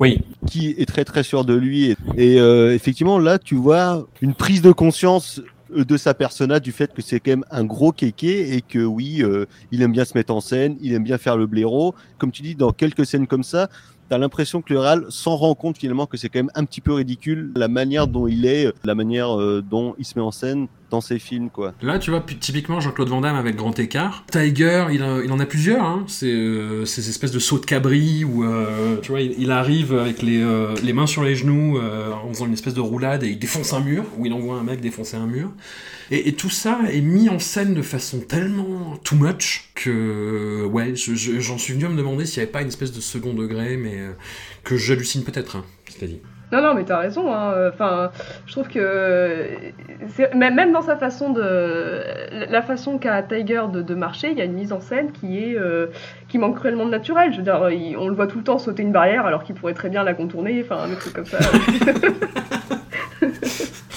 Oui. 0.00 0.18
Qui 0.46 0.74
est 0.76 0.84
très 0.86 1.04
très 1.06 1.22
sûr 1.22 1.46
de 1.46 1.54
lui. 1.54 1.90
Et, 2.16 2.34
et, 2.34 2.38
euh, 2.40 2.74
effectivement, 2.74 3.18
là, 3.18 3.38
tu 3.38 3.54
vois 3.54 4.06
une 4.20 4.34
prise 4.34 4.60
de 4.60 4.70
conscience 4.70 5.40
de 5.74 5.96
sa 5.96 6.14
persona 6.14 6.60
du 6.60 6.72
fait 6.72 6.92
que 6.92 7.02
c'est 7.02 7.20
quand 7.20 7.30
même 7.30 7.44
un 7.50 7.64
gros 7.64 7.92
kéké 7.92 8.54
et 8.54 8.62
que 8.62 8.78
oui, 8.78 9.22
euh, 9.22 9.46
il 9.70 9.82
aime 9.82 9.92
bien 9.92 10.04
se 10.04 10.16
mettre 10.16 10.32
en 10.32 10.40
scène, 10.40 10.76
il 10.80 10.92
aime 10.94 11.04
bien 11.04 11.18
faire 11.18 11.36
le 11.36 11.46
blaireau. 11.46 11.94
Comme 12.18 12.32
tu 12.32 12.42
dis, 12.42 12.54
dans 12.54 12.72
quelques 12.72 13.06
scènes 13.06 13.26
comme 13.26 13.42
ça, 13.44 13.68
t'as 14.08 14.18
l'impression 14.18 14.62
que 14.62 14.72
le 14.72 14.80
Real 14.80 15.04
s'en 15.10 15.36
rend 15.36 15.54
compte 15.54 15.78
finalement 15.78 16.06
que 16.06 16.16
c'est 16.16 16.28
quand 16.28 16.38
même 16.40 16.50
un 16.54 16.64
petit 16.64 16.80
peu 16.80 16.94
ridicule 16.94 17.52
la 17.54 17.68
manière 17.68 18.06
dont 18.06 18.26
il 18.26 18.46
est, 18.46 18.72
la 18.84 18.94
manière 18.94 19.38
euh, 19.38 19.62
dont 19.62 19.94
il 19.98 20.04
se 20.04 20.18
met 20.18 20.24
en 20.24 20.30
scène. 20.30 20.68
Dans 20.90 21.00
ses 21.00 21.18
films, 21.18 21.50
quoi. 21.50 21.74
Là, 21.82 21.98
tu 21.98 22.10
vois, 22.10 22.24
typiquement 22.40 22.80
Jean-Claude 22.80 23.08
Van 23.08 23.20
Damme 23.20 23.36
avec 23.36 23.56
Grand 23.56 23.78
Écart. 23.78 24.24
Tiger, 24.30 24.86
il, 24.90 25.02
en 25.02 25.38
a 25.38 25.46
plusieurs, 25.46 25.84
hein. 25.84 26.04
C'est 26.06 26.26
euh, 26.26 26.84
ces 26.84 27.08
espèces 27.08 27.32
de 27.32 27.38
sauts 27.38 27.58
de 27.58 27.66
cabri 27.66 28.24
où, 28.24 28.44
euh, 28.44 28.96
tu 29.02 29.10
vois, 29.10 29.20
il, 29.20 29.50
arrive 29.50 29.94
avec 29.94 30.22
les, 30.22 30.42
euh, 30.42 30.74
les 30.82 30.92
mains 30.92 31.06
sur 31.06 31.22
les 31.22 31.34
genoux 31.34 31.78
en 31.78 32.28
faisant 32.32 32.46
une 32.46 32.52
espèce 32.52 32.74
de 32.74 32.80
roulade 32.80 33.22
et 33.22 33.28
il 33.28 33.38
défonce 33.38 33.72
un 33.72 33.80
mur, 33.80 34.04
ou 34.16 34.26
il 34.26 34.32
envoie 34.32 34.56
un 34.56 34.62
mec 34.62 34.80
défoncer 34.80 35.16
un 35.16 35.26
mur. 35.26 35.50
Et, 36.10 36.32
tout 36.32 36.50
ça 36.50 36.80
est 36.90 37.00
mis 37.00 37.28
en 37.28 37.38
scène 37.38 37.74
de 37.74 37.82
façon 37.82 38.20
tellement 38.20 38.96
too 39.04 39.16
much 39.16 39.70
que, 39.74 40.64
ouais, 40.64 40.94
je- 40.94 41.14
je- 41.14 41.38
j'en 41.40 41.58
suis 41.58 41.74
venu 41.74 41.84
à 41.84 41.88
me 41.90 41.96
demander 41.96 42.24
s'il 42.24 42.38
n'y 42.40 42.44
avait 42.44 42.52
pas 42.52 42.62
une 42.62 42.68
espèce 42.68 42.92
de 42.92 43.00
second 43.00 43.34
degré, 43.34 43.76
mais 43.76 43.98
que 44.64 44.76
j'hallucine 44.76 45.22
peut-être, 45.24 45.56
hein, 45.56 45.64
cest 45.88 46.04
dit. 46.04 46.20
Non, 46.50 46.62
non, 46.62 46.74
mais 46.74 46.84
t'as 46.84 46.98
raison. 46.98 47.32
hein. 47.34 47.52
Enfin, 47.68 48.10
je 48.46 48.52
trouve 48.52 48.68
que 48.68 49.46
c'est- 50.08 50.34
même 50.34 50.54
même 50.54 50.72
dans 50.72 50.80
sa 50.80 50.96
façon 50.96 51.30
de, 51.30 52.00
la 52.50 52.62
façon 52.62 52.96
qu'a 52.98 53.22
Tiger 53.22 53.62
de, 53.72 53.82
de 53.82 53.94
marcher, 53.94 54.30
il 54.30 54.38
y 54.38 54.40
a 54.40 54.44
une 54.44 54.54
mise 54.54 54.72
en 54.72 54.80
scène 54.80 55.12
qui 55.12 55.38
est 55.44 55.58
euh, 55.58 55.88
qui 56.28 56.38
manque 56.38 56.56
cruellement 56.56 56.86
de 56.86 56.90
naturel. 56.90 57.32
Je 57.32 57.38
veux 57.38 57.42
dire, 57.42 57.68
il- 57.70 57.96
on 57.98 58.08
le 58.08 58.14
voit 58.14 58.26
tout 58.26 58.38
le 58.38 58.44
temps 58.44 58.58
sauter 58.58 58.82
une 58.82 58.92
barrière 58.92 59.26
alors 59.26 59.42
qu'il 59.44 59.54
pourrait 59.54 59.74
très 59.74 59.90
bien 59.90 60.04
la 60.04 60.14
contourner. 60.14 60.64
Enfin, 60.64 60.84
un 60.90 60.94
truc 60.94 61.12
comme 61.12 61.26
ça. 61.26 61.38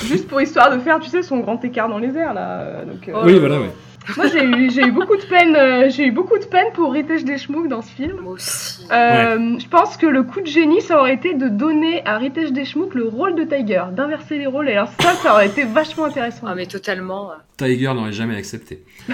Juste 0.03 0.28
pour 0.28 0.41
histoire 0.41 0.76
de 0.76 0.80
faire, 0.80 0.99
tu 0.99 1.10
sais, 1.10 1.22
son 1.22 1.38
grand 1.40 1.64
écart 1.64 1.88
dans 1.88 1.99
les 1.99 2.18
airs 2.18 2.34
là. 2.34 2.84
Donc, 2.86 3.07
euh, 3.07 3.14
Oui, 3.23 3.40
voilà, 3.40 3.60
ouais. 3.61 3.69
Moi, 4.18 4.28
j'ai 4.28 4.44
eu, 4.44 4.69
j'ai 4.72 4.82
eu 4.82 4.91
beaucoup 4.91 5.15
de 5.15 5.22
peine. 5.23 5.56
euh, 5.56 5.90
j'ai 5.90 6.06
eu 6.07 6.11
beaucoup 6.11 6.38
de 6.38 6.45
peine 6.45 6.68
pour 6.73 6.91
Ritesh 6.91 7.23
Deshmukh 7.23 7.68
dans 7.68 7.82
ce 7.82 7.91
film. 7.91 8.18
Moi 8.22 8.34
aussi. 8.34 8.86
Euh, 8.91 9.57
Je 9.60 9.68
pense 9.68 9.95
que 9.98 10.06
le 10.07 10.23
coup 10.23 10.41
de 10.41 10.48
génie, 10.48 10.82
ça 10.82 10.99
aurait 10.99 11.14
été 11.14 11.34
de 11.34 11.48
donner 11.48 12.02
à 12.06 12.18
Ritesh 12.18 12.52
Deshmukh 12.52 12.94
le 12.95 13.07
rôle 13.07 13.36
de 13.36 13.44
Tiger, 13.44 13.84
d'inverser 13.91 14.38
les 14.38 14.48
rôles. 14.48 14.69
Et 14.69 14.73
alors 14.73 14.90
ça, 14.99 15.14
ça 15.14 15.34
aurait 15.34 15.48
été 15.48 15.64
vachement 15.64 16.06
intéressant. 16.06 16.48
Ah 16.48 16.56
mais 16.56 16.65
totalement. 16.65 17.32
Tiger 17.57 17.94
n'aurait 17.94 18.14
jamais 18.14 18.36
accepté. 18.36 18.84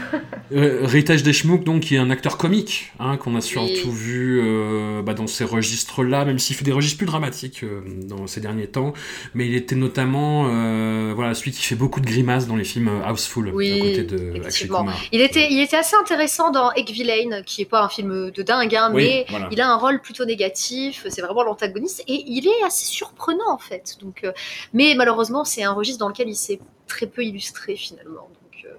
Euh, 0.53 0.79
Ritesh 0.83 1.23
Deshmukh, 1.23 1.65
donc, 1.65 1.81
qui 1.81 1.95
est 1.95 1.97
un 1.97 2.09
acteur 2.09 2.37
comique, 2.37 2.93
hein, 2.99 3.17
qu'on 3.17 3.35
a 3.35 3.41
surtout 3.41 3.91
vu 3.91 4.39
euh, 4.41 5.01
bah, 5.01 5.13
dans 5.13 5.27
ces 5.27 5.43
registres-là, 5.43 6.23
même 6.23 6.39
s'il 6.39 6.55
fait 6.55 6.63
des 6.63 6.71
registres 6.71 6.99
plus 6.99 7.05
dramatiques 7.05 7.63
euh, 7.63 7.81
dans 8.05 8.27
ces 8.27 8.39
derniers 8.39 8.67
temps. 8.67 8.93
Mais 9.33 9.45
il 9.45 9.55
était 9.55 9.75
notamment, 9.75 10.47
euh, 10.47 11.11
voilà, 11.13 11.33
celui 11.33 11.51
qui 11.51 11.63
fait 11.63 11.75
beaucoup 11.75 11.99
de 11.99 12.05
grimaces 12.05 12.47
dans 12.47 12.55
les 12.55 12.63
films 12.63 12.89
Houseful, 13.05 13.51
Oui, 13.53 13.73
à 13.73 13.77
côté 13.77 14.03
de 14.03 14.41
Akshay. 14.45 14.67
Kumar. 14.67 14.95
Il 15.11 15.19
était, 15.19 15.51
il 15.51 15.59
était 15.59 15.75
assez 15.75 15.97
intéressant 16.01 16.49
dans 16.49 16.71
Egg 16.73 16.89
Villain, 16.91 17.41
qui 17.45 17.63
est 17.63 17.65
pas 17.69 17.83
un 17.83 17.89
film 17.89 18.31
de 18.31 18.41
dingue, 18.41 18.73
hein, 18.73 18.91
Oui, 18.93 19.03
mais 19.03 19.25
voilà. 19.29 19.49
il 19.51 19.59
a 19.59 19.69
un 19.69 19.75
rôle 19.75 19.99
plutôt 19.99 20.23
négatif. 20.23 21.05
C'est 21.09 21.21
vraiment 21.21 21.43
l'antagoniste 21.43 22.05
et 22.07 22.23
il 22.25 22.47
est 22.47 22.63
assez 22.65 22.85
surprenant 22.85 23.51
en 23.51 23.57
fait. 23.57 23.97
Donc, 24.01 24.23
euh, 24.23 24.31
mais 24.73 24.93
malheureusement, 24.95 25.43
c'est 25.43 25.63
un 25.63 25.73
registre 25.73 25.99
dans 25.99 26.07
lequel 26.07 26.29
il 26.29 26.35
s'est 26.35 26.59
très 26.87 27.05
peu 27.07 27.23
illustré 27.23 27.75
finalement. 27.75 28.27
Donc, 28.41 28.65
euh, 28.65 28.69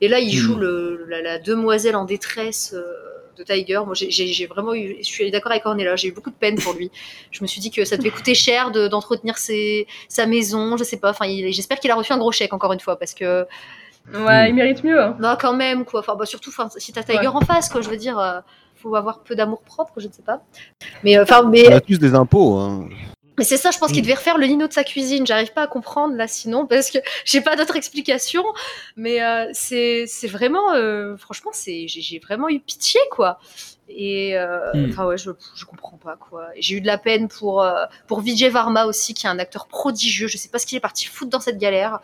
et 0.00 0.08
là, 0.08 0.18
il 0.20 0.28
Hmm. 0.34 0.38
joue 0.38 0.56
le, 0.56 1.04
la, 1.08 1.20
la 1.22 1.38
demoiselle 1.38 1.96
en 1.96 2.04
détresse. 2.04 2.72
euh, 2.76 2.82
de 3.38 3.42
Tiger, 3.44 3.80
moi 3.84 3.92
j'ai- 3.92 4.46
vraiment 4.46 4.72
eu, 4.74 4.96
je 5.00 5.04
suis 5.04 5.30
d'accord 5.30 5.52
avec 5.52 5.66
Ornella, 5.66 5.94
j'ai 5.94 6.08
eu 6.08 6.12
beaucoup 6.12 6.30
de 6.30 6.34
peine 6.36 6.58
pour 6.58 6.72
lui. 6.72 6.90
Je 7.30 7.42
me 7.42 7.46
suis 7.46 7.60
dit 7.60 7.70
que 7.70 7.84
ça 7.84 7.98
devait 7.98 8.08
coûter 8.08 8.34
cher 8.34 8.70
de- 8.70 8.88
d'entretenir 8.88 9.34
sa 9.36 10.24
maison, 10.26 10.78
je 10.78 10.84
sais 10.84 10.96
pas. 10.96 11.10
Enfin, 11.10 11.26
j'espère 11.50 11.78
qu'il 11.78 11.90
a 11.90 11.96
reçu 11.96 12.14
un 12.14 12.16
gros 12.16 12.32
chèque 12.32 12.54
encore 12.54 12.72
une 12.72 12.80
fois 12.80 12.98
parce 12.98 13.12
que 13.12 13.44
Ouais, 14.14 14.48
il 14.48 14.54
mérite 14.54 14.82
mieux. 14.82 14.98
hein. 14.98 15.18
non, 15.20 15.36
quand 15.38 15.52
même, 15.52 15.84
quoi. 15.84 16.00
Enfin, 16.00 16.14
bah, 16.14 16.24
surtout, 16.24 16.48
enfin, 16.48 16.70
si 16.78 16.94
t'as 16.94 17.02
Tiger 17.02 17.18
Ouais. 17.18 17.26
en 17.26 17.40
face, 17.42 17.68
quoi, 17.68 17.82
je 17.82 17.90
veux 17.90 17.98
dire, 17.98 18.18
euh, 18.18 18.40
faut 18.76 18.94
avoir 18.96 19.20
peu 19.20 19.34
d'amour 19.34 19.60
propre, 19.60 19.92
je 20.00 20.06
ne 20.08 20.12
sais 20.14 20.22
pas. 20.22 20.40
Mais, 21.04 21.18
euh, 21.18 21.24
enfin, 21.24 21.42
On 21.44 21.48
mais, 21.50 21.70
a 21.70 21.80
tous 21.82 21.98
des 21.98 22.14
impôts. 22.14 22.54
Hein. 22.56 22.88
Mais 23.38 23.44
c'est 23.44 23.56
ça, 23.56 23.70
je 23.70 23.78
pense 23.78 23.90
qu'il 23.92 24.00
Mm. 24.00 24.06
devait 24.06 24.14
refaire 24.14 24.38
le 24.38 24.46
lino 24.46 24.66
de 24.66 24.72
sa 24.72 24.84
cuisine. 24.84 25.26
J'arrive 25.26 25.52
pas 25.52 25.62
à 25.62 25.66
comprendre, 25.66 26.14
là, 26.14 26.26
sinon, 26.28 26.66
parce 26.66 26.90
que 26.90 26.98
j'ai 27.24 27.40
pas 27.40 27.56
d'autre 27.56 27.76
explication. 27.76 28.44
Mais 28.96 29.22
euh, 29.22 29.48
c'est 29.52 30.04
c'est 30.06 30.28
vraiment, 30.28 30.72
euh, 30.74 31.16
franchement, 31.16 31.50
c'est 31.52 31.86
j'ai 31.88 32.00
j'ai 32.00 32.18
vraiment 32.18 32.48
eu 32.48 32.60
pitié, 32.60 33.00
quoi. 33.10 33.38
Et, 33.88 34.36
euh, 34.36 34.72
Mm. 34.74 34.90
enfin, 34.90 35.06
ouais, 35.06 35.16
je, 35.16 35.30
je 35.54 35.64
comprends 35.64 35.96
pas, 35.96 36.16
quoi. 36.16 36.48
J'ai 36.58 36.74
eu 36.76 36.80
de 36.80 36.86
la 36.88 36.98
peine 36.98 37.28
pour, 37.28 37.62
euh, 37.62 37.84
pour 38.08 38.20
Vijay 38.20 38.48
Varma 38.48 38.84
aussi, 38.86 39.14
qui 39.14 39.26
est 39.26 39.30
un 39.30 39.38
acteur 39.38 39.66
prodigieux. 39.68 40.26
Je 40.26 40.36
sais 40.38 40.48
pas 40.48 40.58
ce 40.58 40.66
qu'il 40.66 40.76
est 40.76 40.80
parti 40.80 41.06
foutre 41.06 41.30
dans 41.30 41.38
cette 41.40 41.58
galère. 41.58 42.00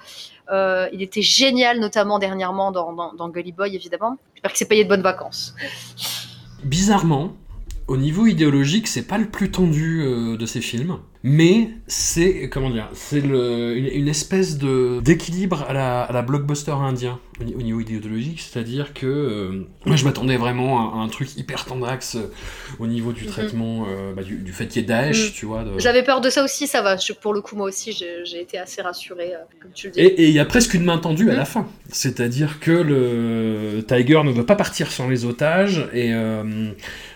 Il 0.92 1.00
était 1.02 1.22
génial, 1.22 1.80
notamment 1.80 2.18
dernièrement 2.18 2.72
dans, 2.72 2.92
dans, 2.92 3.14
dans 3.14 3.28
Gully 3.30 3.52
Boy, 3.52 3.74
évidemment. 3.74 4.18
J'espère 4.34 4.50
qu'il 4.52 4.58
s'est 4.58 4.66
payé 4.68 4.84
de 4.84 4.88
bonnes 4.90 5.00
vacances. 5.02 5.54
Bizarrement, 6.62 7.32
au 7.88 7.96
niveau 7.96 8.26
idéologique, 8.26 8.86
c'est 8.86 9.06
pas 9.06 9.18
le 9.18 9.28
plus 9.28 9.50
tendu 9.50 10.36
de 10.38 10.46
ces 10.46 10.60
films, 10.60 10.98
mais 11.22 11.70
c'est 11.86 12.48
comment 12.48 12.70
dire, 12.70 12.88
c'est 12.94 13.20
le- 13.20 13.76
une, 13.76 13.86
une 13.86 14.08
espèce 14.08 14.58
de 14.58 15.00
d'équilibre 15.00 15.64
à 15.68 15.72
la, 15.72 16.02
à 16.02 16.12
la 16.12 16.22
blockbuster 16.22 16.72
indien 16.72 17.18
au, 17.42 17.44
ni- 17.44 17.54
au 17.54 17.62
niveau 17.62 17.80
idéologique, 17.80 18.40
c'est-à-dire 18.40 18.94
que 18.94 19.06
euh, 19.06 19.66
moi 19.86 19.96
je 19.96 20.04
m'attendais 20.04 20.36
vraiment 20.36 20.92
à, 20.94 20.96
à 20.96 21.00
un 21.02 21.08
truc 21.08 21.36
hyper 21.36 21.64
tendrax 21.64 22.14
euh, 22.16 22.30
au 22.78 22.86
niveau 22.86 23.12
du 23.12 23.24
Mhm. 23.24 23.30
traitement 23.30 23.86
euh, 23.88 24.12
bah, 24.14 24.22
du, 24.22 24.36
du 24.36 24.52
fait 24.52 24.66
qu'il 24.68 24.82
y 24.82 24.84
ait 24.84 24.88
Daesh, 24.88 25.26
Mhm. 25.28 25.32
tu 25.34 25.46
vois. 25.46 25.64
de- 25.64 25.78
J'avais 25.78 26.02
peur 26.02 26.20
de 26.20 26.30
ça 26.30 26.42
aussi, 26.44 26.66
ça 26.66 26.82
va. 26.82 26.96
Je- 26.96 27.12
pour 27.12 27.34
le 27.34 27.40
coup, 27.40 27.56
moi 27.56 27.66
aussi, 27.68 27.92
j'ai 27.92 28.40
été 28.40 28.58
assez 28.58 28.80
rassurée, 28.82 29.34
euh, 29.34 29.38
comme 29.60 29.72
tu 29.72 29.88
le 29.88 29.92
dis. 29.92 30.00
Et 30.00 30.28
il 30.28 30.34
y 30.34 30.38
a 30.38 30.44
presque 30.44 30.74
une 30.74 30.84
main 30.84 30.98
tendue 30.98 31.28
à 31.28 31.32
Mhm. 31.32 31.38
la 31.38 31.44
fin. 31.44 31.66
C'est-à-dire 31.90 32.58
que 32.60 32.70
le 32.70 33.82
Tiger 33.86 34.20
ne 34.24 34.30
veut 34.32 34.46
pas 34.46 34.56
partir 34.56 34.90
sans 34.90 35.08
les 35.08 35.24
otages 35.24 35.86
et 35.92 36.12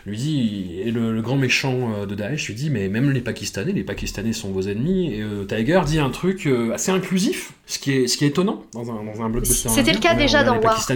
lui 0.06 0.16
dit, 0.16 0.80
et 0.84 0.90
le, 0.90 1.12
le 1.14 1.22
grand 1.22 1.36
méchant 1.36 2.06
de 2.06 2.14
Daesh 2.14 2.46
lui 2.48 2.54
dit, 2.54 2.70
mais 2.70 2.88
même 2.88 3.10
les 3.10 3.20
Pakistanais, 3.20 3.72
les 3.72 3.84
Pakistanais 3.84 4.32
sont 4.32 4.50
vos 4.50 4.62
ennemis. 4.62 5.14
Et 5.14 5.24
Tiger 5.48 5.80
dit 5.86 5.98
un 5.98 6.10
truc 6.10 6.48
assez 6.72 6.90
inclusif, 6.92 7.52
ce 7.66 7.78
qui 7.78 7.92
est, 7.92 8.06
ce 8.06 8.16
qui 8.16 8.24
est 8.24 8.28
étonnant 8.28 8.62
dans 8.72 8.90
un, 8.90 9.02
dans 9.04 9.22
un 9.22 9.28
blockbuster. 9.30 9.68
C'était 9.68 9.92
le 9.92 9.98
cas 9.98 10.14
déjà 10.16 10.40
envers 10.40 10.54
dans 10.54 10.60
War. 10.60 10.86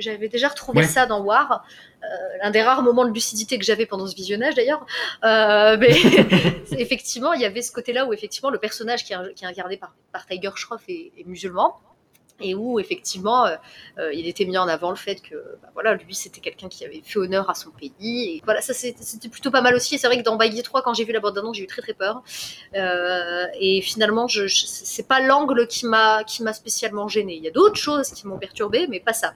J'avais 0.00 0.28
déjà 0.28 0.48
retrouvé 0.48 0.80
Ouais. 0.80 0.86
ça 0.86 1.06
dans 1.06 1.20
War, 1.22 1.64
euh, 2.02 2.06
l'un 2.42 2.50
des 2.50 2.62
rares 2.62 2.82
moments 2.82 3.04
de 3.06 3.12
lucidité 3.12 3.58
que 3.58 3.64
j'avais 3.64 3.86
pendant 3.86 4.06
ce 4.06 4.14
visionnage 4.14 4.54
d'ailleurs. 4.54 4.84
Euh, 5.24 5.76
mais 5.78 5.90
effectivement, 6.78 7.32
il 7.32 7.40
y 7.40 7.44
avait 7.44 7.62
ce 7.62 7.72
côté-là 7.72 8.06
où 8.06 8.12
effectivement 8.12 8.50
le 8.50 8.58
personnage 8.58 9.04
qui 9.04 9.12
est, 9.12 9.34
qui 9.34 9.44
est 9.44 9.48
incarné 9.48 9.76
par, 9.76 9.94
par 10.12 10.26
Tiger 10.26 10.50
Shroff 10.54 10.82
est, 10.88 11.12
est 11.18 11.26
musulman. 11.26 11.74
Et 12.40 12.54
où 12.54 12.78
effectivement 12.78 13.46
euh, 13.46 13.56
euh, 13.98 14.12
il 14.14 14.28
était 14.28 14.44
mis 14.44 14.56
en 14.58 14.68
avant 14.68 14.90
le 14.90 14.96
fait 14.96 15.20
que 15.20 15.34
bah, 15.60 15.70
voilà 15.74 15.94
lui 15.94 16.14
c'était 16.14 16.40
quelqu'un 16.40 16.68
qui 16.68 16.84
avait 16.84 17.02
fait 17.04 17.18
honneur 17.18 17.50
à 17.50 17.54
son 17.54 17.70
pays. 17.70 18.36
Et 18.36 18.42
voilà 18.44 18.60
ça 18.60 18.72
c'était 18.74 19.28
plutôt 19.28 19.50
pas 19.50 19.60
mal 19.60 19.74
aussi. 19.74 19.96
Et 19.96 19.98
c'est 19.98 20.06
vrai 20.06 20.18
que 20.18 20.22
dans 20.22 20.36
Baggy 20.36 20.62
3 20.62 20.82
quand 20.82 20.94
j'ai 20.94 21.04
vu 21.04 21.12
la 21.12 21.20
bande 21.20 21.36
annonce 21.36 21.56
j'ai 21.56 21.64
eu 21.64 21.66
très 21.66 21.82
très 21.82 21.94
peur. 21.94 22.22
Euh, 22.74 23.44
et 23.58 23.80
finalement 23.80 24.28
je, 24.28 24.46
je- 24.46 24.66
c'est 24.66 25.06
pas 25.08 25.20
l'angle 25.20 25.66
qui 25.66 25.86
m'a 25.86 26.22
qui 26.24 26.42
m'a 26.42 26.52
spécialement 26.52 27.08
gêné 27.08 27.34
il 27.34 27.42
y 27.42 27.48
a 27.48 27.50
d'autres 27.50 27.76
choses 27.76 28.10
qui 28.10 28.26
m'ont 28.26 28.38
perturbé 28.38 28.86
mais 28.88 29.00
pas 29.00 29.12
ça. 29.12 29.34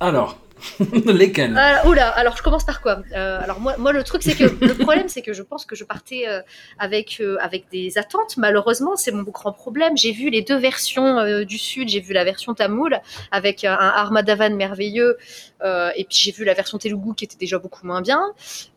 Alors, 0.00 0.36
lesquels? 1.06 1.56
Euh, 1.56 1.88
oula, 1.88 2.08
alors 2.08 2.36
je 2.36 2.42
commence 2.42 2.64
par 2.64 2.80
quoi? 2.80 3.02
Euh, 3.12 3.40
Alors 3.42 3.60
moi, 3.60 3.76
moi 3.78 3.92
le 3.92 4.02
truc 4.04 4.22
c'est 4.22 4.34
que 4.34 4.44
le 4.64 4.74
problème 4.74 5.08
c'est 5.08 5.22
que 5.22 5.32
je 5.32 5.42
pense 5.42 5.64
que 5.64 5.74
je 5.74 5.84
partais 5.84 6.24
euh, 6.28 6.40
avec 6.78 7.22
avec 7.40 7.64
des 7.70 7.98
attentes. 7.98 8.36
Malheureusement, 8.36 8.96
c'est 8.96 9.12
mon 9.12 9.22
grand 9.22 9.52
problème. 9.52 9.96
J'ai 9.96 10.12
vu 10.12 10.30
les 10.30 10.42
deux 10.42 10.58
versions 10.58 11.44
du 11.44 11.58
sud. 11.58 11.88
J'ai 11.88 12.00
vu 12.00 12.12
la 12.12 12.24
version 12.24 12.54
tamoul 12.54 13.00
avec 13.30 13.64
un 13.64 13.74
Armadavan 13.74 14.54
merveilleux, 14.54 15.16
et 15.62 16.04
puis 16.04 16.16
j'ai 16.16 16.32
vu 16.32 16.44
la 16.44 16.54
version 16.54 16.78
telugu 16.78 17.14
qui 17.14 17.24
était 17.24 17.38
déjà 17.38 17.58
beaucoup 17.58 17.86
moins 17.86 18.02
bien. 18.02 18.20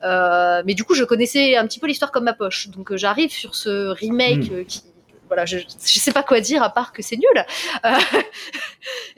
Mais 0.01 0.73
du 0.73 0.83
coup, 0.83 0.93
je 0.93 1.03
connaissais 1.03 1.55
un 1.55 1.67
petit 1.67 1.79
peu 1.79 1.87
l'histoire 1.87 2.11
comme 2.11 2.25
ma 2.25 2.33
poche. 2.33 2.69
Donc 2.69 2.95
j'arrive 2.95 3.31
sur 3.31 3.55
ce 3.55 3.89
remake 3.89 4.51
euh, 4.51 4.63
qui 4.63 4.81
voilà, 5.27 5.45
je, 5.45 5.57
je 5.57 5.99
sais 5.99 6.11
pas 6.11 6.21
quoi 6.21 6.41
dire 6.41 6.61
à 6.61 6.71
part 6.71 6.93
que 6.93 7.01
c'est 7.01 7.15
nul. 7.15 7.45
Euh, 7.85 7.97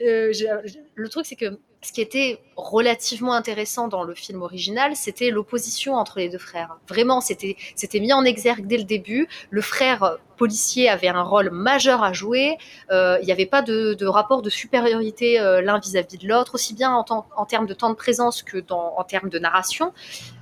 euh, 0.00 0.62
le 0.94 1.08
truc, 1.08 1.26
c'est 1.26 1.36
que 1.36 1.58
ce 1.86 1.92
qui 1.92 2.00
était 2.00 2.40
relativement 2.56 3.34
intéressant 3.34 3.86
dans 3.86 4.02
le 4.02 4.12
film 4.16 4.42
original, 4.42 4.96
c'était 4.96 5.30
l'opposition 5.30 5.94
entre 5.94 6.18
les 6.18 6.28
deux 6.28 6.36
frères. 6.36 6.78
Vraiment, 6.88 7.20
c'était 7.20 7.56
mis 8.00 8.12
en 8.12 8.24
exergue 8.24 8.66
dès 8.66 8.78
le 8.78 8.82
début. 8.82 9.28
Le 9.50 9.60
frère 9.60 10.18
policier 10.36 10.88
avait 10.88 11.08
un 11.08 11.22
rôle 11.22 11.50
majeur 11.50 12.02
à 12.02 12.12
jouer. 12.12 12.56
Euh, 12.90 13.18
Il 13.22 13.26
n'y 13.26 13.32
avait 13.32 13.46
pas 13.46 13.62
de, 13.62 13.94
de 13.94 14.06
rapport 14.06 14.42
de 14.42 14.50
supériorité 14.50 15.40
euh, 15.40 15.60
l'un 15.62 15.78
vis-à-vis 15.78 16.18
de 16.18 16.28
l'autre, 16.28 16.54
aussi 16.54 16.74
bien 16.74 16.90
en, 16.92 17.02
temps- 17.04 17.26
en 17.36 17.46
termes 17.46 17.66
de 17.66 17.74
temps 17.74 17.90
de 17.90 17.94
présence 17.94 18.42
que 18.42 18.58
dans, 18.58 18.94
en 18.96 19.04
termes 19.04 19.28
de 19.30 19.38
narration. 19.38 19.92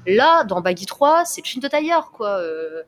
Là, 0.07 0.45
dans 0.45 0.61
Baggy 0.61 0.85
3, 0.87 1.25
c'est 1.25 1.41
le 1.43 1.47
film 1.47 1.62
de 1.62 1.69
tailleur, 1.69 2.11
quoi. 2.11 2.29
Euh, 2.39 2.83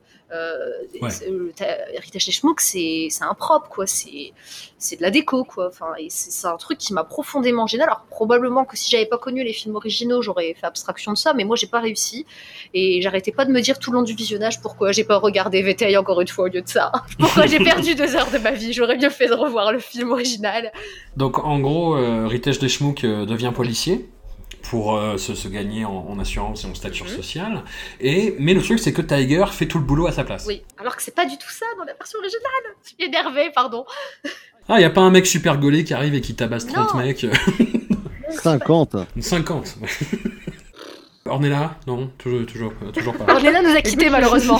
ta- 1.55 1.77
Rita 2.01 2.19
Schmuck, 2.19 2.59
c'est 2.59 3.07
impropre, 3.21 3.69
quoi. 3.69 3.87
C'est 3.87 4.33
c'est 4.77 4.97
de 4.97 5.01
la 5.01 5.09
déco, 5.09 5.43
quoi. 5.43 5.69
Enfin, 5.69 5.93
c'est 6.09 6.47
un 6.47 6.57
truc 6.57 6.77
qui 6.77 6.93
m'a 6.93 7.03
profondément 7.03 7.65
gêné. 7.65 7.83
Alors 7.83 8.01
probablement 8.09 8.65
que 8.65 8.77
si 8.77 8.91
j'avais 8.91 9.05
pas 9.07 9.17
connu 9.17 9.43
les 9.43 9.53
films 9.53 9.75
originaux, 9.75 10.21
j'aurais 10.21 10.53
fait 10.53 10.65
abstraction 10.67 11.13
de 11.13 11.17
ça, 11.17 11.33
mais 11.33 11.45
moi 11.45 11.55
j'ai 11.55 11.65
pas 11.67 11.79
réussi. 11.79 12.25
Et 12.75 13.01
j'arrêtais 13.01 13.31
pas 13.31 13.45
de 13.45 13.51
me 13.51 13.61
dire 13.61 13.79
tout 13.79 13.91
le 13.91 13.97
long 13.97 14.03
du 14.03 14.13
visionnage 14.13 14.61
pourquoi 14.61 14.91
j'ai 14.91 15.03
pas 15.03 15.17
regardé 15.17 15.61
VTI 15.63 15.97
encore 15.97 16.21
une 16.21 16.27
fois 16.27 16.45
au 16.45 16.47
lieu 16.49 16.61
de 16.61 16.67
ça. 16.69 16.91
Pourquoi 17.19 17.45
j'ai 17.47 17.59
perdu 17.59 17.95
deux 17.95 18.15
heures 18.15 18.29
de 18.31 18.37
ma 18.37 18.51
vie? 18.51 18.73
J'aurais 18.73 18.97
mieux 18.97 19.09
fait 19.09 19.27
de 19.27 19.33
revoir 19.33 19.71
le 19.71 19.79
film 19.79 20.11
original. 20.11 20.71
Donc 21.15 21.39
en 21.43 21.59
gros, 21.59 21.95
euh, 21.95 22.27
Ritesh 22.27 22.59
Deshmukh 22.59 23.03
euh, 23.03 23.25
devient 23.25 23.51
policier 23.55 24.09
pour 24.63 24.95
euh, 24.97 25.17
se, 25.17 25.33
se 25.35 25.47
gagner 25.47 25.85
en, 25.85 26.05
en 26.09 26.19
assurance 26.19 26.63
et 26.63 26.67
en 26.67 26.75
stature 26.75 27.05
Mhm. 27.05 27.11
sociale. 27.15 27.63
Et, 28.01 28.35
mais 28.39 28.53
le 28.53 28.61
truc, 28.61 28.79
c'est 28.79 28.91
que 28.93 29.01
Tiger 29.01 29.45
fait 29.51 29.65
tout 29.65 29.77
le 29.77 29.83
boulot 29.85 30.07
à 30.07 30.11
sa 30.11 30.23
place. 30.23 30.45
Oui, 30.47 30.61
alors 30.77 30.95
que 30.95 31.01
c'est 31.03 31.15
pas 31.15 31.25
du 31.25 31.37
tout 31.37 31.49
ça 31.49 31.65
dans 31.77 31.85
la 31.85 31.93
version 31.93 32.19
originale. 32.19 32.75
Je 32.83 32.89
suis 32.89 32.97
énervée, 33.05 33.49
pardon. 33.55 33.85
Ah, 34.67 34.81
y 34.81 34.83
a 34.83 34.89
pas 34.89 35.01
un 35.01 35.09
mec 35.11 35.25
super 35.25 35.57
gaulé 35.57 35.83
qui 35.85 35.93
arrive 35.93 36.13
et 36.15 36.21
qui 36.21 36.35
tabasse 36.35 36.67
30 36.67 36.93
Non. 36.95 36.99
mecs 36.99 37.25
50. 38.29 38.95
50 39.19 39.75
Ornella 41.29 41.71
Non, 41.87 42.09
toujours, 42.17 42.45
toujours, 42.45 42.73
toujours 42.93 43.13
pas. 43.15 43.33
Ornella 43.33 43.61
nous 43.61 43.75
a 43.75 43.81
quittés 43.81 44.09
malheureusement. 44.09 44.59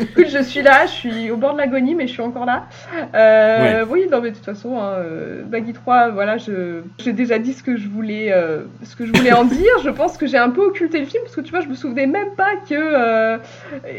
Écoute, 0.00 0.26
je 0.30 0.42
suis 0.42 0.62
là, 0.62 0.86
je 0.86 0.92
suis 0.92 1.30
au 1.30 1.36
bord 1.36 1.54
de 1.54 1.58
l'agonie, 1.58 1.94
mais 1.94 2.06
je 2.06 2.12
suis 2.12 2.22
encore 2.22 2.44
là. 2.46 2.66
Euh, 3.14 3.84
Oui, 3.88 4.06
non, 4.10 4.20
mais 4.20 4.30
de 4.30 4.36
toute 4.36 4.44
façon, 4.44 4.78
hein, 4.80 4.92
euh, 4.98 5.42
Baggy 5.44 5.72
3, 5.72 6.10
voilà, 6.10 6.36
je- 6.38 6.82
j'ai 6.98 7.12
déjà 7.12 7.38
dit 7.38 7.52
ce 7.52 7.62
que 7.62 7.76
je 7.76 7.88
voulais, 7.88 8.32
euh, 8.32 8.62
ce 8.82 8.96
que 8.96 9.06
je 9.06 9.12
voulais 9.12 9.32
en 9.32 9.44
dire. 9.44 9.72
Je 9.82 9.90
pense 9.90 10.16
que 10.16 10.26
j'ai 10.26 10.38
un 10.38 10.50
peu 10.50 10.62
occulté 10.66 11.00
le 11.00 11.06
film 11.06 11.22
parce 11.24 11.34
que 11.36 11.40
tu 11.40 11.50
vois, 11.50 11.60
je 11.60 11.68
me 11.68 11.74
souvenais 11.74 12.06
même 12.06 12.34
pas 12.36 12.56
que 12.68 12.74
euh, 12.74 13.38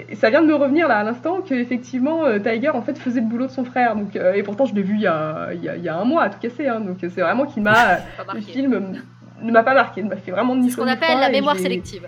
et 0.10 0.16
ça 0.16 0.30
vient 0.30 0.42
de 0.42 0.48
me 0.48 0.56
revenir 0.56 0.88
là 0.88 0.98
à 1.00 1.04
l'instant 1.04 1.40
que 1.48 1.54
effectivement 1.54 2.26
euh, 2.26 2.40
Tiger 2.40 2.70
en 2.70 2.82
fait 2.82 2.98
faisait 2.98 3.20
le 3.22 3.28
boulot 3.28 3.48
de 3.48 3.52
son 3.52 3.66
frère. 3.66 3.96
Donc 3.96 4.16
euh, 4.16 4.34
et 4.34 4.44
pourtant 4.44 4.66
je 4.66 4.74
l'ai 4.76 4.82
vu 4.82 4.96
il 4.96 5.02
y 5.02 5.08
a, 5.08 5.50
il 5.54 5.64
y 5.64 5.70
a- 5.70 5.76
il 5.76 5.84
y 5.84 5.90
a 5.90 5.96
un 5.98 6.06
mois 6.06 6.24
à 6.24 6.30
tout 6.30 6.40
casser. 6.40 6.68
Hein, 6.68 6.80
donc 6.82 6.98
c'est 7.02 7.22
vraiment 7.22 7.46
qui 7.46 7.60
m'a 7.62 7.98
le 8.34 8.42
film 8.42 8.96
ne 9.42 9.52
m'a 9.52 9.64
pas 9.64 9.74
marqué, 9.74 10.02
ne 10.04 10.10
m'a 10.10 10.18
fait 10.18 10.32
vraiment 10.32 10.56
ni 10.56 10.72
Ce 10.72 10.78
qu'on 10.78 10.88
appelle 10.88 11.20
la 11.20 11.30
mémoire 11.30 11.56
j'ai- 11.56 11.64
sélective. 11.64 12.08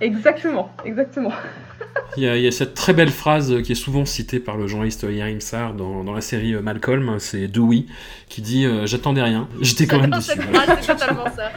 Exactement, 0.00 0.70
exactement. 0.84 1.32
Il 2.16 2.22
y, 2.24 2.28
a, 2.28 2.36
il 2.36 2.42
y 2.42 2.46
a 2.46 2.50
cette 2.52 2.74
très 2.74 2.92
belle 2.92 3.10
phrase 3.10 3.62
qui 3.62 3.72
est 3.72 3.76
souvent 3.76 4.04
citée 4.04 4.40
par 4.40 4.56
le 4.56 4.66
journaliste 4.66 5.04
Yarim 5.08 5.40
Sar 5.40 5.74
dans, 5.74 6.02
dans 6.04 6.12
la 6.12 6.20
série 6.20 6.54
euh, 6.54 6.60
Malcolm, 6.62 7.16
c'est 7.18 7.46
Dewey, 7.48 7.84
qui 8.28 8.42
dit 8.42 8.64
euh, 8.64 8.86
J'attendais 8.86 9.22
rien. 9.22 9.48
J'étais 9.60 9.86
quand 9.86 10.00
même 10.00 10.10
déçu. 10.10 10.32
C'est 10.80 10.86
totalement 10.94 11.26
ça. 11.26 11.50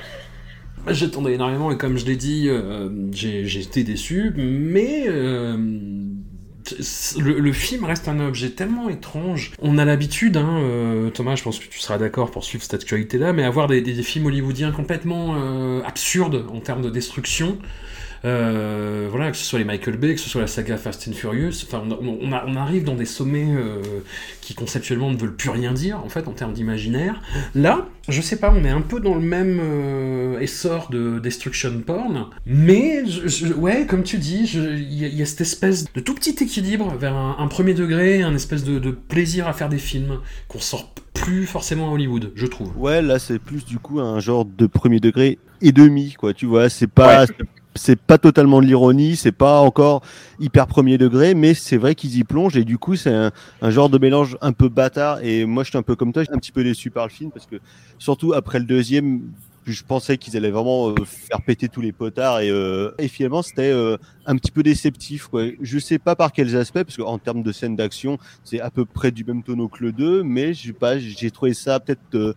J'attendais 0.93 1.33
énormément 1.33 1.71
et 1.71 1.77
comme 1.77 1.97
je 1.97 2.05
l'ai 2.05 2.17
dit, 2.17 2.49
euh, 2.49 2.89
j'ai 3.13 3.45
été 3.61 3.83
déçu, 3.83 4.33
mais 4.35 5.05
euh, 5.07 5.55
le, 7.19 7.53
film 7.53 7.85
reste 7.85 8.07
un 8.07 8.19
objet 8.19 8.49
tellement 8.49 8.89
étrange. 8.89 9.51
On 9.61 9.77
a 9.77 9.85
l'habitude, 9.85 10.37
hein, 10.37 10.59
euh, 10.61 11.09
Thomas, 11.09 11.35
je 11.35 11.43
pense 11.43 11.59
que 11.59 11.67
tu 11.67 11.79
seras 11.79 11.97
d'accord 11.97 12.31
pour 12.31 12.43
suivre 12.43 12.63
cette 12.63 12.73
actualité-là, 12.75 13.33
mais 13.33 13.43
avoir 13.43 13.67
des 13.67 13.81
films 14.03 14.27
hollywoodiens 14.27 14.71
complètement 14.71 15.35
euh, 15.35 15.81
absurdes 15.83 16.45
en 16.51 16.59
termes 16.59 16.81
de 16.81 16.89
destruction. 16.89 17.57
Euh, 18.25 19.07
voilà, 19.09 19.31
que 19.31 19.37
ce 19.37 19.43
soit 19.43 19.59
les 19.59 19.65
Michael 19.65 19.97
Bay, 19.97 20.15
que 20.15 20.19
ce 20.21 20.29
soit 20.29 20.41
la 20.41 20.47
saga 20.47 20.77
Fast 20.77 21.07
and 21.09 21.13
Furious, 21.13 21.63
enfin, 21.67 21.83
on, 22.01 22.55
arrive 22.55 22.85
dans 22.85 22.95
des 22.95 23.05
sommets 23.05 23.47
euh, 23.49 23.81
qui 24.41 24.53
conceptuellement 24.53 25.11
ne 25.11 25.17
veulent 25.17 25.35
plus 25.35 25.49
rien 25.49 25.73
dire, 25.73 25.99
en 26.03 26.07
fait, 26.09 26.27
en 26.27 26.31
termes 26.31 26.53
d'imaginaire. 26.53 27.21
Là, 27.53 27.85
je 28.07 28.21
sais 28.21 28.37
pas, 28.37 28.53
on 28.55 28.63
est 28.63 28.69
un 28.69 28.81
peu 28.81 29.01
dans 29.01 29.15
le 29.15 29.21
même 29.21 29.59
euh, 29.61 30.39
essor 30.39 30.89
de 30.89 31.19
destruction 31.19 31.81
porn, 31.85 32.27
mais 32.45 33.05
je- 33.05 33.27
je- 33.27 33.53
ouais, 33.53 33.85
comme 33.87 34.03
tu 34.03 34.17
dis, 34.17 34.49
il 34.53 34.93
y, 34.93 35.03
a- 35.05 35.09
il 35.09 35.15
y 35.15 35.21
a 35.21 35.25
cette 35.25 35.41
espèce 35.41 35.85
de 35.93 35.99
tout 35.99 36.15
petit 36.15 36.35
équilibre 36.41 36.95
vers 36.97 37.15
un, 37.15 37.35
un 37.39 37.47
premier 37.47 37.73
degré, 37.73 38.21
un 38.23 38.35
espèce 38.35 38.63
de, 38.63 38.79
de 38.79 38.91
plaisir 38.91 39.47
à 39.49 39.53
faire 39.53 39.67
des 39.69 39.77
films 39.77 40.19
qu'on 40.47 40.59
sort 40.59 40.93
plus 41.13 41.45
forcément 41.45 41.89
à 41.89 41.93
Hollywood, 41.93 42.31
je 42.35 42.45
trouve. 42.45 42.71
Ouais, 42.77 43.01
là, 43.01 43.19
c'est 43.19 43.37
plus 43.39 43.65
du 43.65 43.79
coup 43.79 43.99
un 43.99 44.19
genre 44.19 44.45
de 44.45 44.65
premier 44.65 44.99
degré 44.99 45.37
et 45.61 45.71
demi, 45.73 46.13
quoi. 46.17 46.33
Tu 46.33 46.45
vois, 46.45 46.69
c'est 46.69 46.87
pas. 46.87 47.25
C'est 47.75 47.99
pas 47.99 48.17
totalement 48.17 48.61
de 48.61 48.67
l'ironie, 48.67 49.15
c'est 49.15 49.31
pas 49.31 49.59
encore 49.59 50.03
hyper 50.39 50.67
premier 50.67 50.97
degré, 50.97 51.33
mais 51.33 51.53
c'est 51.53 51.77
vrai 51.77 51.95
qu'ils 51.95 52.17
y 52.17 52.23
plongent 52.23 52.55
et 52.55 52.63
du 52.63 52.77
coup 52.77 52.95
c'est 52.95 53.13
un, 53.13 53.31
genre 53.69 53.89
de 53.89 53.97
mélange 53.97 54.37
un 54.41 54.51
peu 54.51 54.69
bâtard. 54.69 55.23
Et 55.23 55.45
moi 55.45 55.63
je 55.63 55.69
suis 55.69 55.77
un 55.77 55.83
peu 55.83 55.95
comme 55.95 56.13
toi, 56.13 56.23
j'étais 56.23 56.35
un 56.35 56.39
petit 56.39 56.51
peu 56.51 56.63
déçu 56.63 56.91
par 56.91 57.05
le 57.05 57.11
film 57.11 57.31
parce 57.31 57.45
que 57.47 57.55
surtout 57.97 58.33
après 58.33 58.59
le 58.59 58.65
deuxième, 58.65 59.21
je 59.65 59.83
pensais 59.83 60.17
qu'ils 60.17 60.37
allaient 60.37 60.51
vraiment 60.51 60.89
euh, 60.89 60.95
faire 61.05 61.41
péter 61.41 61.69
tous 61.69 61.81
les 61.81 61.91
potards 61.91 62.41
et, 62.41 62.49
euh, 62.49 62.91
finalement 63.07 63.41
c'était 63.41 63.71
euh, 63.71 63.97
un 64.25 64.35
petit 64.35 64.51
peu 64.51 64.61
déceptif. 64.61 65.27
Quoi. 65.27 65.45
Je 65.61 65.79
sais 65.79 65.99
pas 65.99 66.15
par 66.15 66.31
quels 66.31 66.55
aspects, 66.55 66.83
parce 66.83 66.97
qu'en 66.97 67.17
termes 67.17 67.43
de 67.43 67.51
scènes 67.51 67.75
d'action, 67.75 68.17
c'est 68.43 68.59
à 68.59 68.69
peu 68.69 68.85
près 68.85 69.11
du 69.11 69.23
même 69.23 69.41
tonneau 69.41 69.67
que 69.67 69.83
le 69.83 69.91
2, 69.91 70.23
mais 70.23 70.53
je 70.53 70.67
sais 70.67 70.73
pas, 70.73 70.99
j'ai 70.99 71.31
trouvé 71.31 71.53
ça 71.53 71.79
peut-être 71.79 72.35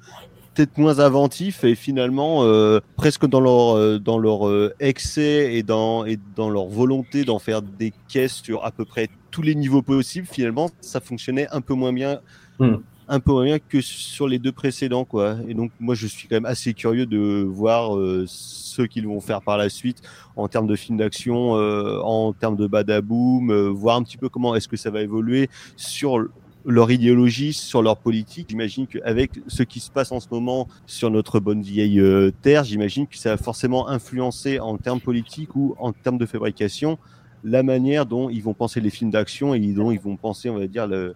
peut-être 0.57 0.79
moins 0.79 1.01
inventif 1.01 1.65
et 1.65 1.75
finalement 1.75 2.43
euh, 2.43 2.81
presque 2.97 3.27
dans 3.27 3.41
leur 3.41 3.77
euh, 3.77 3.99
dans 3.99 4.19
leur 4.19 4.49
euh, 4.49 4.75
excès 4.81 5.55
et 5.55 5.63
dans 5.63 6.07
et 6.07 6.19
dans 6.35 6.49
leur 6.49 6.67
volonté 6.67 7.25
d'en 7.25 7.39
faire 7.39 7.61
des 7.61 7.93
caisses 8.09 8.41
sur 8.43 8.65
à 8.65 8.71
peu 8.71 8.87
près 8.87 9.09
tous 9.31 9.43
les 9.43 9.55
niveaux 9.55 9.83
possibles 9.83 10.27
finalement 10.27 10.71
ça 10.81 11.01
fonctionnait 11.01 11.47
un 11.53 11.61
peu 11.61 11.75
moins 11.75 11.93
bien 11.93 12.21
Hmm. 12.59 12.77
un 13.07 13.21
peu 13.21 13.33
moins 13.33 13.45
bien 13.45 13.59
que 13.59 13.83
sur 13.83 14.27
les 14.27 14.39
deux 14.39 14.51
précédents 14.51 15.05
quoi 15.05 15.37
et 15.47 15.53
donc 15.53 15.73
moi 15.79 15.95
je 15.95 16.07
suis 16.07 16.27
quand 16.27 16.37
même 16.37 16.47
assez 16.47 16.73
curieux 16.73 17.05
de 17.05 17.45
voir 17.47 17.91
ce 18.27 18.81
qu'ils 18.81 19.07
vont 19.07 19.21
faire 19.21 19.43
par 19.43 19.59
la 19.59 19.69
suite 19.69 20.01
en 20.37 20.49
termes 20.49 20.67
de 20.67 20.75
films 20.75 20.97
d'action 20.97 21.51
en 21.51 22.33
termes 22.33 22.57
de 22.57 22.67
badaboom 22.67 23.69
voir 23.73 23.97
un 23.97 24.03
petit 24.05 24.17
peu 24.17 24.31
comment 24.31 24.55
est-ce 24.55 24.69
que 24.69 24.79
ça 24.79 24.89
va 24.91 25.03
évoluer 25.03 25.51
sur 25.77 26.27
leur 26.67 26.91
idéologie, 26.91 27.53
sur 27.53 27.81
leur 27.83 27.97
politique. 27.97 28.49
J'imagine 28.51 28.87
qu'avec 28.87 29.31
ce 29.47 29.63
qui 29.63 29.81
se 29.81 29.91
passe 29.91 30.11
en 30.13 30.21
ce 30.21 30.27
moment 30.31 30.67
sur 30.87 31.11
notre 31.11 31.39
bonne 31.41 31.63
vieille 31.63 32.01
euh, 32.01 32.33
terre, 32.43 32.65
j'imagine 32.65 33.07
que 33.07 33.17
ça 33.17 33.31
va 33.31 33.37
forcément 33.37 33.89
influencer 33.89 34.59
en 34.61 34.77
termes 34.77 35.01
politiques 35.01 35.55
ou 35.55 35.75
en 35.79 35.93
termes 35.93 36.19
de 36.19 36.27
fabrication 36.27 36.99
la 37.45 37.63
manière 37.63 38.07
dont 38.07 38.29
ils 38.29 38.43
vont 38.43 38.55
penser 38.55 38.81
les 38.81 38.91
films 38.91 39.11
d'action 39.11 39.55
et 39.55 39.61
dont 39.61 39.91
ils 39.93 40.01
vont 40.01 40.17
penser, 40.17 40.51
on 40.51 40.59
va 40.59 40.67
dire, 40.67 40.87
le- 40.89 41.15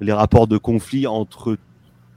les 0.00 0.12
rapports 0.12 0.46
de 0.46 0.58
conflit 0.58 1.06
entre 1.08 1.56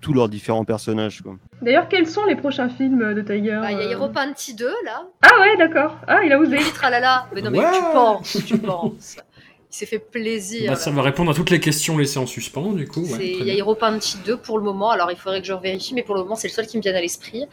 tous 0.01 0.13
leurs 0.13 0.29
différents 0.29 0.63
personnages. 0.63 1.23
D'ailleurs, 1.61 1.89
quels 1.89 2.07
sont 2.07 2.23
les 2.25 2.35
prochains 2.35 2.69
films 2.69 3.13
de 3.13 3.21
Tiger 3.21 3.59
Bah, 3.61 3.71
Il 3.71 3.79
y 3.79 3.81
a 3.81 3.85
euh 3.87 3.91
Hero 3.91 4.07
Panty 4.09 4.53
2 4.53 4.65
là. 4.85 5.03
Ah 5.23 5.41
ouais, 5.41 5.57
d'accord. 5.57 5.97
Ah, 6.07 6.19
il 6.23 6.31
a 6.31 6.39
osé. 6.39 6.55
Oui, 6.57 6.63
tralala. 6.73 7.27
Mais 7.35 7.41
non, 7.41 7.51
mais 7.51 7.59
Ouais. 7.59 7.65
tu 7.73 7.81
penses, 7.93 8.37
tu 8.45 8.57
penses. 8.59 9.17
Il 9.71 9.75
s'est 9.75 9.85
fait 9.85 9.99
plaisir. 9.99 10.71
Bah, 10.71 10.75
ça 10.75 10.89
va 10.91 11.01
répondre 11.03 11.29
à 11.31 11.33
toutes 11.35 11.51
les 11.51 11.59
questions 11.59 11.97
laissées 11.97 12.17
en 12.17 12.25
suspens, 12.25 12.73
du 12.73 12.87
coup. 12.87 13.01
ouais, 13.01 13.35
Il 13.39 13.45
y 13.45 13.51
a. 13.51 13.53
Hero 13.53 13.75
Panty 13.75 14.17
2 14.25 14.37
pour 14.37 14.57
le 14.57 14.63
moment, 14.63 14.89
alors 14.89 15.11
il 15.11 15.17
faudrait 15.17 15.41
que 15.41 15.47
je 15.47 15.53
vérifie, 15.53 15.93
mais 15.93 16.01
pour 16.03 16.15
le 16.15 16.21
moment 16.23 16.35
c'est 16.35 16.47
le 16.47 16.53
seul 16.53 16.65
qui 16.65 16.77
me 16.77 16.81
vient 16.81 16.95
à 16.95 17.01
l'esprit. 17.01 17.43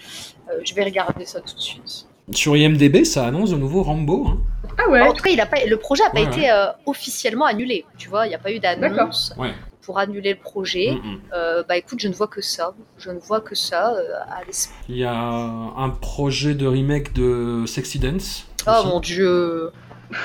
Euh, 0.50 0.54
je 0.64 0.74
vais 0.74 0.84
regarder 0.84 1.26
ça 1.26 1.40
tout 1.40 1.54
de 1.54 1.60
suite. 1.60 2.06
Sur 2.32 2.56
IMDB, 2.56 3.04
ça 3.04 3.26
annonce 3.26 3.50
de 3.50 3.56
nouveau 3.56 3.82
Rambo. 3.82 4.26
Hein. 4.28 4.38
Ah 4.78 4.90
ouais. 4.90 5.00
En 5.02 5.12
tout 5.12 5.22
cas, 5.22 5.30
il 5.30 5.40
a 5.40 5.46
pas, 5.46 5.64
le 5.64 5.76
projet 5.76 6.02
n'a 6.04 6.10
pas 6.10 6.20
Ouais, 6.22 6.26
été 6.26 6.50
euh, 6.50 6.66
officiellement 6.86 7.44
annulé. 7.44 7.84
Tu 7.98 8.08
vois, 8.08 8.26
il 8.26 8.30
n'y 8.30 8.34
a 8.34 8.38
pas 8.38 8.50
eu 8.50 8.58
d'annonce 8.58 9.32
Ouais. 9.38 9.52
pour 9.82 9.98
annuler 9.98 10.30
le 10.34 10.40
projet. 10.40 10.92
Mm, 10.92 11.06
mm. 11.08 11.20
Euh, 11.34 11.62
bah 11.68 11.76
écoute, 11.76 12.00
je 12.00 12.08
ne 12.08 12.14
vois 12.14 12.26
que 12.26 12.40
ça. 12.40 12.74
Je 12.98 13.10
ne 13.10 13.18
vois 13.20 13.40
que 13.40 13.54
ça 13.54 13.94
euh, 13.94 14.08
à 14.28 14.42
l'esprit. 14.44 14.74
Il 14.88 14.96
y 14.96 15.04
a 15.04 15.14
un 15.14 15.90
projet 15.90 16.54
de 16.54 16.66
remake 16.66 17.12
de 17.12 17.64
Sexy 17.66 17.98
Dance. 18.00 18.46
Oh 18.66 18.70
aussi. 18.80 18.86
mon 18.88 19.00
dieu. 19.00 19.70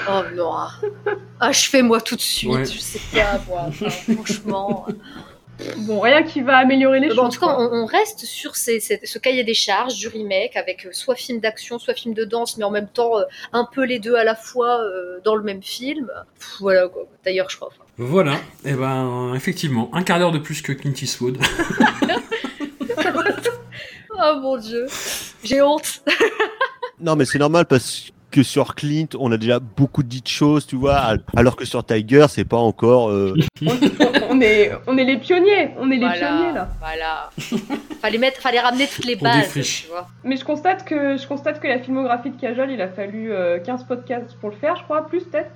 Oh 0.09 0.21
non. 0.35 0.53
Achevez-moi 1.39 2.01
tout 2.01 2.15
de 2.15 2.21
suite. 2.21 2.49
Ouais. 2.51 2.65
Je 2.65 2.79
sais 2.79 2.99
pas, 3.13 3.39
moi. 3.47 3.65
Enfin, 3.67 3.89
franchement. 3.89 4.85
Bon, 5.77 5.99
rien 5.99 6.23
qui 6.23 6.41
va 6.41 6.57
améliorer 6.57 6.99
les 6.99 7.09
Bon, 7.09 7.15
choses. 7.15 7.25
en 7.25 7.29
tout 7.29 7.39
cas, 7.39 7.55
on, 7.59 7.83
on 7.83 7.85
reste 7.85 8.25
sur 8.25 8.55
ces- 8.55 8.79
ces- 8.79 8.99
ce 9.03 9.19
cahier 9.19 9.43
des 9.43 9.53
charges 9.53 9.95
du 9.95 10.07
remake 10.07 10.55
avec 10.55 10.87
euh, 10.87 10.89
soit 10.91 11.13
film 11.15 11.39
d'action, 11.39 11.77
soit 11.77 11.93
film 11.93 12.15
de 12.15 12.23
danse, 12.23 12.57
mais 12.57 12.63
en 12.63 12.71
même 12.71 12.87
temps 12.87 13.19
euh, 13.19 13.23
un 13.53 13.65
peu 13.71 13.83
les 13.85 13.99
deux 13.99 14.15
à 14.15 14.23
la 14.23 14.33
fois 14.35 14.79
euh, 14.81 15.19
dans 15.23 15.35
le 15.35 15.43
même 15.43 15.61
film. 15.61 16.09
Pff, 16.39 16.55
voilà 16.61 16.87
quoi. 16.87 17.03
D'ailleurs, 17.23 17.47
je 17.51 17.57
crois. 17.57 17.67
enfin, 17.67 17.83
Voilà, 17.99 18.37
et 18.65 18.73
ben 18.73 19.33
effectivement, 19.35 19.91
un 19.93 20.01
quart 20.01 20.17
d'heure 20.17 20.31
de 20.31 20.39
plus 20.39 20.63
que 20.63 20.71
Clint 20.71 20.93
Eastwood. 20.99 21.37
Oh 24.23 24.39
mon 24.39 24.57
dieu. 24.57 24.85
J'ai 25.43 25.61
honte. 25.61 26.03
Non, 26.99 27.15
mais 27.15 27.25
c'est 27.25 27.39
normal 27.39 27.65
parce 27.65 28.10
que 28.31 28.41
sur 28.43 28.73
Clint, 28.75 29.07
on 29.19 29.31
a 29.31 29.37
déjà 29.37 29.59
beaucoup 29.59 30.01
dit 30.03 30.21
de 30.21 30.27
choses, 30.27 30.65
tu 30.65 30.75
vois, 30.77 30.95
al- 30.95 31.21
alors 31.35 31.55
que 31.55 31.65
sur 31.65 31.85
Tiger, 31.85 32.25
c'est 32.29 32.45
pas 32.45 32.57
encore. 32.57 33.09
euh, 33.09 33.35
on, 34.29 34.41
est, 34.41 34.71
on 34.87 34.97
est 34.97 35.03
les 35.03 35.17
pionniers. 35.17 35.71
On 35.77 35.91
est 35.91 35.97
les 35.97 36.09
pionniers 36.09 36.53
là. 36.53 36.69
Voilà. 36.79 37.29
fallait 38.01 38.17
mettre, 38.17 38.41
fallait 38.41 38.59
ramener 38.59 38.87
toutes 38.87 39.05
les 39.05 39.15
bases. 39.15 39.53
Tu 39.53 39.87
vois. 39.89 40.07
Mais 40.23 40.37
je 40.37 40.43
constate 40.45 40.85
que 40.85 41.17
je 41.17 41.27
constate 41.27 41.59
que 41.59 41.67
la 41.67 41.79
filmographie 41.79 42.31
de 42.31 42.39
Kajol, 42.41 42.71
il 42.71 42.81
a 42.81 42.87
fallu 42.87 43.31
euh, 43.31 43.59
15 43.59 43.83
podcasts 43.83 44.35
pour 44.39 44.49
le 44.49 44.55
faire, 44.55 44.75
je 44.77 44.83
crois, 44.83 45.05
plus 45.07 45.23
peut-être. 45.25 45.51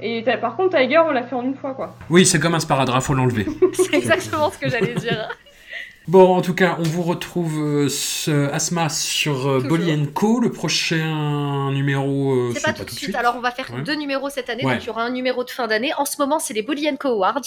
Et 0.00 0.22
par 0.40 0.54
contre, 0.54 0.78
Tiger, 0.78 0.98
on 0.98 1.10
l'a 1.10 1.24
fait 1.24 1.34
en 1.34 1.42
une 1.42 1.56
fois, 1.56 1.74
quoi. 1.74 1.96
Oui, 2.08 2.24
c'est 2.24 2.38
comme 2.38 2.54
un 2.54 2.60
sparadrap, 2.60 3.02
faut 3.02 3.14
l'enlever. 3.14 3.46
C'est 3.72 3.94
exactement 3.94 4.48
ce 4.50 4.56
que 4.58 4.68
j'allais 4.70 4.94
dire. 4.94 5.28
Bon, 6.08 6.34
en 6.34 6.40
tout 6.40 6.54
cas, 6.54 6.76
on 6.78 6.84
vous 6.84 7.02
retrouve 7.02 7.58
euh, 7.60 7.88
ce 7.90 8.50
Asma 8.50 8.88
sur 8.88 9.46
euh. 9.46 9.60
Bolly 9.60 10.10
Co. 10.14 10.40
Le 10.40 10.50
prochain 10.50 11.70
numéro, 11.70 12.32
euh, 12.32 12.52
C'est 12.54 12.62
pas 12.64 12.72
tout 12.72 12.84
de 12.84 12.90
suite. 12.90 13.14
Alors, 13.14 13.34
on 13.36 13.40
va 13.40 13.50
faire 13.50 13.70
Ouais. 13.74 13.82
deux 13.82 13.94
numéros 13.94 14.30
cette 14.30 14.48
année. 14.48 14.64
Ouais. 14.64 14.72
Donc, 14.76 14.84
il 14.84 14.86
y 14.86 14.90
aura 14.90 15.02
un 15.04 15.10
numéro 15.10 15.44
de 15.44 15.50
fin 15.50 15.66
d'année. 15.66 15.92
En 15.98 16.06
ce 16.06 16.16
moment, 16.18 16.38
c'est 16.38 16.54
les 16.54 16.62
Bolly 16.62 16.88
Co 16.98 17.08
Awards. 17.08 17.42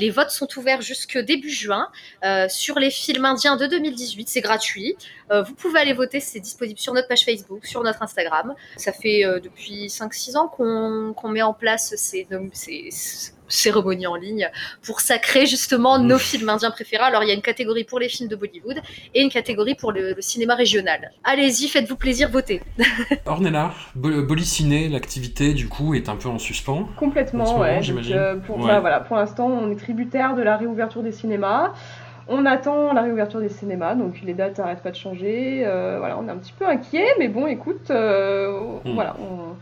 Les 0.00 0.08
votes 0.10 0.30
sont 0.30 0.48
ouverts 0.56 0.80
jusque 0.80 1.18
début 1.18 1.50
juin 1.50 1.88
sur 2.48 2.78
les 2.78 2.90
films 2.90 3.26
indiens 3.26 3.56
de 3.56 3.66
2018. 3.66 4.30
C'est 4.30 4.40
gratuit. 4.40 4.96
Vous 5.30 5.54
pouvez 5.54 5.78
aller 5.80 5.92
voter. 5.92 6.20
C'est 6.20 6.40
disponible 6.40 6.78
sur 6.78 6.94
notre 6.94 7.08
page 7.08 7.26
Facebook, 7.26 7.66
sur 7.66 7.82
notre 7.82 8.02
Instagram. 8.02 8.54
Ça 8.78 8.92
fait 8.92 9.24
depuis 9.44 9.88
5-6 9.90 10.36
ans 10.38 10.48
qu'on 10.48 11.28
met 11.28 11.42
en 11.42 11.52
place 11.52 11.92
ces- 11.98 12.26
cérémonie 13.48 14.06
en 14.06 14.14
ligne 14.14 14.48
pour 14.84 15.00
sacrer 15.00 15.46
justement 15.46 15.98
nos 15.98 16.18
films 16.18 16.48
indiens 16.48 16.70
préférés. 16.70 17.04
Alors 17.04 17.22
il 17.24 17.28
y 17.28 17.30
a 17.30 17.34
une 17.34 17.42
catégorie 17.42 17.84
pour 17.84 17.98
les 17.98 18.08
films 18.08 18.28
de 18.28 18.36
Bollywood 18.36 18.78
et 19.14 19.22
une 19.22 19.30
catégorie 19.30 19.74
pour 19.74 19.92
le, 19.92 20.12
le 20.14 20.22
cinéma 20.22 20.54
régional. 20.54 21.10
Allez-y, 21.24 21.68
faites-vous 21.68 21.96
plaisir, 21.96 22.28
votez. 22.30 22.60
Ornella, 23.26 23.72
Bo- 23.94 24.22
Boliciné, 24.22 24.88
l'activité 24.88 25.54
du 25.54 25.68
coup 25.68 25.94
est 25.94 26.08
un 26.08 26.16
peu 26.16 26.28
en 26.28 26.38
suspens. 26.38 26.80
En 26.80 26.84
Complètement, 26.98 27.44
moment, 27.44 27.60
ouais. 27.60 27.74
Donc, 27.76 27.82
j'imagine. 27.84 28.16
euh, 28.16 28.34
pour, 28.36 28.58
Ouais. 28.58 28.66
bah, 28.66 28.80
voilà, 28.80 29.00
pour 29.00 29.16
l'instant, 29.16 29.46
on 29.46 29.70
est 29.70 29.76
tributaire 29.76 30.34
de 30.34 30.42
la 30.42 30.56
réouverture 30.56 31.02
des 31.02 31.12
cinémas. 31.12 31.72
On 32.30 32.44
attend 32.44 32.92
la 32.92 33.00
réouverture 33.00 33.40
des 33.40 33.48
cinémas, 33.48 33.94
donc 33.94 34.20
les 34.22 34.34
dates 34.34 34.58
n'arrêtent 34.58 34.82
pas 34.82 34.90
de 34.90 34.96
changer. 34.96 35.62
Euh, 35.64 35.96
voilà, 35.98 36.18
on 36.18 36.28
est 36.28 36.30
un 36.30 36.36
petit 36.36 36.52
peu 36.52 36.66
inquiet, 36.66 37.06
mais 37.18 37.28
bon, 37.28 37.46
écoute, 37.46 37.90
euh, 37.90 38.60
Mm. 38.84 38.92
voilà, 38.94 39.16
on, 39.18 39.54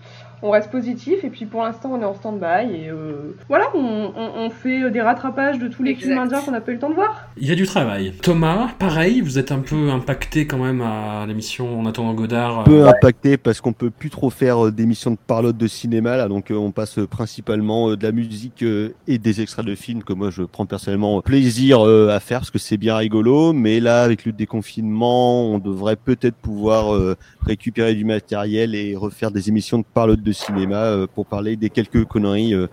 on 0.43 0.51
reste 0.51 0.71
positif. 0.71 1.25
Et 1.25 1.31
puis 1.31 1.47
pour 1.47 1.63
l'instant, 1.63 1.91
on 1.95 2.01
est 2.01 2.05
en 2.05 2.15
stand-by. 2.15 2.73
Et 2.75 2.89
euh, 2.91 3.37
voilà, 3.49 3.67
on, 3.75 4.13
on- 4.17 4.31
on 4.47 4.51
fait 4.51 4.91
des 4.91 5.01
rattrapages 5.01 5.59
de 5.59 5.69
tous 5.69 5.83
les 5.83 5.95
films 5.95 6.19
indiens 6.19 6.41
qu'on 6.41 6.51
n'a 6.53 6.61
pas 6.61 6.71
eu 6.73 6.75
le 6.75 6.81
temps 6.81 6.91
de 6.91 6.95
voir. 6.95 7.29
Il 7.37 7.49
y 7.49 7.53
a 7.53 7.55
du 7.55 7.65
travail. 7.67 8.13
Thomas, 8.23 8.69
pareil, 8.79 9.21
vous 9.21 9.39
êtes 9.39 9.53
un 9.53 9.61
peu 9.61 9.91
impacté 9.91 10.47
quand 10.47 10.59
même 10.59 10.81
à 10.83 11.25
l'émission 11.27 11.81
En 11.81 11.87
attendant 11.87 12.15
Godard. 12.15 12.59
un 12.59 12.63
euh, 12.63 12.65
peu 12.65 12.89
impacté 12.89 13.37
parce 13.37 13.61
qu'on 13.61 13.73
peut 13.73 13.91
plus 13.91 14.11
trop 14.11 14.31
faire 14.31 14.67
euh, 14.67 14.71
d'émissions 14.73 15.11
de 15.11 15.17
parlotte 15.27 15.57
de 15.57 15.67
cinéma 15.67 16.17
là 16.17 16.29
donc 16.29 16.53
on 16.55 16.71
passe 16.71 16.99
principalement 17.11 17.95
de 17.97 18.03
la 18.03 18.13
musique 18.13 18.65
et 19.09 19.19
des 19.19 19.41
extraits 19.41 19.65
de 19.65 19.75
films 19.75 20.03
que 20.03 20.13
moi 20.13 20.31
je 20.31 20.43
prends 20.43 20.67
personnellement 20.67 21.21
plaisir 21.23 21.81
à 21.83 22.21
faire 22.21 22.41
parce 22.41 22.51
que 22.51 22.59
c'est 22.59 22.77
bien 22.77 22.97
rigolo 22.97 23.53
mais 23.53 23.81
là 23.81 24.03
avec 24.03 24.25
le 24.25 24.33
déconfinement 24.33 25.47
on 25.51 25.59
devrait 25.59 25.97
peut-être 25.97 26.37
pouvoir 26.37 27.17
récupérer 27.45 27.95
du 27.95 28.05
matériel 28.05 28.75
et 28.75 28.97
refaire 28.97 29.31
des 29.31 29.49
émissions 29.49 29.79
de 29.79 29.85
parlotte 29.95 30.21
de 30.27 30.33
cinéma 30.33 30.77
euh, 30.85 31.07
pour 31.13 31.25
parler 31.27 31.57
des 31.57 31.71
quelques 31.71 32.05
conneries 32.05 32.53
euh, 32.53 32.67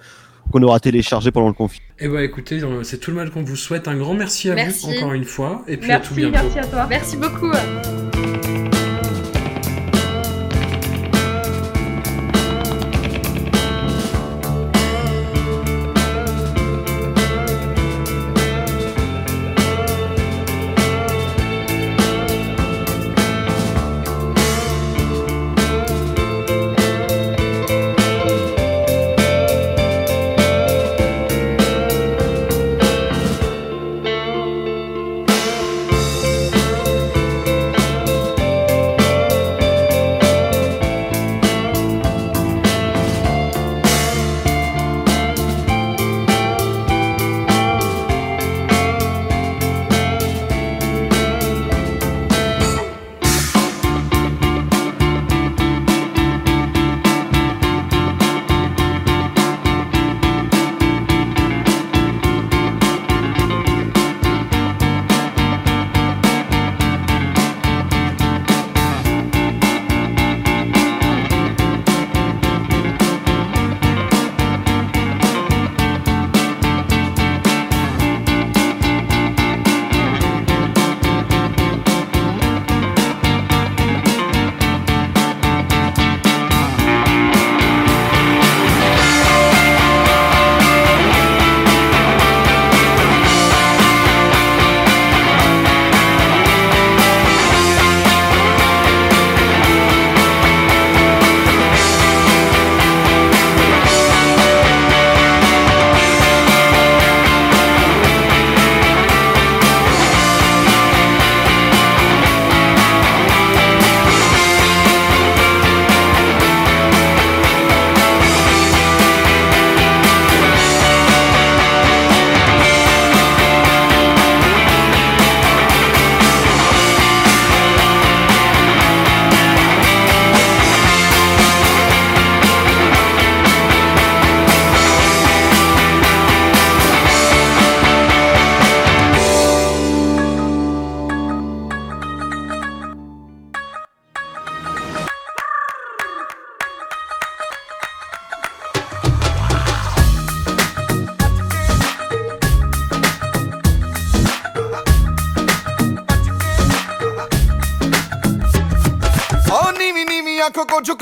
qu'on 0.52 0.62
aura 0.64 0.80
téléchargées 0.80 1.32
pendant 1.32 1.48
le 1.48 1.54
confinement. 1.54 1.88
Eh 2.00 2.08
ben 2.10 2.20
écoutez, 2.20 2.62
euh, 2.62 2.84
c'est 2.84 2.98
tout 2.98 3.12
le 3.12 3.18
mal 3.18 3.30
qu'on 3.32 3.44
vous 3.44 3.56
souhaite. 3.56 3.88
Un 3.88 3.96
grand 3.96 4.14
merci 4.14 4.50
à 4.50 4.56
Merci. 4.56 4.88
vous 4.88 4.98
encore 4.98 5.14
une 5.14 5.24
fois. 5.24 5.64
Et 5.68 5.78
puis 5.78 5.92
à 5.92 6.00
tout 6.00 6.14
Merci, 6.16 6.32
bientôt. 6.32 6.48
merci 6.54 6.60
à 6.60 6.66
toi. 6.68 6.88
Merci 6.90 7.18
beaucoup. 7.18 7.52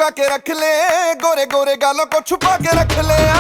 झुका 0.02 0.10
के 0.18 0.28
रख 0.34 0.50
ले 0.50 1.14
गोरे 1.22 1.46
गोरे 1.46 1.76
गालों 1.78 2.06
को 2.10 2.20
छुपा 2.26 2.56
के 2.58 2.74
रख 2.74 2.98
ले। 3.06 3.31